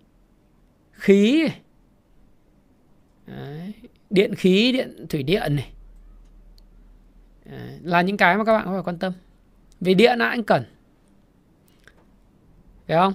khí 0.92 1.48
Đấy. 3.26 3.72
điện 4.10 4.34
khí 4.34 4.72
điện 4.72 5.06
thủy 5.08 5.22
điện 5.22 5.56
này. 5.56 5.72
Đấy. 7.44 7.78
là 7.82 8.02
những 8.02 8.16
cái 8.16 8.36
mà 8.36 8.44
các 8.44 8.52
bạn 8.52 8.66
có 8.66 8.72
phải 8.72 8.82
quan 8.82 8.98
tâm. 8.98 9.12
Về 9.80 9.94
điện 9.94 10.18
ai 10.18 10.30
anh 10.30 10.42
cần 10.42 10.64
Thấy 12.88 12.96
không? 12.96 13.12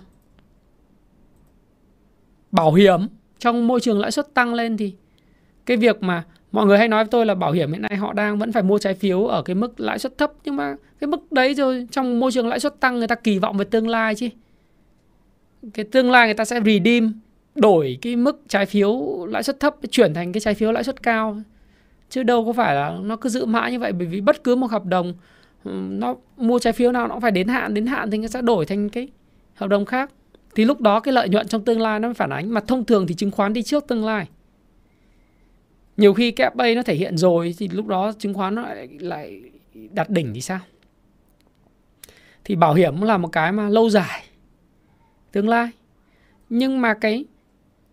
Bảo 2.51 2.73
hiểm. 2.73 3.07
Trong 3.39 3.67
môi 3.67 3.81
trường 3.81 3.99
lãi 3.99 4.11
suất 4.11 4.33
tăng 4.33 4.53
lên 4.53 4.77
thì 4.77 4.93
cái 5.65 5.77
việc 5.77 6.03
mà 6.03 6.23
mọi 6.51 6.65
người 6.65 6.77
hay 6.77 6.87
nói 6.87 7.03
với 7.03 7.09
tôi 7.11 7.25
là 7.25 7.35
bảo 7.35 7.51
hiểm 7.51 7.71
hiện 7.71 7.81
nay 7.81 7.95
họ 7.95 8.13
đang 8.13 8.37
vẫn 8.37 8.51
phải 8.51 8.63
mua 8.63 8.77
trái 8.77 8.93
phiếu 8.93 9.25
ở 9.25 9.41
cái 9.41 9.55
mức 9.55 9.79
lãi 9.79 9.99
suất 9.99 10.17
thấp. 10.17 10.31
Nhưng 10.43 10.55
mà 10.55 10.75
cái 10.99 11.07
mức 11.07 11.31
đấy 11.31 11.53
rồi, 11.53 11.87
trong 11.91 12.19
môi 12.19 12.31
trường 12.31 12.47
lãi 12.47 12.59
suất 12.59 12.79
tăng 12.79 12.99
người 12.99 13.07
ta 13.07 13.15
kỳ 13.15 13.39
vọng 13.39 13.57
về 13.57 13.65
tương 13.65 13.87
lai 13.87 14.15
chứ. 14.15 14.29
Cái 15.73 15.85
tương 15.91 16.11
lai 16.11 16.27
người 16.27 16.33
ta 16.33 16.45
sẽ 16.45 16.59
redeem, 16.65 17.13
đổi 17.55 17.97
cái 18.01 18.15
mức 18.15 18.41
trái 18.47 18.65
phiếu 18.65 19.25
lãi 19.25 19.43
suất 19.43 19.59
thấp, 19.59 19.75
chuyển 19.91 20.13
thành 20.13 20.33
cái 20.33 20.41
trái 20.41 20.53
phiếu 20.53 20.71
lãi 20.71 20.83
suất 20.83 21.03
cao. 21.03 21.41
Chứ 22.09 22.23
đâu 22.23 22.45
có 22.45 22.53
phải 22.53 22.75
là 22.75 22.97
nó 23.01 23.15
cứ 23.15 23.29
giữ 23.29 23.45
mãi 23.45 23.71
như 23.71 23.79
vậy. 23.79 23.91
Bởi 23.91 24.07
vì 24.07 24.21
bất 24.21 24.43
cứ 24.43 24.55
một 24.55 24.71
hợp 24.71 24.85
đồng 24.85 25.13
nó 25.89 26.15
mua 26.37 26.59
trái 26.59 26.73
phiếu 26.73 26.91
nào 26.91 27.07
nó 27.07 27.13
cũng 27.13 27.21
phải 27.21 27.31
đến 27.31 27.47
hạn 27.47 27.73
đến 27.73 27.85
hạn 27.85 28.11
thì 28.11 28.17
nó 28.17 28.27
sẽ 28.27 28.41
đổi 28.41 28.65
thành 28.65 28.89
cái 28.89 29.07
hợp 29.59 29.67
đồng 29.67 29.85
khác. 29.85 30.11
Thì 30.55 30.65
lúc 30.65 30.81
đó 30.81 30.99
cái 30.99 31.13
lợi 31.13 31.29
nhuận 31.29 31.47
trong 31.47 31.65
tương 31.65 31.81
lai 31.81 31.99
nó 31.99 32.07
mới 32.07 32.13
phản 32.13 32.29
ánh. 32.29 32.53
Mà 32.53 32.61
thông 32.61 32.85
thường 32.85 33.07
thì 33.07 33.15
chứng 33.15 33.31
khoán 33.31 33.53
đi 33.53 33.63
trước 33.63 33.87
tương 33.87 34.05
lai. 34.05 34.27
Nhiều 35.97 36.13
khi 36.13 36.31
cái 36.31 36.49
bay 36.55 36.75
nó 36.75 36.83
thể 36.83 36.95
hiện 36.95 37.17
rồi 37.17 37.55
thì 37.57 37.67
lúc 37.67 37.87
đó 37.87 38.11
chứng 38.19 38.33
khoán 38.33 38.55
nó 38.55 38.61
lại, 38.61 38.87
lại 38.99 39.41
đặt 39.91 40.09
đỉnh 40.09 40.33
thì 40.33 40.41
sao? 40.41 40.59
Thì 42.43 42.55
bảo 42.55 42.73
hiểm 42.73 42.95
cũng 42.95 43.03
là 43.03 43.17
một 43.17 43.27
cái 43.27 43.51
mà 43.51 43.69
lâu 43.69 43.89
dài. 43.89 44.23
Tương 45.31 45.49
lai. 45.49 45.69
Nhưng 46.49 46.81
mà 46.81 46.93
cái 46.93 47.25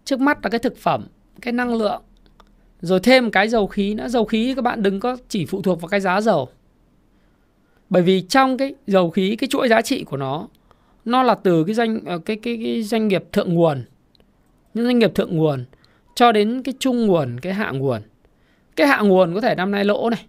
trước 0.05 0.21
mắt 0.21 0.39
là 0.43 0.51
cái 0.51 0.59
thực 0.59 0.77
phẩm 0.77 1.07
cái 1.41 1.53
năng 1.53 1.75
lượng 1.75 2.03
rồi 2.81 3.01
thêm 3.01 3.31
cái 3.31 3.49
dầu 3.49 3.67
khí 3.67 3.95
nữa. 3.95 4.09
Dầu 4.09 4.25
khí 4.25 4.55
các 4.55 4.63
bạn 4.63 4.83
đừng 4.83 5.01
có 5.01 5.17
chỉ 5.29 5.47
phụ 5.47 5.63
thuộc 5.63 5.81
vào 5.81 5.89
cái 5.89 6.01
giá 6.01 6.21
dầu. 6.21 6.49
Bởi 7.91 8.03
vì 8.03 8.21
trong 8.21 8.57
cái 8.57 8.75
dầu 8.87 9.11
khí 9.11 9.37
cái 9.37 9.49
chuỗi 9.49 9.69
giá 9.69 9.83
trị 9.83 10.05
của 10.05 10.17
nó 10.17 10.49
nó 11.07 11.23
là 11.23 11.35
từ 11.35 11.65
cái 11.65 11.75
doanh 11.75 12.01
ờ, 12.05 12.19
cái 12.19 12.37
cái, 12.37 12.61
cái 12.63 12.83
doanh 12.83 13.09
nghiệp 13.09 13.25
thượng 13.33 13.55
nguồn. 13.55 13.85
Những 14.75 14.85
doanh 14.85 14.99
nghiệp 14.99 15.15
thượng 15.15 15.37
nguồn 15.37 15.65
cho 16.15 16.33
đến 16.33 16.63
cái 16.63 16.75
trung 16.79 17.07
nguồn 17.07 17.41
cái 17.41 17.53
hạ 17.55 17.71
nguồn. 17.71 18.03
Cái 18.77 18.87
hạ 18.87 19.01
nguồn 19.01 19.35
có 19.35 19.41
thể 19.41 19.55
năm 19.55 19.71
nay 19.71 19.85
lỗ 19.85 20.11
này. 20.11 20.27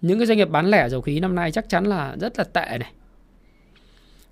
Những 0.00 0.18
cái 0.18 0.26
doanh 0.26 0.38
nghiệp 0.38 0.50
bán 0.50 0.66
lẻ 0.66 0.88
dầu 0.88 1.00
khí 1.00 1.20
năm 1.20 1.34
nay 1.34 1.52
chắc 1.52 1.68
chắn 1.68 1.84
là 1.84 2.16
rất 2.20 2.38
là 2.38 2.44
tệ 2.44 2.78
này. 2.78 2.92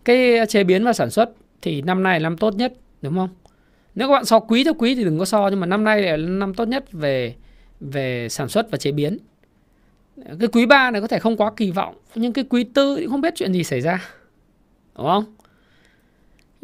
Cái 0.04 0.46
chế 0.48 0.64
biến 0.64 0.84
và 0.84 0.92
sản 0.92 1.10
xuất 1.10 1.30
thì 1.62 1.82
năm 1.82 2.02
nay 2.02 2.20
là 2.20 2.28
năm 2.28 2.38
tốt 2.38 2.54
nhất 2.54 2.72
đúng 3.02 3.14
không? 3.14 3.28
Nếu 3.94 4.08
các 4.08 4.12
bạn 4.12 4.24
so 4.24 4.40
quý 4.40 4.64
theo 4.64 4.74
quý 4.74 4.94
thì 4.94 5.04
đừng 5.04 5.18
có 5.18 5.24
so 5.24 5.48
nhưng 5.48 5.60
mà 5.60 5.66
năm 5.66 5.84
nay 5.84 6.02
là 6.02 6.16
năm 6.16 6.54
tốt 6.54 6.68
nhất 6.68 6.92
về 6.92 7.34
về 7.80 8.28
sản 8.28 8.48
xuất 8.48 8.70
và 8.70 8.78
chế 8.78 8.92
biến. 8.92 9.18
Cái 10.38 10.48
quý 10.52 10.66
3 10.66 10.90
này 10.90 11.00
có 11.00 11.06
thể 11.06 11.18
không 11.18 11.36
quá 11.36 11.52
kỳ 11.56 11.70
vọng 11.70 11.94
nhưng 12.14 12.32
cái 12.32 12.44
quý 12.50 12.64
tư 12.64 12.96
thì 12.98 13.06
không 13.06 13.20
biết 13.20 13.34
chuyện 13.36 13.52
gì 13.52 13.64
xảy 13.64 13.80
ra 13.80 14.08
đúng 14.96 15.06
không? 15.06 15.24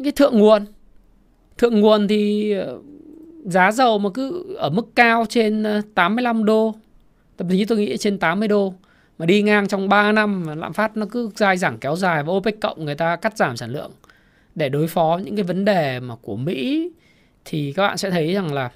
Cái 0.03 0.11
thượng 0.11 0.37
nguồn. 0.37 0.65
Thượng 1.57 1.79
nguồn 1.79 2.07
thì 2.07 2.51
ờ, 2.51 2.79
giá 3.45 3.71
dầu 3.71 3.99
mà 3.99 4.09
cứ 4.13 4.55
ở 4.57 4.69
mức 4.69 4.87
cao 4.95 5.25
trên 5.29 5.63
ờ, 5.63 5.81
85 5.95 6.45
đô. 6.45 6.75
Thậm 7.37 7.49
chí 7.49 7.65
tôi 7.65 7.77
nghĩ 7.77 7.97
trên 7.97 8.19
80 8.19 8.47
đô. 8.47 8.73
Mà 9.17 9.25
đi 9.25 9.41
ngang 9.41 9.67
trong 9.67 9.89
3 9.89 10.11
năm 10.11 10.43
mà 10.45 10.55
lạm 10.55 10.73
phát 10.73 10.97
nó 10.97 11.05
cứ 11.11 11.29
dai 11.35 11.57
dẳng 11.57 11.77
kéo 11.77 11.95
dài 11.95 12.23
và 12.23 12.33
OPEC 12.33 12.61
cộng 12.61 12.85
người 12.85 12.95
ta 12.95 13.15
cắt 13.15 13.37
giảm 13.37 13.57
sản 13.57 13.71
lượng. 13.71 13.91
Để 14.55 14.69
đối 14.69 14.87
phó 14.87 15.19
những 15.25 15.35
cái 15.35 15.43
vấn 15.43 15.65
đề 15.65 15.99
mà 15.99 16.15
của 16.21 16.35
Mỹ 16.35 16.91
thì 17.45 17.73
các 17.73 17.87
bạn 17.87 17.97
sẽ 17.97 18.09
thấy 18.09 18.33
rằng 18.33 18.53
là 18.53 18.71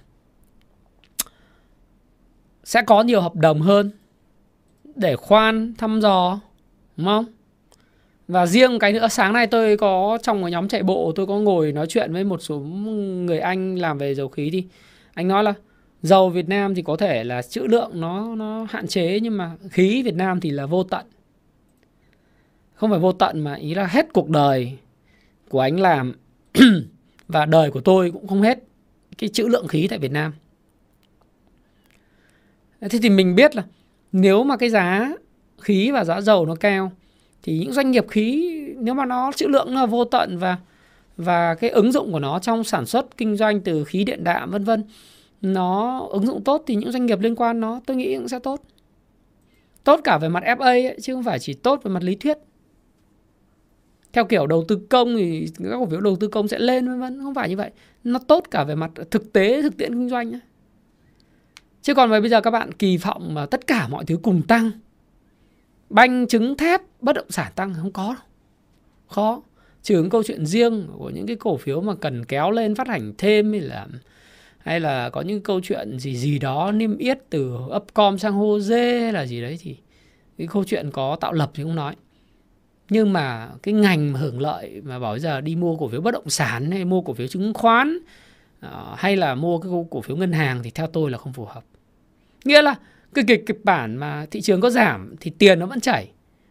sẽ 2.64 2.82
có 2.82 3.04
nhiều 3.04 3.22
hợp 3.22 3.36
đồng 3.36 3.62
hơn 3.62 3.92
để 4.96 5.16
khoan 5.16 5.74
thăm 5.78 6.00
dò, 6.00 6.40
đúng 6.98 7.08
không? 7.08 7.26
Và 8.28 8.46
riêng 8.46 8.80
cái 8.80 8.94
nữa, 8.94 9.08
sáng 9.08 9.34
nay 9.34 9.48
tôi 9.48 9.78
có, 9.78 10.18
trong 10.24 10.42
một 10.42 10.48
nhóm 10.48 10.68
chạy 10.68 10.84
bộ, 10.84 11.12
tôi 11.16 11.26
có 11.28 11.38
ngồi 11.38 11.72
nói 11.72 11.86
chuyện 11.90 12.14
với 12.14 12.24
một 12.24 12.42
số 12.42 12.60
người 12.60 13.40
anh 13.40 13.76
làm 13.76 13.98
về 13.98 14.16
dầu 14.16 14.28
khí 14.28 14.50
thì 14.52 14.64
anh 15.14 15.28
nói 15.28 15.44
là, 15.44 15.54
dầu 16.02 16.30
Việt 16.30 16.50
Nam 16.50 16.76
thì 16.76 16.82
có 16.82 16.98
thể 16.98 17.24
là 17.24 17.42
trữ 17.42 17.62
lượng 17.62 17.92
nó 17.94 18.36
nó 18.36 18.68
hạn 18.70 18.88
chế, 18.88 19.20
nhưng 19.20 19.38
mà 19.38 19.52
khí 19.72 20.04
Việt 20.04 20.16
Nam 20.16 20.40
thì 20.40 20.50
là 20.50 20.66
vô 20.66 20.84
tận. 20.84 21.06
Không 22.74 22.90
phải 22.90 23.00
vô 23.00 23.12
tận 23.12 23.40
mà 23.40 23.54
ý 23.54 23.74
là 23.74 23.86
hết 23.86 24.14
cuộc 24.14 24.30
đời 24.30 24.78
của 25.50 25.60
anh 25.60 25.80
làm 25.80 26.14
và 27.28 27.46
đời 27.46 27.72
của 27.72 27.82
tôi 27.82 28.12
cũng 28.12 28.28
không 28.28 28.42
hết 28.42 28.60
cái 29.18 29.30
trữ 29.30 29.48
lượng 29.48 29.68
khí 29.68 29.88
tại 29.90 30.00
Việt 30.00 30.12
Nam. 30.12 30.34
Thế 32.82 33.00
thì 33.02 33.10
mình 33.10 33.36
biết 33.36 33.56
là 33.56 33.64
nếu 34.12 34.44
mà 34.44 34.58
cái 34.58 34.70
giá 34.70 35.14
khí 35.62 35.92
và 35.92 36.04
giá 36.04 36.22
dầu 36.22 36.46
nó 36.46 36.56
cao 36.56 36.92
thì 37.44 37.58
những 37.58 37.74
doanh 37.74 37.92
nghiệp 37.92 38.06
khí 38.10 38.60
nếu 38.78 38.94
mà 38.94 39.06
nó 39.06 39.32
trữ 39.36 39.48
lượng 39.48 39.74
nó 39.74 39.82
là 39.82 39.86
vô 39.86 40.06
tận 40.06 40.38
và 40.38 40.58
và 41.18 41.56
cái 41.56 41.70
ứng 41.70 41.92
dụng 41.92 42.12
của 42.12 42.20
nó 42.20 42.40
trong 42.40 42.64
sản 42.64 42.86
xuất 42.86 43.18
kinh 43.18 43.36
doanh 43.36 43.62
từ 43.62 43.84
khí 43.84 44.04
điện 44.04 44.24
đạm 44.24 44.52
vân 44.52 44.64
vân 44.64 44.84
nó 45.44 46.00
ứng 46.12 46.26
dụng 46.26 46.44
tốt 46.44 46.64
thì 46.68 46.76
những 46.76 46.92
doanh 46.92 47.06
nghiệp 47.06 47.20
liên 47.20 47.36
quan 47.36 47.60
nó 47.60 47.82
tôi 47.86 47.98
nghĩ 47.98 48.18
cũng 48.18 48.28
sẽ 48.28 48.40
tốt. 48.40 48.62
Tốt 49.84 50.00
cả 50.04 50.18
về 50.18 50.30
mặt 50.30 50.44
FA 50.44 50.58
ấy, 50.58 50.98
chứ 51.02 51.14
không 51.14 51.24
phải 51.24 51.40
chỉ 51.40 51.54
tốt 51.54 51.82
về 51.84 51.92
mặt 51.92 52.04
lý 52.04 52.16
thuyết. 52.16 52.38
Theo 54.14 54.26
kiểu 54.26 54.48
đầu 54.48 54.66
tư 54.68 54.80
công 54.90 55.16
thì 55.16 55.48
các 55.64 55.70
cổ 55.80 55.86
phiếu 55.86 56.02
đầu 56.02 56.16
tư 56.16 56.28
công 56.28 56.48
sẽ 56.48 56.60
lên 56.60 56.88
vân 56.88 57.00
vân 57.00 57.20
không 57.24 57.34
phải 57.34 57.50
như 57.50 57.58
vậy. 57.58 57.72
Nó 58.04 58.20
tốt 58.20 58.44
cả 58.52 58.64
về 58.64 58.76
mặt 58.76 58.92
thực 59.12 59.34
tế 59.34 59.62
thực 59.62 59.78
tiễn 59.78 59.94
kinh 59.94 60.10
doanh 60.10 60.34
ấy. 60.34 60.42
chứ 61.82 61.94
còn 61.94 62.10
bây 62.10 62.30
giờ 62.30 62.42
các 62.42 62.52
bạn 62.52 62.72
kỳ 62.72 62.98
vọng 62.98 63.34
mà 63.34 63.46
tất 63.46 63.68
cả 63.68 63.88
mọi 63.88 64.06
thứ 64.06 64.18
cùng 64.24 64.42
tăng 64.42 64.72
banh, 65.94 66.28
trứng, 66.28 66.58
thép, 66.58 66.82
bất 67.02 67.14
động 67.14 67.30
sản 67.32 67.52
tăng 67.56 67.74
không 67.74 67.92
có 67.92 68.04
đâu. 68.04 68.24
Khó. 69.08 69.42
Trừ 69.84 69.96
những 69.96 70.10
câu 70.10 70.24
chuyện 70.24 70.46
riêng 70.46 70.88
của 70.98 71.10
những 71.10 71.28
cái 71.28 71.36
cổ 71.36 71.58
phiếu 71.58 71.82
mà 71.82 71.96
cần 71.96 72.26
kéo 72.26 72.52
lên 72.52 72.76
phát 72.76 72.88
hành 72.88 73.14
thêm 73.18 73.52
hay 73.52 73.62
là 73.62 73.88
hay 74.58 74.80
là 74.80 75.10
có 75.10 75.22
những 75.22 75.42
câu 75.42 75.60
chuyện 75.64 76.00
gì 76.00 76.16
gì 76.16 76.40
đó 76.40 76.72
niêm 76.72 76.98
yết 76.98 77.20
từ 77.30 77.58
upcom 77.76 78.18
sang 78.18 78.40
Jose 78.40 79.02
hay 79.02 79.14
là 79.14 79.26
gì 79.26 79.42
đấy 79.42 79.58
thì 79.62 79.78
cái 80.38 80.48
câu 80.48 80.64
chuyện 80.64 80.92
có 80.92 81.18
tạo 81.22 81.34
lập 81.34 81.52
thì 81.54 81.64
không 81.64 81.76
nói. 81.76 81.96
Nhưng 82.90 83.14
mà 83.14 83.50
cái 83.64 83.74
ngành 83.74 84.14
mà 84.14 84.20
hưởng 84.20 84.42
lợi 84.42 84.82
mà 84.84 85.00
bảo 85.00 85.20
giờ 85.20 85.42
đi 85.42 85.56
mua 85.56 85.78
cổ 85.78 85.88
phiếu 85.88 86.02
bất 86.02 86.12
động 86.12 86.30
sản 86.30 86.72
hay 86.72 86.86
mua 86.86 87.02
cổ 87.02 87.14
phiếu 87.14 87.28
chứng 87.28 87.54
khoán 87.54 88.00
ờ, 88.60 88.96
hay 88.98 89.16
là 89.16 89.36
mua 89.36 89.58
cái 89.60 89.72
cổ 89.92 90.02
phiếu 90.02 90.18
ngân 90.18 90.32
hàng 90.32 90.64
thì 90.64 90.72
theo 90.72 90.88
tôi 90.88 91.12
là 91.12 91.18
không 91.18 91.34
phù 91.34 91.46
hợp. 91.46 91.64
Nghĩa 92.46 92.62
là 92.62 92.76
cái 93.14 93.26
kịch 93.28 93.44
kịch 93.46 93.60
bản 93.66 93.98
mà 93.98 94.26
thị 94.32 94.42
trường 94.42 94.62
có 94.62 94.70
giảm 94.70 95.16
thì 95.20 95.32
tiền 95.38 95.60
nó 95.60 95.66
vẫn 95.66 95.80
chảy. 95.80 96.10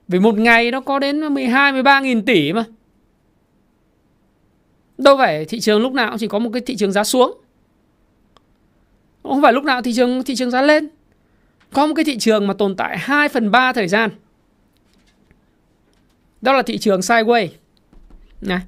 Vì 0.08 0.18
một 0.18 0.38
ngày 0.38 0.70
nó 0.70 0.80
có 0.80 0.98
đến 0.98 1.20
12 1.20 1.72
13 1.72 2.00
nghìn 2.00 2.24
tỷ 2.24 2.52
mà. 2.52 2.64
Đâu 4.98 5.16
phải 5.18 5.44
thị 5.44 5.60
trường 5.60 5.82
lúc 5.82 5.92
nào 5.92 6.08
cũng 6.10 6.18
chỉ 6.18 6.28
có 6.28 6.38
một 6.38 6.50
cái 6.52 6.62
thị 6.66 6.76
trường 6.76 6.92
giá 6.92 7.04
xuống. 7.04 7.40
Không 9.22 9.42
phải 9.42 9.52
lúc 9.52 9.64
nào 9.64 9.82
thị 9.82 9.92
trường 9.92 10.24
thị 10.24 10.34
trường 10.34 10.50
giá 10.50 10.62
lên. 10.62 10.88
Có 11.72 11.86
một 11.86 11.94
cái 11.94 12.04
thị 12.04 12.18
trường 12.18 12.46
mà 12.46 12.54
tồn 12.54 12.76
tại 12.76 12.98
2 12.98 13.28
phần 13.28 13.50
3 13.50 13.72
thời 13.72 13.88
gian. 13.88 14.10
Đó 16.40 16.52
là 16.52 16.62
thị 16.62 16.78
trường 16.78 17.00
sideways 17.00 17.48
này, 18.40 18.60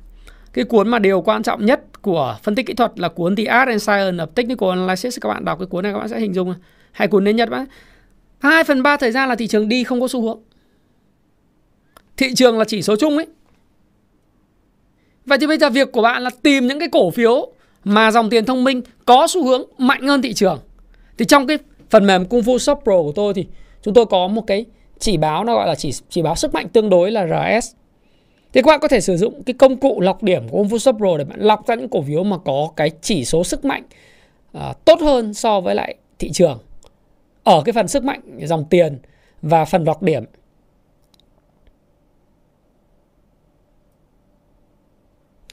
cái 0.52 0.64
cuốn 0.64 0.88
mà 0.88 0.98
điều 0.98 1.20
quan 1.20 1.42
trọng 1.42 1.66
nhất 1.66 2.02
của 2.02 2.38
phân 2.42 2.54
tích 2.54 2.66
kỹ 2.66 2.74
thuật 2.74 2.92
là 2.96 3.08
cuốn 3.08 3.36
The 3.36 3.44
Art 3.44 3.68
and 3.68 3.82
Science 3.82 4.24
of 4.24 4.26
Technical 4.26 4.70
Analysis. 4.70 5.18
Các 5.20 5.28
bạn 5.28 5.44
đọc 5.44 5.58
cái 5.58 5.66
cuốn 5.66 5.82
này 5.82 5.92
các 5.92 5.98
bạn 5.98 6.08
sẽ 6.08 6.20
hình 6.20 6.34
dung 6.34 6.54
hay 6.94 7.08
cuốn 7.08 7.24
đến 7.24 7.36
nhật 7.36 7.50
bạn 7.50 7.66
2 8.38 8.64
phần 8.64 8.82
3 8.82 8.96
thời 8.96 9.12
gian 9.12 9.28
là 9.28 9.36
thị 9.36 9.46
trường 9.46 9.68
đi 9.68 9.84
không 9.84 10.00
có 10.00 10.08
xu 10.08 10.22
hướng 10.22 10.40
thị 12.16 12.34
trường 12.34 12.58
là 12.58 12.64
chỉ 12.64 12.82
số 12.82 12.96
chung 12.96 13.16
ấy 13.16 13.26
Vậy 15.26 15.38
thì 15.38 15.46
bây 15.46 15.58
giờ 15.58 15.70
việc 15.70 15.92
của 15.92 16.02
bạn 16.02 16.22
là 16.22 16.30
tìm 16.42 16.66
những 16.66 16.78
cái 16.78 16.88
cổ 16.88 17.10
phiếu 17.10 17.48
mà 17.84 18.10
dòng 18.10 18.30
tiền 18.30 18.44
thông 18.44 18.64
minh 18.64 18.82
có 19.04 19.26
xu 19.30 19.46
hướng 19.46 19.62
mạnh 19.78 20.06
hơn 20.06 20.22
thị 20.22 20.32
trường. 20.34 20.58
Thì 21.18 21.24
trong 21.24 21.46
cái 21.46 21.58
phần 21.90 22.06
mềm 22.06 22.24
Kung 22.24 22.40
Fu 22.40 22.58
Shop 22.58 22.80
Pro 22.84 23.02
của 23.02 23.12
tôi 23.14 23.34
thì 23.34 23.46
chúng 23.82 23.94
tôi 23.94 24.06
có 24.06 24.28
một 24.28 24.46
cái 24.46 24.64
chỉ 24.98 25.16
báo 25.16 25.44
nó 25.44 25.54
gọi 25.54 25.66
là 25.66 25.74
chỉ 25.74 25.90
chỉ 26.08 26.22
báo 26.22 26.34
sức 26.34 26.54
mạnh 26.54 26.68
tương 26.68 26.90
đối 26.90 27.10
là 27.10 27.26
RS. 27.26 27.70
Thì 28.52 28.62
các 28.62 28.66
bạn 28.66 28.80
có 28.80 28.88
thể 28.88 29.00
sử 29.00 29.16
dụng 29.16 29.42
cái 29.42 29.54
công 29.54 29.76
cụ 29.76 30.00
lọc 30.00 30.22
điểm 30.22 30.48
của 30.48 30.58
Kung 30.58 30.68
Fu 30.68 30.78
Shop 30.78 30.96
Pro 30.96 31.16
để 31.18 31.24
bạn 31.24 31.40
lọc 31.40 31.66
ra 31.66 31.74
những 31.74 31.88
cổ 31.88 32.02
phiếu 32.02 32.24
mà 32.24 32.38
có 32.38 32.68
cái 32.76 32.90
chỉ 33.02 33.24
số 33.24 33.44
sức 33.44 33.64
mạnh 33.64 33.82
uh, 34.58 34.84
tốt 34.84 35.00
hơn 35.00 35.34
so 35.34 35.60
với 35.60 35.74
lại 35.74 35.94
thị 36.18 36.30
trường 36.32 36.58
ở 37.44 37.62
cái 37.64 37.72
phần 37.72 37.88
sức 37.88 38.04
mạnh 38.04 38.20
dòng 38.42 38.64
tiền 38.70 38.98
và 39.42 39.64
phần 39.64 39.84
lọc 39.84 40.02
điểm 40.02 40.24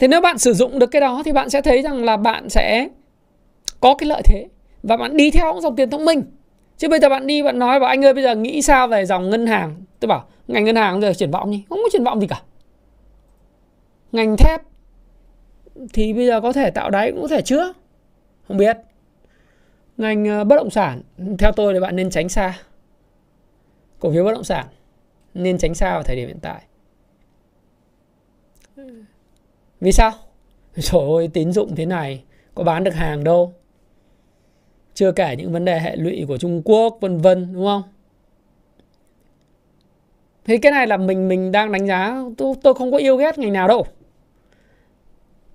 Thế 0.02 0.08
nếu 0.08 0.22
bạn 0.22 0.38
sử 0.38 0.54
dụng 0.54 0.80
được 0.80 0.88
cái 0.88 1.02
đó 1.02 1.22
thì 1.26 1.32
bạn 1.32 1.50
sẽ 1.50 1.62
thấy 1.62 1.82
rằng 1.82 2.04
là 2.04 2.18
bạn 2.18 2.50
sẽ 2.50 2.88
có 3.80 3.96
cái 3.96 4.10
lợi 4.10 4.22
thế 4.26 4.48
và 4.84 4.98
bạn 4.98 5.18
đi 5.18 5.32
theo 5.32 5.60
dòng 5.62 5.76
tiền 5.76 5.90
thông 5.90 6.06
minh. 6.06 6.24
Chứ 6.78 6.90
bây 6.90 7.00
giờ 7.00 7.10
bạn 7.10 7.28
đi, 7.28 7.44
bạn 7.44 7.60
nói 7.60 7.80
bảo 7.80 7.90
anh 7.90 8.06
ơi, 8.06 8.14
bây 8.14 8.24
giờ 8.24 8.36
nghĩ 8.36 8.62
sao 8.62 8.88
về 8.88 9.06
dòng 9.06 9.30
ngân 9.30 9.48
hàng? 9.48 9.76
Tôi 10.00 10.08
bảo, 10.08 10.26
ngành 10.48 10.66
ngân 10.66 10.76
hàng 10.76 11.02
giờ 11.02 11.14
triển 11.14 11.32
vọng 11.32 11.52
gì? 11.52 11.64
Không 11.70 11.80
có 11.84 11.90
triển 11.92 12.04
vọng 12.04 12.22
gì 12.22 12.28
cả. 12.28 12.42
Ngành 14.12 14.38
thép 14.38 14.62
thì 15.94 16.14
bây 16.14 16.28
giờ 16.28 16.42
có 16.42 16.54
thể 16.54 16.72
tạo 16.72 16.90
đáy 16.90 17.12
cũng 17.12 17.22
có 17.22 17.28
thể 17.28 17.42
chưa. 17.42 17.74
Không 18.48 18.58
biết. 18.58 18.78
Ngành 19.98 20.26
ờ, 20.26 20.44
bất 20.44 20.56
động 20.56 20.70
sản 20.70 21.02
theo 21.40 21.52
tôi 21.52 21.74
thì 21.74 21.80
bạn 21.80 21.96
nên 21.96 22.10
tránh 22.10 22.30
xa. 22.30 22.60
Cổ 24.00 24.12
phiếu 24.12 24.24
bất 24.24 24.34
động 24.34 24.44
sản 24.44 24.66
nên 25.34 25.58
tránh 25.58 25.76
xa 25.76 25.94
vào 25.94 26.04
thời 26.04 26.16
điểm 26.16 26.28
hiện 26.28 26.40
tại. 26.42 26.62
Vì 29.82 29.92
sao? 29.92 30.12
Trời 30.82 31.02
ơi, 31.18 31.30
tín 31.34 31.52
dụng 31.52 31.76
thế 31.76 31.86
này 31.86 32.24
có 32.56 32.64
bán 32.64 32.84
được 32.84 32.94
hàng 32.94 33.24
đâu. 33.24 33.54
Chưa 34.94 35.12
kể 35.12 35.36
những 35.36 35.52
vấn 35.52 35.66
đề 35.66 35.80
hệ 35.80 35.96
lụy 35.96 36.26
của 36.28 36.38
Trung 36.38 36.62
Quốc 36.66 36.98
vân 37.02 37.18
vân 37.18 37.54
đúng 37.54 37.66
không? 37.66 37.84
Thế 40.46 40.58
cái 40.58 40.72
này 40.72 40.88
là 40.88 40.98
mình 40.98 41.28
mình 41.28 41.52
đang 41.52 41.72
đánh 41.72 41.88
giá 41.88 42.24
tôi, 42.38 42.56
tôi 42.64 42.74
không 42.74 42.92
có 42.92 42.98
yêu 42.98 43.18
ghét 43.18 43.38
ngành 43.38 43.54
nào 43.54 43.68
đâu. 43.68 43.86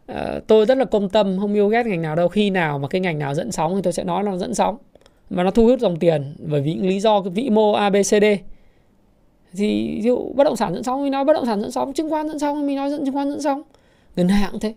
Ờ, 0.06 0.40
tôi 0.46 0.66
rất 0.66 0.78
là 0.78 0.84
công 0.84 1.08
tâm, 1.08 1.38
không 1.38 1.54
yêu 1.54 1.68
ghét 1.68 1.86
ngành 1.86 2.02
nào 2.02 2.16
đâu. 2.16 2.28
Khi 2.28 2.50
nào 2.50 2.78
mà 2.78 2.88
cái 2.88 3.00
ngành 3.00 3.18
nào 3.18 3.34
dẫn 3.34 3.52
sóng 3.52 3.76
thì 3.76 3.82
tôi 3.82 3.92
sẽ 3.92 4.04
nói 4.04 4.24
là 4.24 4.36
dẫn 4.36 4.54
sóng. 4.54 4.76
Mà 5.30 5.42
nó 5.42 5.50
thu 5.50 5.66
hút 5.66 5.80
dòng 5.80 5.98
tiền, 5.98 6.36
bởi 6.38 6.60
vì 6.60 6.74
những 6.74 6.86
lý 6.86 7.00
do 7.00 7.22
cái 7.22 7.30
vĩ 7.30 7.50
mô 7.50 7.72
ABCD 7.72 8.24
thì 9.52 9.94
ví 9.96 10.02
dụ 10.02 10.32
bất 10.34 10.44
động 10.44 10.56
sản 10.56 10.74
dẫn 10.74 10.82
sóng 10.82 11.02
mình 11.02 11.12
nói 11.12 11.24
bất 11.24 11.32
động 11.32 11.46
sản 11.46 11.60
dẫn 11.60 11.70
sóng, 11.70 11.92
chứng 11.92 12.10
khoán 12.10 12.28
dẫn 12.28 12.38
sóng 12.38 12.66
mình 12.66 12.76
nói 12.76 12.90
dẫn, 12.90 13.04
chứng 13.04 13.14
khoán 13.14 13.30
dẫn 13.30 13.42
sóng. 13.42 13.62
Ngân 14.16 14.28
hàng 14.28 14.48
cũng 14.52 14.60
thế. 14.60 14.74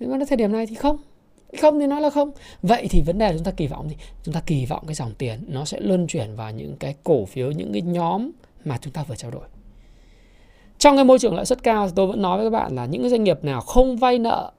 Nhưng 0.00 0.10
mà 0.10 0.18
thời 0.28 0.36
điểm 0.36 0.52
này 0.52 0.66
thì 0.66 0.74
không. 0.74 0.96
Không 1.60 1.80
thì 1.80 1.86
nói 1.86 2.00
là 2.00 2.10
không. 2.10 2.30
Vậy 2.62 2.86
thì 2.90 3.02
vấn 3.06 3.18
đề 3.18 3.32
chúng 3.32 3.44
ta 3.44 3.50
kỳ 3.50 3.66
vọng 3.66 3.88
gì? 3.88 3.96
Chúng 4.22 4.34
ta 4.34 4.42
kỳ 4.46 4.66
vọng 4.66 4.82
cái 4.86 4.94
dòng 4.94 5.12
tiền 5.18 5.44
nó 5.48 5.64
sẽ 5.64 5.80
luân 5.80 6.06
chuyển 6.06 6.36
vào 6.36 6.50
những 6.50 6.76
cái 6.76 6.94
cổ 7.04 7.24
phiếu, 7.24 7.50
những 7.50 7.72
cái 7.72 7.82
nhóm 7.82 8.30
mà 8.64 8.78
chúng 8.80 8.92
ta 8.92 9.02
vừa 9.02 9.16
trao 9.16 9.30
đổi 9.30 9.44
trong 10.82 10.96
cái 10.96 11.04
môi 11.04 11.18
trường 11.18 11.34
lãi 11.34 11.46
suất 11.46 11.62
cao 11.62 11.86
thì 11.86 11.92
tôi 11.96 12.06
vẫn 12.06 12.22
nói 12.22 12.38
với 12.38 12.46
các 12.46 12.50
bạn 12.50 12.74
là 12.74 12.86
những 12.86 13.02
cái 13.02 13.10
doanh 13.10 13.24
nghiệp 13.24 13.44
nào 13.44 13.60
không 13.60 13.96
vay 13.96 14.18
nợ 14.18 14.52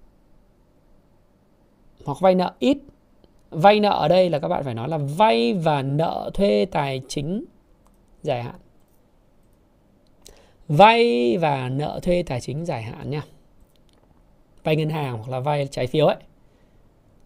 hoặc 2.06 2.18
vay 2.22 2.36
nợ 2.36 2.54
ít, 2.60 2.78
vay 3.50 3.80
nợ 3.80 3.90
ở 3.90 4.08
đây 4.08 4.30
là 4.30 4.40
các 4.40 4.48
bạn 4.48 4.64
phải 4.64 4.74
nói 4.74 4.90
là 4.90 4.98
vay 4.98 5.54
và 5.54 5.82
nợ 5.82 6.32
thuê 6.34 6.66
tài 6.72 7.02
chính 7.08 7.46
dài 8.22 8.44
hạn 8.44 8.56
vay 10.68 11.38
và 11.38 11.70
nợ 11.70 12.00
thuê 12.04 12.24
tài 12.24 12.42
chính 12.42 12.66
dài 12.66 12.84
hạn 12.84 13.10
nha 13.10 13.24
vay 14.64 14.76
ngân 14.76 14.90
hàng 14.90 15.18
hoặc 15.18 15.30
là 15.30 15.40
vay 15.40 15.68
trái 15.72 15.88
phiếu 15.88 16.06
ấy, 16.06 16.18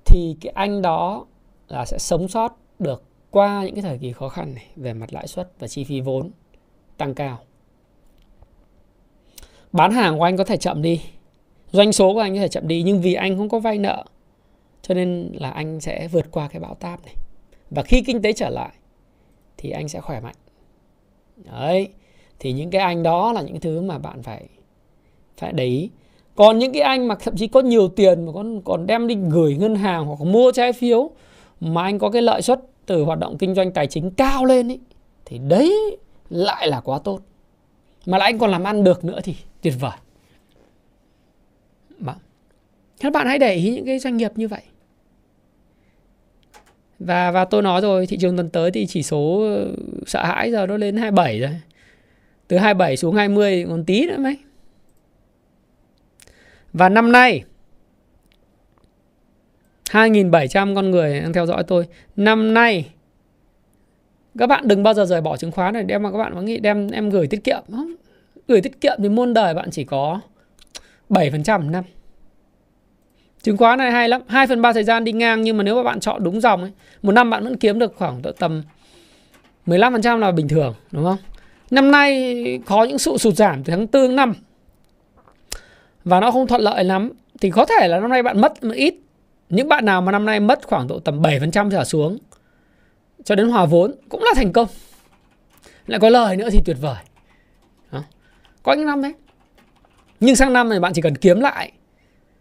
thì 0.06 0.36
cái 0.42 0.54
anh 0.56 0.82
đó 0.82 1.26
là 1.68 1.86
sẽ 1.86 1.98
sống 2.00 2.28
sót 2.28 2.58
được 2.80 3.04
qua 3.32 3.64
những 3.66 3.76
cái 3.76 3.82
thời 3.82 3.98
kỳ 3.98 4.12
khó 4.12 4.30
khăn 4.30 4.56
này 4.56 4.66
về 4.76 4.94
mặt 4.94 5.14
lãi 5.14 5.28
suất 5.28 5.52
và 5.60 5.68
chi 5.68 5.84
phí 5.84 6.02
vốn 6.02 6.32
tăng 6.98 7.14
cao. 7.14 7.40
Bán 9.72 9.92
hàng 9.92 10.18
của 10.18 10.24
anh 10.24 10.38
có 10.38 10.44
thể 10.44 10.58
chậm 10.58 10.82
đi, 10.82 11.02
doanh 11.72 11.94
số 11.94 12.14
của 12.14 12.20
anh 12.20 12.36
có 12.36 12.42
thể 12.42 12.48
chậm 12.48 12.68
đi 12.68 12.84
nhưng 12.84 13.02
vì 13.02 13.14
anh 13.14 13.38
không 13.38 13.50
có 13.50 13.60
vay 13.60 13.78
nợ 13.78 14.06
cho 14.82 14.96
nên 14.96 15.32
là 15.34 15.50
anh 15.50 15.80
sẽ 15.80 16.08
vượt 16.08 16.26
qua 16.32 16.48
cái 16.48 16.60
bão 16.60 16.76
táp 16.76 17.06
này. 17.06 17.16
Và 17.70 17.84
khi 17.84 18.02
kinh 18.02 18.22
tế 18.22 18.34
trở 18.34 18.50
lại 18.50 18.74
thì 19.58 19.70
anh 19.70 19.88
sẽ 19.88 20.02
khỏe 20.02 20.20
mạnh. 20.20 20.36
Đấy, 21.36 21.88
thì 22.40 22.52
những 22.54 22.70
cái 22.70 22.82
anh 22.82 23.04
đó 23.04 23.34
là 23.34 23.42
những 23.42 23.60
thứ 23.60 23.82
mà 23.82 23.98
bạn 23.98 24.24
phải 24.24 24.48
phải 25.38 25.54
để 25.54 25.66
ý 25.66 25.90
còn 26.36 26.60
những 26.60 26.74
cái 26.74 26.82
anh 26.82 27.08
mà 27.08 27.16
thậm 27.16 27.36
chí 27.38 27.48
có 27.48 27.60
nhiều 27.60 27.88
tiền 27.88 28.26
mà 28.26 28.32
còn 28.32 28.62
còn 28.62 28.88
đem 28.88 29.08
đi 29.08 29.16
gửi 29.30 29.56
ngân 29.56 29.76
hàng 29.76 30.06
hoặc 30.06 30.22
mua 30.22 30.52
trái 30.52 30.74
phiếu 30.74 31.10
mà 31.60 31.84
anh 31.84 32.00
có 32.00 32.10
cái 32.10 32.22
lợi 32.22 32.42
suất 32.42 32.62
từ 32.86 33.04
hoạt 33.04 33.20
động 33.20 33.38
kinh 33.38 33.56
doanh 33.56 33.72
tài 33.72 33.88
chính 33.88 34.12
cao 34.12 34.46
lên 34.46 34.72
ấy 34.72 34.80
thì 35.26 35.38
đấy 35.38 35.98
lại 36.30 36.68
là 36.68 36.80
quá 36.80 37.00
tốt 37.04 37.20
mà 38.06 38.18
lại 38.18 38.32
anh 38.32 38.40
còn 38.40 38.52
làm 38.52 38.64
ăn 38.64 38.84
được 38.84 39.06
nữa 39.06 39.20
thì 39.24 39.36
tuyệt 39.62 39.74
vời 39.80 39.98
bạn, 42.00 42.18
các 43.00 43.14
bạn 43.14 43.28
hãy 43.28 43.40
để 43.40 43.54
ý 43.54 43.72
những 43.76 43.86
cái 43.86 44.00
doanh 44.00 44.18
nghiệp 44.18 44.32
như 44.36 44.48
vậy 44.48 44.62
và 47.00 47.32
và 47.32 47.46
tôi 47.46 47.62
nói 47.62 47.82
rồi 47.82 48.08
thị 48.08 48.18
trường 48.18 48.38
tuần 48.38 48.50
tới 48.50 48.72
thì 48.72 48.86
chỉ 48.86 49.04
số 49.04 49.42
ờ, 49.42 49.76
sợ 50.06 50.26
hãi 50.26 50.52
giờ 50.52 50.68
nó 50.68 50.78
lên 50.78 50.98
27 50.98 51.40
rồi 51.40 51.52
từ 52.48 52.58
27 52.58 52.98
xuống 52.98 53.16
20 53.16 53.66
còn 53.70 53.86
tí 53.86 54.08
nữa 54.08 54.18
mấy 54.18 54.38
và 56.74 56.90
năm 56.90 57.12
nay 57.12 57.44
2.700 59.92 60.76
con 60.76 60.92
người 60.92 61.20
đang 61.22 61.34
theo 61.34 61.46
dõi 61.46 61.64
tôi. 61.64 61.88
Năm 62.16 62.54
nay 62.54 62.90
các 64.38 64.48
bạn 64.48 64.68
đừng 64.68 64.84
bao 64.84 64.94
giờ 64.94 65.06
rời 65.06 65.22
bỏ 65.22 65.38
chứng 65.38 65.52
khoán 65.52 65.74
này 65.74 65.84
đem 65.84 66.04
mà 66.04 66.12
các 66.12 66.18
bạn 66.18 66.34
có 66.36 66.42
nghĩ 66.42 66.58
đem 66.58 66.90
em 66.90 67.10
gửi 67.10 67.28
tiết 67.28 67.44
kiệm 67.44 67.64
không? 67.72 67.94
Gửi 68.48 68.62
tiết 68.62 68.82
kiệm 68.82 68.98
thì 69.04 69.10
muôn 69.10 69.34
đời 69.34 69.54
bạn 69.54 69.72
chỉ 69.72 69.84
có 69.84 70.20
7% 71.10 71.62
một 71.62 71.70
năm. 71.70 71.84
Chứng 73.42 73.58
khoán 73.58 73.80
này 73.80 73.92
hay 73.92 74.10
lắm, 74.10 74.22
2 74.28 74.48
phần 74.48 74.62
3 74.62 74.74
thời 74.74 74.84
gian 74.84 75.04
đi 75.04 75.12
ngang 75.12 75.42
nhưng 75.42 75.58
mà 75.58 75.64
nếu 75.64 75.76
mà 75.76 75.84
bạn 75.84 76.00
chọn 76.00 76.24
đúng 76.24 76.42
dòng 76.42 76.62
ấy, 76.62 76.72
một 77.02 77.12
năm 77.12 77.30
bạn 77.30 77.44
vẫn 77.44 77.58
kiếm 77.58 77.80
được 77.80 77.94
khoảng 77.96 78.22
tầm 78.40 78.64
15% 79.66 80.18
là 80.18 80.32
bình 80.32 80.48
thường, 80.48 80.74
đúng 80.92 81.04
không? 81.04 81.18
Năm 81.72 81.92
nay 81.92 82.44
có 82.66 82.84
những 82.84 82.98
sự 82.98 83.18
sụt 83.18 83.36
giảm 83.36 83.64
từ 83.64 83.72
tháng 83.72 83.88
4 83.92 84.16
năm 84.16 84.34
và 86.04 86.20
nó 86.20 86.32
không 86.32 86.48
thuận 86.48 86.62
lợi 86.62 86.84
lắm 86.84 87.12
thì 87.42 87.50
có 87.50 87.66
thể 87.66 87.88
là 87.88 88.00
năm 88.00 88.10
nay 88.10 88.24
bạn 88.24 88.42
mất 88.42 88.64
một 88.64 88.74
ít 88.74 88.96
những 89.50 89.70
bạn 89.70 89.86
nào 89.86 90.02
mà 90.02 90.12
năm 90.12 90.26
nay 90.26 90.40
mất 90.40 90.68
khoảng 90.68 90.88
độ 90.88 91.00
tầm 91.00 91.22
7% 91.22 91.72
trở 91.72 91.84
xuống 91.84 92.18
cho 93.24 93.36
đến 93.36 93.50
hòa 93.50 93.66
vốn 93.66 93.96
cũng 94.10 94.24
là 94.24 94.32
thành 94.36 94.54
công 94.54 94.68
lại 95.88 96.00
có 96.00 96.10
lời 96.10 96.38
nữa 96.38 96.50
thì 96.52 96.60
tuyệt 96.66 96.78
vời 96.82 96.96
có 98.68 98.74
những 98.74 98.86
năm 98.86 99.02
đấy 99.02 99.14
nhưng 100.20 100.36
sang 100.36 100.54
năm 100.54 100.70
này 100.70 100.80
bạn 100.80 100.94
chỉ 100.94 101.02
cần 101.02 101.16
kiếm 101.16 101.40
lại. 101.40 101.72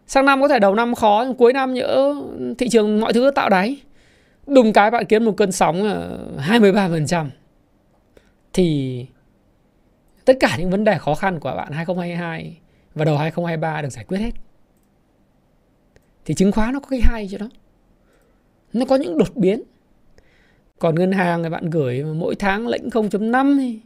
Sang 0.07 0.25
năm 0.25 0.41
có 0.41 0.47
thể 0.47 0.59
đầu 0.59 0.75
năm 0.75 0.95
khó, 0.95 1.23
nhưng 1.27 1.37
cuối 1.37 1.53
năm 1.53 1.73
nhỡ 1.73 2.15
thị 2.57 2.69
trường 2.69 2.99
mọi 2.99 3.13
thứ 3.13 3.31
tạo 3.35 3.49
đáy. 3.49 3.81
Đùng 4.47 4.73
cái 4.73 4.91
bạn 4.91 5.05
kiếm 5.05 5.25
một 5.25 5.33
cơn 5.37 5.51
sóng 5.51 5.83
23% 6.37 7.29
thì 8.53 9.05
tất 10.25 10.37
cả 10.39 10.55
những 10.59 10.69
vấn 10.69 10.83
đề 10.83 10.97
khó 10.97 11.15
khăn 11.15 11.39
của 11.39 11.53
bạn 11.57 11.71
2022 11.71 12.57
và 12.95 13.05
đầu 13.05 13.17
2023 13.17 13.81
được 13.81 13.89
giải 13.89 14.05
quyết 14.05 14.17
hết. 14.17 14.31
Thì 16.25 16.33
chứng 16.33 16.51
khoán 16.51 16.73
nó 16.73 16.79
có 16.79 16.87
cái 16.89 16.99
hay 17.03 17.27
cho 17.31 17.37
nó 17.37 17.47
nó 18.73 18.85
có 18.85 18.95
những 18.95 19.17
đột 19.17 19.35
biến. 19.35 19.63
Còn 20.79 20.95
ngân 20.95 21.11
hàng 21.11 21.43
thì 21.43 21.49
bạn 21.49 21.69
gửi 21.69 22.03
mỗi 22.03 22.35
tháng 22.35 22.67
lệnh 22.67 22.89
0.5 22.89 23.57
thì 23.59 23.79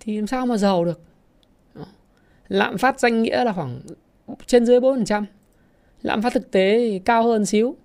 thì 0.00 0.16
làm 0.16 0.26
sao 0.26 0.46
mà 0.46 0.56
giàu 0.56 0.84
được? 0.84 1.07
Lạm 2.48 2.78
phát 2.78 3.00
danh 3.00 3.22
nghĩa 3.22 3.44
là 3.44 3.52
khoảng 3.52 3.80
trên 4.46 4.66
dưới 4.66 4.80
4% 4.80 5.24
lạm 6.02 6.22
phát 6.22 6.32
thực 6.32 6.50
tế 6.50 6.78
thì 6.78 6.98
cao 6.98 7.22
hơn 7.22 7.46
xíu. 7.46 7.76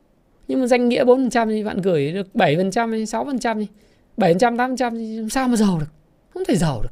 Nhưng 0.47 0.59
mà 0.61 0.67
danh 0.67 0.89
nghĩa 0.89 1.03
4% 1.03 1.49
thì 1.49 1.63
bạn 1.63 1.81
gửi 1.81 2.11
được 2.11 2.27
7% 2.33 2.91
hay 2.91 3.03
6% 3.03 3.59
thì 3.59 3.67
700 4.17 4.57
800 4.57 4.97
thì 4.97 5.19
sao 5.31 5.47
mà 5.47 5.55
giàu 5.55 5.79
được? 5.79 5.85
Không 6.33 6.43
thể 6.47 6.55
giàu 6.55 6.81
được. 6.83 6.89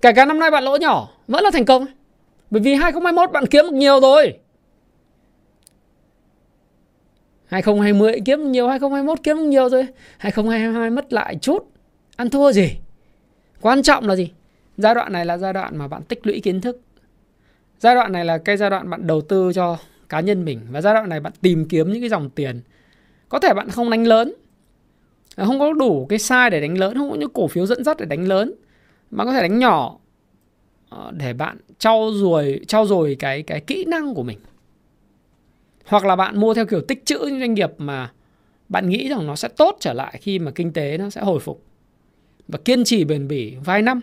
Kể 0.00 0.12
cả 0.12 0.24
năm 0.24 0.38
nay 0.38 0.50
bạn 0.50 0.64
lỗ 0.64 0.76
nhỏ, 0.76 1.08
Vẫn 1.28 1.44
là 1.44 1.50
thành 1.50 1.64
công. 1.64 1.86
Bởi 2.50 2.62
vì 2.62 2.74
2021 2.74 3.32
bạn 3.32 3.46
kiếm 3.46 3.64
được 3.64 3.72
nhiều 3.72 4.00
rồi. 4.00 4.38
2020 7.46 8.20
kiếm 8.24 8.52
nhiều 8.52 8.68
2021 8.68 9.22
kiếm 9.22 9.50
nhiều 9.50 9.68
rồi. 9.68 9.86
2022 10.18 10.90
mất 10.90 11.12
lại 11.12 11.38
chút. 11.42 11.70
Ăn 12.16 12.30
thua 12.30 12.52
gì? 12.52 12.76
Quan 13.60 13.82
trọng 13.82 14.08
là 14.08 14.16
gì? 14.16 14.30
Giai 14.76 14.94
đoạn 14.94 15.12
này 15.12 15.26
là 15.26 15.38
giai 15.38 15.52
đoạn 15.52 15.76
mà 15.76 15.88
bạn 15.88 16.02
tích 16.02 16.26
lũy 16.26 16.40
kiến 16.40 16.60
thức. 16.60 16.80
Giai 17.78 17.94
đoạn 17.94 18.12
này 18.12 18.24
là 18.24 18.38
cái 18.38 18.56
giai 18.56 18.70
đoạn 18.70 18.90
bạn 18.90 19.06
đầu 19.06 19.20
tư 19.20 19.52
cho 19.54 19.78
cá 20.08 20.20
nhân 20.20 20.44
mình 20.44 20.60
Và 20.70 20.80
giai 20.80 20.94
đoạn 20.94 21.08
này 21.08 21.20
bạn 21.20 21.32
tìm 21.40 21.68
kiếm 21.68 21.92
những 21.92 22.02
cái 22.02 22.08
dòng 22.08 22.30
tiền. 22.30 22.60
Có 23.28 23.38
thể 23.38 23.54
bạn 23.54 23.70
không 23.70 23.90
đánh 23.90 24.06
lớn. 24.06 24.34
Không 25.36 25.58
có 25.58 25.72
đủ 25.72 26.06
cái 26.08 26.18
sai 26.18 26.50
để 26.50 26.60
đánh 26.60 26.78
lớn, 26.78 26.94
Không 26.98 27.10
có 27.10 27.16
những 27.16 27.30
cổ 27.32 27.48
phiếu 27.48 27.66
dẫn 27.66 27.84
dắt 27.84 27.96
để 28.00 28.06
đánh 28.06 28.28
lớn. 28.28 28.54
Bạn 29.10 29.26
có 29.26 29.32
thể 29.32 29.42
đánh 29.42 29.58
nhỏ 29.58 29.98
ờ, 30.88 31.10
Để 31.16 31.32
bạn 31.32 31.58
trau 31.78 32.10
dồi 32.14 32.60
trau 32.68 32.86
dồi 32.86 33.16
cái 33.18 33.42
cái 33.42 33.60
kỹ 33.60 33.84
năng 33.84 34.14
của 34.14 34.22
mình. 34.22 34.38
Hoặc 35.84 36.04
là 36.04 36.16
bạn 36.16 36.40
mua 36.40 36.54
theo 36.54 36.66
kiểu 36.66 36.80
tích 36.80 37.04
trữ 37.04 37.18
những 37.18 37.40
doanh 37.40 37.54
nghiệp 37.54 37.70
mà 37.78 38.10
Bạn 38.68 38.88
nghĩ 38.88 39.08
rằng 39.08 39.26
nó 39.26 39.36
sẽ 39.36 39.48
tốt 39.48 39.76
trở 39.80 39.92
lại 39.92 40.18
khi 40.22 40.38
mà 40.38 40.50
kinh 40.50 40.72
tế 40.72 40.98
nó 40.98 41.10
sẽ 41.10 41.20
hồi 41.20 41.40
phục. 41.40 41.62
Và 42.48 42.58
kiên 42.64 42.84
trì 42.84 43.04
bền 43.04 43.28
bỉ 43.28 43.56
vài 43.64 43.82
năm 43.82 44.00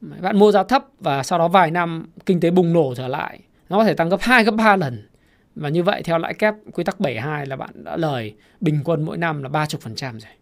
bạn 0.00 0.38
mua 0.38 0.52
giá 0.52 0.62
thấp 0.62 0.84
và 1.00 1.22
sau 1.22 1.38
đó 1.38 1.48
vài 1.48 1.70
năm 1.70 2.06
kinh 2.26 2.40
tế 2.40 2.50
bùng 2.50 2.72
nổ 2.72 2.94
trở 2.96 3.08
lại 3.08 3.40
nó 3.68 3.78
có 3.78 3.84
thể 3.84 3.94
tăng 3.94 4.08
gấp 4.08 4.20
2 4.20 4.44
gấp 4.44 4.54
3 4.54 4.76
lần 4.76 5.08
và 5.54 5.68
như 5.68 5.82
vậy 5.82 6.02
theo 6.02 6.18
lãi 6.18 6.34
kép 6.34 6.54
quy 6.72 6.84
tắc 6.84 7.00
72 7.00 7.46
là 7.46 7.56
bạn 7.56 7.84
đã 7.84 7.96
lời 7.96 8.34
bình 8.60 8.80
quân 8.84 9.02
mỗi 9.02 9.16
năm 9.18 9.42
là 9.42 9.48
30% 9.48 10.18
rồi. 10.18 10.32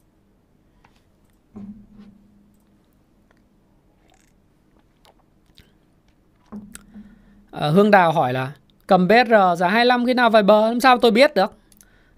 À, 7.50 7.68
Hương 7.68 7.90
Đào 7.90 8.12
hỏi 8.12 8.32
là 8.32 8.52
cầm 8.86 9.08
BR 9.08 9.34
giá 9.58 9.68
25 9.68 10.06
khi 10.06 10.14
nào 10.14 10.30
về 10.30 10.42
bờ 10.42 10.68
làm 10.68 10.80
sao 10.80 10.98
tôi 10.98 11.10
biết 11.10 11.34
được? 11.34 11.56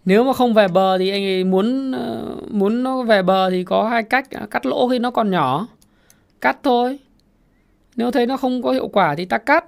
Nếu 0.05 0.25
mà 0.25 0.33
không 0.33 0.55
về 0.55 0.69
bờ 0.69 0.99
thì 0.99 1.11
anh 1.11 1.25
ấy 1.25 1.45
muốn 1.45 1.93
ờ, 1.93 2.37
muốn 2.51 2.83
nó 2.83 3.03
về 3.03 3.23
bờ 3.23 3.51
thì 3.51 3.65
có 3.65 3.89
hai 3.89 4.03
cách 4.03 4.31
à, 4.31 4.47
cắt 4.51 4.67
lỗ 4.67 4.89
khi 4.89 4.99
nó 4.99 5.11
còn 5.11 5.31
nhỏ. 5.31 5.67
Cắt 6.41 6.59
thôi. 6.63 6.99
Nếu 7.97 8.11
thấy 8.11 8.27
nó 8.27 8.37
không 8.37 8.63
có 8.63 8.71
hiệu 8.71 8.89
quả 8.89 9.15
thì 9.15 9.25
ta 9.25 9.39
cắt. 9.39 9.65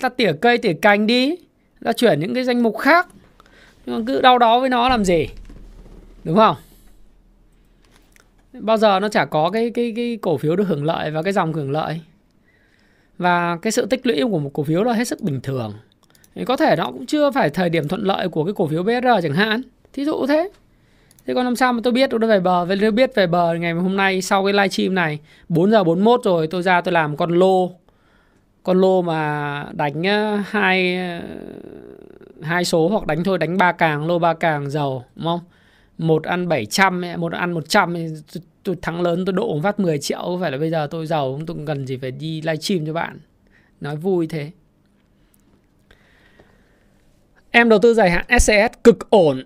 Ta 0.00 0.08
tỉa 0.08 0.32
cây 0.32 0.58
tỉa 0.58 0.72
cành 0.72 1.06
đi. 1.06 1.36
Ta 1.84 1.92
chuyển 1.92 2.20
những 2.20 2.34
cái 2.34 2.44
danh 2.44 2.62
mục 2.62 2.78
khác. 2.78 3.08
Nhưng 3.86 3.96
mà 3.96 4.02
cứ 4.06 4.20
đau 4.20 4.38
đó 4.38 4.60
với 4.60 4.68
nó 4.68 4.88
làm 4.88 5.04
gì? 5.04 5.26
Đúng 6.24 6.36
không? 6.36 6.56
Bao 8.52 8.76
giờ 8.76 9.00
nó 9.00 9.08
chả 9.08 9.24
có 9.24 9.50
cái, 9.50 9.70
cái, 9.70 9.92
cái 9.96 10.18
cổ 10.22 10.36
phiếu 10.36 10.56
được 10.56 10.68
hưởng 10.68 10.84
lợi 10.84 11.10
Và 11.10 11.22
cái 11.22 11.32
dòng 11.32 11.52
hưởng 11.52 11.70
lợi. 11.70 12.00
Và 13.18 13.58
cái 13.62 13.72
sự 13.72 13.86
tích 13.86 14.06
lũy 14.06 14.22
của 14.30 14.38
một 14.38 14.50
cổ 14.52 14.62
phiếu 14.62 14.84
là 14.84 14.92
hết 14.92 15.08
sức 15.08 15.20
bình 15.20 15.40
thường 15.40 15.74
thì 16.38 16.44
Có 16.44 16.56
thể 16.56 16.76
nó 16.76 16.84
cũng 16.84 17.06
chưa 17.06 17.30
phải 17.30 17.50
thời 17.50 17.70
điểm 17.70 17.88
thuận 17.88 18.02
lợi 18.02 18.28
Của 18.28 18.44
cái 18.44 18.54
cổ 18.56 18.66
phiếu 18.66 18.82
BR 18.82 19.06
chẳng 19.22 19.32
hạn 19.32 19.62
Thí 19.92 20.04
dụ 20.04 20.26
thế 20.26 20.50
Thế 21.26 21.34
còn 21.34 21.44
làm 21.44 21.56
sao 21.56 21.72
mà 21.72 21.80
tôi 21.84 21.92
biết 21.92 22.10
tôi 22.10 22.20
đã 22.20 22.26
về 22.26 22.40
bờ? 22.40 22.64
Vậy 22.64 22.78
tôi 22.80 22.90
biết 22.90 23.14
về 23.14 23.26
bờ 23.26 23.54
ngày 23.54 23.72
hôm 23.72 23.96
nay 23.96 24.22
sau 24.22 24.44
cái 24.44 24.52
livestream 24.52 24.94
này 24.94 25.18
4 25.48 25.70
giờ 25.70 25.84
41 25.84 26.20
rồi 26.24 26.46
tôi 26.46 26.62
ra 26.62 26.80
tôi 26.80 26.92
làm 26.92 27.16
con 27.16 27.30
lô 27.30 27.70
con 28.62 28.80
lô 28.80 29.02
mà 29.02 29.64
đánh 29.72 30.02
ờ, 30.02 30.42
hai 30.46 30.96
ờ, 30.96 31.20
hai 32.42 32.64
số 32.64 32.88
hoặc 32.88 33.06
đánh 33.06 33.24
thôi 33.24 33.38
đánh 33.38 33.58
ba 33.58 33.72
càng 33.72 34.06
lô 34.06 34.18
ba 34.18 34.34
càng 34.34 34.70
giàu 34.70 35.04
đúng 35.16 35.24
không? 35.24 35.40
Một 35.98 36.22
ăn 36.24 36.48
700 36.48 37.02
một 37.16 37.32
ăn 37.32 37.52
100 37.52 37.94
tôi, 37.94 38.42
tôi 38.62 38.76
thắng 38.82 39.00
lớn 39.00 39.24
tôi 39.24 39.32
độ 39.32 39.60
phát 39.62 39.80
10 39.80 39.98
triệu 39.98 40.38
phải 40.40 40.50
là 40.50 40.58
bây 40.58 40.70
giờ 40.70 40.88
tôi 40.90 41.06
giàu 41.06 41.40
tôi 41.46 41.56
cần 41.66 41.86
gì 41.86 41.96
phải 41.96 42.10
đi 42.10 42.42
livestream 42.42 42.86
cho 42.86 42.92
bạn. 42.92 43.18
Nói 43.80 43.96
vui 43.96 44.26
thế. 44.26 44.50
Em 47.58 47.68
đầu 47.68 47.78
tư 47.78 47.94
dài 47.94 48.10
hạn 48.10 48.40
SCS 48.40 48.82
cực 48.84 49.10
ổn 49.10 49.44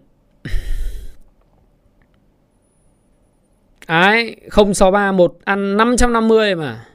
Đấy, 3.89 4.37
063 4.51 5.13
một 5.13 5.39
ăn 5.45 5.77
550 5.77 6.55
mà. 6.55 6.87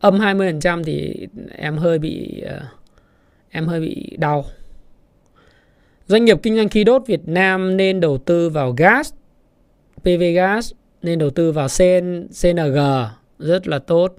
Âm 0.00 0.18
20% 0.18 0.84
thì 0.84 1.26
em 1.56 1.76
hơi 1.76 1.98
bị 1.98 2.40
ờ, 2.40 2.60
em 3.50 3.66
hơi 3.66 3.80
bị 3.80 4.16
đau. 4.18 4.44
Doanh 6.06 6.24
nghiệp 6.24 6.38
kinh 6.42 6.56
doanh 6.56 6.68
khí 6.68 6.84
đốt 6.84 7.02
Việt 7.06 7.28
Nam 7.28 7.76
nên 7.76 8.00
đầu 8.00 8.18
tư 8.18 8.50
vào 8.50 8.74
gas, 8.76 9.12
PV 10.02 10.22
gas, 10.34 10.72
nên 11.02 11.18
đầu 11.18 11.30
tư 11.30 11.52
vào 11.52 11.68
CN, 11.78 12.26
CNG 12.42 12.78
rất 13.38 13.68
là 13.68 13.78
tốt. 13.78 14.16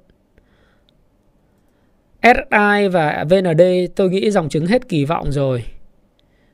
SI 2.23 2.87
và 2.91 3.25
VND 3.29 3.61
tôi 3.95 4.09
nghĩ 4.09 4.31
dòng 4.31 4.49
chứng 4.49 4.65
hết 4.65 4.89
kỳ 4.89 5.05
vọng 5.05 5.31
rồi. 5.31 5.63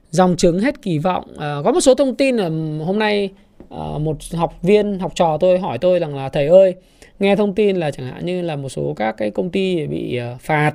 Dòng 0.10 0.38
chứng 0.38 0.60
hết 0.60 0.82
kỳ 0.82 0.98
vọng. 0.98 1.24
À, 1.38 1.56
có 1.64 1.72
một 1.72 1.82
số 1.82 1.96
thông 1.96 2.16
tin 2.16 2.38
là 2.38 2.50
hôm 2.86 3.00
nay 3.00 3.30
à, 3.70 3.98
một 4.00 4.18
học 4.34 4.54
viên 4.62 5.00
học 5.00 5.12
trò 5.16 5.38
tôi 5.38 5.60
hỏi 5.60 5.78
tôi 5.78 6.00
rằng 6.00 6.16
là 6.16 6.30
thầy 6.30 6.48
ơi 6.48 6.76
nghe 7.20 7.36
thông 7.36 7.56
tin 7.56 7.78
là 7.78 7.92
chẳng 7.92 8.06
hạn 8.06 8.26
như 8.26 8.42
là 8.42 8.56
một 8.56 8.70
số 8.70 8.94
các 8.94 9.12
cái 9.18 9.32
công 9.32 9.50
ty 9.50 9.88
bị 9.88 10.20
uh, 10.36 10.42
phạt 10.42 10.74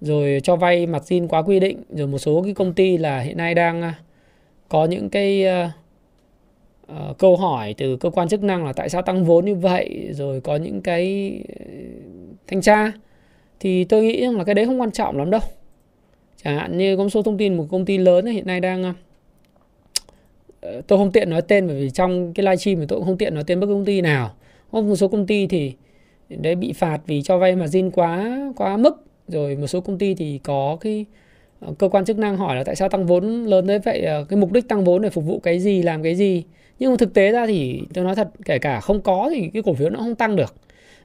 rồi 0.00 0.40
cho 0.42 0.56
vay 0.56 0.86
mặt 0.86 1.02
xin 1.06 1.28
quá 1.28 1.42
quy 1.42 1.60
định 1.60 1.82
rồi 1.90 2.06
một 2.06 2.18
số 2.18 2.42
cái 2.42 2.54
công 2.54 2.72
ty 2.72 2.96
là 2.98 3.20
hiện 3.20 3.36
nay 3.36 3.54
đang 3.54 3.80
uh, 3.80 3.94
có 4.68 4.84
những 4.84 5.10
cái 5.10 5.44
uh, 5.46 5.70
uh, 6.92 7.18
câu 7.18 7.36
hỏi 7.36 7.74
từ 7.78 7.96
cơ 7.96 8.10
quan 8.10 8.28
chức 8.28 8.42
năng 8.42 8.64
là 8.66 8.72
tại 8.72 8.88
sao 8.88 9.02
tăng 9.02 9.24
vốn 9.24 9.44
như 9.44 9.54
vậy 9.54 10.08
rồi 10.12 10.40
có 10.40 10.56
những 10.56 10.80
cái 10.80 11.34
thanh 12.46 12.60
tra 12.62 12.92
thì 13.60 13.84
tôi 13.84 14.02
nghĩ 14.02 14.22
rằng 14.22 14.36
là 14.36 14.44
cái 14.44 14.54
đấy 14.54 14.66
không 14.66 14.80
quan 14.80 14.90
trọng 14.90 15.18
lắm 15.18 15.30
đâu 15.30 15.40
chẳng 16.44 16.56
hạn 16.56 16.78
như 16.78 16.96
có 16.96 17.02
một 17.02 17.08
số 17.08 17.22
thông 17.22 17.38
tin, 17.38 17.56
một 17.56 17.66
công 17.70 17.84
ty 17.84 17.98
lớn 17.98 18.26
hiện 18.26 18.46
nay 18.46 18.60
đang 18.60 18.94
ờ, 20.60 20.80
tôi 20.86 20.98
không 20.98 21.12
tiện 21.12 21.30
nói 21.30 21.42
tên 21.42 21.66
bởi 21.66 21.76
vì 21.76 21.90
trong 21.90 22.32
cái 22.34 22.44
livestream 22.44 22.80
thì 22.80 22.86
tôi 22.88 22.98
cũng 22.98 23.06
không 23.06 23.18
tiện 23.18 23.34
nói 23.34 23.44
tên 23.46 23.60
bất 23.60 23.66
cứ 23.66 23.72
công 23.72 23.84
ty 23.84 24.00
nào. 24.00 24.34
Có 24.72 24.80
một 24.80 24.96
số 24.96 25.08
công 25.08 25.26
ty 25.26 25.46
thì 25.46 25.72
đấy, 26.28 26.54
bị 26.54 26.72
phạt 26.72 26.98
vì 27.06 27.22
cho 27.22 27.38
vay 27.38 27.56
margin 27.56 27.90
quá 27.90 28.38
quá 28.56 28.76
mức. 28.76 29.04
Rồi 29.28 29.56
một 29.56 29.66
số 29.66 29.80
công 29.80 29.98
ty 29.98 30.14
thì 30.14 30.40
có 30.44 30.76
cái 30.80 31.04
ờ, 31.60 31.74
cơ 31.78 31.88
quan 31.88 32.04
chức 32.04 32.18
năng 32.18 32.36
hỏi 32.36 32.56
là 32.56 32.64
tại 32.64 32.76
sao 32.76 32.88
tăng 32.88 33.06
vốn 33.06 33.44
lớn 33.44 33.66
tới 33.66 33.78
vậy 33.78 34.00
ờ, 34.00 34.24
cái 34.24 34.36
mục 34.36 34.52
đích 34.52 34.68
tăng 34.68 34.84
vốn 34.84 35.02
để 35.02 35.10
phục 35.10 35.24
vụ 35.24 35.40
cái 35.40 35.60
gì, 35.60 35.82
làm 35.82 36.02
cái 36.02 36.14
gì? 36.14 36.44
Nhưng 36.78 36.90
mà 36.90 36.96
thực 36.96 37.14
tế 37.14 37.32
ra 37.32 37.46
thì 37.46 37.82
tôi 37.94 38.04
nói 38.04 38.14
thật, 38.14 38.28
kể 38.44 38.58
cả 38.58 38.80
không 38.80 39.00
có 39.00 39.30
thì 39.34 39.50
cái 39.52 39.62
cổ 39.62 39.74
phiếu 39.74 39.90
nó 39.90 39.98
không 39.98 40.14
tăng 40.14 40.36
được. 40.36 40.54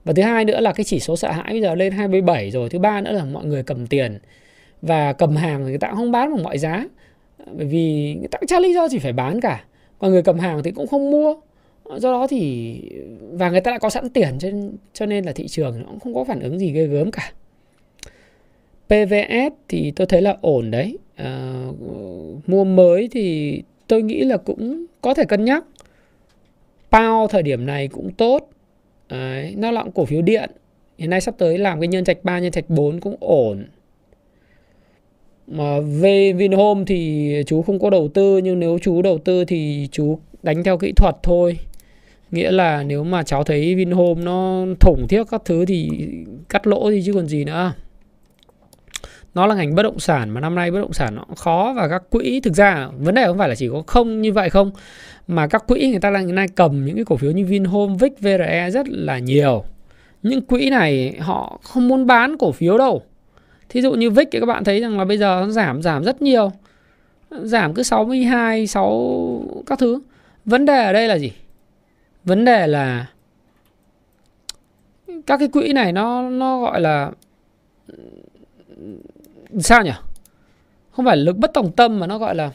Và 0.05 0.13
thứ 0.13 0.21
hai 0.21 0.45
nữa 0.45 0.59
là 0.59 0.73
cái 0.73 0.83
chỉ 0.83 0.99
số 0.99 1.15
sợ 1.15 1.31
hãi 1.31 1.53
bây 1.53 1.61
giờ 1.61 1.75
lên 1.75 1.91
27 1.91 2.51
rồi, 2.51 2.69
thứ 2.69 2.79
ba 2.79 3.01
nữa 3.01 3.11
là 3.11 3.25
mọi 3.25 3.45
người 3.45 3.63
cầm 3.63 3.87
tiền 3.87 4.19
và 4.81 5.13
cầm 5.13 5.35
hàng 5.35 5.63
người 5.63 5.77
ta 5.77 5.87
cũng 5.87 5.97
không 5.97 6.11
bán 6.11 6.35
bằng 6.35 6.43
mọi 6.43 6.57
giá. 6.57 6.85
Bởi 7.57 7.65
vì 7.65 8.15
người 8.19 8.27
ta 8.27 8.37
cũng 8.37 8.47
chả 8.47 8.59
lý 8.59 8.73
do 8.73 8.87
gì 8.87 8.99
phải 8.99 9.13
bán 9.13 9.41
cả. 9.41 9.65
Còn 9.99 10.11
người 10.11 10.23
cầm 10.23 10.39
hàng 10.39 10.63
thì 10.63 10.71
cũng 10.71 10.87
không 10.87 11.11
mua. 11.11 11.35
Do 11.97 12.11
đó 12.11 12.27
thì 12.27 12.75
và 13.31 13.49
người 13.49 13.61
ta 13.61 13.71
đã 13.71 13.79
có 13.79 13.89
sẵn 13.89 14.09
tiền 14.09 14.39
cho, 14.39 14.49
cho 14.93 15.05
nên 15.05 15.25
là 15.25 15.31
thị 15.31 15.47
trường 15.47 15.79
nó 15.79 15.85
cũng 15.89 15.99
không 15.99 16.13
có 16.13 16.23
phản 16.23 16.39
ứng 16.39 16.59
gì 16.59 16.71
ghê 16.71 16.87
gớm 16.87 17.11
cả. 17.11 17.31
PVS 18.87 19.53
thì 19.67 19.91
tôi 19.91 20.07
thấy 20.07 20.21
là 20.21 20.37
ổn 20.41 20.71
đấy. 20.71 20.97
À, 21.15 21.65
mua 22.47 22.63
mới 22.63 23.09
thì 23.11 23.61
tôi 23.87 24.01
nghĩ 24.01 24.23
là 24.23 24.37
cũng 24.37 24.85
có 25.01 25.13
thể 25.13 25.25
cân 25.25 25.45
nhắc. 25.45 25.65
Pao 26.91 27.27
thời 27.27 27.43
điểm 27.43 27.65
này 27.65 27.87
cũng 27.87 28.11
tốt. 28.11 28.49
Đấy, 29.09 29.55
nó 29.57 29.71
là 29.71 29.85
cổ 29.95 30.05
phiếu 30.05 30.21
điện. 30.21 30.51
Hiện 30.97 31.09
nay 31.09 31.21
sắp 31.21 31.35
tới 31.37 31.57
làm 31.57 31.79
cái 31.79 31.87
nhân 31.87 32.03
trạch 32.03 32.23
3 32.23 32.39
nhân 32.39 32.51
trạch 32.51 32.69
4 32.69 32.99
cũng 32.99 33.15
ổn 33.19 33.65
mà 35.51 35.79
về 36.01 36.33
Vinhome 36.33 36.83
thì 36.87 37.33
chú 37.47 37.61
không 37.61 37.79
có 37.79 37.89
đầu 37.89 38.07
tư 38.13 38.37
nhưng 38.37 38.59
nếu 38.59 38.79
chú 38.81 39.01
đầu 39.01 39.17
tư 39.17 39.45
thì 39.45 39.87
chú 39.91 40.19
đánh 40.43 40.63
theo 40.63 40.77
kỹ 40.77 40.91
thuật 40.95 41.15
thôi. 41.23 41.57
Nghĩa 42.31 42.51
là 42.51 42.83
nếu 42.83 43.03
mà 43.03 43.23
cháu 43.23 43.43
thấy 43.43 43.75
Vinhome 43.75 44.23
nó 44.23 44.65
thủng 44.79 45.07
thiết 45.09 45.23
các 45.31 45.41
thứ 45.45 45.65
thì 45.65 45.89
cắt 46.49 46.67
lỗ 46.67 46.91
thì 46.91 47.01
chứ 47.05 47.13
còn 47.13 47.27
gì 47.27 47.43
nữa. 47.43 47.73
Nó 49.35 49.47
là 49.47 49.55
ngành 49.55 49.75
bất 49.75 49.83
động 49.83 49.99
sản 49.99 50.29
mà 50.29 50.41
năm 50.41 50.55
nay 50.55 50.71
bất 50.71 50.79
động 50.79 50.93
sản 50.93 51.15
nó 51.15 51.25
khó 51.35 51.73
và 51.77 51.87
các 51.87 52.03
quỹ 52.09 52.39
thực 52.43 52.53
ra 52.53 52.89
vấn 52.99 53.15
đề 53.15 53.25
không 53.25 53.37
phải 53.37 53.49
là 53.49 53.55
chỉ 53.55 53.69
có 53.69 53.83
không 53.87 54.21
như 54.21 54.33
vậy 54.33 54.49
không 54.49 54.71
mà 55.27 55.47
các 55.47 55.67
quỹ 55.67 55.89
người 55.89 55.99
ta 55.99 56.09
đang 56.11 56.25
hiện 56.25 56.35
nay 56.35 56.47
cầm 56.55 56.85
những 56.85 56.95
cái 56.95 57.05
cổ 57.05 57.15
phiếu 57.15 57.31
như 57.31 57.45
Vinhome, 57.45 57.95
Vic, 57.99 58.19
VRE 58.19 58.69
rất 58.69 58.89
là 58.89 59.19
nhiều. 59.19 59.63
Những 60.23 60.41
quỹ 60.41 60.69
này 60.69 61.15
họ 61.19 61.59
không 61.63 61.87
muốn 61.87 62.07
bán 62.07 62.37
cổ 62.37 62.51
phiếu 62.51 62.77
đâu 62.77 63.01
thí 63.71 63.81
dụ 63.81 63.93
như 63.93 64.09
VIX 64.09 64.27
thì 64.31 64.39
các 64.39 64.45
bạn 64.45 64.63
thấy 64.63 64.79
rằng 64.79 64.97
là 64.97 65.05
bây 65.05 65.17
giờ 65.17 65.43
nó 65.45 65.49
giảm 65.51 65.81
giảm 65.81 66.03
rất 66.03 66.21
nhiều. 66.21 66.51
Giảm 67.29 67.73
cứ 67.73 67.83
62 67.83 68.67
6 68.67 69.63
các 69.65 69.79
thứ. 69.79 69.99
Vấn 70.45 70.65
đề 70.65 70.85
ở 70.85 70.93
đây 70.93 71.07
là 71.07 71.17
gì? 71.17 71.31
Vấn 72.23 72.45
đề 72.45 72.67
là 72.67 73.05
các 75.25 75.37
cái 75.37 75.47
quỹ 75.47 75.73
này 75.73 75.91
nó 75.91 76.29
nó 76.29 76.61
gọi 76.61 76.81
là 76.81 77.11
ừ, 77.87 77.95
sao 79.59 79.83
nhỉ? 79.83 79.91
Không 80.91 81.05
phải 81.05 81.17
lực 81.17 81.37
bất 81.37 81.53
tòng 81.53 81.71
tâm 81.71 81.99
mà 81.99 82.07
nó 82.07 82.17
gọi 82.17 82.35
là 82.35 82.51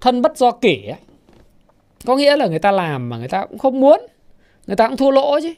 thân 0.00 0.22
bất 0.22 0.36
do 0.36 0.50
kỷ 0.50 0.86
ấy. 0.86 1.00
có 2.06 2.16
nghĩa 2.16 2.36
là 2.36 2.46
người 2.46 2.58
ta 2.58 2.70
làm 2.70 3.08
mà 3.08 3.18
người 3.18 3.28
ta 3.28 3.46
cũng 3.46 3.58
không 3.58 3.80
muốn, 3.80 4.00
người 4.66 4.76
ta 4.76 4.88
cũng 4.88 4.96
thua 4.96 5.10
lỗ 5.10 5.40
chứ. 5.40 5.54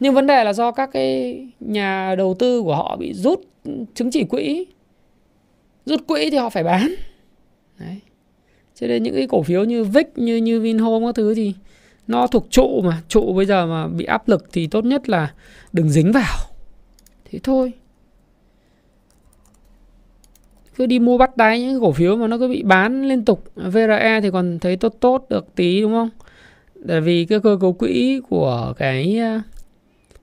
Nhưng 0.00 0.14
vấn 0.14 0.26
đề 0.26 0.44
là 0.44 0.52
do 0.52 0.70
các 0.70 0.90
cái 0.92 1.40
nhà 1.60 2.14
đầu 2.18 2.34
tư 2.38 2.62
của 2.62 2.76
họ 2.76 2.96
bị 2.96 3.12
rút 3.14 3.40
chứng 3.94 4.10
chỉ 4.10 4.24
quỹ. 4.24 4.66
Rút 5.86 6.06
quỹ 6.06 6.30
thì 6.30 6.36
họ 6.36 6.50
phải 6.50 6.64
bán. 6.64 6.94
Đấy. 7.78 8.00
Cho 8.74 8.86
nên 8.86 9.02
những 9.02 9.14
cái 9.14 9.26
cổ 9.26 9.42
phiếu 9.42 9.64
như 9.64 9.84
VIX 9.84 10.06
như 10.14 10.36
như 10.36 10.60
Vinhome 10.60 11.06
các 11.06 11.14
thứ 11.14 11.34
thì 11.34 11.54
nó 12.06 12.26
thuộc 12.26 12.46
trụ 12.50 12.80
mà. 12.84 13.02
Trụ 13.08 13.32
bây 13.32 13.46
giờ 13.46 13.66
mà 13.66 13.88
bị 13.88 14.04
áp 14.04 14.28
lực 14.28 14.46
thì 14.52 14.66
tốt 14.66 14.84
nhất 14.84 15.08
là 15.08 15.34
đừng 15.72 15.88
dính 15.88 16.12
vào. 16.12 16.36
Thế 17.24 17.38
thôi. 17.42 17.72
Cứ 20.76 20.86
đi 20.86 20.98
mua 20.98 21.18
bắt 21.18 21.36
đáy 21.36 21.60
những 21.60 21.80
cổ 21.80 21.92
phiếu 21.92 22.16
mà 22.16 22.26
nó 22.26 22.38
cứ 22.38 22.48
bị 22.48 22.62
bán 22.62 23.08
liên 23.08 23.24
tục. 23.24 23.44
VRE 23.54 24.20
thì 24.22 24.30
còn 24.30 24.58
thấy 24.58 24.76
tốt 24.76 24.96
tốt 25.00 25.26
được 25.30 25.54
tí, 25.54 25.80
đúng 25.80 25.92
không? 25.92 26.10
Tại 26.88 27.00
vì 27.00 27.24
cái 27.24 27.40
cơ 27.40 27.58
cấu 27.60 27.72
quỹ 27.72 28.20
của 28.28 28.74
cái 28.76 29.20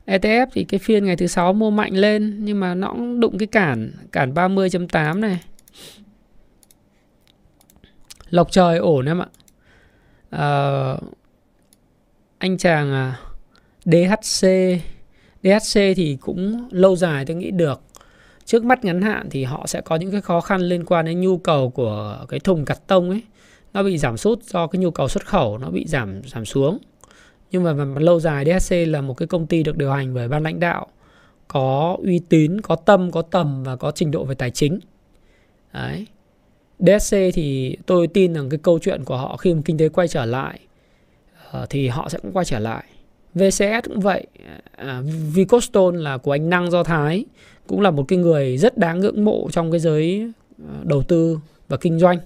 ETF 0.06 0.46
thì 0.54 0.64
cái 0.64 0.80
phiên 0.80 1.06
ngày 1.06 1.16
thứ 1.16 1.28
sáu 1.28 1.54
mua 1.54 1.70
mạnh 1.70 1.94
lên 1.94 2.38
nhưng 2.40 2.60
mà 2.60 2.76
nó 2.76 2.88
cũng 2.88 3.20
đụng 3.20 3.38
cái 3.38 3.48
cản 3.48 3.92
cản 4.12 4.34
30.8 4.34 5.20
này. 5.20 5.40
Lộc 8.30 8.52
trời 8.52 8.78
ổn 8.78 9.06
em 9.06 9.20
ạ. 9.20 9.28
À, 10.30 10.96
anh 12.38 12.58
chàng 12.58 12.92
à, 12.92 13.20
DHC 13.86 14.48
DHC 15.44 15.80
thì 15.96 16.18
cũng 16.22 16.68
lâu 16.72 16.96
dài 16.96 17.26
tôi 17.26 17.36
nghĩ 17.36 17.52
được. 17.52 17.82
Trước 18.46 18.64
mắt 18.64 18.86
ngắn 18.86 19.02
hạn 19.02 19.28
thì 19.32 19.44
họ 19.44 19.68
sẽ 19.68 19.82
có 19.82 19.96
những 19.96 20.12
cái 20.12 20.22
khó 20.22 20.42
khăn 20.42 20.62
liên 20.62 20.86
quan 20.86 21.06
đến 21.06 21.22
nhu 21.22 21.38
cầu 21.38 21.70
của 21.70 22.26
cái 22.30 22.40
thùng 22.40 22.66
cắt 22.66 22.88
tông 22.88 23.10
ấy. 23.10 23.22
Nó 23.74 23.84
bị 23.84 23.98
giảm 23.98 24.18
sút 24.18 24.44
do 24.44 24.68
cái 24.68 24.80
nhu 24.80 24.92
cầu 24.92 25.08
xuất 25.08 25.26
khẩu 25.26 25.58
nó 25.58 25.70
bị 25.70 25.86
giảm 25.88 26.22
giảm 26.26 26.46
xuống 26.46 26.78
nhưng 27.54 27.64
mà, 27.64 27.74
mà 27.74 28.00
lâu 28.00 28.20
dài 28.20 28.46
DHC 28.46 28.76
là 28.88 29.02
một 29.02 29.14
cái 29.14 29.28
công 29.28 29.48
ty 29.48 29.64
được 29.64 29.78
điều 29.78 29.92
hành 29.92 30.14
bởi 30.14 30.28
ban 30.28 30.44
lãnh 30.44 30.60
đạo 30.60 30.88
có 31.48 31.98
uy 32.04 32.20
tín 32.30 32.62
có 32.62 32.76
tâm 32.76 33.12
có 33.12 33.22
tầm 33.22 33.64
và 33.64 33.76
có 33.76 33.92
trình 33.92 34.12
độ 34.12 34.24
về 34.24 34.36
tài 34.36 34.52
chính 34.52 34.80
đấy 35.74 36.08
DSC 36.80 37.18
thì 37.34 37.78
tôi 37.86 38.08
tin 38.08 38.34
rằng 38.34 38.50
cái 38.50 38.60
câu 38.64 38.80
chuyện 38.80 39.04
của 39.04 39.18
họ 39.18 39.38
khi 39.38 39.54
mà 39.54 39.62
kinh 39.66 39.78
tế 39.78 39.90
quay 39.90 40.08
trở 40.08 40.26
lại 40.26 40.60
ờ, 41.52 41.66
thì 41.70 41.88
họ 41.88 42.10
sẽ 42.10 42.20
cũng 42.22 42.32
quay 42.32 42.46
trở 42.46 42.60
lại. 42.60 42.84
VCS 43.36 43.88
cũng 43.88 44.00
vậy. 44.00 44.28
À, 44.76 45.02
Vicostone 45.34 45.98
là 45.98 46.18
của 46.18 46.32
anh 46.32 46.50
Năng 46.50 46.72
Do 46.72 46.84
Thái 46.84 47.26
cũng 47.68 47.82
là 47.82 47.92
một 47.92 48.06
cái 48.08 48.20
người 48.20 48.58
rất 48.58 48.78
đáng 48.78 49.00
ngưỡng 49.00 49.26
mộ 49.26 49.48
trong 49.52 49.72
cái 49.72 49.80
giới 49.80 50.32
ờ, 50.68 50.74
đầu 50.84 51.04
tư 51.04 51.40
và 51.68 51.78
kinh 51.78 52.00
doanh. 52.00 52.18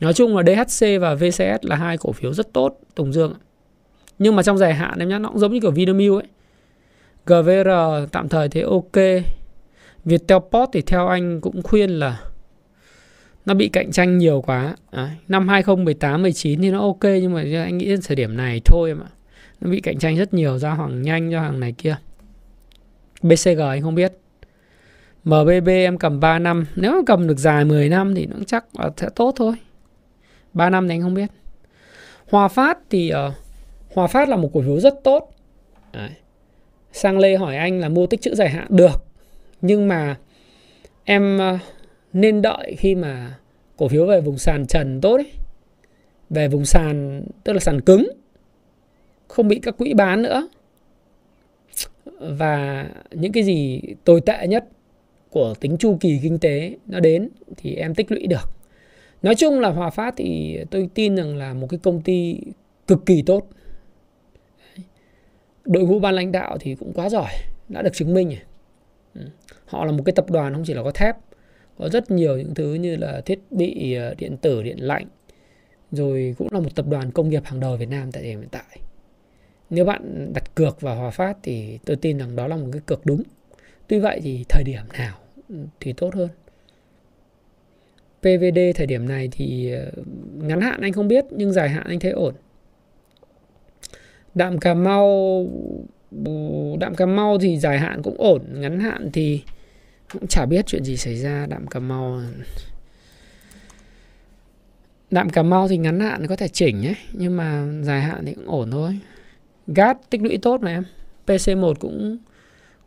Nói 0.00 0.12
chung 0.12 0.36
là 0.36 0.42
DHC 0.42 0.86
và 1.00 1.14
VCS 1.14 1.62
là 1.62 1.76
hai 1.76 1.98
cổ 1.98 2.12
phiếu 2.12 2.32
rất 2.32 2.52
tốt 2.52 2.78
Tùng 2.94 3.12
Dương. 3.12 3.34
Nhưng 4.20 4.36
mà 4.36 4.42
trong 4.42 4.58
dài 4.58 4.74
hạn 4.74 4.98
em 4.98 5.08
nhá 5.08 5.18
nó 5.18 5.28
cũng 5.28 5.38
giống 5.38 5.52
như 5.52 5.60
kiểu 5.60 5.70
Vinamilk 5.70 6.14
ấy. 6.14 6.26
GVR 7.26 7.68
tạm 8.12 8.28
thời 8.28 8.48
thế 8.48 8.60
ok. 8.60 9.22
Viettel 10.04 10.38
Post 10.50 10.70
thì 10.72 10.82
theo 10.82 11.08
anh 11.08 11.40
cũng 11.40 11.62
khuyên 11.62 11.90
là 11.90 12.20
nó 13.46 13.54
bị 13.54 13.68
cạnh 13.68 13.92
tranh 13.92 14.18
nhiều 14.18 14.42
quá. 14.46 14.76
À, 14.90 15.10
năm 15.28 15.48
2018 15.48 16.22
19 16.22 16.62
thì 16.62 16.70
nó 16.70 16.80
ok 16.80 17.02
nhưng 17.02 17.34
mà 17.34 17.40
anh 17.40 17.78
nghĩ 17.78 17.86
đến 17.86 18.00
thời 18.04 18.16
điểm 18.16 18.36
này 18.36 18.60
thôi 18.64 18.94
mà 18.94 19.06
nó 19.60 19.70
bị 19.70 19.80
cạnh 19.80 19.98
tranh 19.98 20.16
rất 20.16 20.34
nhiều 20.34 20.58
ra 20.58 20.74
hàng 20.74 21.02
nhanh 21.02 21.30
ra 21.30 21.40
hàng 21.40 21.60
này 21.60 21.72
kia. 21.78 21.96
BCG 23.22 23.60
anh 23.60 23.82
không 23.82 23.94
biết. 23.94 24.12
MBB 25.24 25.68
em 25.68 25.98
cầm 25.98 26.20
3 26.20 26.38
năm. 26.38 26.66
Nếu 26.76 27.02
cầm 27.06 27.26
được 27.28 27.38
dài 27.38 27.64
10 27.64 27.88
năm 27.88 28.14
thì 28.14 28.26
nó 28.26 28.36
chắc 28.46 28.64
là 28.78 28.90
sẽ 28.96 29.08
tốt 29.14 29.34
thôi. 29.36 29.54
3 30.52 30.70
năm 30.70 30.88
thì 30.88 30.94
anh 30.94 31.02
không 31.02 31.14
biết. 31.14 31.30
Hòa 32.30 32.48
Phát 32.48 32.78
thì 32.90 33.12
uh, 33.28 33.34
Hòa 33.94 34.06
Phát 34.06 34.28
là 34.28 34.36
một 34.36 34.50
cổ 34.52 34.62
phiếu 34.62 34.80
rất 34.80 34.94
tốt. 35.04 35.34
Đấy. 35.92 36.10
Sang 36.92 37.18
Lê 37.18 37.36
hỏi 37.36 37.56
anh 37.56 37.80
là 37.80 37.88
mua 37.88 38.06
tích 38.06 38.20
chữ 38.20 38.34
dài 38.34 38.50
hạn? 38.50 38.66
Được. 38.70 39.04
Nhưng 39.60 39.88
mà 39.88 40.18
em 41.04 41.38
uh, 41.54 41.60
nên 42.12 42.42
đợi 42.42 42.74
khi 42.78 42.94
mà 42.94 43.38
cổ 43.76 43.88
phiếu 43.88 44.06
về 44.06 44.20
vùng 44.20 44.38
sàn 44.38 44.66
trần 44.66 45.00
tốt 45.00 45.16
ấy. 45.16 45.30
Về 46.30 46.48
vùng 46.48 46.64
sàn 46.64 47.24
tức 47.44 47.52
là 47.52 47.60
sàn 47.60 47.80
cứng. 47.80 48.08
Không 49.28 49.48
bị 49.48 49.58
các 49.62 49.78
quỹ 49.78 49.94
bán 49.94 50.22
nữa. 50.22 50.48
Và 52.20 52.86
những 53.10 53.32
cái 53.32 53.42
gì 53.42 53.80
tồi 54.04 54.20
tệ 54.20 54.46
nhất 54.46 54.64
của 55.30 55.54
tính 55.60 55.76
chu 55.76 55.96
kỳ 56.00 56.18
kinh 56.22 56.38
tế 56.38 56.74
nó 56.86 57.00
đến 57.00 57.28
thì 57.56 57.74
em 57.74 57.94
tích 57.94 58.12
lũy 58.12 58.26
được. 58.26 58.50
Nói 59.22 59.34
chung 59.34 59.60
là 59.60 59.68
hòa 59.68 59.90
phát 59.90 60.14
thì 60.16 60.58
tôi 60.70 60.88
tin 60.94 61.16
rằng 61.16 61.36
là 61.36 61.54
một 61.54 61.66
cái 61.70 61.80
công 61.82 62.02
ty 62.02 62.40
cực 62.86 63.06
kỳ 63.06 63.22
tốt 63.22 63.48
đội 65.64 65.84
ngũ 65.84 65.98
ban 65.98 66.14
lãnh 66.14 66.32
đạo 66.32 66.56
thì 66.60 66.74
cũng 66.74 66.92
quá 66.92 67.08
giỏi, 67.08 67.30
đã 67.68 67.82
được 67.82 67.92
chứng 67.92 68.14
minh 68.14 68.36
ừ, 69.14 69.20
họ 69.66 69.84
là 69.84 69.92
một 69.92 70.02
cái 70.06 70.12
tập 70.12 70.30
đoàn 70.30 70.54
không 70.54 70.64
chỉ 70.66 70.74
là 70.74 70.82
có 70.82 70.90
thép, 70.90 71.16
có 71.78 71.88
rất 71.88 72.10
nhiều 72.10 72.38
những 72.38 72.54
thứ 72.54 72.74
như 72.74 72.96
là 72.96 73.20
thiết 73.20 73.40
bị 73.50 73.94
ờ, 73.94 74.14
điện 74.18 74.36
tử, 74.36 74.62
điện 74.62 74.78
lạnh, 74.78 75.06
rồi 75.92 76.34
cũng 76.38 76.48
là 76.50 76.60
một 76.60 76.74
tập 76.74 76.86
đoàn 76.88 77.10
công 77.10 77.28
nghiệp 77.28 77.44
hàng 77.44 77.60
đầu 77.60 77.76
Việt 77.76 77.88
Nam 77.88 78.12
tại 78.12 78.22
hiện 78.22 78.48
tại. 78.50 78.80
Nếu 79.70 79.84
bạn 79.84 80.32
đặt 80.34 80.54
cược 80.54 80.80
vào 80.80 80.96
Hòa 80.96 81.10
Phát 81.10 81.36
thì 81.42 81.78
tôi 81.84 81.96
tin 81.96 82.18
rằng 82.18 82.36
đó 82.36 82.46
là 82.46 82.56
một 82.56 82.68
cái 82.72 82.80
cược 82.86 83.06
đúng. 83.06 83.22
Tuy 83.86 83.98
vậy 83.98 84.20
thì 84.22 84.44
thời 84.48 84.64
điểm 84.64 84.82
nào 84.98 85.18
ừ, 85.48 85.54
thì 85.80 85.92
tốt 85.92 86.14
hơn. 86.14 86.28
PVD 88.20 88.58
thời 88.74 88.86
điểm 88.86 89.08
này 89.08 89.28
thì 89.32 89.72
ờ, 89.72 89.90
ngắn 90.34 90.60
hạn 90.60 90.80
anh 90.80 90.92
không 90.92 91.08
biết, 91.08 91.24
nhưng 91.30 91.52
dài 91.52 91.68
hạn 91.68 91.86
anh 91.86 92.00
thấy 92.00 92.10
ổn 92.10 92.34
đạm 94.34 94.58
Cà 94.58 94.74
Mau 94.74 95.46
ừ, 96.24 96.32
đạm 96.80 96.94
Cà 96.94 97.06
Mau 97.06 97.38
thì 97.38 97.58
dài 97.58 97.78
hạn 97.78 98.02
cũng 98.02 98.14
ổn 98.18 98.42
ngắn 98.52 98.80
hạn 98.80 99.10
thì 99.12 99.42
cũng 100.12 100.26
chả 100.26 100.46
biết 100.46 100.66
chuyện 100.66 100.84
gì 100.84 100.96
xảy 100.96 101.16
ra. 101.16 101.46
Đạm 101.46 101.66
cà 101.66 101.80
mau 101.80 102.20
đạm 105.10 105.30
cà 105.30 105.42
mau 105.42 105.68
thì 105.68 105.76
ngắn 105.76 106.00
hạn 106.00 106.26
có 106.26 106.36
thể 106.36 106.48
chỉnh 106.48 106.86
ấy 106.86 106.96
nhưng 107.12 107.36
mà 107.36 107.66
dài 107.82 108.00
hạn 108.00 108.24
thì 108.26 108.34
cũng 108.34 108.48
ổn 108.48 108.70
thôi. 108.70 108.98
Gat 109.66 110.10
tích 110.10 110.22
lũy 110.22 110.38
tốt 110.42 110.60
mà 110.60 110.70
em. 110.70 110.84
Pc 111.24 111.56
1 111.56 111.80
cũng 111.80 112.18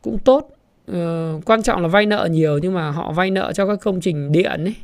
cũng 0.01 0.17
tốt. 0.19 0.49
Ờ, 0.87 1.39
quan 1.45 1.63
trọng 1.63 1.81
là 1.81 1.87
vay 1.87 2.05
nợ 2.05 2.27
nhiều 2.31 2.57
nhưng 2.57 2.73
mà 2.73 2.91
họ 2.91 3.11
vay 3.11 3.31
nợ 3.31 3.53
cho 3.55 3.67
các 3.67 3.79
công 3.81 4.01
trình 4.01 4.31
điện 4.31 4.65
ấy 4.65 4.75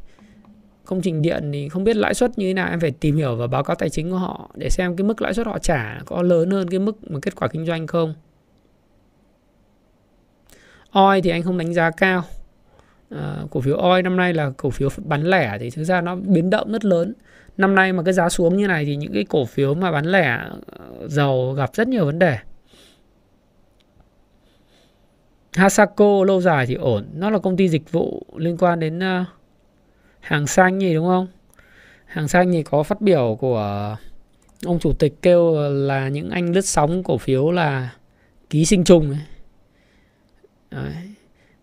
công 0.89 1.01
trình 1.01 1.21
điện 1.21 1.49
thì 1.53 1.69
không 1.69 1.83
biết 1.83 1.95
lãi 1.95 2.13
suất 2.13 2.37
như 2.37 2.47
thế 2.47 2.53
nào. 2.53 2.69
Em 2.69 2.79
phải 2.79 2.91
tìm 2.91 3.15
hiểu 3.15 3.35
và 3.35 3.47
báo 3.47 3.63
cáo 3.63 3.75
tài 3.75 3.89
chính 3.89 4.11
của 4.11 4.17
họ 4.17 4.49
để 4.55 4.69
xem 4.69 4.95
cái 4.95 5.07
mức 5.07 5.21
lãi 5.21 5.33
suất 5.33 5.47
họ 5.47 5.59
trả 5.59 5.99
có 6.05 6.21
lớn 6.21 6.51
hơn 6.51 6.69
cái 6.69 6.79
mức 6.79 7.11
mà 7.11 7.19
kết 7.21 7.35
quả 7.35 7.47
kinh 7.47 7.65
doanh 7.65 7.87
không. 7.87 8.13
Oi 10.91 11.21
thì 11.21 11.29
anh 11.29 11.43
không 11.43 11.57
đánh 11.57 11.73
giá 11.73 11.91
cao. 11.91 12.23
À, 13.09 13.43
cổ 13.51 13.61
phiếu 13.61 13.75
oi 13.75 14.03
năm 14.03 14.17
nay 14.17 14.33
là 14.33 14.51
cổ 14.57 14.69
phiếu 14.69 14.89
bán 14.97 15.23
lẻ 15.23 15.57
thì 15.59 15.69
thực 15.69 15.83
ra 15.83 16.01
nó 16.01 16.15
biến 16.15 16.49
động 16.49 16.71
rất 16.71 16.85
lớn. 16.85 17.13
Năm 17.57 17.75
nay 17.75 17.93
mà 17.93 18.03
cái 18.03 18.13
giá 18.13 18.29
xuống 18.29 18.57
như 18.57 18.67
này 18.67 18.85
thì 18.85 18.95
những 18.95 19.13
cái 19.13 19.23
cổ 19.23 19.45
phiếu 19.45 19.73
mà 19.73 19.91
bán 19.91 20.05
lẻ 20.05 20.39
ờ, 20.65 21.07
dầu 21.07 21.53
gặp 21.53 21.69
rất 21.73 21.87
nhiều 21.87 22.05
vấn 22.05 22.19
đề. 22.19 22.37
Hasako 25.53 26.23
lâu 26.27 26.41
dài 26.41 26.65
thì 26.65 26.73
ổn. 26.73 27.05
Nó 27.13 27.29
là 27.29 27.39
công 27.39 27.57
ty 27.57 27.69
dịch 27.69 27.91
vụ 27.91 28.23
liên 28.37 28.57
quan 28.57 28.79
đến 28.79 28.99
uh, 28.99 29.27
hàng 30.19 30.47
xanh 30.47 30.79
gì 30.79 30.93
đúng 30.93 31.07
không? 31.07 31.27
Hàng 32.05 32.27
xanh 32.27 32.51
thì 32.51 32.63
có 32.63 32.83
phát 32.83 33.01
biểu 33.01 33.37
của 33.39 33.97
ông 34.65 34.79
chủ 34.79 34.93
tịch 34.93 35.21
kêu 35.21 35.69
là 35.69 36.07
những 36.07 36.29
anh 36.29 36.51
lướt 36.51 36.65
sóng 36.65 37.03
cổ 37.03 37.17
phiếu 37.17 37.51
là 37.51 37.93
ký 38.49 38.65
sinh 38.65 38.83
trùng 38.83 39.09
ấy. 39.09 39.19
Đấy. 40.71 40.93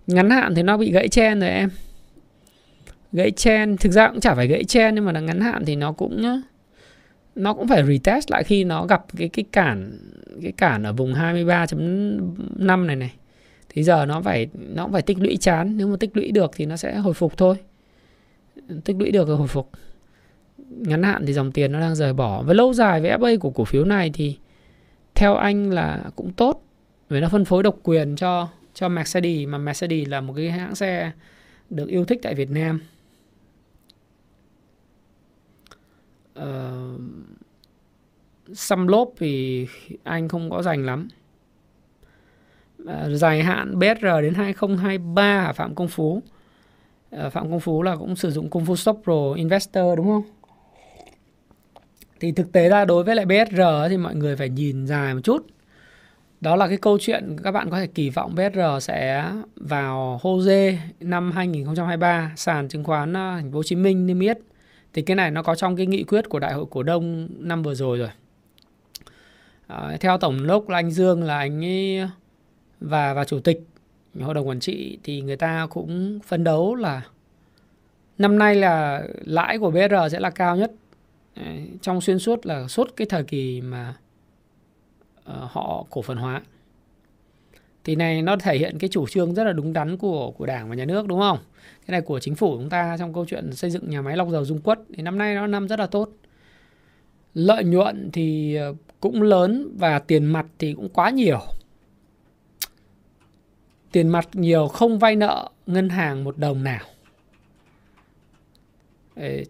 ngắn 0.07 0.31
hạn 0.31 0.55
thì 0.55 0.63
nó 0.63 0.77
bị 0.77 0.93
gãy 0.93 1.09
chen 1.09 1.41
rồi 1.41 1.51
em. 1.51 1.71
Gãy 3.13 3.31
chen, 3.31 3.77
thực 3.77 3.93
ra 3.93 4.09
cũng 4.09 4.21
chả 4.21 4.35
phải 4.35 4.47
gãy 4.47 4.65
chen 4.65 4.95
nhưng 4.95 5.05
mà 5.05 5.13
là 5.13 5.21
ngắn 5.21 5.41
hạn 5.41 5.65
thì 5.65 5.77
nó 5.77 5.93
cũng 5.93 6.43
nó 7.35 7.55
cũng 7.55 7.69
phải 7.69 7.85
retest 7.87 8.31
lại 8.31 8.45
khi 8.45 8.65
nó 8.65 8.87
gặp 8.87 9.05
cái 9.17 9.29
cái 9.29 9.45
cản 9.53 9.99
cái 10.43 10.53
cản 10.53 10.83
ở 10.83 10.93
vùng 10.93 11.15
23.5 11.15 12.87
này 12.87 12.97
này. 12.97 13.13
Thì 13.69 13.83
giờ 13.83 14.07
nó 14.07 14.21
phải, 14.23 14.49
nó 14.55 14.83
cũng 14.83 14.93
phải 14.93 15.03
tích 15.03 15.19
lũy 15.19 15.37
chán. 15.37 15.77
Nếu 15.77 15.87
mà 15.87 15.97
tích 16.01 16.17
lũy 16.17 16.31
được 16.31 16.51
thì 16.57 16.67
nó 16.67 16.77
sẽ 16.77 16.97
hồi 16.97 17.15
phục 17.15 17.37
thôi 17.37 17.57
tích 18.85 18.97
lũy 18.99 19.11
được 19.11 19.29
rồi 19.29 19.37
hồi 19.37 19.49
phục 19.49 19.71
ngắn 20.69 21.03
hạn 21.03 21.27
thì 21.27 21.33
dòng 21.33 21.53
tiền 21.53 21.73
nó 21.73 21.81
đang 21.81 21.95
rời 21.95 22.13
bỏ 22.13 22.43
với 22.43 22.55
lâu 22.55 22.73
dài 22.73 23.01
với 23.01 23.11
FA 23.11 23.39
của 23.39 23.51
cổ 23.51 23.65
phiếu 23.65 23.85
này 23.85 24.11
thì 24.15 24.39
theo 25.15 25.35
anh 25.35 25.71
là 25.71 26.05
cũng 26.17 26.33
tốt 26.33 26.63
vì 27.09 27.21
nó 27.21 27.29
phân 27.29 27.45
phối 27.45 27.63
độc 27.63 27.77
quyền 27.83 28.17
cho 28.17 28.49
cho 28.75 28.89
Mercedes 28.89 29.49
mà 29.49 29.59
Mercedes 29.59 30.09
là 30.09 30.21
một 30.21 30.35
cái 30.37 30.51
hãng 30.51 30.75
xe 30.75 31.13
được 31.71 31.89
yêu 31.89 32.05
thích 32.05 32.19
tại 32.23 32.35
Việt 32.35 32.51
Nam. 32.51 32.81
Uh, 36.39 37.01
xăm 38.53 38.89
lốp 38.89 39.13
thì 39.19 39.67
anh 40.03 40.29
không 40.29 40.51
có 40.51 40.63
dành 40.63 40.87
lắm. 40.87 41.09
Uh, 42.83 42.89
dài 43.13 43.43
hạn 43.43 43.79
BSR 43.79 44.07
đến 44.23 44.35
2023 44.35 45.53
Phạm 45.53 45.75
Công 45.75 45.89
Phú. 45.89 46.23
Ờ, 47.11 47.31
Phạm 47.31 47.51
Công 47.51 47.61
Phú 47.61 47.83
là 47.83 47.97
cũng 47.97 48.17
sử 48.17 48.31
dụng 48.31 48.51
Công 48.51 48.65
Phu 48.65 48.77
Stop 48.77 49.01
Pro 49.05 49.33
Investor 49.37 49.97
đúng 49.97 50.07
không? 50.07 50.23
Thì 52.21 52.33
thực 52.33 52.53
tế 52.53 52.69
ra 52.69 52.85
đối 52.85 53.05
với 53.05 53.17
lại 53.17 53.27
BSR 53.27 53.61
thì 53.91 53.97
mọi 53.97 54.15
người 54.15 54.37
phải 54.37 54.49
nhìn 54.49 54.87
dài 54.87 55.15
một 55.15 55.21
chút 55.25 55.47
đó 56.41 56.57
là 56.57 56.69
cái 56.69 56.77
câu 56.77 56.99
chuyện 57.01 57.37
các 57.43 57.53
bạn 57.53 57.71
có 57.71 57.81
thể 57.81 57.87
kỳ 57.87 58.11
vọng 58.11 58.35
BSR 58.35 58.61
sẽ 58.81 59.33
vào 59.57 60.21
HOSE 60.23 60.79
năm 61.01 61.33
2023 61.33 62.33
sàn 62.37 62.69
chứng 62.69 62.85
khoán 62.85 63.13
ờ, 63.13 63.37
Thành 63.37 63.53
phố 63.53 63.59
Hồ 63.59 63.63
Chí 63.63 63.77
Minh 63.77 64.07
niêm 64.07 64.21
yết. 64.21 64.39
Thì 64.93 65.03
cái 65.03 65.17
này 65.17 65.31
nó 65.31 65.43
có 65.43 65.55
trong 65.55 65.77
cái 65.77 65.87
nghị 65.87 66.05
quyết 66.05 66.29
của 66.29 66.39
đại 66.39 66.53
hội 66.53 66.65
cổ 66.71 66.83
đông 66.83 67.29
năm 67.39 67.63
vừa 67.63 67.75
rồi 67.75 67.99
rồi. 67.99 68.09
À, 69.67 69.97
theo 70.01 70.19
tổng 70.19 70.47
đốc 70.47 70.69
là 70.69 70.79
anh 70.79 70.91
Dương 70.91 71.25
là 71.25 71.39
anh 71.39 71.65
ấy 71.65 72.01
và 72.81 73.15
và 73.15 73.25
chủ 73.25 73.41
tịch 73.41 73.67
hội 74.21 74.35
đồng 74.35 74.49
quản 74.49 74.61
trị 74.61 74.99
thì 75.03 75.21
người 75.21 75.37
ta 75.37 75.67
cũng 75.71 76.19
phấn 76.27 76.45
đấu 76.45 76.75
là 76.75 77.03
năm 78.19 78.39
nay 78.39 78.55
là 78.55 79.03
lãi 79.25 79.59
của 79.59 79.71
BR 79.71 79.95
sẽ 80.13 80.21
là 80.21 80.31
cao 80.31 80.57
nhất. 80.57 80.73
Trong 81.83 82.01
xuyên 82.01 82.19
suốt 82.19 82.47
là 82.47 82.69
suốt 82.69 82.97
cái 82.97 83.07
thời 83.11 83.25
kỳ 83.25 83.61
mà 83.61 83.95
ờ, 85.25 85.49
họ 85.51 85.85
cổ 85.91 86.03
phần 86.03 86.17
hóa. 86.17 86.43
Thì 87.85 87.97
này 87.97 88.23
nó 88.23 88.37
thể 88.37 88.59
hiện 88.59 88.79
cái 88.79 88.91
chủ 88.91 89.07
trương 89.07 89.35
rất 89.35 89.45
là 89.45 89.53
đúng 89.53 89.73
đắn 89.73 89.97
của 89.97 90.31
của 90.31 90.47
đảng 90.47 90.69
và 90.69 90.75
nhà 90.75 90.85
nước, 90.85 91.07
đúng 91.07 91.21
không? 91.21 91.39
Cái 91.87 91.93
này 91.93 92.01
của 92.01 92.21
chính 92.21 92.35
phủ 92.35 92.57
chúng 92.57 92.71
ta 92.71 92.97
trong 92.99 93.15
câu 93.15 93.27
chuyện 93.29 93.53
xây 93.53 93.71
dựng 93.71 93.91
nhà 93.91 94.03
máy 94.03 94.17
lọc 94.17 94.29
dầu 94.31 94.45
dung 94.45 94.61
quất 94.61 94.79
thì 94.95 95.03
năm 95.03 95.19
nay 95.19 95.35
nó 95.35 95.47
năm 95.47 95.69
rất 95.69 95.79
là 95.79 95.87
tốt. 95.87 96.11
Lợi 97.35 97.65
nhuận 97.65 98.11
thì 98.13 98.55
ờ, 98.55 98.75
cũng 99.01 99.23
lớn 99.23 99.77
và 99.79 99.99
tiền 99.99 100.25
mặt 100.25 100.47
thì 100.59 100.75
cũng 100.75 100.89
quá 100.89 101.11
nhiều 101.11 101.41
tiền 103.97 104.09
mặt 104.09 104.29
nhiều 104.33 104.69
không 104.69 104.99
vay 104.99 105.17
nợ 105.17 105.49
ngân 105.67 105.89
hàng 105.89 106.25
một 106.25 106.39
đồng 106.39 106.65
nào 106.65 106.87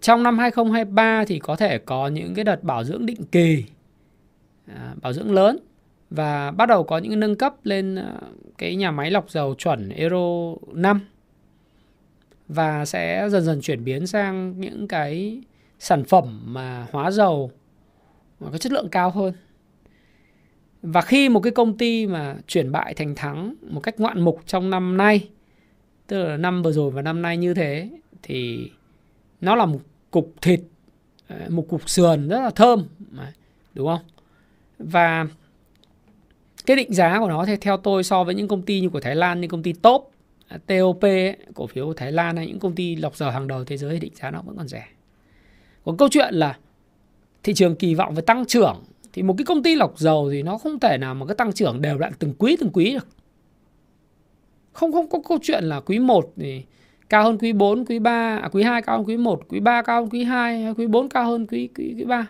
trong 0.01 0.23
năm 0.23 0.39
2023 0.39 1.25
thì 1.25 1.39
có 1.39 1.57
thể 1.57 1.79
có 1.79 2.09
những 2.09 2.35
cái 2.35 2.45
đợt 2.45 2.63
bảo 2.63 2.85
dưỡng 2.85 3.07
định 3.07 3.25
kỳ 3.33 3.65
à, 4.67 4.95
bảo 5.03 5.13
dưỡng 5.13 5.33
lớn 5.33 5.59
và 6.11 6.51
bắt 6.51 6.67
đầu 6.67 6.85
có 6.85 6.99
những 6.99 7.21
nâng 7.21 7.37
cấp 7.37 7.55
lên 7.65 7.95
à, 7.95 8.15
cái 8.59 8.77
nhà 8.77 8.91
máy 8.91 9.11
lọc 9.11 9.31
dầu 9.31 9.55
chuẩn 9.55 9.89
Euro 9.89 10.55
5 10.73 11.01
và 12.49 12.85
sẽ 12.85 13.29
dần 13.31 13.45
dần 13.45 13.61
chuyển 13.61 13.85
biến 13.85 14.07
sang 14.07 14.61
những 14.61 14.89
cái 14.89 15.41
sản 15.79 16.05
phẩm 16.05 16.43
mà 16.45 16.87
hóa 16.93 17.11
dầu, 17.11 17.51
mà 18.41 18.51
có 18.51 18.59
chất 18.59 18.73
lượng 18.73 18.89
cao 18.89 19.11
hơn. 19.11 19.35
Và 20.89 21.01
khi 21.01 21.29
một 21.29 21.41
cái 21.41 21.53
công 21.53 21.79
ty 21.79 22.07
mà 22.07 22.37
chuyển 22.47 22.73
bại 22.73 22.95
thành 22.95 23.15
thắng 23.15 23.55
một 23.63 23.81
cách 23.81 24.01
ngoạn 24.01 24.21
mục 24.21 24.41
trong 24.47 24.71
năm 24.71 24.97
nay, 24.97 25.29
tức 26.07 26.25
là 26.25 26.37
năm 26.37 26.63
vừa 26.63 26.73
rồi 26.73 26.91
và 26.91 27.03
năm 27.03 27.23
nay 27.23 27.37
như 27.37 27.55
thế 27.55 27.91
thì 28.23 28.71
nó 29.41 29.57
là 29.57 29.67
một 29.67 29.81
cục 30.11 30.35
thịt, 30.43 30.61
ờ, 31.29 31.37
một 31.49 31.67
cục 31.69 31.91
sườn 31.91 32.29
rất 32.29 32.41
là 32.41 32.51
thơm, 32.51 32.87
đúng 33.75 33.87
không? 33.87 34.01
Và 34.79 35.27
cái 36.67 36.77
định 36.77 36.95
giá 36.95 37.19
của 37.21 37.29
nó 37.29 37.45
thì 37.47 37.57
theo 37.57 37.77
tôi 37.77 38.05
so 38.05 38.25
với 38.25 38.35
những 38.35 38.49
công 38.49 38.63
ty 38.63 38.81
như 38.81 38.89
của 38.89 39.01
Thái 39.01 39.17
Lan 39.17 39.41
những 39.41 39.51
công 39.51 39.63
ty 39.63 39.73
top 39.73 40.11
à, 40.49 40.59
TOP 40.67 41.05
ấy, 41.05 41.37
cổ 41.55 41.67
phiếu 41.67 41.87
của 41.87 41.95
Thái 41.95 42.13
Lan 42.13 42.37
hay 42.37 42.47
những 42.47 42.59
công 42.59 42.75
ty 42.75 42.97
lọc 42.97 43.17
dầu 43.17 43.31
hàng 43.31 43.47
đầu 43.47 43.65
thế 43.65 43.77
giới 43.77 43.93
thì 43.93 44.01
định 44.01 44.15
giá 44.15 44.31
nó 44.31 44.43
vẫn 44.43 44.57
còn 44.57 44.69
rẻ. 44.69 44.87
Còn 45.85 45.97
câu 45.97 46.09
chuyện 46.11 46.35
là 46.35 46.59
thị 47.43 47.55
trường 47.55 47.77
kỳ 47.77 47.95
vọng 47.95 48.15
về 48.15 48.23
tăng 48.23 48.47
trưởng 48.47 48.85
thì 49.17 49.23
một 49.23 49.35
cái 49.39 49.45
công 49.45 49.63
ty 49.63 49.75
lọc 49.75 49.99
dầu 49.99 50.31
thì 50.31 50.43
nó 50.43 50.59
không 50.59 50.81
thể 50.81 50.99
nào 50.99 51.15
mà 51.15 51.27
cái 51.27 51.35
tăng 51.35 51.53
trưởng 51.53 51.83
đều 51.83 51.99
đặn 51.99 52.13
từng 52.19 52.35
quý 52.39 52.57
từng 52.61 52.71
quý 52.73 52.93
được. 52.93 53.09
Không 54.73 54.93
không 54.93 55.11
có 55.11 55.19
câu 55.29 55.39
chuyện 55.43 55.65
là 55.65 55.81
quý 55.81 55.99
1 55.99 56.33
thì 56.37 56.63
cao 57.09 57.25
hơn 57.25 57.39
quý 57.39 57.53
4, 57.53 57.85
quý 57.85 57.99
3, 57.99 58.39
à, 58.43 58.49
quý 58.53 58.63
2 58.63 58.83
cao 58.83 58.97
hơn 58.97 59.07
quý 59.09 59.17
1, 59.17 59.43
quý 59.49 59.61
3 59.61 59.83
cao 59.83 60.01
hơn 60.01 60.11
quý 60.11 60.25
2, 60.25 60.63
hay 60.63 60.75
quý 60.75 60.87
4 60.87 61.09
cao 61.09 61.31
hơn 61.31 61.47
quý 61.47 61.69
quý, 61.77 61.95
quý 61.99 62.05
3. 62.05 62.27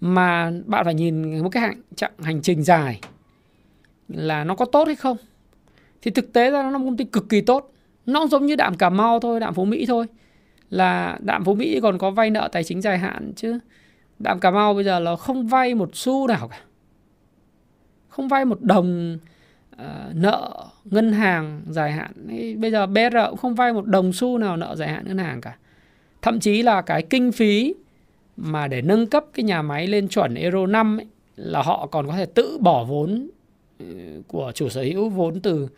Mà 0.00 0.52
bạn 0.66 0.84
phải 0.84 0.94
nhìn 0.94 1.42
một 1.42 1.48
cái 1.48 1.62
hành, 1.62 1.82
chặng 1.96 2.12
hành 2.18 2.42
trình 2.42 2.62
dài 2.62 3.00
là 4.08 4.44
nó 4.44 4.54
có 4.54 4.64
tốt 4.64 4.84
hay 4.86 4.96
không. 4.96 5.16
Thì 6.02 6.10
thực 6.10 6.32
tế 6.32 6.50
ra 6.50 6.62
nó 6.62 6.70
là 6.70 6.78
một 6.78 6.84
công 6.84 6.96
ty 6.96 7.04
cực 7.04 7.28
kỳ 7.28 7.40
tốt. 7.40 7.72
Nó 8.06 8.26
giống 8.26 8.46
như 8.46 8.56
đạm 8.56 8.74
Cà 8.74 8.90
Mau 8.90 9.20
thôi, 9.20 9.40
đạm 9.40 9.54
Phú 9.54 9.64
Mỹ 9.64 9.86
thôi. 9.86 10.06
Là 10.70 11.18
đạm 11.20 11.44
Phú 11.44 11.54
Mỹ 11.54 11.80
còn 11.82 11.98
có 11.98 12.10
vay 12.10 12.30
nợ 12.30 12.48
tài 12.52 12.64
chính 12.64 12.80
dài 12.80 12.98
hạn 12.98 13.32
chứ. 13.36 13.58
Đạm 14.18 14.40
Cà 14.40 14.50
Mau 14.50 14.74
bây 14.74 14.84
giờ 14.84 14.98
là 14.98 15.16
không 15.16 15.46
vay 15.46 15.74
một 15.74 15.90
xu 15.92 16.26
nào 16.26 16.48
cả. 16.48 16.60
Không 18.08 18.28
vay 18.28 18.44
một 18.44 18.60
đồng 18.60 19.18
uh, 19.74 19.80
nợ 20.14 20.66
ngân 20.84 21.12
hàng 21.12 21.62
dài 21.70 21.92
hạn. 21.92 22.12
Bây 22.60 22.70
giờ 22.70 22.86
BR 22.86 23.16
cũng 23.28 23.36
không 23.36 23.54
vay 23.54 23.72
một 23.72 23.86
đồng 23.86 24.12
xu 24.12 24.38
nào 24.38 24.56
nợ 24.56 24.76
dài 24.76 24.88
hạn 24.88 25.04
ngân 25.08 25.18
hàng 25.18 25.40
cả. 25.40 25.56
Thậm 26.22 26.40
chí 26.40 26.62
là 26.62 26.82
cái 26.82 27.02
kinh 27.02 27.32
phí 27.32 27.74
mà 28.36 28.68
để 28.68 28.82
nâng 28.82 29.06
cấp 29.06 29.24
cái 29.34 29.44
nhà 29.44 29.62
máy 29.62 29.86
lên 29.86 30.08
chuẩn 30.08 30.34
Euro 30.34 30.66
5 30.66 30.98
ấy, 31.00 31.06
là 31.36 31.62
họ 31.62 31.86
còn 31.86 32.06
có 32.06 32.12
thể 32.12 32.26
tự 32.26 32.58
bỏ 32.60 32.84
vốn 32.84 33.30
ừ, 33.78 33.84
của 34.28 34.52
chủ 34.54 34.68
sở 34.68 34.82
hữu 34.82 35.08
vốn 35.08 35.40
từ 35.40 35.68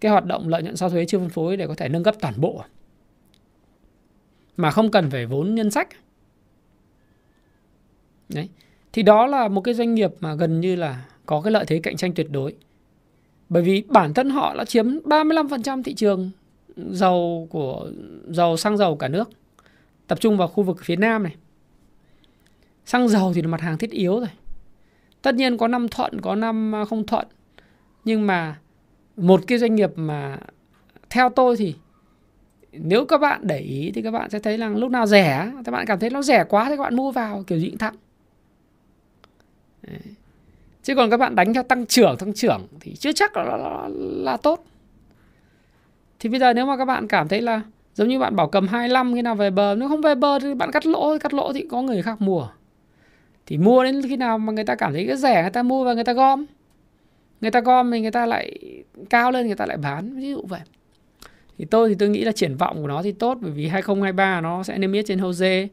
cái 0.00 0.12
hoạt 0.12 0.24
động 0.24 0.48
lợi 0.48 0.62
nhuận 0.62 0.76
sau 0.76 0.90
thuế 0.90 1.04
chưa 1.04 1.18
phân 1.18 1.28
phối 1.28 1.56
để 1.56 1.66
có 1.66 1.74
thể 1.74 1.88
nâng 1.88 2.04
cấp 2.04 2.14
toàn 2.20 2.34
bộ 2.36 2.62
mà 4.56 4.70
không 4.70 4.90
cần 4.90 5.10
phải 5.10 5.26
vốn 5.26 5.54
nhân 5.54 5.70
sách 5.70 5.88
Đấy. 8.28 8.48
Thì 8.92 9.02
đó 9.02 9.26
là 9.26 9.48
một 9.48 9.60
cái 9.60 9.74
doanh 9.74 9.94
nghiệp 9.94 10.10
mà 10.20 10.34
gần 10.34 10.60
như 10.60 10.76
là 10.76 11.04
có 11.26 11.40
cái 11.40 11.50
lợi 11.50 11.64
thế 11.68 11.80
cạnh 11.82 11.96
tranh 11.96 12.14
tuyệt 12.14 12.26
đối. 12.30 12.54
Bởi 13.48 13.62
vì 13.62 13.82
bản 13.88 14.14
thân 14.14 14.30
họ 14.30 14.54
đã 14.58 14.64
chiếm 14.64 14.86
35% 14.86 15.82
thị 15.82 15.94
trường 15.94 16.30
dầu 16.76 17.48
của 17.50 17.90
dầu 18.28 18.56
xăng 18.56 18.76
dầu 18.76 18.96
cả 18.96 19.08
nước. 19.08 19.30
Tập 20.06 20.20
trung 20.20 20.36
vào 20.36 20.48
khu 20.48 20.62
vực 20.62 20.78
phía 20.84 20.96
Nam 20.96 21.22
này. 21.22 21.34
Xăng 22.86 23.08
dầu 23.08 23.32
thì 23.34 23.42
là 23.42 23.48
mặt 23.48 23.60
hàng 23.60 23.78
thiết 23.78 23.90
yếu 23.90 24.18
rồi. 24.18 24.28
Tất 25.22 25.34
nhiên 25.34 25.58
có 25.58 25.68
năm 25.68 25.88
thuận, 25.88 26.20
có 26.20 26.34
năm 26.34 26.74
à, 26.74 26.84
không 26.84 27.06
thuận. 27.06 27.26
Nhưng 28.04 28.26
mà 28.26 28.58
một 29.16 29.40
cái 29.46 29.58
doanh 29.58 29.74
nghiệp 29.74 29.90
mà 29.96 30.38
theo 31.10 31.28
tôi 31.28 31.56
thì 31.56 31.74
nếu 32.72 33.04
các 33.04 33.18
bạn 33.18 33.40
để 33.44 33.58
ý 33.58 33.90
thì 33.94 34.02
các 34.02 34.10
bạn 34.10 34.30
sẽ 34.30 34.38
thấy 34.38 34.56
rằng 34.56 34.76
lúc 34.76 34.90
nào 34.90 35.06
rẻ, 35.06 35.52
các 35.64 35.72
bạn 35.72 35.86
cảm 35.86 35.98
thấy 35.98 36.10
nó 36.10 36.22
rẻ 36.22 36.44
quá 36.48 36.64
thì 36.64 36.76
các 36.76 36.82
bạn 36.82 36.96
mua 36.96 37.10
vào 37.10 37.44
kiểu 37.46 37.58
gì 37.58 37.68
cũng 37.68 37.78
thắng. 37.78 37.94
Chứ 40.82 40.94
còn 40.94 41.10
các 41.10 41.16
bạn 41.16 41.34
đánh 41.34 41.54
theo 41.54 41.62
tăng 41.62 41.86
trưởng, 41.86 42.16
tăng 42.18 42.32
trưởng 42.32 42.66
thì 42.80 42.94
chưa 42.94 43.12
chắc 43.12 43.36
là, 43.36 43.44
là, 43.44 43.88
là 43.98 44.36
tốt. 44.36 44.64
Thì 46.18 46.28
bây 46.28 46.40
giờ 46.40 46.52
nếu 46.52 46.66
mà 46.66 46.76
các 46.76 46.84
bạn 46.84 47.08
cảm 47.08 47.28
thấy 47.28 47.40
là 47.40 47.60
giống 47.94 48.08
như 48.08 48.18
bạn 48.18 48.36
bảo 48.36 48.48
cầm 48.48 48.68
25 48.68 49.14
khi 49.14 49.22
nào 49.22 49.34
về 49.34 49.50
bờ, 49.50 49.74
nếu 49.78 49.88
không 49.88 50.00
về 50.00 50.14
bờ 50.14 50.38
thì 50.38 50.54
bạn 50.54 50.70
cắt 50.70 50.86
lỗ, 50.86 51.18
cắt 51.18 51.34
lỗ 51.34 51.52
thì 51.52 51.66
có 51.70 51.82
người 51.82 52.02
khác 52.02 52.20
mua. 52.20 52.48
Thì 53.46 53.58
mua 53.58 53.84
đến 53.84 54.02
khi 54.02 54.16
nào 54.16 54.38
mà 54.38 54.52
người 54.52 54.64
ta 54.64 54.74
cảm 54.74 54.92
thấy 54.92 55.06
cái 55.06 55.16
rẻ 55.16 55.42
người 55.42 55.50
ta 55.50 55.62
mua 55.62 55.84
và 55.84 55.94
người 55.94 56.04
ta 56.04 56.12
gom. 56.12 56.44
Người 57.40 57.50
ta 57.50 57.60
gom 57.60 57.90
thì 57.90 58.00
người 58.00 58.10
ta 58.10 58.26
lại 58.26 58.58
cao 59.10 59.30
lên 59.30 59.46
người 59.46 59.56
ta 59.56 59.66
lại 59.66 59.76
bán, 59.76 60.16
ví 60.20 60.30
dụ 60.30 60.42
vậy. 60.48 60.60
Thì 61.58 61.64
tôi 61.64 61.88
thì 61.88 61.94
tôi 61.98 62.08
nghĩ 62.08 62.24
là 62.24 62.32
triển 62.32 62.56
vọng 62.56 62.82
của 62.82 62.88
nó 62.88 63.02
thì 63.02 63.12
tốt 63.12 63.38
bởi 63.40 63.50
vì 63.50 63.68
2023 63.68 64.40
nó 64.40 64.62
sẽ 64.62 64.78
niêm 64.78 64.92
yết 64.92 65.04
trên 65.08 65.18
HOSE. 65.18 65.68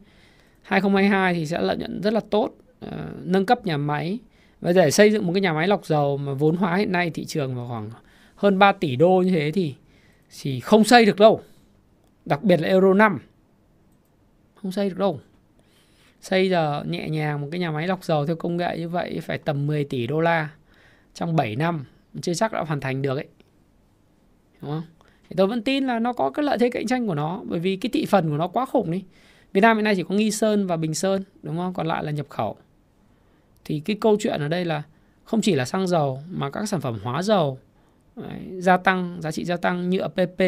2022 0.62 1.34
thì 1.34 1.46
sẽ 1.46 1.60
lợi 1.60 1.76
nhuận 1.76 2.00
rất 2.02 2.12
là 2.12 2.20
tốt 2.30 2.50
uh, 2.84 2.90
nâng 3.24 3.46
cấp 3.46 3.66
nhà 3.66 3.76
máy 3.76 4.18
và 4.60 4.72
để 4.72 4.90
xây 4.90 5.12
dựng 5.12 5.26
một 5.26 5.32
cái 5.32 5.40
nhà 5.40 5.52
máy 5.52 5.68
lọc 5.68 5.86
dầu 5.86 6.16
mà 6.16 6.32
vốn 6.32 6.56
hóa 6.56 6.76
hiện 6.76 6.92
nay 6.92 7.10
thị 7.10 7.24
trường 7.24 7.54
vào 7.56 7.68
khoảng 7.68 7.90
hơn 8.34 8.58
3 8.58 8.72
tỷ 8.72 8.96
đô 8.96 9.22
như 9.22 9.30
thế 9.30 9.50
thì 9.50 9.74
thì 10.42 10.60
không 10.60 10.84
xây 10.84 11.04
được 11.04 11.18
đâu. 11.18 11.40
Đặc 12.24 12.42
biệt 12.42 12.60
là 12.60 12.68
Euro 12.68 12.94
5. 12.94 13.18
Không 14.54 14.72
xây 14.72 14.88
được 14.88 14.98
đâu. 14.98 15.20
Xây 16.20 16.50
giờ 16.50 16.84
nhẹ 16.88 17.08
nhàng 17.08 17.40
một 17.40 17.48
cái 17.50 17.60
nhà 17.60 17.70
máy 17.70 17.88
lọc 17.88 18.04
dầu 18.04 18.26
theo 18.26 18.36
công 18.36 18.56
nghệ 18.56 18.78
như 18.78 18.88
vậy 18.88 19.20
phải 19.22 19.38
tầm 19.38 19.66
10 19.66 19.84
tỷ 19.84 20.06
đô 20.06 20.20
la 20.20 20.48
trong 21.14 21.36
7 21.36 21.56
năm 21.56 21.84
chưa 22.22 22.34
chắc 22.34 22.52
đã 22.52 22.60
hoàn 22.60 22.80
thành 22.80 23.02
được 23.02 23.16
ấy. 23.16 23.26
Đúng 24.62 24.70
không? 24.70 24.82
Thì 25.28 25.34
tôi 25.36 25.46
vẫn 25.46 25.62
tin 25.62 25.86
là 25.86 25.98
nó 25.98 26.12
có 26.12 26.30
cái 26.30 26.44
lợi 26.44 26.58
thế 26.58 26.70
cạnh 26.70 26.86
tranh 26.86 27.06
của 27.06 27.14
nó 27.14 27.42
bởi 27.44 27.60
vì 27.60 27.76
cái 27.76 27.90
thị 27.92 28.06
phần 28.06 28.30
của 28.30 28.36
nó 28.36 28.48
quá 28.48 28.66
khủng 28.66 28.90
đi. 28.90 29.04
Việt 29.52 29.60
Nam 29.60 29.76
hiện 29.76 29.84
nay 29.84 29.94
chỉ 29.96 30.02
có 30.02 30.14
Nghi 30.14 30.30
Sơn 30.30 30.66
và 30.66 30.76
Bình 30.76 30.94
Sơn 30.94 31.22
đúng 31.42 31.56
không? 31.56 31.74
Còn 31.74 31.86
lại 31.86 32.04
là 32.04 32.10
nhập 32.10 32.26
khẩu 32.28 32.56
thì 33.66 33.80
cái 33.80 33.96
câu 34.00 34.16
chuyện 34.20 34.40
ở 34.40 34.48
đây 34.48 34.64
là 34.64 34.82
không 35.24 35.40
chỉ 35.40 35.54
là 35.54 35.64
xăng 35.64 35.86
dầu 35.86 36.22
mà 36.30 36.50
các 36.50 36.66
sản 36.68 36.80
phẩm 36.80 36.98
hóa 37.02 37.22
dầu 37.22 37.58
đấy, 38.16 38.40
gia 38.58 38.76
tăng 38.76 39.18
giá 39.20 39.32
trị 39.32 39.44
gia 39.44 39.56
tăng 39.56 39.90
nhựa 39.90 40.08
PP 40.08 40.42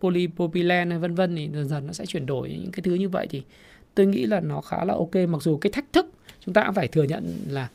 polypropylene 0.00 0.98
vân 0.98 1.14
vân 1.14 1.36
thì 1.36 1.48
dần 1.54 1.68
dần 1.68 1.86
nó 1.86 1.92
sẽ 1.92 2.06
chuyển 2.06 2.26
đổi 2.26 2.48
những 2.62 2.72
cái 2.72 2.82
thứ 2.82 2.94
như 2.94 3.08
vậy. 3.08 3.26
Thì 3.30 3.42
tôi 3.94 4.06
nghĩ 4.06 4.26
là 4.26 4.40
nó 4.40 4.60
khá 4.60 4.84
là 4.84 4.94
ok. 4.94 5.14
Mặc 5.28 5.42
dù 5.42 5.56
cái 5.56 5.72
thách 5.72 5.92
thức 5.92 6.06
chúng 6.40 6.54
ta 6.54 6.64
cũng 6.64 6.74
phải 6.74 6.88
thừa 6.88 7.02
nhận 7.02 7.36
là 7.48 7.68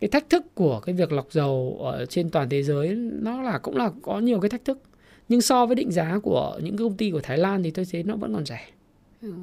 cái 0.00 0.10
thách 0.10 0.30
thức 0.30 0.54
của 0.54 0.80
cái 0.80 0.94
việc 0.94 1.12
lọc 1.12 1.32
dầu 1.32 1.78
ở 1.82 2.06
trên 2.06 2.30
toàn 2.30 2.48
thế 2.48 2.62
giới 2.62 2.94
nó 2.94 3.42
là 3.42 3.58
cũng 3.58 3.76
là 3.76 3.90
có 4.02 4.18
nhiều 4.20 4.40
cái 4.40 4.50
thách 4.50 4.64
thức. 4.64 4.82
Nhưng 5.28 5.40
so 5.40 5.66
với 5.66 5.76
định 5.76 5.90
giá 5.90 6.18
của 6.22 6.58
những 6.62 6.76
công 6.76 6.96
ty 6.96 7.10
của 7.10 7.20
Thái 7.20 7.38
Lan 7.38 7.62
thì 7.62 7.70
tôi 7.70 7.84
thấy 7.92 8.02
nó 8.02 8.16
vẫn 8.16 8.34
còn 8.34 8.46
rẻ. 8.46 8.66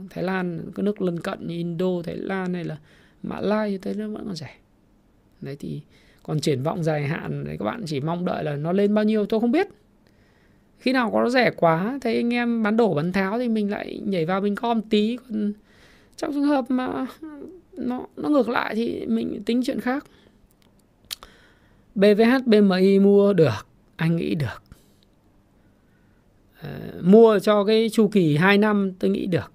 Thái 0.10 0.24
Lan 0.24 0.72
các 0.76 0.84
nước 0.84 1.02
lân 1.02 1.20
cận 1.20 1.48
như 1.48 1.56
Indo 1.56 2.02
Thái 2.04 2.16
Lan 2.16 2.54
hay 2.54 2.64
là 2.64 2.78
Mã 3.24 3.40
Lai 3.40 3.70
thì 3.70 3.78
thấy 3.78 3.94
nó 3.94 4.08
vẫn 4.08 4.26
còn 4.26 4.36
rẻ 4.36 4.56
đấy 5.42 5.56
thì 5.60 5.82
còn 6.24 6.40
triển 6.40 6.64
vọng 6.64 6.84
dài 6.84 7.08
hạn 7.08 7.44
đấy 7.44 7.58
các 7.60 7.66
bạn 7.66 7.84
chỉ 7.86 8.00
mong 8.00 8.26
đợi 8.26 8.44
là 8.44 8.56
nó 8.56 8.72
lên 8.72 8.96
bao 8.96 9.04
nhiêu 9.04 9.26
tôi 9.26 9.40
không 9.40 9.52
biết. 9.52 9.68
Khi 10.80 10.92
nào 10.92 11.12
có 11.12 11.24
nó 11.24 11.30
rẻ 11.30 11.52
quá 11.52 12.00
thấy 12.02 12.16
anh 12.16 12.34
em 12.34 12.64
bán 12.64 12.78
đổ 12.78 12.94
bán 12.94 13.12
tháo 13.12 13.40
thì 13.40 13.50
mình 13.50 13.72
lại 13.72 14.02
nhảy 14.06 14.26
vào 14.26 14.42
mình 14.42 14.56
com 14.56 14.82
tí. 14.82 15.18
Còn 15.18 15.54
trong 16.18 16.34
trường 16.34 16.44
hợp 16.44 16.66
mà 16.70 17.08
nó 17.74 18.06
nó 18.18 18.30
ngược 18.30 18.50
lại 18.50 18.76
thì 18.76 19.06
mình 19.06 19.44
tính 19.46 19.62
chuyện 19.66 19.80
khác. 19.80 20.06
BVH 21.96 22.46
BMI 22.46 23.00
mua 23.00 23.34
được 23.34 23.68
anh 23.96 24.16
nghĩ 24.16 24.36
được? 24.36 24.64
À, 26.62 26.80
mua 27.02 27.40
cho 27.40 27.64
cái 27.64 27.90
chu 27.90 28.08
kỳ 28.08 28.38
2 28.38 28.58
năm 28.58 28.92
tôi 29.00 29.12
nghĩ 29.12 29.26
được. 29.26 29.52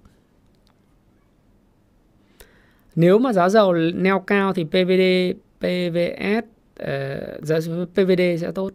Nếu 2.95 3.19
mà 3.19 3.33
giá 3.33 3.49
dầu 3.49 3.73
neo 3.73 4.19
cao 4.19 4.53
thì 4.53 4.63
PVD 4.63 5.37
PVS 5.63 6.43
uh, 6.43 6.75
ờ, 6.75 7.39
giá 7.41 7.59
PVD 7.93 8.41
sẽ 8.41 8.51
tốt. 8.55 8.71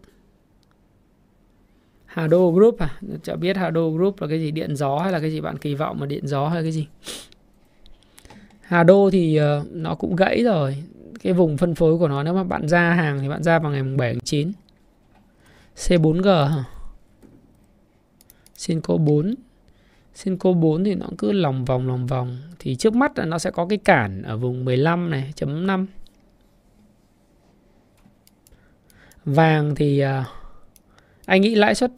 Hà 2.05 2.27
Đô 2.27 2.51
Group 2.51 2.79
à? 2.79 2.99
Chả 3.23 3.35
biết 3.35 3.57
Hà 3.57 3.69
Đô 3.69 3.91
Group 3.91 4.21
là 4.21 4.27
cái 4.27 4.39
gì? 4.39 4.51
Điện 4.51 4.75
gió 4.75 4.99
hay 4.99 5.11
là 5.11 5.19
cái 5.19 5.31
gì 5.31 5.41
bạn? 5.41 5.57
Kỳ 5.57 5.75
vọng 5.75 5.99
mà 5.99 6.05
điện 6.05 6.27
gió 6.27 6.47
hay 6.47 6.63
cái 6.63 6.71
gì? 6.71 6.87
Hà 8.61 8.83
Đô 8.83 9.09
thì 9.09 9.39
uh, 9.41 9.67
nó 9.71 9.95
cũng 9.95 10.15
gãy 10.15 10.43
rồi. 10.43 10.83
Cái 11.23 11.33
vùng 11.33 11.57
phân 11.57 11.75
phối 11.75 11.97
của 11.97 12.07
nó 12.07 12.23
nếu 12.23 12.33
mà 12.33 12.43
bạn 12.43 12.67
ra 12.67 12.93
hàng 12.93 13.19
thì 13.21 13.29
bạn 13.29 13.43
ra 13.43 13.59
vào 13.59 13.71
ngày 13.71 13.83
7 13.83 14.13
tháng 14.13 14.21
9 14.23 14.51
C4G 15.75 16.45
hả? 16.45 16.63
Sinco 18.55 18.97
4 18.97 19.35
Sinco 20.13 20.51
4 20.53 20.83
thì 20.83 20.95
nó 20.95 21.07
cứ 21.17 21.31
lòng 21.31 21.65
vòng 21.65 21.87
lòng 21.87 22.07
vòng. 22.07 22.37
Thì 22.59 22.75
trước 22.75 22.95
mắt 22.95 23.17
là 23.19 23.25
nó 23.25 23.39
sẽ 23.39 23.51
có 23.51 23.65
cái 23.65 23.77
cản 23.77 24.21
ở 24.21 24.37
vùng 24.37 24.65
15 24.65 25.09
này 25.09 25.33
chấm 25.35 25.67
5 25.67 25.87
vàng 29.33 29.75
thì 29.75 29.99
à, 29.99 30.25
anh 31.25 31.41
nghĩ 31.41 31.55
lãi 31.55 31.75
suất 31.75 31.91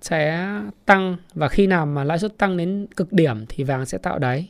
sẽ 0.00 0.48
tăng 0.84 1.16
và 1.34 1.48
khi 1.48 1.66
nào 1.66 1.86
mà 1.86 2.04
lãi 2.04 2.18
suất 2.18 2.38
tăng 2.38 2.56
đến 2.56 2.86
cực 2.96 3.12
điểm 3.12 3.44
thì 3.48 3.64
vàng 3.64 3.86
sẽ 3.86 3.98
tạo 3.98 4.18
đáy 4.18 4.48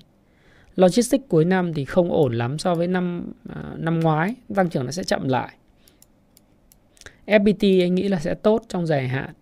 logistics 0.76 1.24
cuối 1.28 1.44
năm 1.44 1.74
thì 1.74 1.84
không 1.84 2.12
ổn 2.12 2.32
lắm 2.32 2.58
so 2.58 2.74
với 2.74 2.86
năm 2.86 3.32
à, 3.48 3.62
năm 3.76 4.00
ngoái 4.00 4.34
tăng 4.54 4.68
trưởng 4.68 4.84
nó 4.84 4.90
sẽ 4.90 5.04
chậm 5.04 5.28
lại 5.28 5.54
FPT 7.26 7.84
anh 7.84 7.94
nghĩ 7.94 8.08
là 8.08 8.18
sẽ 8.18 8.34
tốt 8.34 8.62
trong 8.68 8.86
dài 8.86 9.08
hạn 9.08 9.32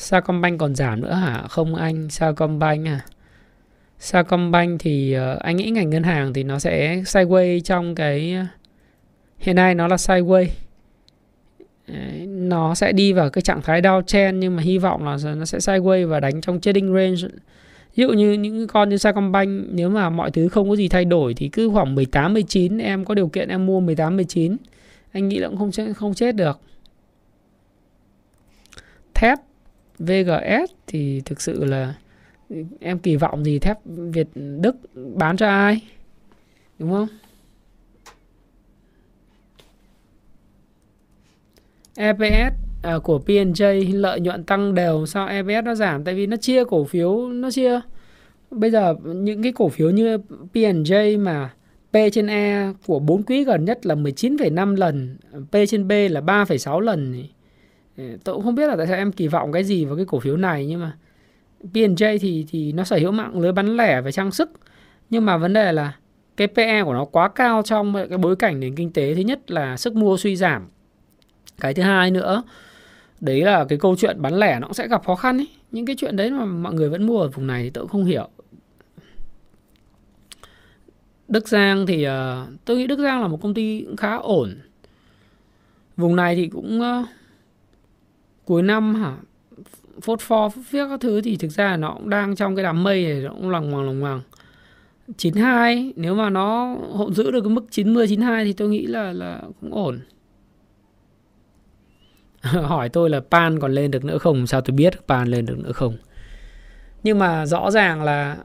Sacombank 0.00 0.58
còn 0.58 0.74
giảm 0.74 1.00
nữa 1.00 1.12
hả? 1.12 1.44
Không 1.48 1.74
anh, 1.74 2.10
Sacombank 2.10 2.86
à. 2.86 3.00
Sacombank 3.98 4.80
thì 4.80 5.12
à, 5.12 5.36
anh 5.40 5.56
nghĩ 5.56 5.70
ngành 5.70 5.90
ngân 5.90 6.02
hàng 6.02 6.32
thì 6.32 6.42
nó 6.42 6.58
sẽ 6.58 6.96
sideways 6.96 7.60
trong 7.60 7.94
cái 7.94 8.36
hiện 9.40 9.56
nay 9.56 9.74
nó 9.74 9.88
là 9.88 9.96
sideways. 9.96 10.46
Đấy, 11.86 12.26
nó 12.26 12.74
sẽ 12.74 12.92
đi 12.92 13.12
vào 13.12 13.30
cái 13.30 13.42
trạng 13.42 13.62
thái 13.62 13.82
downtrend 13.82 14.38
nhưng 14.38 14.56
mà 14.56 14.62
hy 14.62 14.78
vọng 14.78 15.04
là 15.04 15.18
nó 15.36 15.44
sẽ 15.44 15.58
sideways 15.58 16.08
và 16.08 16.20
đánh 16.20 16.40
trong 16.40 16.60
trading 16.60 16.94
range. 16.94 17.38
Ví 17.96 18.02
dụ 18.02 18.12
như 18.12 18.32
những 18.32 18.66
con 18.66 18.88
như 18.88 18.96
Sacombank 18.96 19.66
nếu 19.72 19.88
mà 19.88 20.10
mọi 20.10 20.30
thứ 20.30 20.48
không 20.48 20.68
có 20.68 20.76
gì 20.76 20.88
thay 20.88 21.04
đổi 21.04 21.34
thì 21.34 21.48
cứ 21.48 21.70
khoảng 21.70 21.94
18 21.94 22.34
19 22.34 22.78
em 22.78 23.04
có 23.04 23.14
điều 23.14 23.28
kiện 23.28 23.48
em 23.48 23.66
mua 23.66 23.80
18 23.80 24.16
19. 24.16 24.56
Anh 25.12 25.28
nghĩ 25.28 25.38
là 25.38 25.48
cũng 25.48 25.58
không 25.58 25.72
chết 25.72 25.92
không 25.96 26.14
chết 26.14 26.36
được. 26.36 26.60
Thép 29.14 29.38
VGS 29.98 30.72
thì 30.86 31.22
thực 31.24 31.40
sự 31.40 31.64
là 31.64 31.94
em 32.80 32.98
kỳ 32.98 33.16
vọng 33.16 33.44
gì 33.44 33.58
thép 33.58 33.78
Việt 33.84 34.28
Đức 34.34 34.76
bán 34.94 35.36
cho 35.36 35.48
ai 35.48 35.80
đúng 36.78 36.90
không 36.90 37.08
EPS 42.00 42.54
à, 42.82 42.98
của 42.98 43.18
P&J 43.18 43.96
lợi 44.00 44.20
nhuận 44.20 44.44
tăng 44.44 44.74
đều. 44.74 45.06
Sao 45.06 45.28
EPS 45.28 45.64
nó 45.64 45.74
giảm? 45.74 46.04
Tại 46.04 46.14
vì 46.14 46.26
nó 46.26 46.36
chia 46.36 46.64
cổ 46.64 46.84
phiếu 46.84 47.28
nó 47.28 47.50
chia. 47.50 47.80
Bây 48.50 48.70
giờ 48.70 48.94
những 49.04 49.42
cái 49.42 49.52
cổ 49.52 49.68
phiếu 49.68 49.90
như 49.90 50.18
P&J 50.54 51.20
mà 51.20 51.50
P 51.92 51.96
trên 52.12 52.26
E 52.26 52.72
của 52.86 52.98
4 52.98 53.22
quý 53.22 53.44
gần 53.44 53.64
nhất 53.64 53.86
là 53.86 53.94
19,5 53.94 54.76
lần 54.76 55.16
P 55.52 55.56
trên 55.68 55.88
B 55.88 55.92
là 56.10 56.20
3,6 56.20 56.80
lần 56.80 57.24
ờ, 57.96 58.04
tôi 58.24 58.34
cũng 58.34 58.44
không 58.44 58.54
biết 58.54 58.66
là 58.66 58.76
tại 58.76 58.86
sao 58.86 58.96
em 58.96 59.12
kỳ 59.12 59.28
vọng 59.28 59.52
cái 59.52 59.64
gì 59.64 59.84
vào 59.84 59.96
cái 59.96 60.04
cổ 60.04 60.20
phiếu 60.20 60.36
này 60.36 60.66
nhưng 60.66 60.80
mà 60.80 60.92
P&J 61.72 62.18
thì 62.20 62.46
thì 62.50 62.72
nó 62.72 62.84
sở 62.84 62.96
hữu 62.96 63.10
mạng 63.10 63.40
lưới 63.40 63.52
bán 63.52 63.76
lẻ 63.76 64.00
về 64.00 64.12
trang 64.12 64.30
sức. 64.30 64.50
Nhưng 65.10 65.26
mà 65.26 65.36
vấn 65.36 65.52
đề 65.52 65.72
là 65.72 65.92
cái 66.36 66.48
PE 66.48 66.84
của 66.84 66.92
nó 66.92 67.04
quá 67.04 67.28
cao 67.28 67.62
trong 67.62 67.94
cái 68.08 68.18
bối 68.18 68.36
cảnh 68.36 68.60
nền 68.60 68.74
kinh 68.74 68.92
tế. 68.92 69.14
Thứ 69.14 69.20
nhất 69.20 69.50
là 69.50 69.76
sức 69.76 69.94
mua 69.94 70.16
suy 70.16 70.36
giảm 70.36 70.68
cái 71.60 71.74
thứ 71.74 71.82
hai 71.82 72.10
nữa 72.10 72.42
đấy 73.20 73.44
là 73.44 73.64
cái 73.68 73.78
câu 73.78 73.96
chuyện 73.96 74.22
bán 74.22 74.34
lẻ 74.34 74.58
nó 74.60 74.66
cũng 74.66 74.74
sẽ 74.74 74.88
gặp 74.88 75.04
khó 75.04 75.14
khăn 75.14 75.36
ấy. 75.36 75.48
Những 75.72 75.86
cái 75.86 75.96
chuyện 75.98 76.16
đấy 76.16 76.30
mà 76.30 76.44
mọi 76.44 76.74
người 76.74 76.88
vẫn 76.88 77.06
mua 77.06 77.20
ở 77.20 77.28
vùng 77.28 77.46
này 77.46 77.62
thì 77.62 77.70
tôi 77.70 77.84
cũng 77.84 77.90
không 77.90 78.04
hiểu. 78.04 78.28
Đức 81.28 81.48
Giang 81.48 81.86
thì 81.86 82.04
ờ, 82.04 82.46
uh, 82.48 82.54
tôi 82.64 82.76
nghĩ 82.76 82.86
Đức 82.86 82.98
Giang 82.98 83.22
là 83.22 83.28
một 83.28 83.42
công 83.42 83.54
ty 83.54 83.84
cũng 83.86 83.96
khá 83.96 84.16
ổn. 84.16 84.58
Vùng 85.96 86.16
này 86.16 86.36
thì 86.36 86.48
cũng 86.48 86.80
uh, 86.80 87.06
cuối 88.44 88.62
năm 88.62 88.94
hả? 88.94 89.16
Phốt 90.02 90.20
pho 90.20 90.48
phốt 90.48 90.64
phiếc 90.66 90.88
các 90.88 91.00
thứ 91.00 91.20
thì 91.20 91.36
thực 91.36 91.48
ra 91.48 91.76
nó 91.76 91.94
cũng 91.94 92.10
đang 92.10 92.36
trong 92.36 92.56
cái 92.56 92.62
đám 92.62 92.82
mây 92.82 93.04
này 93.04 93.22
nó 93.22 93.30
cũng 93.30 93.50
lòng 93.50 93.72
hoàng 93.72 93.86
lòng 93.86 94.00
hoàng 94.00 94.20
92 95.16 95.92
nếu 95.96 96.14
mà 96.14 96.30
nó 96.30 96.76
hộ 96.92 97.12
giữ 97.12 97.30
được 97.30 97.40
cái 97.40 97.50
mức 97.50 97.64
90 97.70 98.06
92 98.08 98.44
thì 98.44 98.52
tôi 98.52 98.68
nghĩ 98.68 98.86
là 98.86 99.12
là 99.12 99.42
cũng 99.60 99.74
ổn. 99.74 100.00
hỏi 102.62 102.88
tôi 102.88 103.10
là 103.10 103.20
pan 103.30 103.60
còn 103.60 103.72
lên 103.72 103.90
được 103.90 104.04
nữa 104.04 104.18
không? 104.18 104.46
Sao 104.46 104.60
tôi 104.60 104.76
biết 104.76 105.06
pan 105.08 105.28
lên 105.28 105.46
được 105.46 105.58
nữa 105.58 105.72
không? 105.72 105.96
Nhưng 107.02 107.18
mà 107.18 107.46
rõ 107.46 107.70
ràng 107.70 108.02
là 108.02 108.36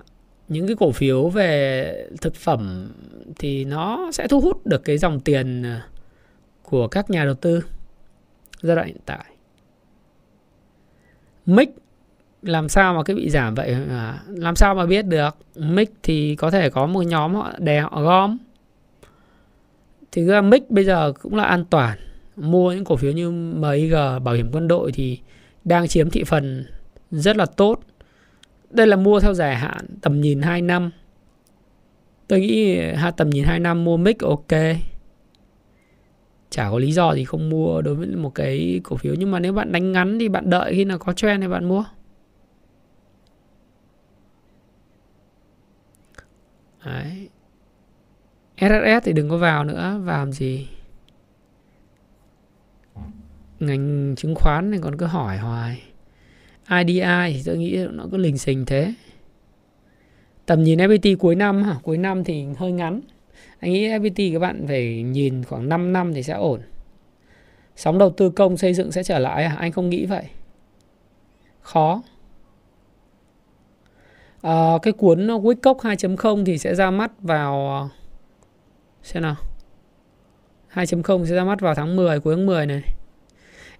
những 0.47 0.67
cái 0.67 0.75
cổ 0.79 0.91
phiếu 0.91 1.29
về 1.29 2.07
thực 2.21 2.35
phẩm 2.35 2.91
thì 3.39 3.65
nó 3.65 4.11
sẽ 4.13 4.27
thu 4.27 4.41
hút 4.41 4.65
được 4.65 4.83
cái 4.83 4.97
dòng 4.97 5.19
tiền 5.19 5.63
ờ, 5.63 5.79
của 6.63 6.87
các 6.87 7.09
nhà 7.09 7.25
đầu 7.25 7.33
tư 7.33 7.61
giai 8.61 8.75
đoạn 8.75 8.87
hiện 8.87 8.97
tại. 9.05 9.25
Mic 11.45 11.69
làm 12.41 12.69
sao 12.69 12.93
mà 12.93 13.03
cái 13.03 13.15
bị 13.15 13.29
giảm 13.29 13.55
vậy? 13.55 13.77
À? 13.89 14.19
làm 14.27 14.55
sao 14.55 14.75
mà 14.75 14.85
biết 14.85 15.05
được? 15.05 15.37
Mic 15.55 15.93
thì 16.03 16.35
có 16.35 16.51
thể 16.51 16.69
có 16.69 16.85
một 16.85 17.01
nhóm 17.01 17.35
họ 17.35 17.51
đè 17.57 17.81
họ 17.81 18.01
gom. 18.01 18.37
Thì 20.11 20.25
ra 20.25 20.41
mic 20.41 20.71
bây 20.71 20.85
giờ 20.85 21.13
cũng 21.21 21.35
là 21.35 21.43
an 21.43 21.65
toàn 21.65 21.97
mua 22.35 22.73
những 22.73 22.85
cổ 22.85 22.95
phiếu 22.95 23.11
như 23.11 23.31
MIG 23.31 23.91
bảo 24.23 24.33
hiểm 24.35 24.49
quân 24.51 24.67
đội 24.67 24.91
thì 24.91 25.19
đang 25.63 25.87
chiếm 25.87 26.09
thị 26.09 26.23
phần 26.23 26.65
rất 27.11 27.37
là 27.37 27.45
tốt. 27.45 27.79
Đây 28.69 28.87
là 28.87 28.95
mua 28.95 29.19
theo 29.19 29.33
dài 29.33 29.55
hạn 29.55 29.85
tầm 30.01 30.21
nhìn 30.21 30.41
2 30.41 30.61
năm. 30.61 30.91
Tôi 32.27 32.39
nghĩ 32.39 32.79
tầm 33.17 33.29
nhìn 33.29 33.43
2 33.43 33.59
năm 33.59 33.83
mua 33.83 33.97
mic 33.97 34.19
ok. 34.19 34.51
Chả 36.49 36.69
có 36.69 36.79
lý 36.79 36.91
do 36.91 37.15
gì 37.15 37.23
không 37.23 37.49
mua 37.49 37.81
đối 37.81 37.95
với 37.95 38.07
một 38.07 38.35
cái 38.35 38.81
cổ 38.83 38.97
phiếu. 38.97 39.13
Nhưng 39.17 39.31
mà 39.31 39.39
nếu 39.39 39.53
bạn 39.53 39.71
đánh 39.71 39.91
ngắn 39.91 40.19
thì 40.19 40.29
bạn 40.29 40.49
đợi 40.49 40.73
khi 40.73 40.85
nào 40.85 40.99
có 40.99 41.13
trend 41.13 41.41
thì 41.41 41.47
bạn 41.47 41.65
mua. 41.65 41.83
Đấy. 46.85 47.29
SSS 48.57 49.05
thì 49.05 49.13
đừng 49.13 49.29
có 49.29 49.37
vào 49.37 49.63
nữa. 49.63 50.01
Vào 50.03 50.19
làm 50.19 50.31
gì? 50.31 50.67
Ngành 53.65 54.13
chứng 54.17 54.35
khoán 54.35 54.71
này 54.71 54.79
còn 54.83 54.97
cứ 54.97 55.05
hỏi 55.05 55.37
hoài. 55.37 55.81
IDI 56.69 57.01
thì 57.33 57.41
tôi 57.45 57.57
nghĩ 57.57 57.87
nó 57.91 58.05
cứ 58.11 58.17
lình 58.17 58.37
xình 58.37 58.65
thế. 58.65 58.93
Tầm 60.45 60.63
nhìn 60.63 60.79
FPT 60.79 61.17
cuối 61.17 61.35
năm 61.35 61.63
hả? 61.63 61.75
Cuối 61.83 61.97
năm 61.97 62.23
thì 62.23 62.45
hơi 62.57 62.71
ngắn. 62.71 63.01
Anh 63.59 63.73
nghĩ 63.73 63.89
FPT 63.89 64.33
các 64.33 64.39
bạn 64.39 64.67
phải 64.67 65.03
nhìn 65.03 65.43
khoảng 65.43 65.69
5 65.69 65.93
năm 65.93 66.13
thì 66.13 66.23
sẽ 66.23 66.33
ổn. 66.33 66.61
Sóng 67.75 67.97
đầu 67.97 68.09
tư 68.09 68.29
công 68.29 68.57
xây 68.57 68.73
dựng 68.73 68.91
sẽ 68.91 69.03
trở 69.03 69.19
lại 69.19 69.43
à? 69.43 69.55
anh 69.59 69.71
không 69.71 69.89
nghĩ 69.89 70.05
vậy. 70.05 70.23
Khó. 71.61 72.01
À, 74.41 74.73
cái 74.81 74.93
cuốn 74.93 75.27
Wickock 75.27 75.75
2.0 75.75 76.45
thì 76.45 76.57
sẽ 76.57 76.75
ra 76.75 76.91
mắt 76.91 77.11
vào 77.19 77.89
xem 79.03 79.23
nào. 79.23 79.35
2.0 80.73 81.25
sẽ 81.25 81.35
ra 81.35 81.43
mắt 81.43 81.59
vào 81.61 81.75
tháng 81.75 81.95
10 81.95 82.19
cuối 82.19 82.35
tháng 82.35 82.45
10 82.45 82.65
này 82.65 82.81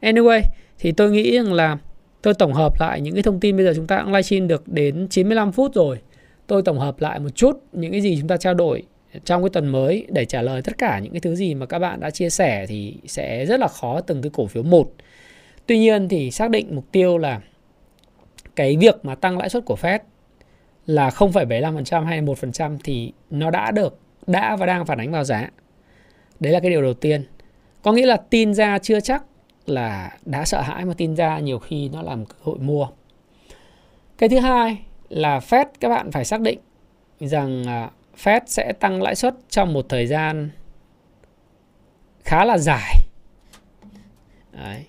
anyway 0.02 0.42
thì 0.80 0.92
tôi 0.92 1.12
nghĩ 1.12 1.38
rằng 1.38 1.54
là 1.54 1.78
tôi 2.22 2.34
tổng 2.34 2.54
hợp 2.54 2.80
lại 2.80 3.02
những 3.02 3.14
cái 3.14 3.24
thông 3.24 3.40
tin 3.40 3.56
bây 3.56 3.66
giờ 3.66 3.74
chúng 3.76 3.88
ta 3.88 4.02
cũng 4.04 4.14
livestream 4.14 4.48
được 4.48 4.68
đến 4.68 5.08
95 5.10 5.52
phút 5.52 5.74
rồi 5.74 6.00
tôi 6.48 6.62
tổng 6.62 6.80
hợp 6.80 7.02
lại 7.02 7.20
một 7.20 7.30
chút 7.36 7.64
những 7.72 7.92
cái 7.92 8.02
gì 8.02 8.18
chúng 8.20 8.28
ta 8.28 8.38
trao 8.38 8.54
đổi 8.54 8.84
trong 9.26 9.44
cái 9.44 9.50
tuần 9.50 9.68
mới 9.68 10.06
để 10.10 10.26
trả 10.26 10.42
lời 10.42 10.62
tất 10.62 10.78
cả 10.78 11.00
những 11.00 11.12
cái 11.12 11.20
thứ 11.20 11.36
gì 11.36 11.54
mà 11.56 11.66
các 11.66 11.80
bạn 11.80 12.00
đã 12.00 12.10
chia 12.10 12.30
sẻ 12.30 12.66
thì 12.66 12.98
sẽ 13.06 13.46
rất 13.46 13.60
là 13.60 13.68
khó 13.68 14.02
từng 14.02 14.22
cái 14.22 14.30
cổ 14.34 14.48
phiếu 14.48 14.64
một. 14.64 14.92
Tuy 15.66 15.80
nhiên 15.80 16.10
thì 16.10 16.32
xác 16.32 16.50
định 16.50 16.76
mục 16.76 16.92
tiêu 16.92 17.18
là 17.18 17.42
cái 18.56 18.78
việc 18.78 19.06
mà 19.06 19.16
tăng 19.16 19.38
lãi 19.38 19.50
suất 19.50 19.66
của 19.66 19.78
Fed 19.82 20.00
là 20.86 21.10
0,75% 21.10 22.06
hay 22.06 22.22
1% 22.22 22.78
thì 22.84 23.12
nó 23.30 23.52
đã 23.52 23.72
được 23.72 24.00
đã 24.28 24.56
và 24.56 24.66
đang 24.66 24.86
phản 24.86 24.98
ánh 24.98 25.12
vào 25.12 25.24
giá. 25.24 25.50
Đấy 26.40 26.54
là 26.54 26.60
cái 26.60 26.70
điều 26.70 26.82
đầu 26.82 26.94
tiên. 26.94 27.26
Có 27.82 27.92
nghĩa 27.92 28.06
là 28.06 28.18
tin 28.30 28.54
ra 28.54 28.80
chưa 28.80 29.00
chắc 29.00 29.24
là 29.66 30.18
đã 30.26 30.46
sợ 30.46 30.62
hãi 30.62 30.86
mà 30.86 30.94
tin 30.98 31.16
ra 31.16 31.40
nhiều 31.40 31.60
khi 31.60 31.90
nó 31.90 32.02
làm 32.02 32.26
cơ 32.26 32.36
hội 32.42 32.58
mua. 32.60 32.88
Cái 34.18 34.30
thứ 34.30 34.40
hai 34.40 34.78
là 35.10 35.40
Fed 35.40 35.66
các 35.80 35.90
bạn 35.90 36.12
phải 36.12 36.26
xác 36.26 36.42
định 36.42 36.60
rằng 37.20 37.64
à, 37.68 37.90
Fed 38.24 38.42
sẽ 38.46 38.74
tăng 38.80 39.02
lãi 39.02 39.16
suất 39.16 39.36
trong 39.50 39.74
một 39.74 39.86
thời 39.90 40.08
gian 40.08 40.50
khá 42.24 42.46
là 42.46 42.58
dài 42.58 43.06
Đấy. 44.52 44.86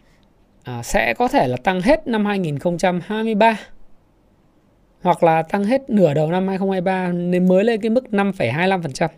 À, 0.64 0.82
sẽ 0.82 1.14
có 1.14 1.28
thể 1.28 1.48
là 1.48 1.56
tăng 1.56 1.80
hết 1.80 2.06
năm 2.06 2.26
2023 2.26 3.58
hoặc 5.02 5.22
là 5.22 5.42
tăng 5.42 5.64
hết 5.64 5.90
nửa 5.90 6.14
đầu 6.14 6.30
năm 6.30 6.48
2023 6.48 7.12
nên 7.12 7.48
mới 7.48 7.64
lên 7.64 7.80
cái 7.80 7.90
mức 7.90 8.04
5,25% 8.10 9.08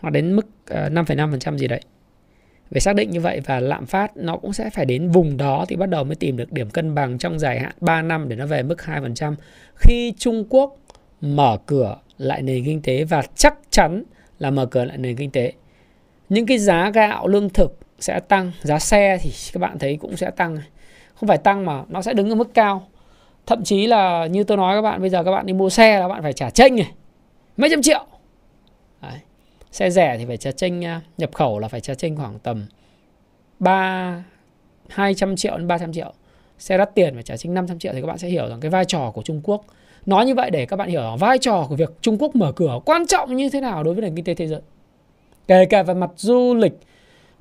hoặc 0.00 0.10
đến 0.10 0.36
mức 0.36 0.46
à, 0.66 0.86
uh, 0.86 0.92
5,5% 0.92 1.58
gì 1.58 1.68
đấy 1.68 1.80
về 2.70 2.80
xác 2.80 2.96
định 2.96 3.10
như 3.10 3.20
vậy 3.20 3.40
và 3.40 3.60
lạm 3.60 3.86
phát 3.86 4.16
nó 4.16 4.36
cũng 4.36 4.52
sẽ 4.52 4.70
phải 4.70 4.84
đến 4.84 5.10
vùng 5.10 5.36
đó 5.36 5.64
thì 5.68 5.76
bắt 5.76 5.88
đầu 5.88 6.04
mới 6.04 6.16
tìm 6.16 6.36
được 6.36 6.52
điểm 6.52 6.70
cân 6.70 6.94
bằng 6.94 7.18
trong 7.18 7.38
dài 7.38 7.60
hạn 7.60 7.72
3 7.80 8.02
năm 8.02 8.28
để 8.28 8.36
nó 8.36 8.46
về 8.46 8.62
mức 8.62 8.78
2%. 8.78 9.34
Khi 9.74 10.12
Trung 10.18 10.44
Quốc 10.48 10.76
mở 11.20 11.58
cửa 11.66 11.96
lại 12.18 12.42
nền 12.42 12.64
kinh 12.64 12.82
tế 12.82 13.04
và 13.04 13.22
chắc 13.34 13.58
chắn 13.70 14.02
là 14.38 14.50
mở 14.50 14.66
cửa 14.66 14.84
lại 14.84 14.98
nền 14.98 15.16
kinh 15.16 15.30
tế. 15.30 15.52
Những 16.28 16.46
cái 16.46 16.58
giá 16.58 16.90
gạo, 16.90 17.28
lương 17.28 17.48
thực 17.48 17.78
sẽ 17.98 18.20
tăng, 18.20 18.52
giá 18.62 18.78
xe 18.78 19.18
thì 19.22 19.30
các 19.52 19.60
bạn 19.60 19.78
thấy 19.78 19.96
cũng 19.96 20.16
sẽ 20.16 20.30
tăng. 20.30 20.58
Không 21.14 21.28
phải 21.28 21.38
tăng 21.38 21.64
mà 21.64 21.82
nó 21.88 22.02
sẽ 22.02 22.12
đứng 22.12 22.30
ở 22.30 22.34
mức 22.34 22.54
cao. 22.54 22.86
Thậm 23.46 23.64
chí 23.64 23.86
là 23.86 24.26
như 24.26 24.44
tôi 24.44 24.56
nói 24.56 24.76
các 24.76 24.82
bạn 24.82 25.00
bây 25.00 25.10
giờ 25.10 25.24
các 25.24 25.30
bạn 25.30 25.46
đi 25.46 25.52
mua 25.52 25.70
xe 25.70 26.00
là 26.00 26.08
bạn 26.08 26.22
phải 26.22 26.32
trả 26.32 26.50
chênh 26.50 26.76
này. 26.76 26.92
Mấy 27.56 27.70
trăm 27.70 27.82
triệu. 27.82 28.06
Xe 29.76 29.90
rẻ 29.90 30.16
thì 30.18 30.24
phải 30.24 30.36
trả 30.36 30.52
chênh 30.52 30.84
à, 30.84 31.00
nhập 31.18 31.34
khẩu 31.34 31.58
là 31.58 31.68
phải 31.68 31.80
trả 31.80 31.94
chênh 31.94 32.16
khoảng 32.16 32.38
tầm 32.38 32.66
3 33.58 34.24
200 34.88 35.36
triệu 35.36 35.58
đến 35.58 35.66
300 35.66 35.92
triệu. 35.92 36.12
Xe 36.58 36.78
đắt 36.78 36.94
tiền 36.94 37.14
phải 37.14 37.22
trả 37.22 37.36
chênh 37.36 37.54
500 37.54 37.78
triệu 37.78 37.92
thì 37.92 38.00
các 38.00 38.06
bạn 38.06 38.18
sẽ 38.18 38.28
hiểu 38.28 38.48
rằng 38.48 38.60
cái 38.60 38.70
vai 38.70 38.84
trò 38.84 39.10
của 39.14 39.22
Trung 39.22 39.40
Quốc. 39.44 39.64
Nói 40.06 40.26
như 40.26 40.34
vậy 40.34 40.50
để 40.50 40.66
các 40.66 40.76
bạn 40.76 40.88
hiểu 40.88 41.00
rằng 41.00 41.16
vai 41.16 41.38
trò 41.38 41.66
của 41.68 41.76
việc 41.76 41.92
Trung 42.00 42.18
Quốc 42.18 42.36
mở 42.36 42.52
cửa 42.52 42.80
quan 42.84 43.06
trọng 43.06 43.36
như 43.36 43.50
thế 43.50 43.60
nào 43.60 43.82
đối 43.82 43.94
với 43.94 44.02
nền 44.02 44.14
kinh 44.14 44.24
tế 44.24 44.34
thế 44.34 44.46
giới. 44.46 44.60
Kể 45.48 45.64
cả 45.64 45.82
về 45.82 45.94
mặt 45.94 46.10
du 46.16 46.54
lịch, 46.54 46.74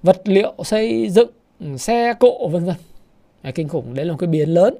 vật 0.03 0.21
liệu 0.25 0.53
xây 0.63 1.09
dựng, 1.09 1.29
xe 1.77 2.13
cộ, 2.19 2.47
vân 2.47 2.65
vân. 2.65 2.75
Kinh 3.55 3.67
khủng, 3.67 3.93
đấy 3.93 4.05
là 4.05 4.11
một 4.11 4.17
cái 4.19 4.27
biến 4.27 4.49
lớn. 4.49 4.77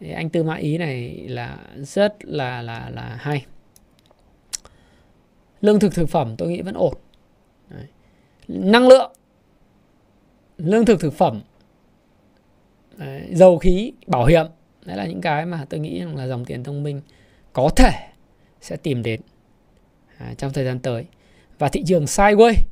Thì 0.00 0.12
anh 0.12 0.30
tư 0.30 0.42
mã 0.42 0.54
ý 0.54 0.78
này 0.78 1.24
là 1.28 1.58
rất 1.76 2.14
là 2.24 2.62
là 2.62 2.90
là 2.94 3.16
hay 3.20 3.44
lương 5.60 5.80
thực 5.80 5.94
thực 5.94 6.08
phẩm 6.08 6.34
tôi 6.38 6.48
nghĩ 6.48 6.62
vẫn 6.62 6.74
ổn. 6.74 6.94
Đấy. 7.70 7.86
năng 8.48 8.88
lượng. 8.88 9.12
Lương 10.58 10.84
thực 10.84 11.00
thực 11.00 11.14
phẩm. 11.14 11.40
Đấy. 12.96 13.28
dầu 13.32 13.58
khí 13.58 13.92
bảo 14.06 14.24
hiểm. 14.24 14.46
Đấy 14.84 14.96
là 14.96 15.06
những 15.06 15.20
cái 15.20 15.46
mà 15.46 15.66
tôi 15.70 15.80
nghĩ 15.80 16.00
là 16.00 16.26
dòng 16.26 16.44
tiền 16.44 16.64
thông 16.64 16.82
minh 16.82 17.00
có 17.52 17.68
thể 17.76 17.92
sẽ 18.60 18.76
tìm 18.76 19.02
đến 19.02 19.20
à, 20.18 20.34
trong 20.38 20.52
thời 20.52 20.64
gian 20.64 20.78
tới. 20.78 21.04
Và 21.58 21.68
thị 21.68 21.82
trường 21.86 22.04
sideways 22.04 22.62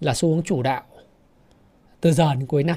là 0.00 0.14
xu 0.14 0.28
hướng 0.28 0.42
chủ 0.42 0.62
đạo 0.62 0.82
từ 2.00 2.12
giờ 2.12 2.34
đến 2.34 2.46
cuối 2.46 2.64
năm. 2.64 2.76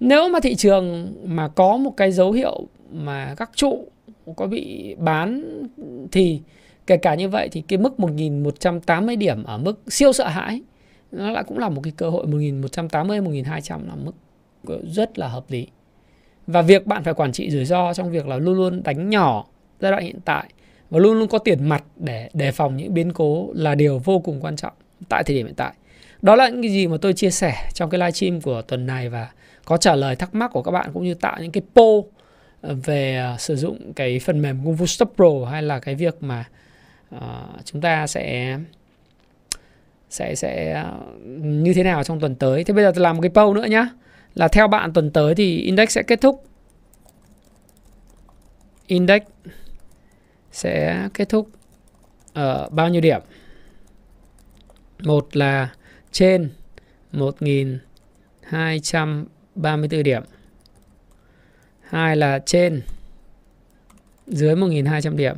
Nếu 0.00 0.28
mà 0.28 0.40
thị 0.40 0.54
trường 0.54 1.14
mà 1.24 1.48
có 1.48 1.76
một 1.76 1.94
cái 1.96 2.12
dấu 2.12 2.32
hiệu 2.32 2.66
mà 2.90 3.34
các 3.36 3.50
trụ 3.54 3.88
có 4.36 4.46
bị 4.46 4.94
bán 4.98 5.42
thì 6.12 6.40
Kể 6.86 6.96
cả 6.96 7.14
như 7.14 7.28
vậy 7.28 7.48
thì 7.52 7.62
cái 7.68 7.78
mức 7.78 8.00
1180 8.00 9.16
điểm 9.16 9.44
ở 9.44 9.58
mức 9.58 9.82
siêu 9.88 10.12
sợ 10.12 10.28
hãi, 10.28 10.62
nó 11.12 11.30
lại 11.30 11.44
cũng 11.46 11.58
là 11.58 11.68
một 11.68 11.80
cái 11.84 11.92
cơ 11.96 12.10
hội 12.10 12.26
1180 12.26 13.20
1200 13.20 13.88
là 13.88 13.94
mức 13.94 14.12
rất 14.84 15.18
là 15.18 15.28
hợp 15.28 15.44
lý. 15.48 15.66
Và 16.46 16.62
việc 16.62 16.86
bạn 16.86 17.04
phải 17.04 17.14
quản 17.14 17.32
trị 17.32 17.50
rủi 17.50 17.64
ro 17.64 17.94
trong 17.94 18.10
việc 18.10 18.26
là 18.26 18.36
luôn 18.36 18.56
luôn 18.56 18.82
đánh 18.82 19.10
nhỏ 19.10 19.46
giai 19.80 19.90
đoạn 19.90 20.04
hiện 20.04 20.20
tại 20.24 20.44
và 20.90 20.98
luôn 20.98 21.18
luôn 21.18 21.28
có 21.28 21.38
tiền 21.38 21.68
mặt 21.68 21.84
để 21.96 22.28
đề 22.34 22.52
phòng 22.52 22.76
những 22.76 22.94
biến 22.94 23.12
cố 23.12 23.48
là 23.54 23.74
điều 23.74 23.98
vô 23.98 24.18
cùng 24.18 24.40
quan 24.40 24.56
trọng 24.56 24.72
tại 25.08 25.24
thời 25.24 25.36
điểm 25.36 25.46
hiện 25.46 25.54
tại. 25.54 25.72
Đó 26.22 26.36
là 26.36 26.48
những 26.48 26.62
cái 26.62 26.70
gì 26.70 26.86
mà 26.86 26.96
tôi 27.02 27.12
chia 27.12 27.30
sẻ 27.30 27.54
trong 27.74 27.90
cái 27.90 27.98
livestream 27.98 28.40
của 28.40 28.62
tuần 28.62 28.86
này 28.86 29.08
và 29.08 29.30
có 29.64 29.76
trả 29.76 29.94
lời 29.94 30.16
thắc 30.16 30.34
mắc 30.34 30.50
của 30.52 30.62
các 30.62 30.70
bạn 30.70 30.90
cũng 30.94 31.04
như 31.04 31.14
tạo 31.14 31.38
những 31.40 31.52
cái 31.52 31.62
poll 31.74 32.00
về 32.62 33.16
à, 33.16 33.36
sử 33.38 33.56
dụng 33.56 33.92
cái 33.92 34.18
phần 34.18 34.42
mềm 34.42 34.64
Kung 34.64 34.76
Fu 34.76 34.86
Stop 34.86 35.12
Pro 35.16 35.50
hay 35.50 35.62
là 35.62 35.78
cái 35.78 35.94
việc 35.94 36.16
mà 36.20 36.44
uh, 37.14 37.20
chúng 37.64 37.80
ta 37.80 38.06
sẽ 38.06 38.58
sẽ 40.10 40.34
sẽ 40.34 40.84
như 41.42 41.74
thế 41.74 41.82
nào 41.82 42.04
trong 42.04 42.20
tuần 42.20 42.34
tới. 42.34 42.64
Thế 42.64 42.74
bây 42.74 42.84
giờ 42.84 42.92
tôi 42.94 43.02
làm 43.02 43.16
một 43.16 43.22
cái 43.22 43.30
poll 43.30 43.60
nữa 43.60 43.66
nhá. 43.66 43.88
Là 44.34 44.48
theo 44.48 44.68
bạn 44.68 44.92
tuần 44.92 45.10
tới 45.10 45.34
thì 45.34 45.58
index 45.58 45.90
sẽ 45.90 46.02
kết 46.02 46.20
thúc 46.20 46.44
index 48.86 49.22
sẽ 50.52 51.08
kết 51.14 51.28
thúc 51.28 51.50
ở 52.32 52.68
bao 52.70 52.88
nhiêu 52.88 53.00
điểm? 53.00 53.20
Một 54.98 55.36
là 55.36 55.74
trên 56.12 56.50
1234 57.12 60.02
điểm. 60.02 60.22
Hai 61.80 62.16
là 62.16 62.38
trên 62.46 62.82
dưới 64.26 64.56
1200 64.56 65.16
điểm. 65.16 65.36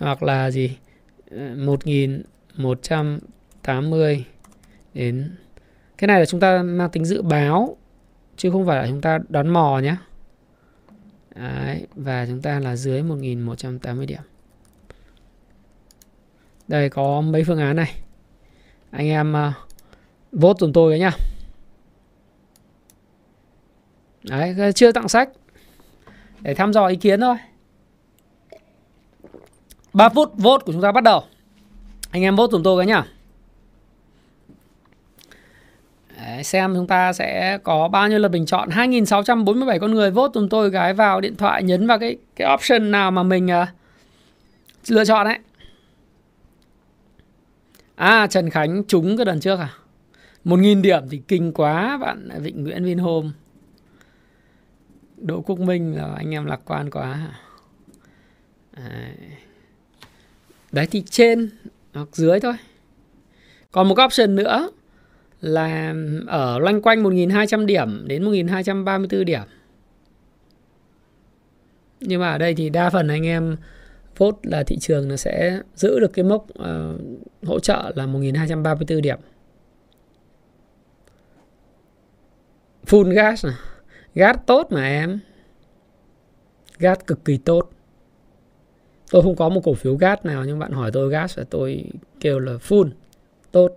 Hoặc 0.00 0.22
là 0.22 0.50
gì 0.50 0.76
ờ, 1.30 1.54
1180 1.56 4.24
đến. 4.94 5.36
Cái 5.98 6.08
này 6.08 6.20
là 6.20 6.26
chúng 6.26 6.40
ta 6.40 6.62
mang 6.62 6.90
tính 6.90 7.04
dự 7.04 7.22
báo 7.22 7.76
chứ 8.36 8.50
không 8.50 8.66
phải 8.66 8.76
là 8.76 8.86
chúng 8.88 9.00
ta 9.00 9.18
đón 9.28 9.48
mò 9.48 9.78
nhé. 9.78 9.96
Đấy, 11.34 11.86
và 11.94 12.26
chúng 12.26 12.42
ta 12.42 12.60
là 12.60 12.76
dưới 12.76 13.02
1180 13.02 14.06
điểm. 14.06 14.22
Đây 16.68 16.88
có 16.88 17.20
mấy 17.20 17.44
phương 17.44 17.58
án 17.58 17.76
này. 17.76 17.94
Anh 18.90 19.08
em 19.08 19.32
uh, 19.32 19.52
vote 20.32 20.58
dùm 20.60 20.72
tôi 20.72 20.92
đấy 20.92 21.00
nhá. 21.00 21.10
Đấy 24.22 24.72
chưa 24.72 24.92
tặng 24.92 25.08
sách. 25.08 25.28
Để 26.40 26.54
thăm 26.54 26.72
dò 26.72 26.86
ý 26.86 26.96
kiến 26.96 27.20
thôi. 27.20 27.36
3 29.96 30.08
phút 30.08 30.32
vote 30.36 30.64
của 30.66 30.72
chúng 30.72 30.82
ta 30.82 30.92
bắt 30.92 31.04
đầu. 31.04 31.22
Anh 32.10 32.22
em 32.22 32.36
vote 32.36 32.50
dùm 32.52 32.62
tôi 32.62 32.80
cái 32.80 32.86
nhá. 32.86 33.04
Đấy, 36.16 36.44
xem 36.44 36.74
chúng 36.74 36.86
ta 36.86 37.12
sẽ 37.12 37.58
có 37.62 37.88
bao 37.88 38.08
nhiêu 38.08 38.18
lượt 38.18 38.28
bình 38.28 38.46
chọn. 38.46 38.68
2.647 38.68 39.78
con 39.78 39.94
người 39.94 40.10
vote 40.10 40.32
dùm 40.34 40.48
tôi 40.48 40.70
cái 40.70 40.94
vào 40.94 41.20
điện 41.20 41.36
thoại 41.36 41.62
nhấn 41.62 41.86
vào 41.86 41.98
cái 41.98 42.16
cái 42.36 42.54
option 42.54 42.90
nào 42.90 43.10
mà 43.10 43.22
mình 43.22 43.46
uh, 43.62 43.68
lựa 44.88 45.04
chọn 45.04 45.26
đấy 45.26 45.38
À 47.94 48.26
Trần 48.26 48.50
Khánh 48.50 48.84
trúng 48.84 49.16
cái 49.16 49.26
lần 49.26 49.40
trước 49.40 49.58
à? 49.58 49.70
1.000 50.44 50.82
điểm 50.82 51.02
thì 51.10 51.22
kinh 51.28 51.52
quá 51.52 51.98
bạn 52.00 52.28
Vịnh 52.40 52.64
Nguyễn 52.64 52.84
Vinhome. 52.84 53.28
Đỗ 55.16 55.40
Quốc 55.40 55.58
Minh 55.58 55.96
là 55.96 56.14
anh 56.16 56.34
em 56.34 56.44
lạc 56.44 56.60
quan 56.64 56.90
quá 56.90 57.12
à. 57.12 57.40
Đấy. 58.76 59.45
Đấy 60.76 60.86
thì 60.90 61.02
trên 61.10 61.50
hoặc 61.94 62.08
dưới 62.12 62.40
thôi. 62.40 62.54
Còn 63.72 63.88
một 63.88 63.96
option 64.04 64.34
nữa 64.34 64.70
là 65.40 65.94
ở 66.26 66.58
loanh 66.58 66.82
quanh 66.82 67.02
1.200 67.02 67.66
điểm 67.66 68.04
đến 68.06 68.24
1.234 68.24 69.24
điểm. 69.24 69.42
Nhưng 72.00 72.20
mà 72.20 72.32
ở 72.32 72.38
đây 72.38 72.54
thì 72.54 72.70
đa 72.70 72.90
phần 72.90 73.08
anh 73.08 73.26
em 73.26 73.56
vote 74.16 74.38
là 74.42 74.62
thị 74.62 74.76
trường 74.80 75.08
nó 75.08 75.16
sẽ 75.16 75.60
giữ 75.74 76.00
được 76.00 76.12
cái 76.12 76.24
mốc 76.24 76.46
uh, 76.50 77.00
hỗ 77.42 77.60
trợ 77.60 77.92
là 77.96 78.06
1234 78.06 79.02
điểm. 79.02 79.18
Full 82.86 83.12
gas 83.12 83.44
này. 83.44 83.54
Gas 84.14 84.36
tốt 84.46 84.66
mà 84.70 84.88
em. 84.88 85.18
Gas 86.78 86.98
cực 87.06 87.24
kỳ 87.24 87.38
tốt 87.38 87.70
tôi 89.10 89.22
không 89.22 89.36
có 89.36 89.48
một 89.48 89.60
cổ 89.64 89.74
phiếu 89.74 89.96
gas 89.96 90.18
nào, 90.22 90.44
nhưng 90.44 90.58
bạn 90.58 90.72
hỏi 90.72 90.90
tôi 90.92 91.10
gas 91.10 91.38
là 91.38 91.44
tôi 91.50 91.84
kêu 92.20 92.38
là 92.38 92.52
full, 92.52 92.90
tốt. 93.52 93.76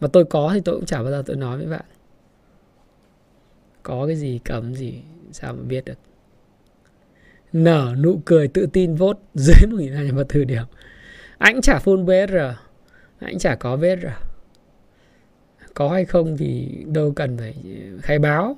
Mà 0.00 0.08
tôi 0.08 0.24
có 0.24 0.50
thì 0.54 0.60
tôi 0.64 0.74
cũng 0.74 0.86
chả 0.86 1.02
bao 1.02 1.10
giờ 1.10 1.22
tôi 1.26 1.36
nói 1.36 1.58
với 1.58 1.66
bạn. 1.66 1.84
Có 3.82 4.06
cái 4.06 4.16
gì 4.16 4.40
cấm 4.44 4.74
gì, 4.74 5.02
sao 5.32 5.52
mà 5.54 5.62
biết 5.62 5.84
được. 5.84 5.98
Nở 7.52 7.94
nụ 7.98 8.20
cười 8.24 8.48
tự 8.48 8.66
tin 8.72 8.94
vốt 8.94 9.18
dưới 9.34 9.70
1234 9.70 10.46
điểm. 10.46 10.64
Anh 11.38 11.60
chả 11.60 11.78
full 11.78 12.04
BR 12.04 12.36
anh 13.18 13.38
chả 13.38 13.54
có 13.54 13.76
BR 13.76 14.06
có 15.74 15.88
hay 15.88 16.04
không 16.04 16.36
thì 16.36 16.68
đâu 16.86 17.12
cần 17.16 17.38
phải 17.38 17.54
khai 18.02 18.18
báo. 18.18 18.56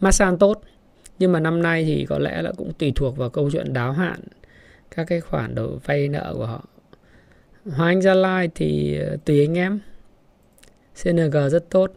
Masan 0.00 0.38
tốt, 0.38 0.62
nhưng 1.18 1.32
mà 1.32 1.40
năm 1.40 1.62
nay 1.62 1.84
thì 1.84 2.06
có 2.08 2.18
lẽ 2.18 2.42
là 2.42 2.52
cũng 2.56 2.72
tùy 2.78 2.92
thuộc 2.96 3.16
vào 3.16 3.30
câu 3.30 3.50
chuyện 3.50 3.72
đáo 3.72 3.92
hạn 3.92 4.20
các 4.90 5.04
cái 5.04 5.20
khoản 5.20 5.54
đầu 5.54 5.80
vay 5.84 6.08
nợ 6.08 6.34
của 6.36 6.46
họ. 6.46 6.64
Hoa 7.72 7.86
Anh 7.86 8.02
Gia 8.02 8.14
Lai 8.14 8.48
thì 8.54 8.98
ờ, 8.98 9.16
tùy 9.24 9.40
anh 9.40 9.58
em. 9.58 9.80
CNG 11.02 11.48
rất 11.50 11.70
tốt. 11.70 11.92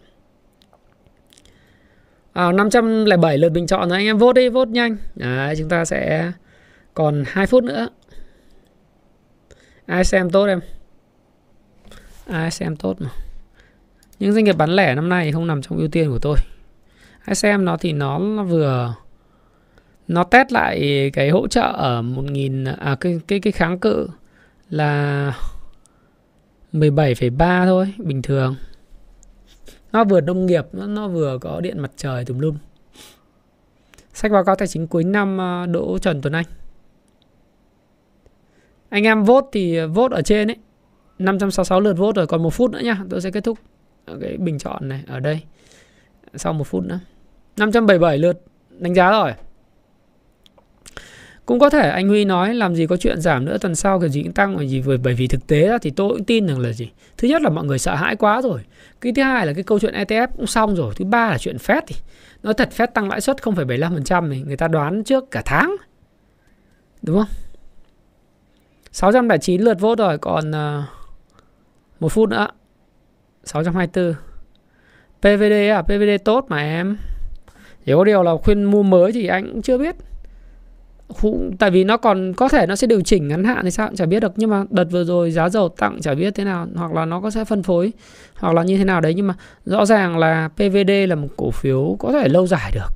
À, 2.34 2.52
507 2.52 3.38
lượt 3.38 3.50
bình 3.50 3.68
chọn 3.68 3.90
rồi 3.90 3.98
anh 3.98 4.06
em 4.06 4.18
vote 4.18 4.42
đi 4.42 4.50
vote 4.50 4.72
nhanh. 4.72 4.98
Đấy, 5.16 5.56
chúng 5.58 5.70
ta 5.70 5.86
sẽ 5.86 6.32
còn 6.94 7.24
2 7.28 7.48
phút 7.48 7.64
nữa. 7.64 7.88
Ai 9.86 10.06
xem 10.06 10.30
tốt 10.30 10.46
em? 10.46 10.60
Ai 12.28 12.52
xem 12.52 12.76
tốt 12.76 13.02
mà? 13.02 13.10
Những 14.20 14.34
doanh 14.34 14.44
nghiệp 14.44 14.58
bán 14.58 14.70
lẻ 14.70 14.96
năm 14.96 15.10
nay 15.10 15.32
không 15.32 15.48
nằm 15.48 15.62
trong 15.62 15.78
ưu 15.78 15.88
tiên 15.88 16.10
của 16.12 16.20
tôi. 16.20 16.38
Ai 17.26 17.36
xem 17.36 17.66
nó 17.66 17.78
thì 17.78 17.94
nó 17.94 18.20
vừa 18.44 18.96
nó 20.14 20.24
test 20.24 20.52
lại 20.52 21.10
cái 21.14 21.30
hỗ 21.30 21.48
trợ 21.48 21.74
ở 21.76 22.02
1000 22.02 22.66
à 22.66 22.96
cái 23.00 23.20
cái 23.28 23.40
cái 23.40 23.52
kháng 23.54 23.80
cự 23.80 24.08
là 24.70 25.34
17,3 26.74 27.66
thôi, 27.66 27.94
bình 27.98 28.22
thường. 28.22 28.56
Nó 29.92 30.04
vừa 30.04 30.22
nông 30.22 30.46
nghiệp, 30.46 30.66
nó, 30.72 30.88
nó 30.88 31.08
vừa 31.08 31.38
có 31.42 31.62
điện 31.62 31.80
mặt 31.80 31.92
trời 31.96 32.26
tùm 32.26 32.40
lum. 32.40 32.58
Sách 34.14 34.32
báo 34.32 34.44
cáo 34.44 34.56
tài 34.56 34.68
chính 34.68 34.88
cuối 34.88 35.04
năm 35.04 35.42
à, 35.42 35.66
Đỗ 35.66 35.98
Trần 35.98 36.22
Tuấn 36.22 36.34
Anh. 36.34 36.46
Anh 38.90 39.04
em 39.04 39.24
vote 39.24 39.48
thì 39.52 39.86
vote 39.86 40.16
ở 40.16 40.22
trên 40.22 40.50
ấy. 40.50 40.58
566 41.20 41.80
lượt 41.80 41.94
vote 41.94 42.16
rồi, 42.16 42.28
còn 42.28 42.44
một 42.44 42.54
phút 42.54 42.72
nữa 42.72 42.80
nha. 42.84 43.04
Tôi 43.10 43.22
sẽ 43.22 43.32
kết 43.32 43.44
thúc 43.44 43.58
cái 44.22 44.38
bình 44.38 44.60
chọn 44.60 44.90
này 44.90 45.04
ở 45.08 45.20
đây. 45.20 45.42
Sau 46.36 46.54
một 46.54 46.68
phút 46.68 46.84
nữa. 46.84 47.00
577 47.58 48.18
lượt 48.18 48.42
đánh 48.80 48.94
giá 48.94 49.12
rồi. 49.12 49.34
Cũng 51.46 51.60
có 51.60 51.70
thể 51.70 51.90
anh 51.90 52.08
Huy 52.08 52.26
nói 52.26 52.54
làm 52.54 52.76
gì 52.76 52.88
có 52.88 52.98
chuyện 52.98 53.22
giảm 53.22 53.46
nữa 53.46 53.58
tuần 53.62 53.76
sau 53.76 54.00
kiểu 54.00 54.10
gì 54.10 54.24
cũng 54.24 54.32
tăng 54.32 54.56
bởi 54.56 54.68
vì 54.68 54.98
bởi 54.98 55.14
vì 55.14 55.28
thực 55.28 55.48
tế 55.48 55.78
thì 55.82 55.90
tôi 55.90 56.10
cũng 56.10 56.24
tin 56.24 56.48
rằng 56.48 56.60
là 56.60 56.72
gì. 56.72 56.92
Thứ 57.18 57.28
nhất 57.28 57.42
là 57.42 57.50
mọi 57.50 57.66
người 57.66 57.80
sợ 57.80 57.96
hãi 57.96 58.16
quá 58.16 58.42
rồi. 58.42 58.62
Cái 59.02 59.14
thứ 59.16 59.22
hai 59.22 59.46
là 59.46 59.54
cái 59.54 59.64
câu 59.64 59.80
chuyện 59.80 59.94
ETF 59.94 60.28
cũng 60.38 60.48
xong 60.48 60.76
rồi. 60.76 60.94
Thứ 60.96 61.06
ba 61.06 61.30
là 61.30 61.38
chuyện 61.38 61.58
Fed 61.58 61.82
thì 61.88 61.96
nói 62.44 62.54
thật 62.54 62.70
Fed 62.78 62.88
tăng 62.88 63.10
lãi 63.10 63.22
suất 63.22 63.38
0,75% 63.38 64.32
thì 64.32 64.42
người 64.42 64.58
ta 64.58 64.68
đoán 64.68 65.04
trước 65.04 65.32
cả 65.32 65.42
tháng. 65.46 65.76
Đúng 67.02 67.18
không? 67.18 67.30
609 68.92 69.62
lượt 69.62 69.80
vote 69.80 70.04
rồi 70.04 70.18
còn 70.18 70.52
uh, 70.52 70.84
một 72.00 72.10
phút 72.10 72.30
nữa. 72.30 72.48
624. 73.44 74.14
PVD 75.20 75.70
à, 75.72 75.82
PVD 75.82 76.24
tốt 76.26 76.46
mà 76.50 76.58
em. 76.58 76.98
Chỉ 77.86 77.94
có 77.96 78.04
điều 78.04 78.24
là 78.24 78.32
khuyên 78.44 78.64
mua 78.64 78.84
mới 78.84 79.12
thì 79.12 79.28
anh 79.28 79.52
cũng 79.52 79.62
chưa 79.62 79.78
biết 79.78 79.96
tại 81.60 81.72
vì 81.72 81.84
nó 81.84 81.98
còn 81.98 82.34
có 82.34 82.50
thể 82.50 82.66
nó 82.66 82.76
sẽ 82.76 82.88
điều 82.88 83.02
chỉnh 83.02 83.28
ngắn 83.28 83.44
hạn 83.44 83.64
thì 83.64 83.72
sao 83.72 83.90
chả 83.96 84.06
biết 84.06 84.20
được. 84.20 84.32
Nhưng 84.36 84.50
mà 84.50 84.64
đợt 84.70 84.86
vừa 84.92 85.04
rồi 85.04 85.32
giá 85.32 85.50
dầu 85.50 85.70
tặng 85.70 86.02
chả 86.02 86.14
biết 86.14 86.36
thế 86.36 86.44
nào 86.44 86.68
hoặc 86.76 86.94
là 86.94 87.06
nó 87.06 87.22
có 87.22 87.30
sẽ 87.30 87.46
phân 87.46 87.64
phối 87.64 87.94
hoặc 88.36 88.54
là 88.56 88.64
như 88.64 88.78
thế 88.78 88.84
nào 88.84 89.02
đấy. 89.02 89.14
Nhưng 89.14 89.28
mà 89.28 89.34
rõ 89.66 89.86
ràng 89.86 90.18
là 90.18 90.50
PVD 90.56 90.92
là 91.08 91.16
một 91.16 91.28
cổ 91.38 91.52
phiếu 91.52 91.96
có 92.00 92.12
thể 92.12 92.28
lâu 92.28 92.48
dài 92.48 92.72
được. 92.74 92.90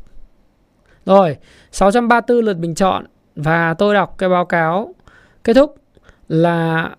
Rồi 1.05 1.35
634 1.71 2.45
lượt 2.45 2.57
bình 2.57 2.75
chọn. 2.75 3.05
Và 3.35 3.73
tôi 3.73 3.93
đọc 3.93 4.15
cái 4.17 4.29
báo 4.29 4.45
cáo 4.45 4.95
kết 5.43 5.53
thúc 5.53 5.75
là 6.27 6.89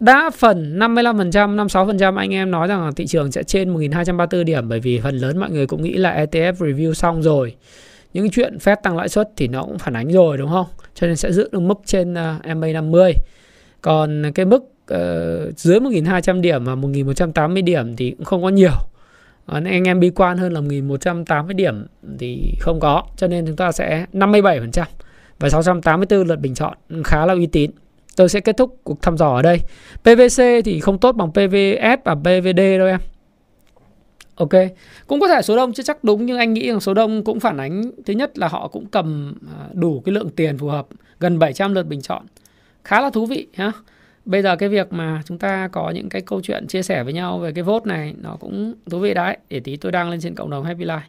đã 0.00 0.30
phần 0.38 0.78
55%, 0.78 1.56
56% 1.56 2.16
anh 2.16 2.34
em 2.34 2.50
nói 2.50 2.68
rằng 2.68 2.84
là 2.84 2.90
thị 2.96 3.06
trường 3.06 3.32
sẽ 3.32 3.42
trên 3.42 3.68
1234 3.68 4.44
điểm. 4.44 4.68
Bởi 4.68 4.80
vì 4.80 5.00
phần 5.00 5.16
lớn 5.16 5.38
mọi 5.38 5.50
người 5.50 5.66
cũng 5.66 5.82
nghĩ 5.82 5.94
là 5.94 6.24
ETF 6.24 6.52
review 6.52 6.92
xong 6.92 7.22
rồi 7.22 7.54
những 8.12 8.24
cái 8.24 8.30
chuyện 8.32 8.58
phép 8.58 8.82
tăng 8.82 8.96
lãi 8.96 9.08
suất 9.08 9.30
thì 9.36 9.48
nó 9.48 9.62
cũng 9.62 9.78
phản 9.78 9.96
ánh 9.96 10.08
rồi 10.08 10.38
đúng 10.38 10.50
không? 10.50 10.66
Cho 10.94 11.06
nên 11.06 11.16
sẽ 11.16 11.32
giữ 11.32 11.48
được 11.52 11.60
mức 11.60 11.78
trên 11.84 12.14
à, 12.14 12.36
uh, 12.38 12.56
MA50. 12.56 13.12
Còn 13.80 14.32
cái 14.34 14.46
mức 14.46 14.64
uh, 14.94 15.58
dưới 15.58 15.80
1.200 15.80 16.40
điểm 16.40 16.64
và 16.64 16.74
1.180 16.74 17.64
điểm 17.64 17.96
thì 17.96 18.10
cũng 18.10 18.24
không 18.24 18.42
có 18.42 18.48
nhiều. 18.48 18.72
Còn 19.46 19.64
anh 19.64 19.84
em 19.84 20.00
bi 20.00 20.10
quan 20.10 20.38
hơn 20.38 20.52
là 20.52 20.60
1.180 20.60 21.56
điểm 21.56 21.86
thì 22.18 22.54
không 22.60 22.80
có. 22.80 23.02
Cho 23.16 23.26
nên 23.26 23.46
chúng 23.46 23.56
ta 23.56 23.72
sẽ 23.72 24.06
57% 24.12 24.84
và 25.38 25.48
684 25.48 26.26
lượt 26.26 26.36
bình 26.36 26.54
chọn 26.54 26.76
khá 27.04 27.26
là 27.26 27.34
uy 27.34 27.46
tín. 27.46 27.70
Tôi 28.16 28.28
sẽ 28.28 28.40
kết 28.40 28.56
thúc 28.56 28.76
cuộc 28.84 29.02
thăm 29.02 29.16
dò 29.16 29.36
ở 29.36 29.42
đây. 29.42 29.60
PVC 30.02 30.42
thì 30.64 30.80
không 30.80 30.98
tốt 30.98 31.12
bằng 31.12 31.30
PVS 31.30 32.04
và 32.04 32.14
PVD 32.14 32.60
đâu 32.78 32.86
em. 32.86 33.00
Ok, 34.42 34.62
cũng 35.06 35.20
có 35.20 35.28
thể 35.28 35.42
số 35.42 35.56
đông 35.56 35.72
chưa 35.72 35.82
chắc 35.82 36.04
đúng 36.04 36.26
nhưng 36.26 36.38
anh 36.38 36.52
nghĩ 36.52 36.68
rằng 36.68 36.80
số 36.80 36.94
đông 36.94 37.24
cũng 37.24 37.40
phản 37.40 37.56
ánh 37.56 37.82
thứ 38.06 38.14
nhất 38.14 38.38
là 38.38 38.48
họ 38.48 38.68
cũng 38.68 38.86
cầm 38.86 39.34
à, 39.58 39.68
đủ 39.72 40.02
cái 40.04 40.12
lượng 40.12 40.30
tiền 40.36 40.58
phù 40.58 40.68
hợp, 40.68 40.86
gần 41.20 41.38
700 41.38 41.74
lượt 41.74 41.82
bình 41.82 42.02
chọn. 42.02 42.26
Khá 42.84 43.00
là 43.00 43.10
thú 43.10 43.26
vị 43.26 43.46
ha. 43.54 43.72
Bây 44.24 44.42
giờ 44.42 44.56
cái 44.56 44.68
việc 44.68 44.92
mà 44.92 45.22
chúng 45.26 45.38
ta 45.38 45.68
có 45.72 45.90
những 45.90 46.08
cái 46.08 46.22
câu 46.22 46.40
chuyện 46.40 46.66
chia 46.66 46.82
sẻ 46.82 47.02
với 47.02 47.12
nhau 47.12 47.38
về 47.38 47.52
cái 47.52 47.64
vote 47.64 47.86
này 47.86 48.14
nó 48.22 48.36
cũng 48.40 48.74
thú 48.90 48.98
vị 48.98 49.14
đấy. 49.14 49.36
Để 49.48 49.60
tí 49.60 49.76
tôi 49.76 49.92
đăng 49.92 50.10
lên 50.10 50.20
trên 50.20 50.34
cộng 50.34 50.50
đồng 50.50 50.64
Happy 50.64 50.84
Life. 50.84 51.00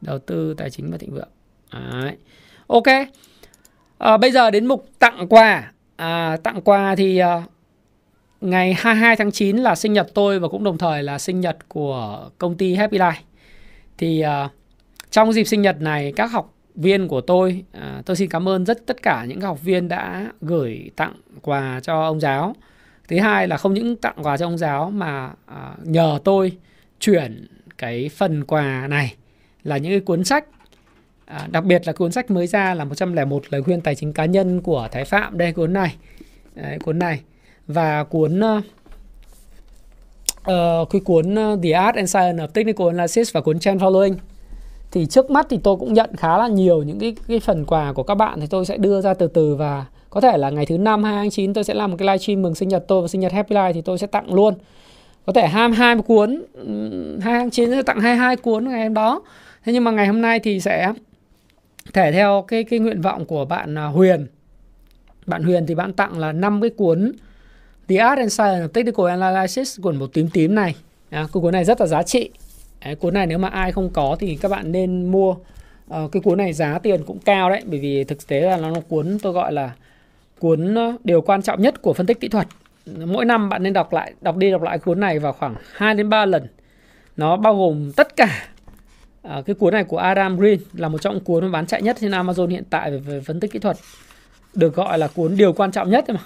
Đầu 0.00 0.18
tư 0.18 0.54
tài 0.54 0.70
chính 0.70 0.90
và 0.90 0.98
thịnh 0.98 1.14
vượng. 1.14 1.28
Đấy. 1.72 2.16
Ok. 2.66 2.86
À, 3.98 4.16
bây 4.16 4.32
giờ 4.32 4.50
đến 4.50 4.66
mục 4.66 4.86
tặng 4.98 5.26
quà. 5.28 5.72
À, 5.96 6.36
tặng 6.42 6.60
quà 6.62 6.94
thì 6.96 7.18
ờ, 7.18 7.42
ngày 8.42 8.74
22 8.74 9.16
tháng 9.16 9.32
9 9.32 9.56
là 9.56 9.74
sinh 9.74 9.92
nhật 9.92 10.06
tôi 10.14 10.38
và 10.38 10.48
cũng 10.48 10.64
đồng 10.64 10.78
thời 10.78 11.02
là 11.02 11.18
sinh 11.18 11.40
nhật 11.40 11.56
của 11.68 12.30
công 12.38 12.56
ty 12.56 12.74
Happy 12.74 12.98
Life. 12.98 13.12
Thì 13.98 14.24
uh, 14.44 14.50
trong 15.10 15.32
dịp 15.32 15.44
sinh 15.44 15.62
nhật 15.62 15.80
này 15.80 16.12
các 16.16 16.26
học 16.26 16.54
viên 16.74 17.08
của 17.08 17.20
tôi, 17.20 17.64
uh, 17.76 18.06
tôi 18.06 18.16
xin 18.16 18.30
cảm 18.30 18.48
ơn 18.48 18.66
rất 18.66 18.86
tất 18.86 19.02
cả 19.02 19.24
những 19.28 19.40
học 19.40 19.62
viên 19.62 19.88
đã 19.88 20.32
gửi 20.40 20.90
tặng 20.96 21.14
quà 21.42 21.80
cho 21.82 22.02
ông 22.02 22.20
giáo. 22.20 22.54
Thứ 23.08 23.18
hai 23.18 23.48
là 23.48 23.56
không 23.56 23.74
những 23.74 23.96
tặng 23.96 24.16
quà 24.22 24.36
cho 24.36 24.46
ông 24.46 24.58
giáo 24.58 24.90
mà 24.90 25.26
uh, 25.26 25.86
nhờ 25.86 26.18
tôi 26.24 26.52
chuyển 27.00 27.46
cái 27.78 28.10
phần 28.16 28.44
quà 28.44 28.86
này 28.88 29.14
là 29.62 29.76
những 29.76 29.92
cái 29.92 30.00
cuốn 30.00 30.24
sách 30.24 30.44
À, 31.32 31.48
đặc 31.50 31.64
biệt 31.64 31.82
là 31.86 31.92
cuốn 31.92 32.12
sách 32.12 32.30
mới 32.30 32.46
ra 32.46 32.74
là 32.74 32.84
101 32.84 33.42
lời 33.50 33.62
khuyên 33.62 33.80
tài 33.80 33.94
chính 33.94 34.12
cá 34.12 34.24
nhân 34.24 34.60
của 34.60 34.88
Thái 34.92 35.04
Phạm 35.04 35.38
đây 35.38 35.52
cuốn 35.52 35.72
này. 35.72 35.96
Đấy, 36.54 36.78
cuốn 36.78 36.98
này 36.98 37.20
và 37.66 38.04
cuốn 38.04 38.40
uh, 40.50 40.90
cái 40.90 41.00
cuốn 41.04 41.34
ờ, 41.34 41.58
The 41.62 41.70
Art 41.70 41.96
and 41.96 42.10
Science 42.10 42.44
of 42.44 42.46
Technical 42.46 42.86
Analysis 42.86 43.32
và 43.32 43.40
cuốn 43.40 43.58
Trend 43.58 43.82
Following. 43.82 44.14
Thì 44.90 45.06
trước 45.06 45.30
mắt 45.30 45.46
thì 45.50 45.58
tôi 45.62 45.76
cũng 45.76 45.92
nhận 45.92 46.16
khá 46.16 46.38
là 46.38 46.48
nhiều 46.48 46.82
những 46.82 46.98
cái 46.98 47.16
cái 47.28 47.40
phần 47.40 47.64
quà 47.64 47.92
của 47.92 48.02
các 48.02 48.14
bạn 48.14 48.40
thì 48.40 48.46
tôi 48.46 48.66
sẽ 48.66 48.76
đưa 48.76 49.00
ra 49.00 49.14
từ 49.14 49.26
từ 49.26 49.54
và 49.54 49.86
có 50.10 50.20
thể 50.20 50.38
là 50.38 50.50
ngày 50.50 50.66
thứ 50.66 50.78
năm 50.78 51.04
2 51.04 51.14
tháng 51.14 51.30
9 51.30 51.54
tôi 51.54 51.64
sẽ 51.64 51.74
làm 51.74 51.90
một 51.90 51.96
cái 51.98 52.06
livestream 52.06 52.42
mừng 52.42 52.54
sinh 52.54 52.68
nhật 52.68 52.84
tôi 52.88 53.02
và 53.02 53.08
sinh 53.08 53.20
nhật 53.20 53.32
Happy 53.32 53.54
Life 53.54 53.72
thì 53.72 53.80
tôi 53.80 53.98
sẽ 53.98 54.06
tặng 54.06 54.34
luôn. 54.34 54.54
Có 55.26 55.32
thể 55.32 55.48
22 55.48 55.96
cuốn 55.96 56.44
2 57.20 57.34
tháng 57.38 57.50
9 57.50 57.70
sẽ 57.70 57.82
tặng 57.82 58.00
22 58.00 58.36
cuốn 58.36 58.68
ngày 58.68 58.82
hôm 58.82 58.94
đó. 58.94 59.22
Thế 59.64 59.72
nhưng 59.72 59.84
mà 59.84 59.90
ngày 59.90 60.06
hôm 60.06 60.22
nay 60.22 60.40
thì 60.40 60.60
sẽ 60.60 60.92
thể 61.92 62.12
theo 62.12 62.44
cái 62.48 62.64
cái 62.64 62.78
nguyện 62.78 63.00
vọng 63.00 63.24
của 63.24 63.44
bạn 63.44 63.78
à, 63.78 63.86
Huyền. 63.86 64.26
Bạn 65.26 65.42
Huyền 65.42 65.66
thì 65.66 65.74
bạn 65.74 65.92
tặng 65.92 66.18
là 66.18 66.32
5 66.32 66.60
cái 66.60 66.70
cuốn 66.70 67.12
The 67.88 67.96
Art 67.96 68.18
and 68.18 68.32
Science 68.32 68.66
of 68.66 68.68
Technical 68.68 69.06
Analysis 69.06 69.80
cuốn 69.80 69.96
một 69.96 70.12
tím 70.12 70.28
tím 70.28 70.54
này. 70.54 70.74
À, 71.10 71.26
cuốn 71.32 71.52
này 71.52 71.64
rất 71.64 71.80
là 71.80 71.86
giá 71.86 72.02
trị. 72.02 72.30
Đấy, 72.84 72.94
cuốn 72.94 73.14
này 73.14 73.26
nếu 73.26 73.38
mà 73.38 73.48
ai 73.48 73.72
không 73.72 73.90
có 73.90 74.16
thì 74.20 74.36
các 74.36 74.48
bạn 74.48 74.72
nên 74.72 75.10
mua. 75.10 75.36
À, 75.90 76.00
cái 76.12 76.22
cuốn 76.22 76.38
này 76.38 76.52
giá 76.52 76.78
tiền 76.78 77.02
cũng 77.06 77.18
cao 77.18 77.50
đấy 77.50 77.62
bởi 77.64 77.78
vì 77.78 78.04
thực 78.04 78.26
tế 78.26 78.40
là 78.40 78.56
nó 78.56 78.70
là 78.70 78.80
cuốn 78.88 79.18
tôi 79.22 79.32
gọi 79.32 79.52
là 79.52 79.72
cuốn 80.38 80.74
ờ, 80.74 80.96
điều 81.04 81.20
quan 81.20 81.42
trọng 81.42 81.62
nhất 81.62 81.82
của 81.82 81.92
phân 81.92 82.06
tích 82.06 82.20
kỹ 82.20 82.28
thuật. 82.28 82.46
Mỗi 82.86 83.24
năm 83.24 83.48
bạn 83.48 83.62
nên 83.62 83.72
đọc 83.72 83.92
lại 83.92 84.12
đọc 84.20 84.36
đi 84.36 84.50
đọc 84.50 84.62
lại 84.62 84.78
cuốn 84.78 85.00
này 85.00 85.18
vào 85.18 85.32
khoảng 85.32 85.54
2 85.72 85.94
đến 85.94 86.08
3 86.08 86.26
lần. 86.26 86.46
Nó 87.16 87.36
bao 87.36 87.56
gồm 87.56 87.92
tất 87.92 88.16
cả 88.16 88.48
à, 89.22 89.42
cái 89.46 89.54
cuốn 89.54 89.72
này 89.72 89.84
của 89.84 89.98
Adam 89.98 90.36
Green 90.36 90.58
là 90.72 90.88
một 90.88 90.98
trong 91.02 91.20
cuốn 91.20 91.52
bán 91.52 91.66
chạy 91.66 91.82
nhất 91.82 91.96
trên 92.00 92.10
Amazon 92.10 92.48
hiện 92.48 92.64
tại 92.70 92.90
về, 92.90 92.98
về 92.98 93.20
phân 93.20 93.40
tích 93.40 93.52
kỹ 93.52 93.58
thuật. 93.58 93.76
Được 94.54 94.74
gọi 94.74 94.98
là 94.98 95.08
cuốn 95.08 95.36
điều 95.36 95.52
quan 95.52 95.72
trọng 95.72 95.90
nhất 95.90 96.04
mà 96.08 96.20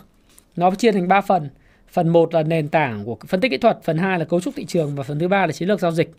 nó 0.57 0.71
chia 0.71 0.93
thành 0.93 1.09
3 1.09 1.21
phần. 1.21 1.49
Phần 1.89 2.09
1 2.09 2.35
là 2.35 2.43
nền 2.43 2.69
tảng 2.69 3.05
của 3.05 3.17
phân 3.29 3.41
tích 3.41 3.51
kỹ 3.51 3.57
thuật, 3.57 3.79
phần 3.83 3.99
2 3.99 4.19
là 4.19 4.25
cấu 4.25 4.41
trúc 4.41 4.55
thị 4.57 4.65
trường 4.65 4.95
và 4.95 5.03
phần 5.03 5.19
thứ 5.19 5.29
ba 5.29 5.47
là 5.47 5.53
chiến 5.53 5.69
lược 5.69 5.81
giao 5.81 5.93
dịch. 5.93 6.11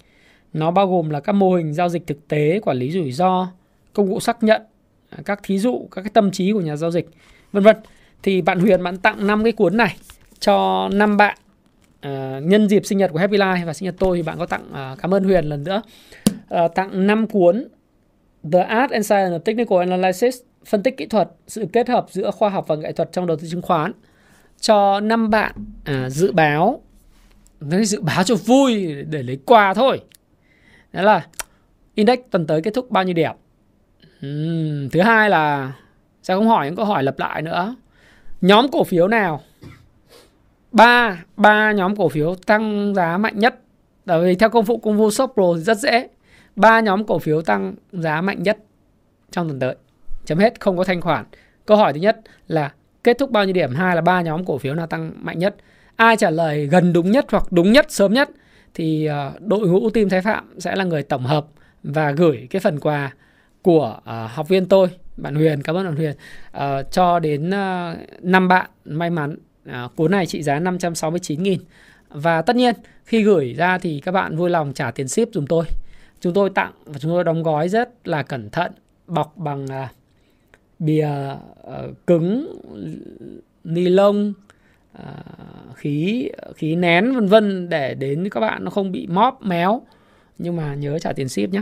Nó 0.54 0.72
bao 0.72 0.88
gồm 0.88 1.10
là 1.10 1.20
các 1.20 1.34
mô 1.34 1.54
hình 1.54 1.74
giao 1.74 1.90
dịch 1.90 2.08
thực 2.08 2.28
tế, 2.28 2.60
quản 2.60 2.78
lý 2.78 2.92
rủi 2.92 3.12
ro, 3.12 3.48
công 3.94 4.08
cụ 4.10 4.20
xác 4.20 4.44
nhận, 4.44 4.62
các 5.26 5.40
thí 5.44 5.60
dụ, 5.60 5.88
các 5.92 6.02
cái 6.02 6.12
tâm 6.14 6.32
trí 6.32 6.52
của 6.52 6.62
nhà 6.62 6.76
giao 6.76 6.92
dịch, 6.92 7.10
vân 7.52 7.64
vân. 7.64 7.76
Thì 8.24 8.42
bạn 8.42 8.60
Huyền 8.60 8.84
bạn 8.84 8.98
tặng 8.98 9.28
5 9.28 9.44
cái 9.44 9.52
cuốn 9.52 9.78
này 9.78 9.96
cho 10.40 10.90
5 10.94 11.18
bạn 11.18 11.38
à, 12.02 12.40
nhân 12.44 12.70
dịp 12.70 12.86
sinh 12.86 12.98
nhật 12.98 13.12
của 13.12 13.20
Happy 13.20 13.38
Life 13.38 13.66
và 13.66 13.74
sinh 13.74 13.86
nhật 13.86 13.96
tôi 14.00 14.18
thì 14.18 14.24
bạn 14.24 14.38
có 14.38 14.46
tặng 14.46 14.64
à, 14.74 14.96
cảm 15.02 15.14
ơn 15.14 15.24
Huyền 15.24 15.46
lần 15.46 15.64
nữa. 15.64 15.82
À, 16.50 16.68
tặng 16.68 17.08
5 17.08 17.28
cuốn 17.28 17.68
The 18.52 18.60
Art 18.60 18.92
and 18.92 19.06
Science 19.06 19.38
of 19.38 19.40
Technical 19.40 19.80
Analysis 19.80 20.38
phân 20.66 20.84
tích 20.84 20.98
kỹ 20.98 21.06
thuật, 21.06 21.30
sự 21.48 21.66
kết 21.74 21.90
hợp 21.90 22.06
giữa 22.10 22.32
khoa 22.32 22.50
học 22.50 22.66
và 22.68 22.76
nghệ 22.76 22.92
thuật 22.92 23.12
trong 23.12 23.28
đầu 23.28 23.38
tư 23.38 23.48
chứng 23.52 23.62
khoán 23.62 23.92
cho 24.60 25.00
năm 25.00 25.30
bạn 25.30 25.52
à, 25.86 26.10
dự 26.10 26.32
báo 26.32 26.82
nói 27.60 27.86
dự 27.86 28.02
báo 28.02 28.24
cho 28.24 28.36
vui 28.36 28.96
để 29.04 29.24
lấy 29.24 29.40
quà 29.46 29.74
thôi. 29.74 30.02
Đó 30.94 31.02
là 31.02 31.26
index 31.96 32.20
tuần 32.32 32.48
tới 32.48 32.62
kết 32.62 32.74
thúc 32.74 32.92
bao 32.92 33.04
nhiêu 33.04 33.14
điểm? 33.14 33.32
Uhm, 34.26 34.90
thứ 34.90 35.02
hai 35.02 35.30
là 35.30 35.74
sẽ 36.24 36.36
không 36.36 36.48
hỏi 36.48 36.66
những 36.66 36.76
câu 36.76 36.86
hỏi 36.86 37.04
lặp 37.04 37.20
lại 37.20 37.42
nữa. 37.42 37.76
Nhóm 38.42 38.68
cổ 38.72 38.84
phiếu 38.84 39.08
nào? 39.08 39.42
Ba 40.72 41.24
ba 41.36 41.72
nhóm 41.72 41.96
cổ 41.96 42.10
phiếu 42.10 42.36
tăng 42.36 42.94
giá 42.96 43.18
mạnh 43.18 43.40
nhất. 43.40 43.60
Bởi 44.06 44.26
vì 44.26 44.36
theo 44.36 44.50
công 44.50 44.66
vụ 44.66 44.78
công 44.78 44.98
vụ 44.98 45.12
shop 45.12 45.32
pro 45.34 45.54
thì 45.56 45.62
rất 45.62 45.78
dễ. 45.78 46.08
Ba 46.56 46.80
nhóm 46.80 47.06
cổ 47.06 47.20
phiếu 47.20 47.42
tăng 47.42 47.76
giá 47.92 48.22
mạnh 48.22 48.44
nhất 48.44 48.58
trong 49.32 49.48
tuần 49.48 49.60
tới. 49.60 49.76
Chấm 50.26 50.38
hết 50.38 50.60
không 50.60 50.78
có 50.78 50.84
thanh 50.84 51.02
khoản. 51.02 51.26
Câu 51.66 51.78
hỏi 51.78 51.94
thứ 51.94 52.00
nhất 52.00 52.20
là 52.48 52.72
kết 53.08 53.18
thúc 53.18 53.32
bao 53.32 53.46
nhiêu 53.46 53.54
điểm? 53.54 53.76
Hai 53.76 53.96
là 53.96 54.02
ba 54.02 54.22
nhóm 54.22 54.46
cổ 54.46 54.58
phiếu 54.58 54.76
nào 54.76 54.88
tăng 54.88 55.12
mạnh 55.22 55.40
nhất? 55.40 55.56
Ai 55.96 56.18
trả 56.18 56.30
lời 56.30 56.68
gần 56.68 56.94
đúng 56.94 57.12
nhất 57.12 57.26
hoặc 57.32 57.52
đúng 57.52 57.72
nhất 57.72 57.86
sớm 57.90 58.14
nhất? 58.14 58.30
Thì 58.74 59.06
ờ, 59.06 59.34
đội 59.40 59.68
ngũ 59.68 59.90
team 59.90 60.10
Thái 60.10 60.22
Phạm 60.22 60.60
sẽ 60.60 60.76
là 60.76 60.84
người 60.84 61.04
tổng 61.04 61.24
hợp 61.24 61.46
và 61.84 62.12
gửi 62.12 62.48
cái 62.50 62.60
phần 62.60 62.80
quà 62.80 63.14
của 63.62 64.00
uh, 64.00 64.32
học 64.32 64.48
viên 64.48 64.66
tôi 64.66 64.90
bạn 65.18 65.36
Huyền 65.36 65.62
cảm 65.64 65.76
ơn 65.76 65.86
bạn 65.86 65.96
Huyền 65.96 66.16
uh, 66.58 66.92
cho 66.92 67.20
đến 67.20 67.50
uh, 67.50 68.24
5 68.24 68.48
bạn. 68.48 68.70
May 68.86 69.10
mắn 69.10 69.36
uh, 69.70 69.96
cuốn 69.96 70.12
này 70.12 70.26
trị 70.26 70.44
giá 70.44 70.60
569.000 70.60 71.58
và 72.10 72.42
tất 72.42 72.56
nhiên 72.56 72.76
khi 73.04 73.24
gửi 73.24 73.54
ra 73.54 73.78
thì 73.78 74.00
các 74.00 74.12
bạn 74.12 74.38
vui 74.38 74.50
lòng 74.50 74.74
trả 74.74 74.92
tiền 74.92 75.08
ship 75.08 75.34
dùm 75.34 75.46
tôi. 75.46 75.66
Chúng 76.20 76.34
tôi 76.34 76.50
tặng 76.50 76.72
và 76.86 77.00
chúng 77.00 77.12
tôi 77.12 77.24
đóng 77.24 77.44
gói 77.44 77.70
rất 77.70 78.08
là 78.08 78.24
cẩn 78.24 78.50
thận 78.50 78.72
bọc 79.08 79.38
bằng 79.38 79.66
uh, 79.66 79.97
bìa 80.80 81.10
uh, 81.68 82.08
cứng 82.08 82.60
ni 83.64 83.90
lông 83.90 84.34
uh, 84.98 85.76
khí 85.76 86.30
khí 86.56 86.76
nén 86.76 87.14
vân 87.14 87.28
vân 87.28 87.70
để 87.70 87.94
đến 87.94 88.30
các 88.30 88.40
bạn 88.40 88.64
nó 88.64 88.72
không 88.72 88.92
bị 88.92 89.08
móp 89.08 89.42
méo 89.42 89.82
nhưng 90.38 90.56
mà 90.56 90.76
nhớ 90.76 91.00
trả 91.00 91.14
tiền 91.14 91.30
ship 91.30 91.50
nhé 91.50 91.62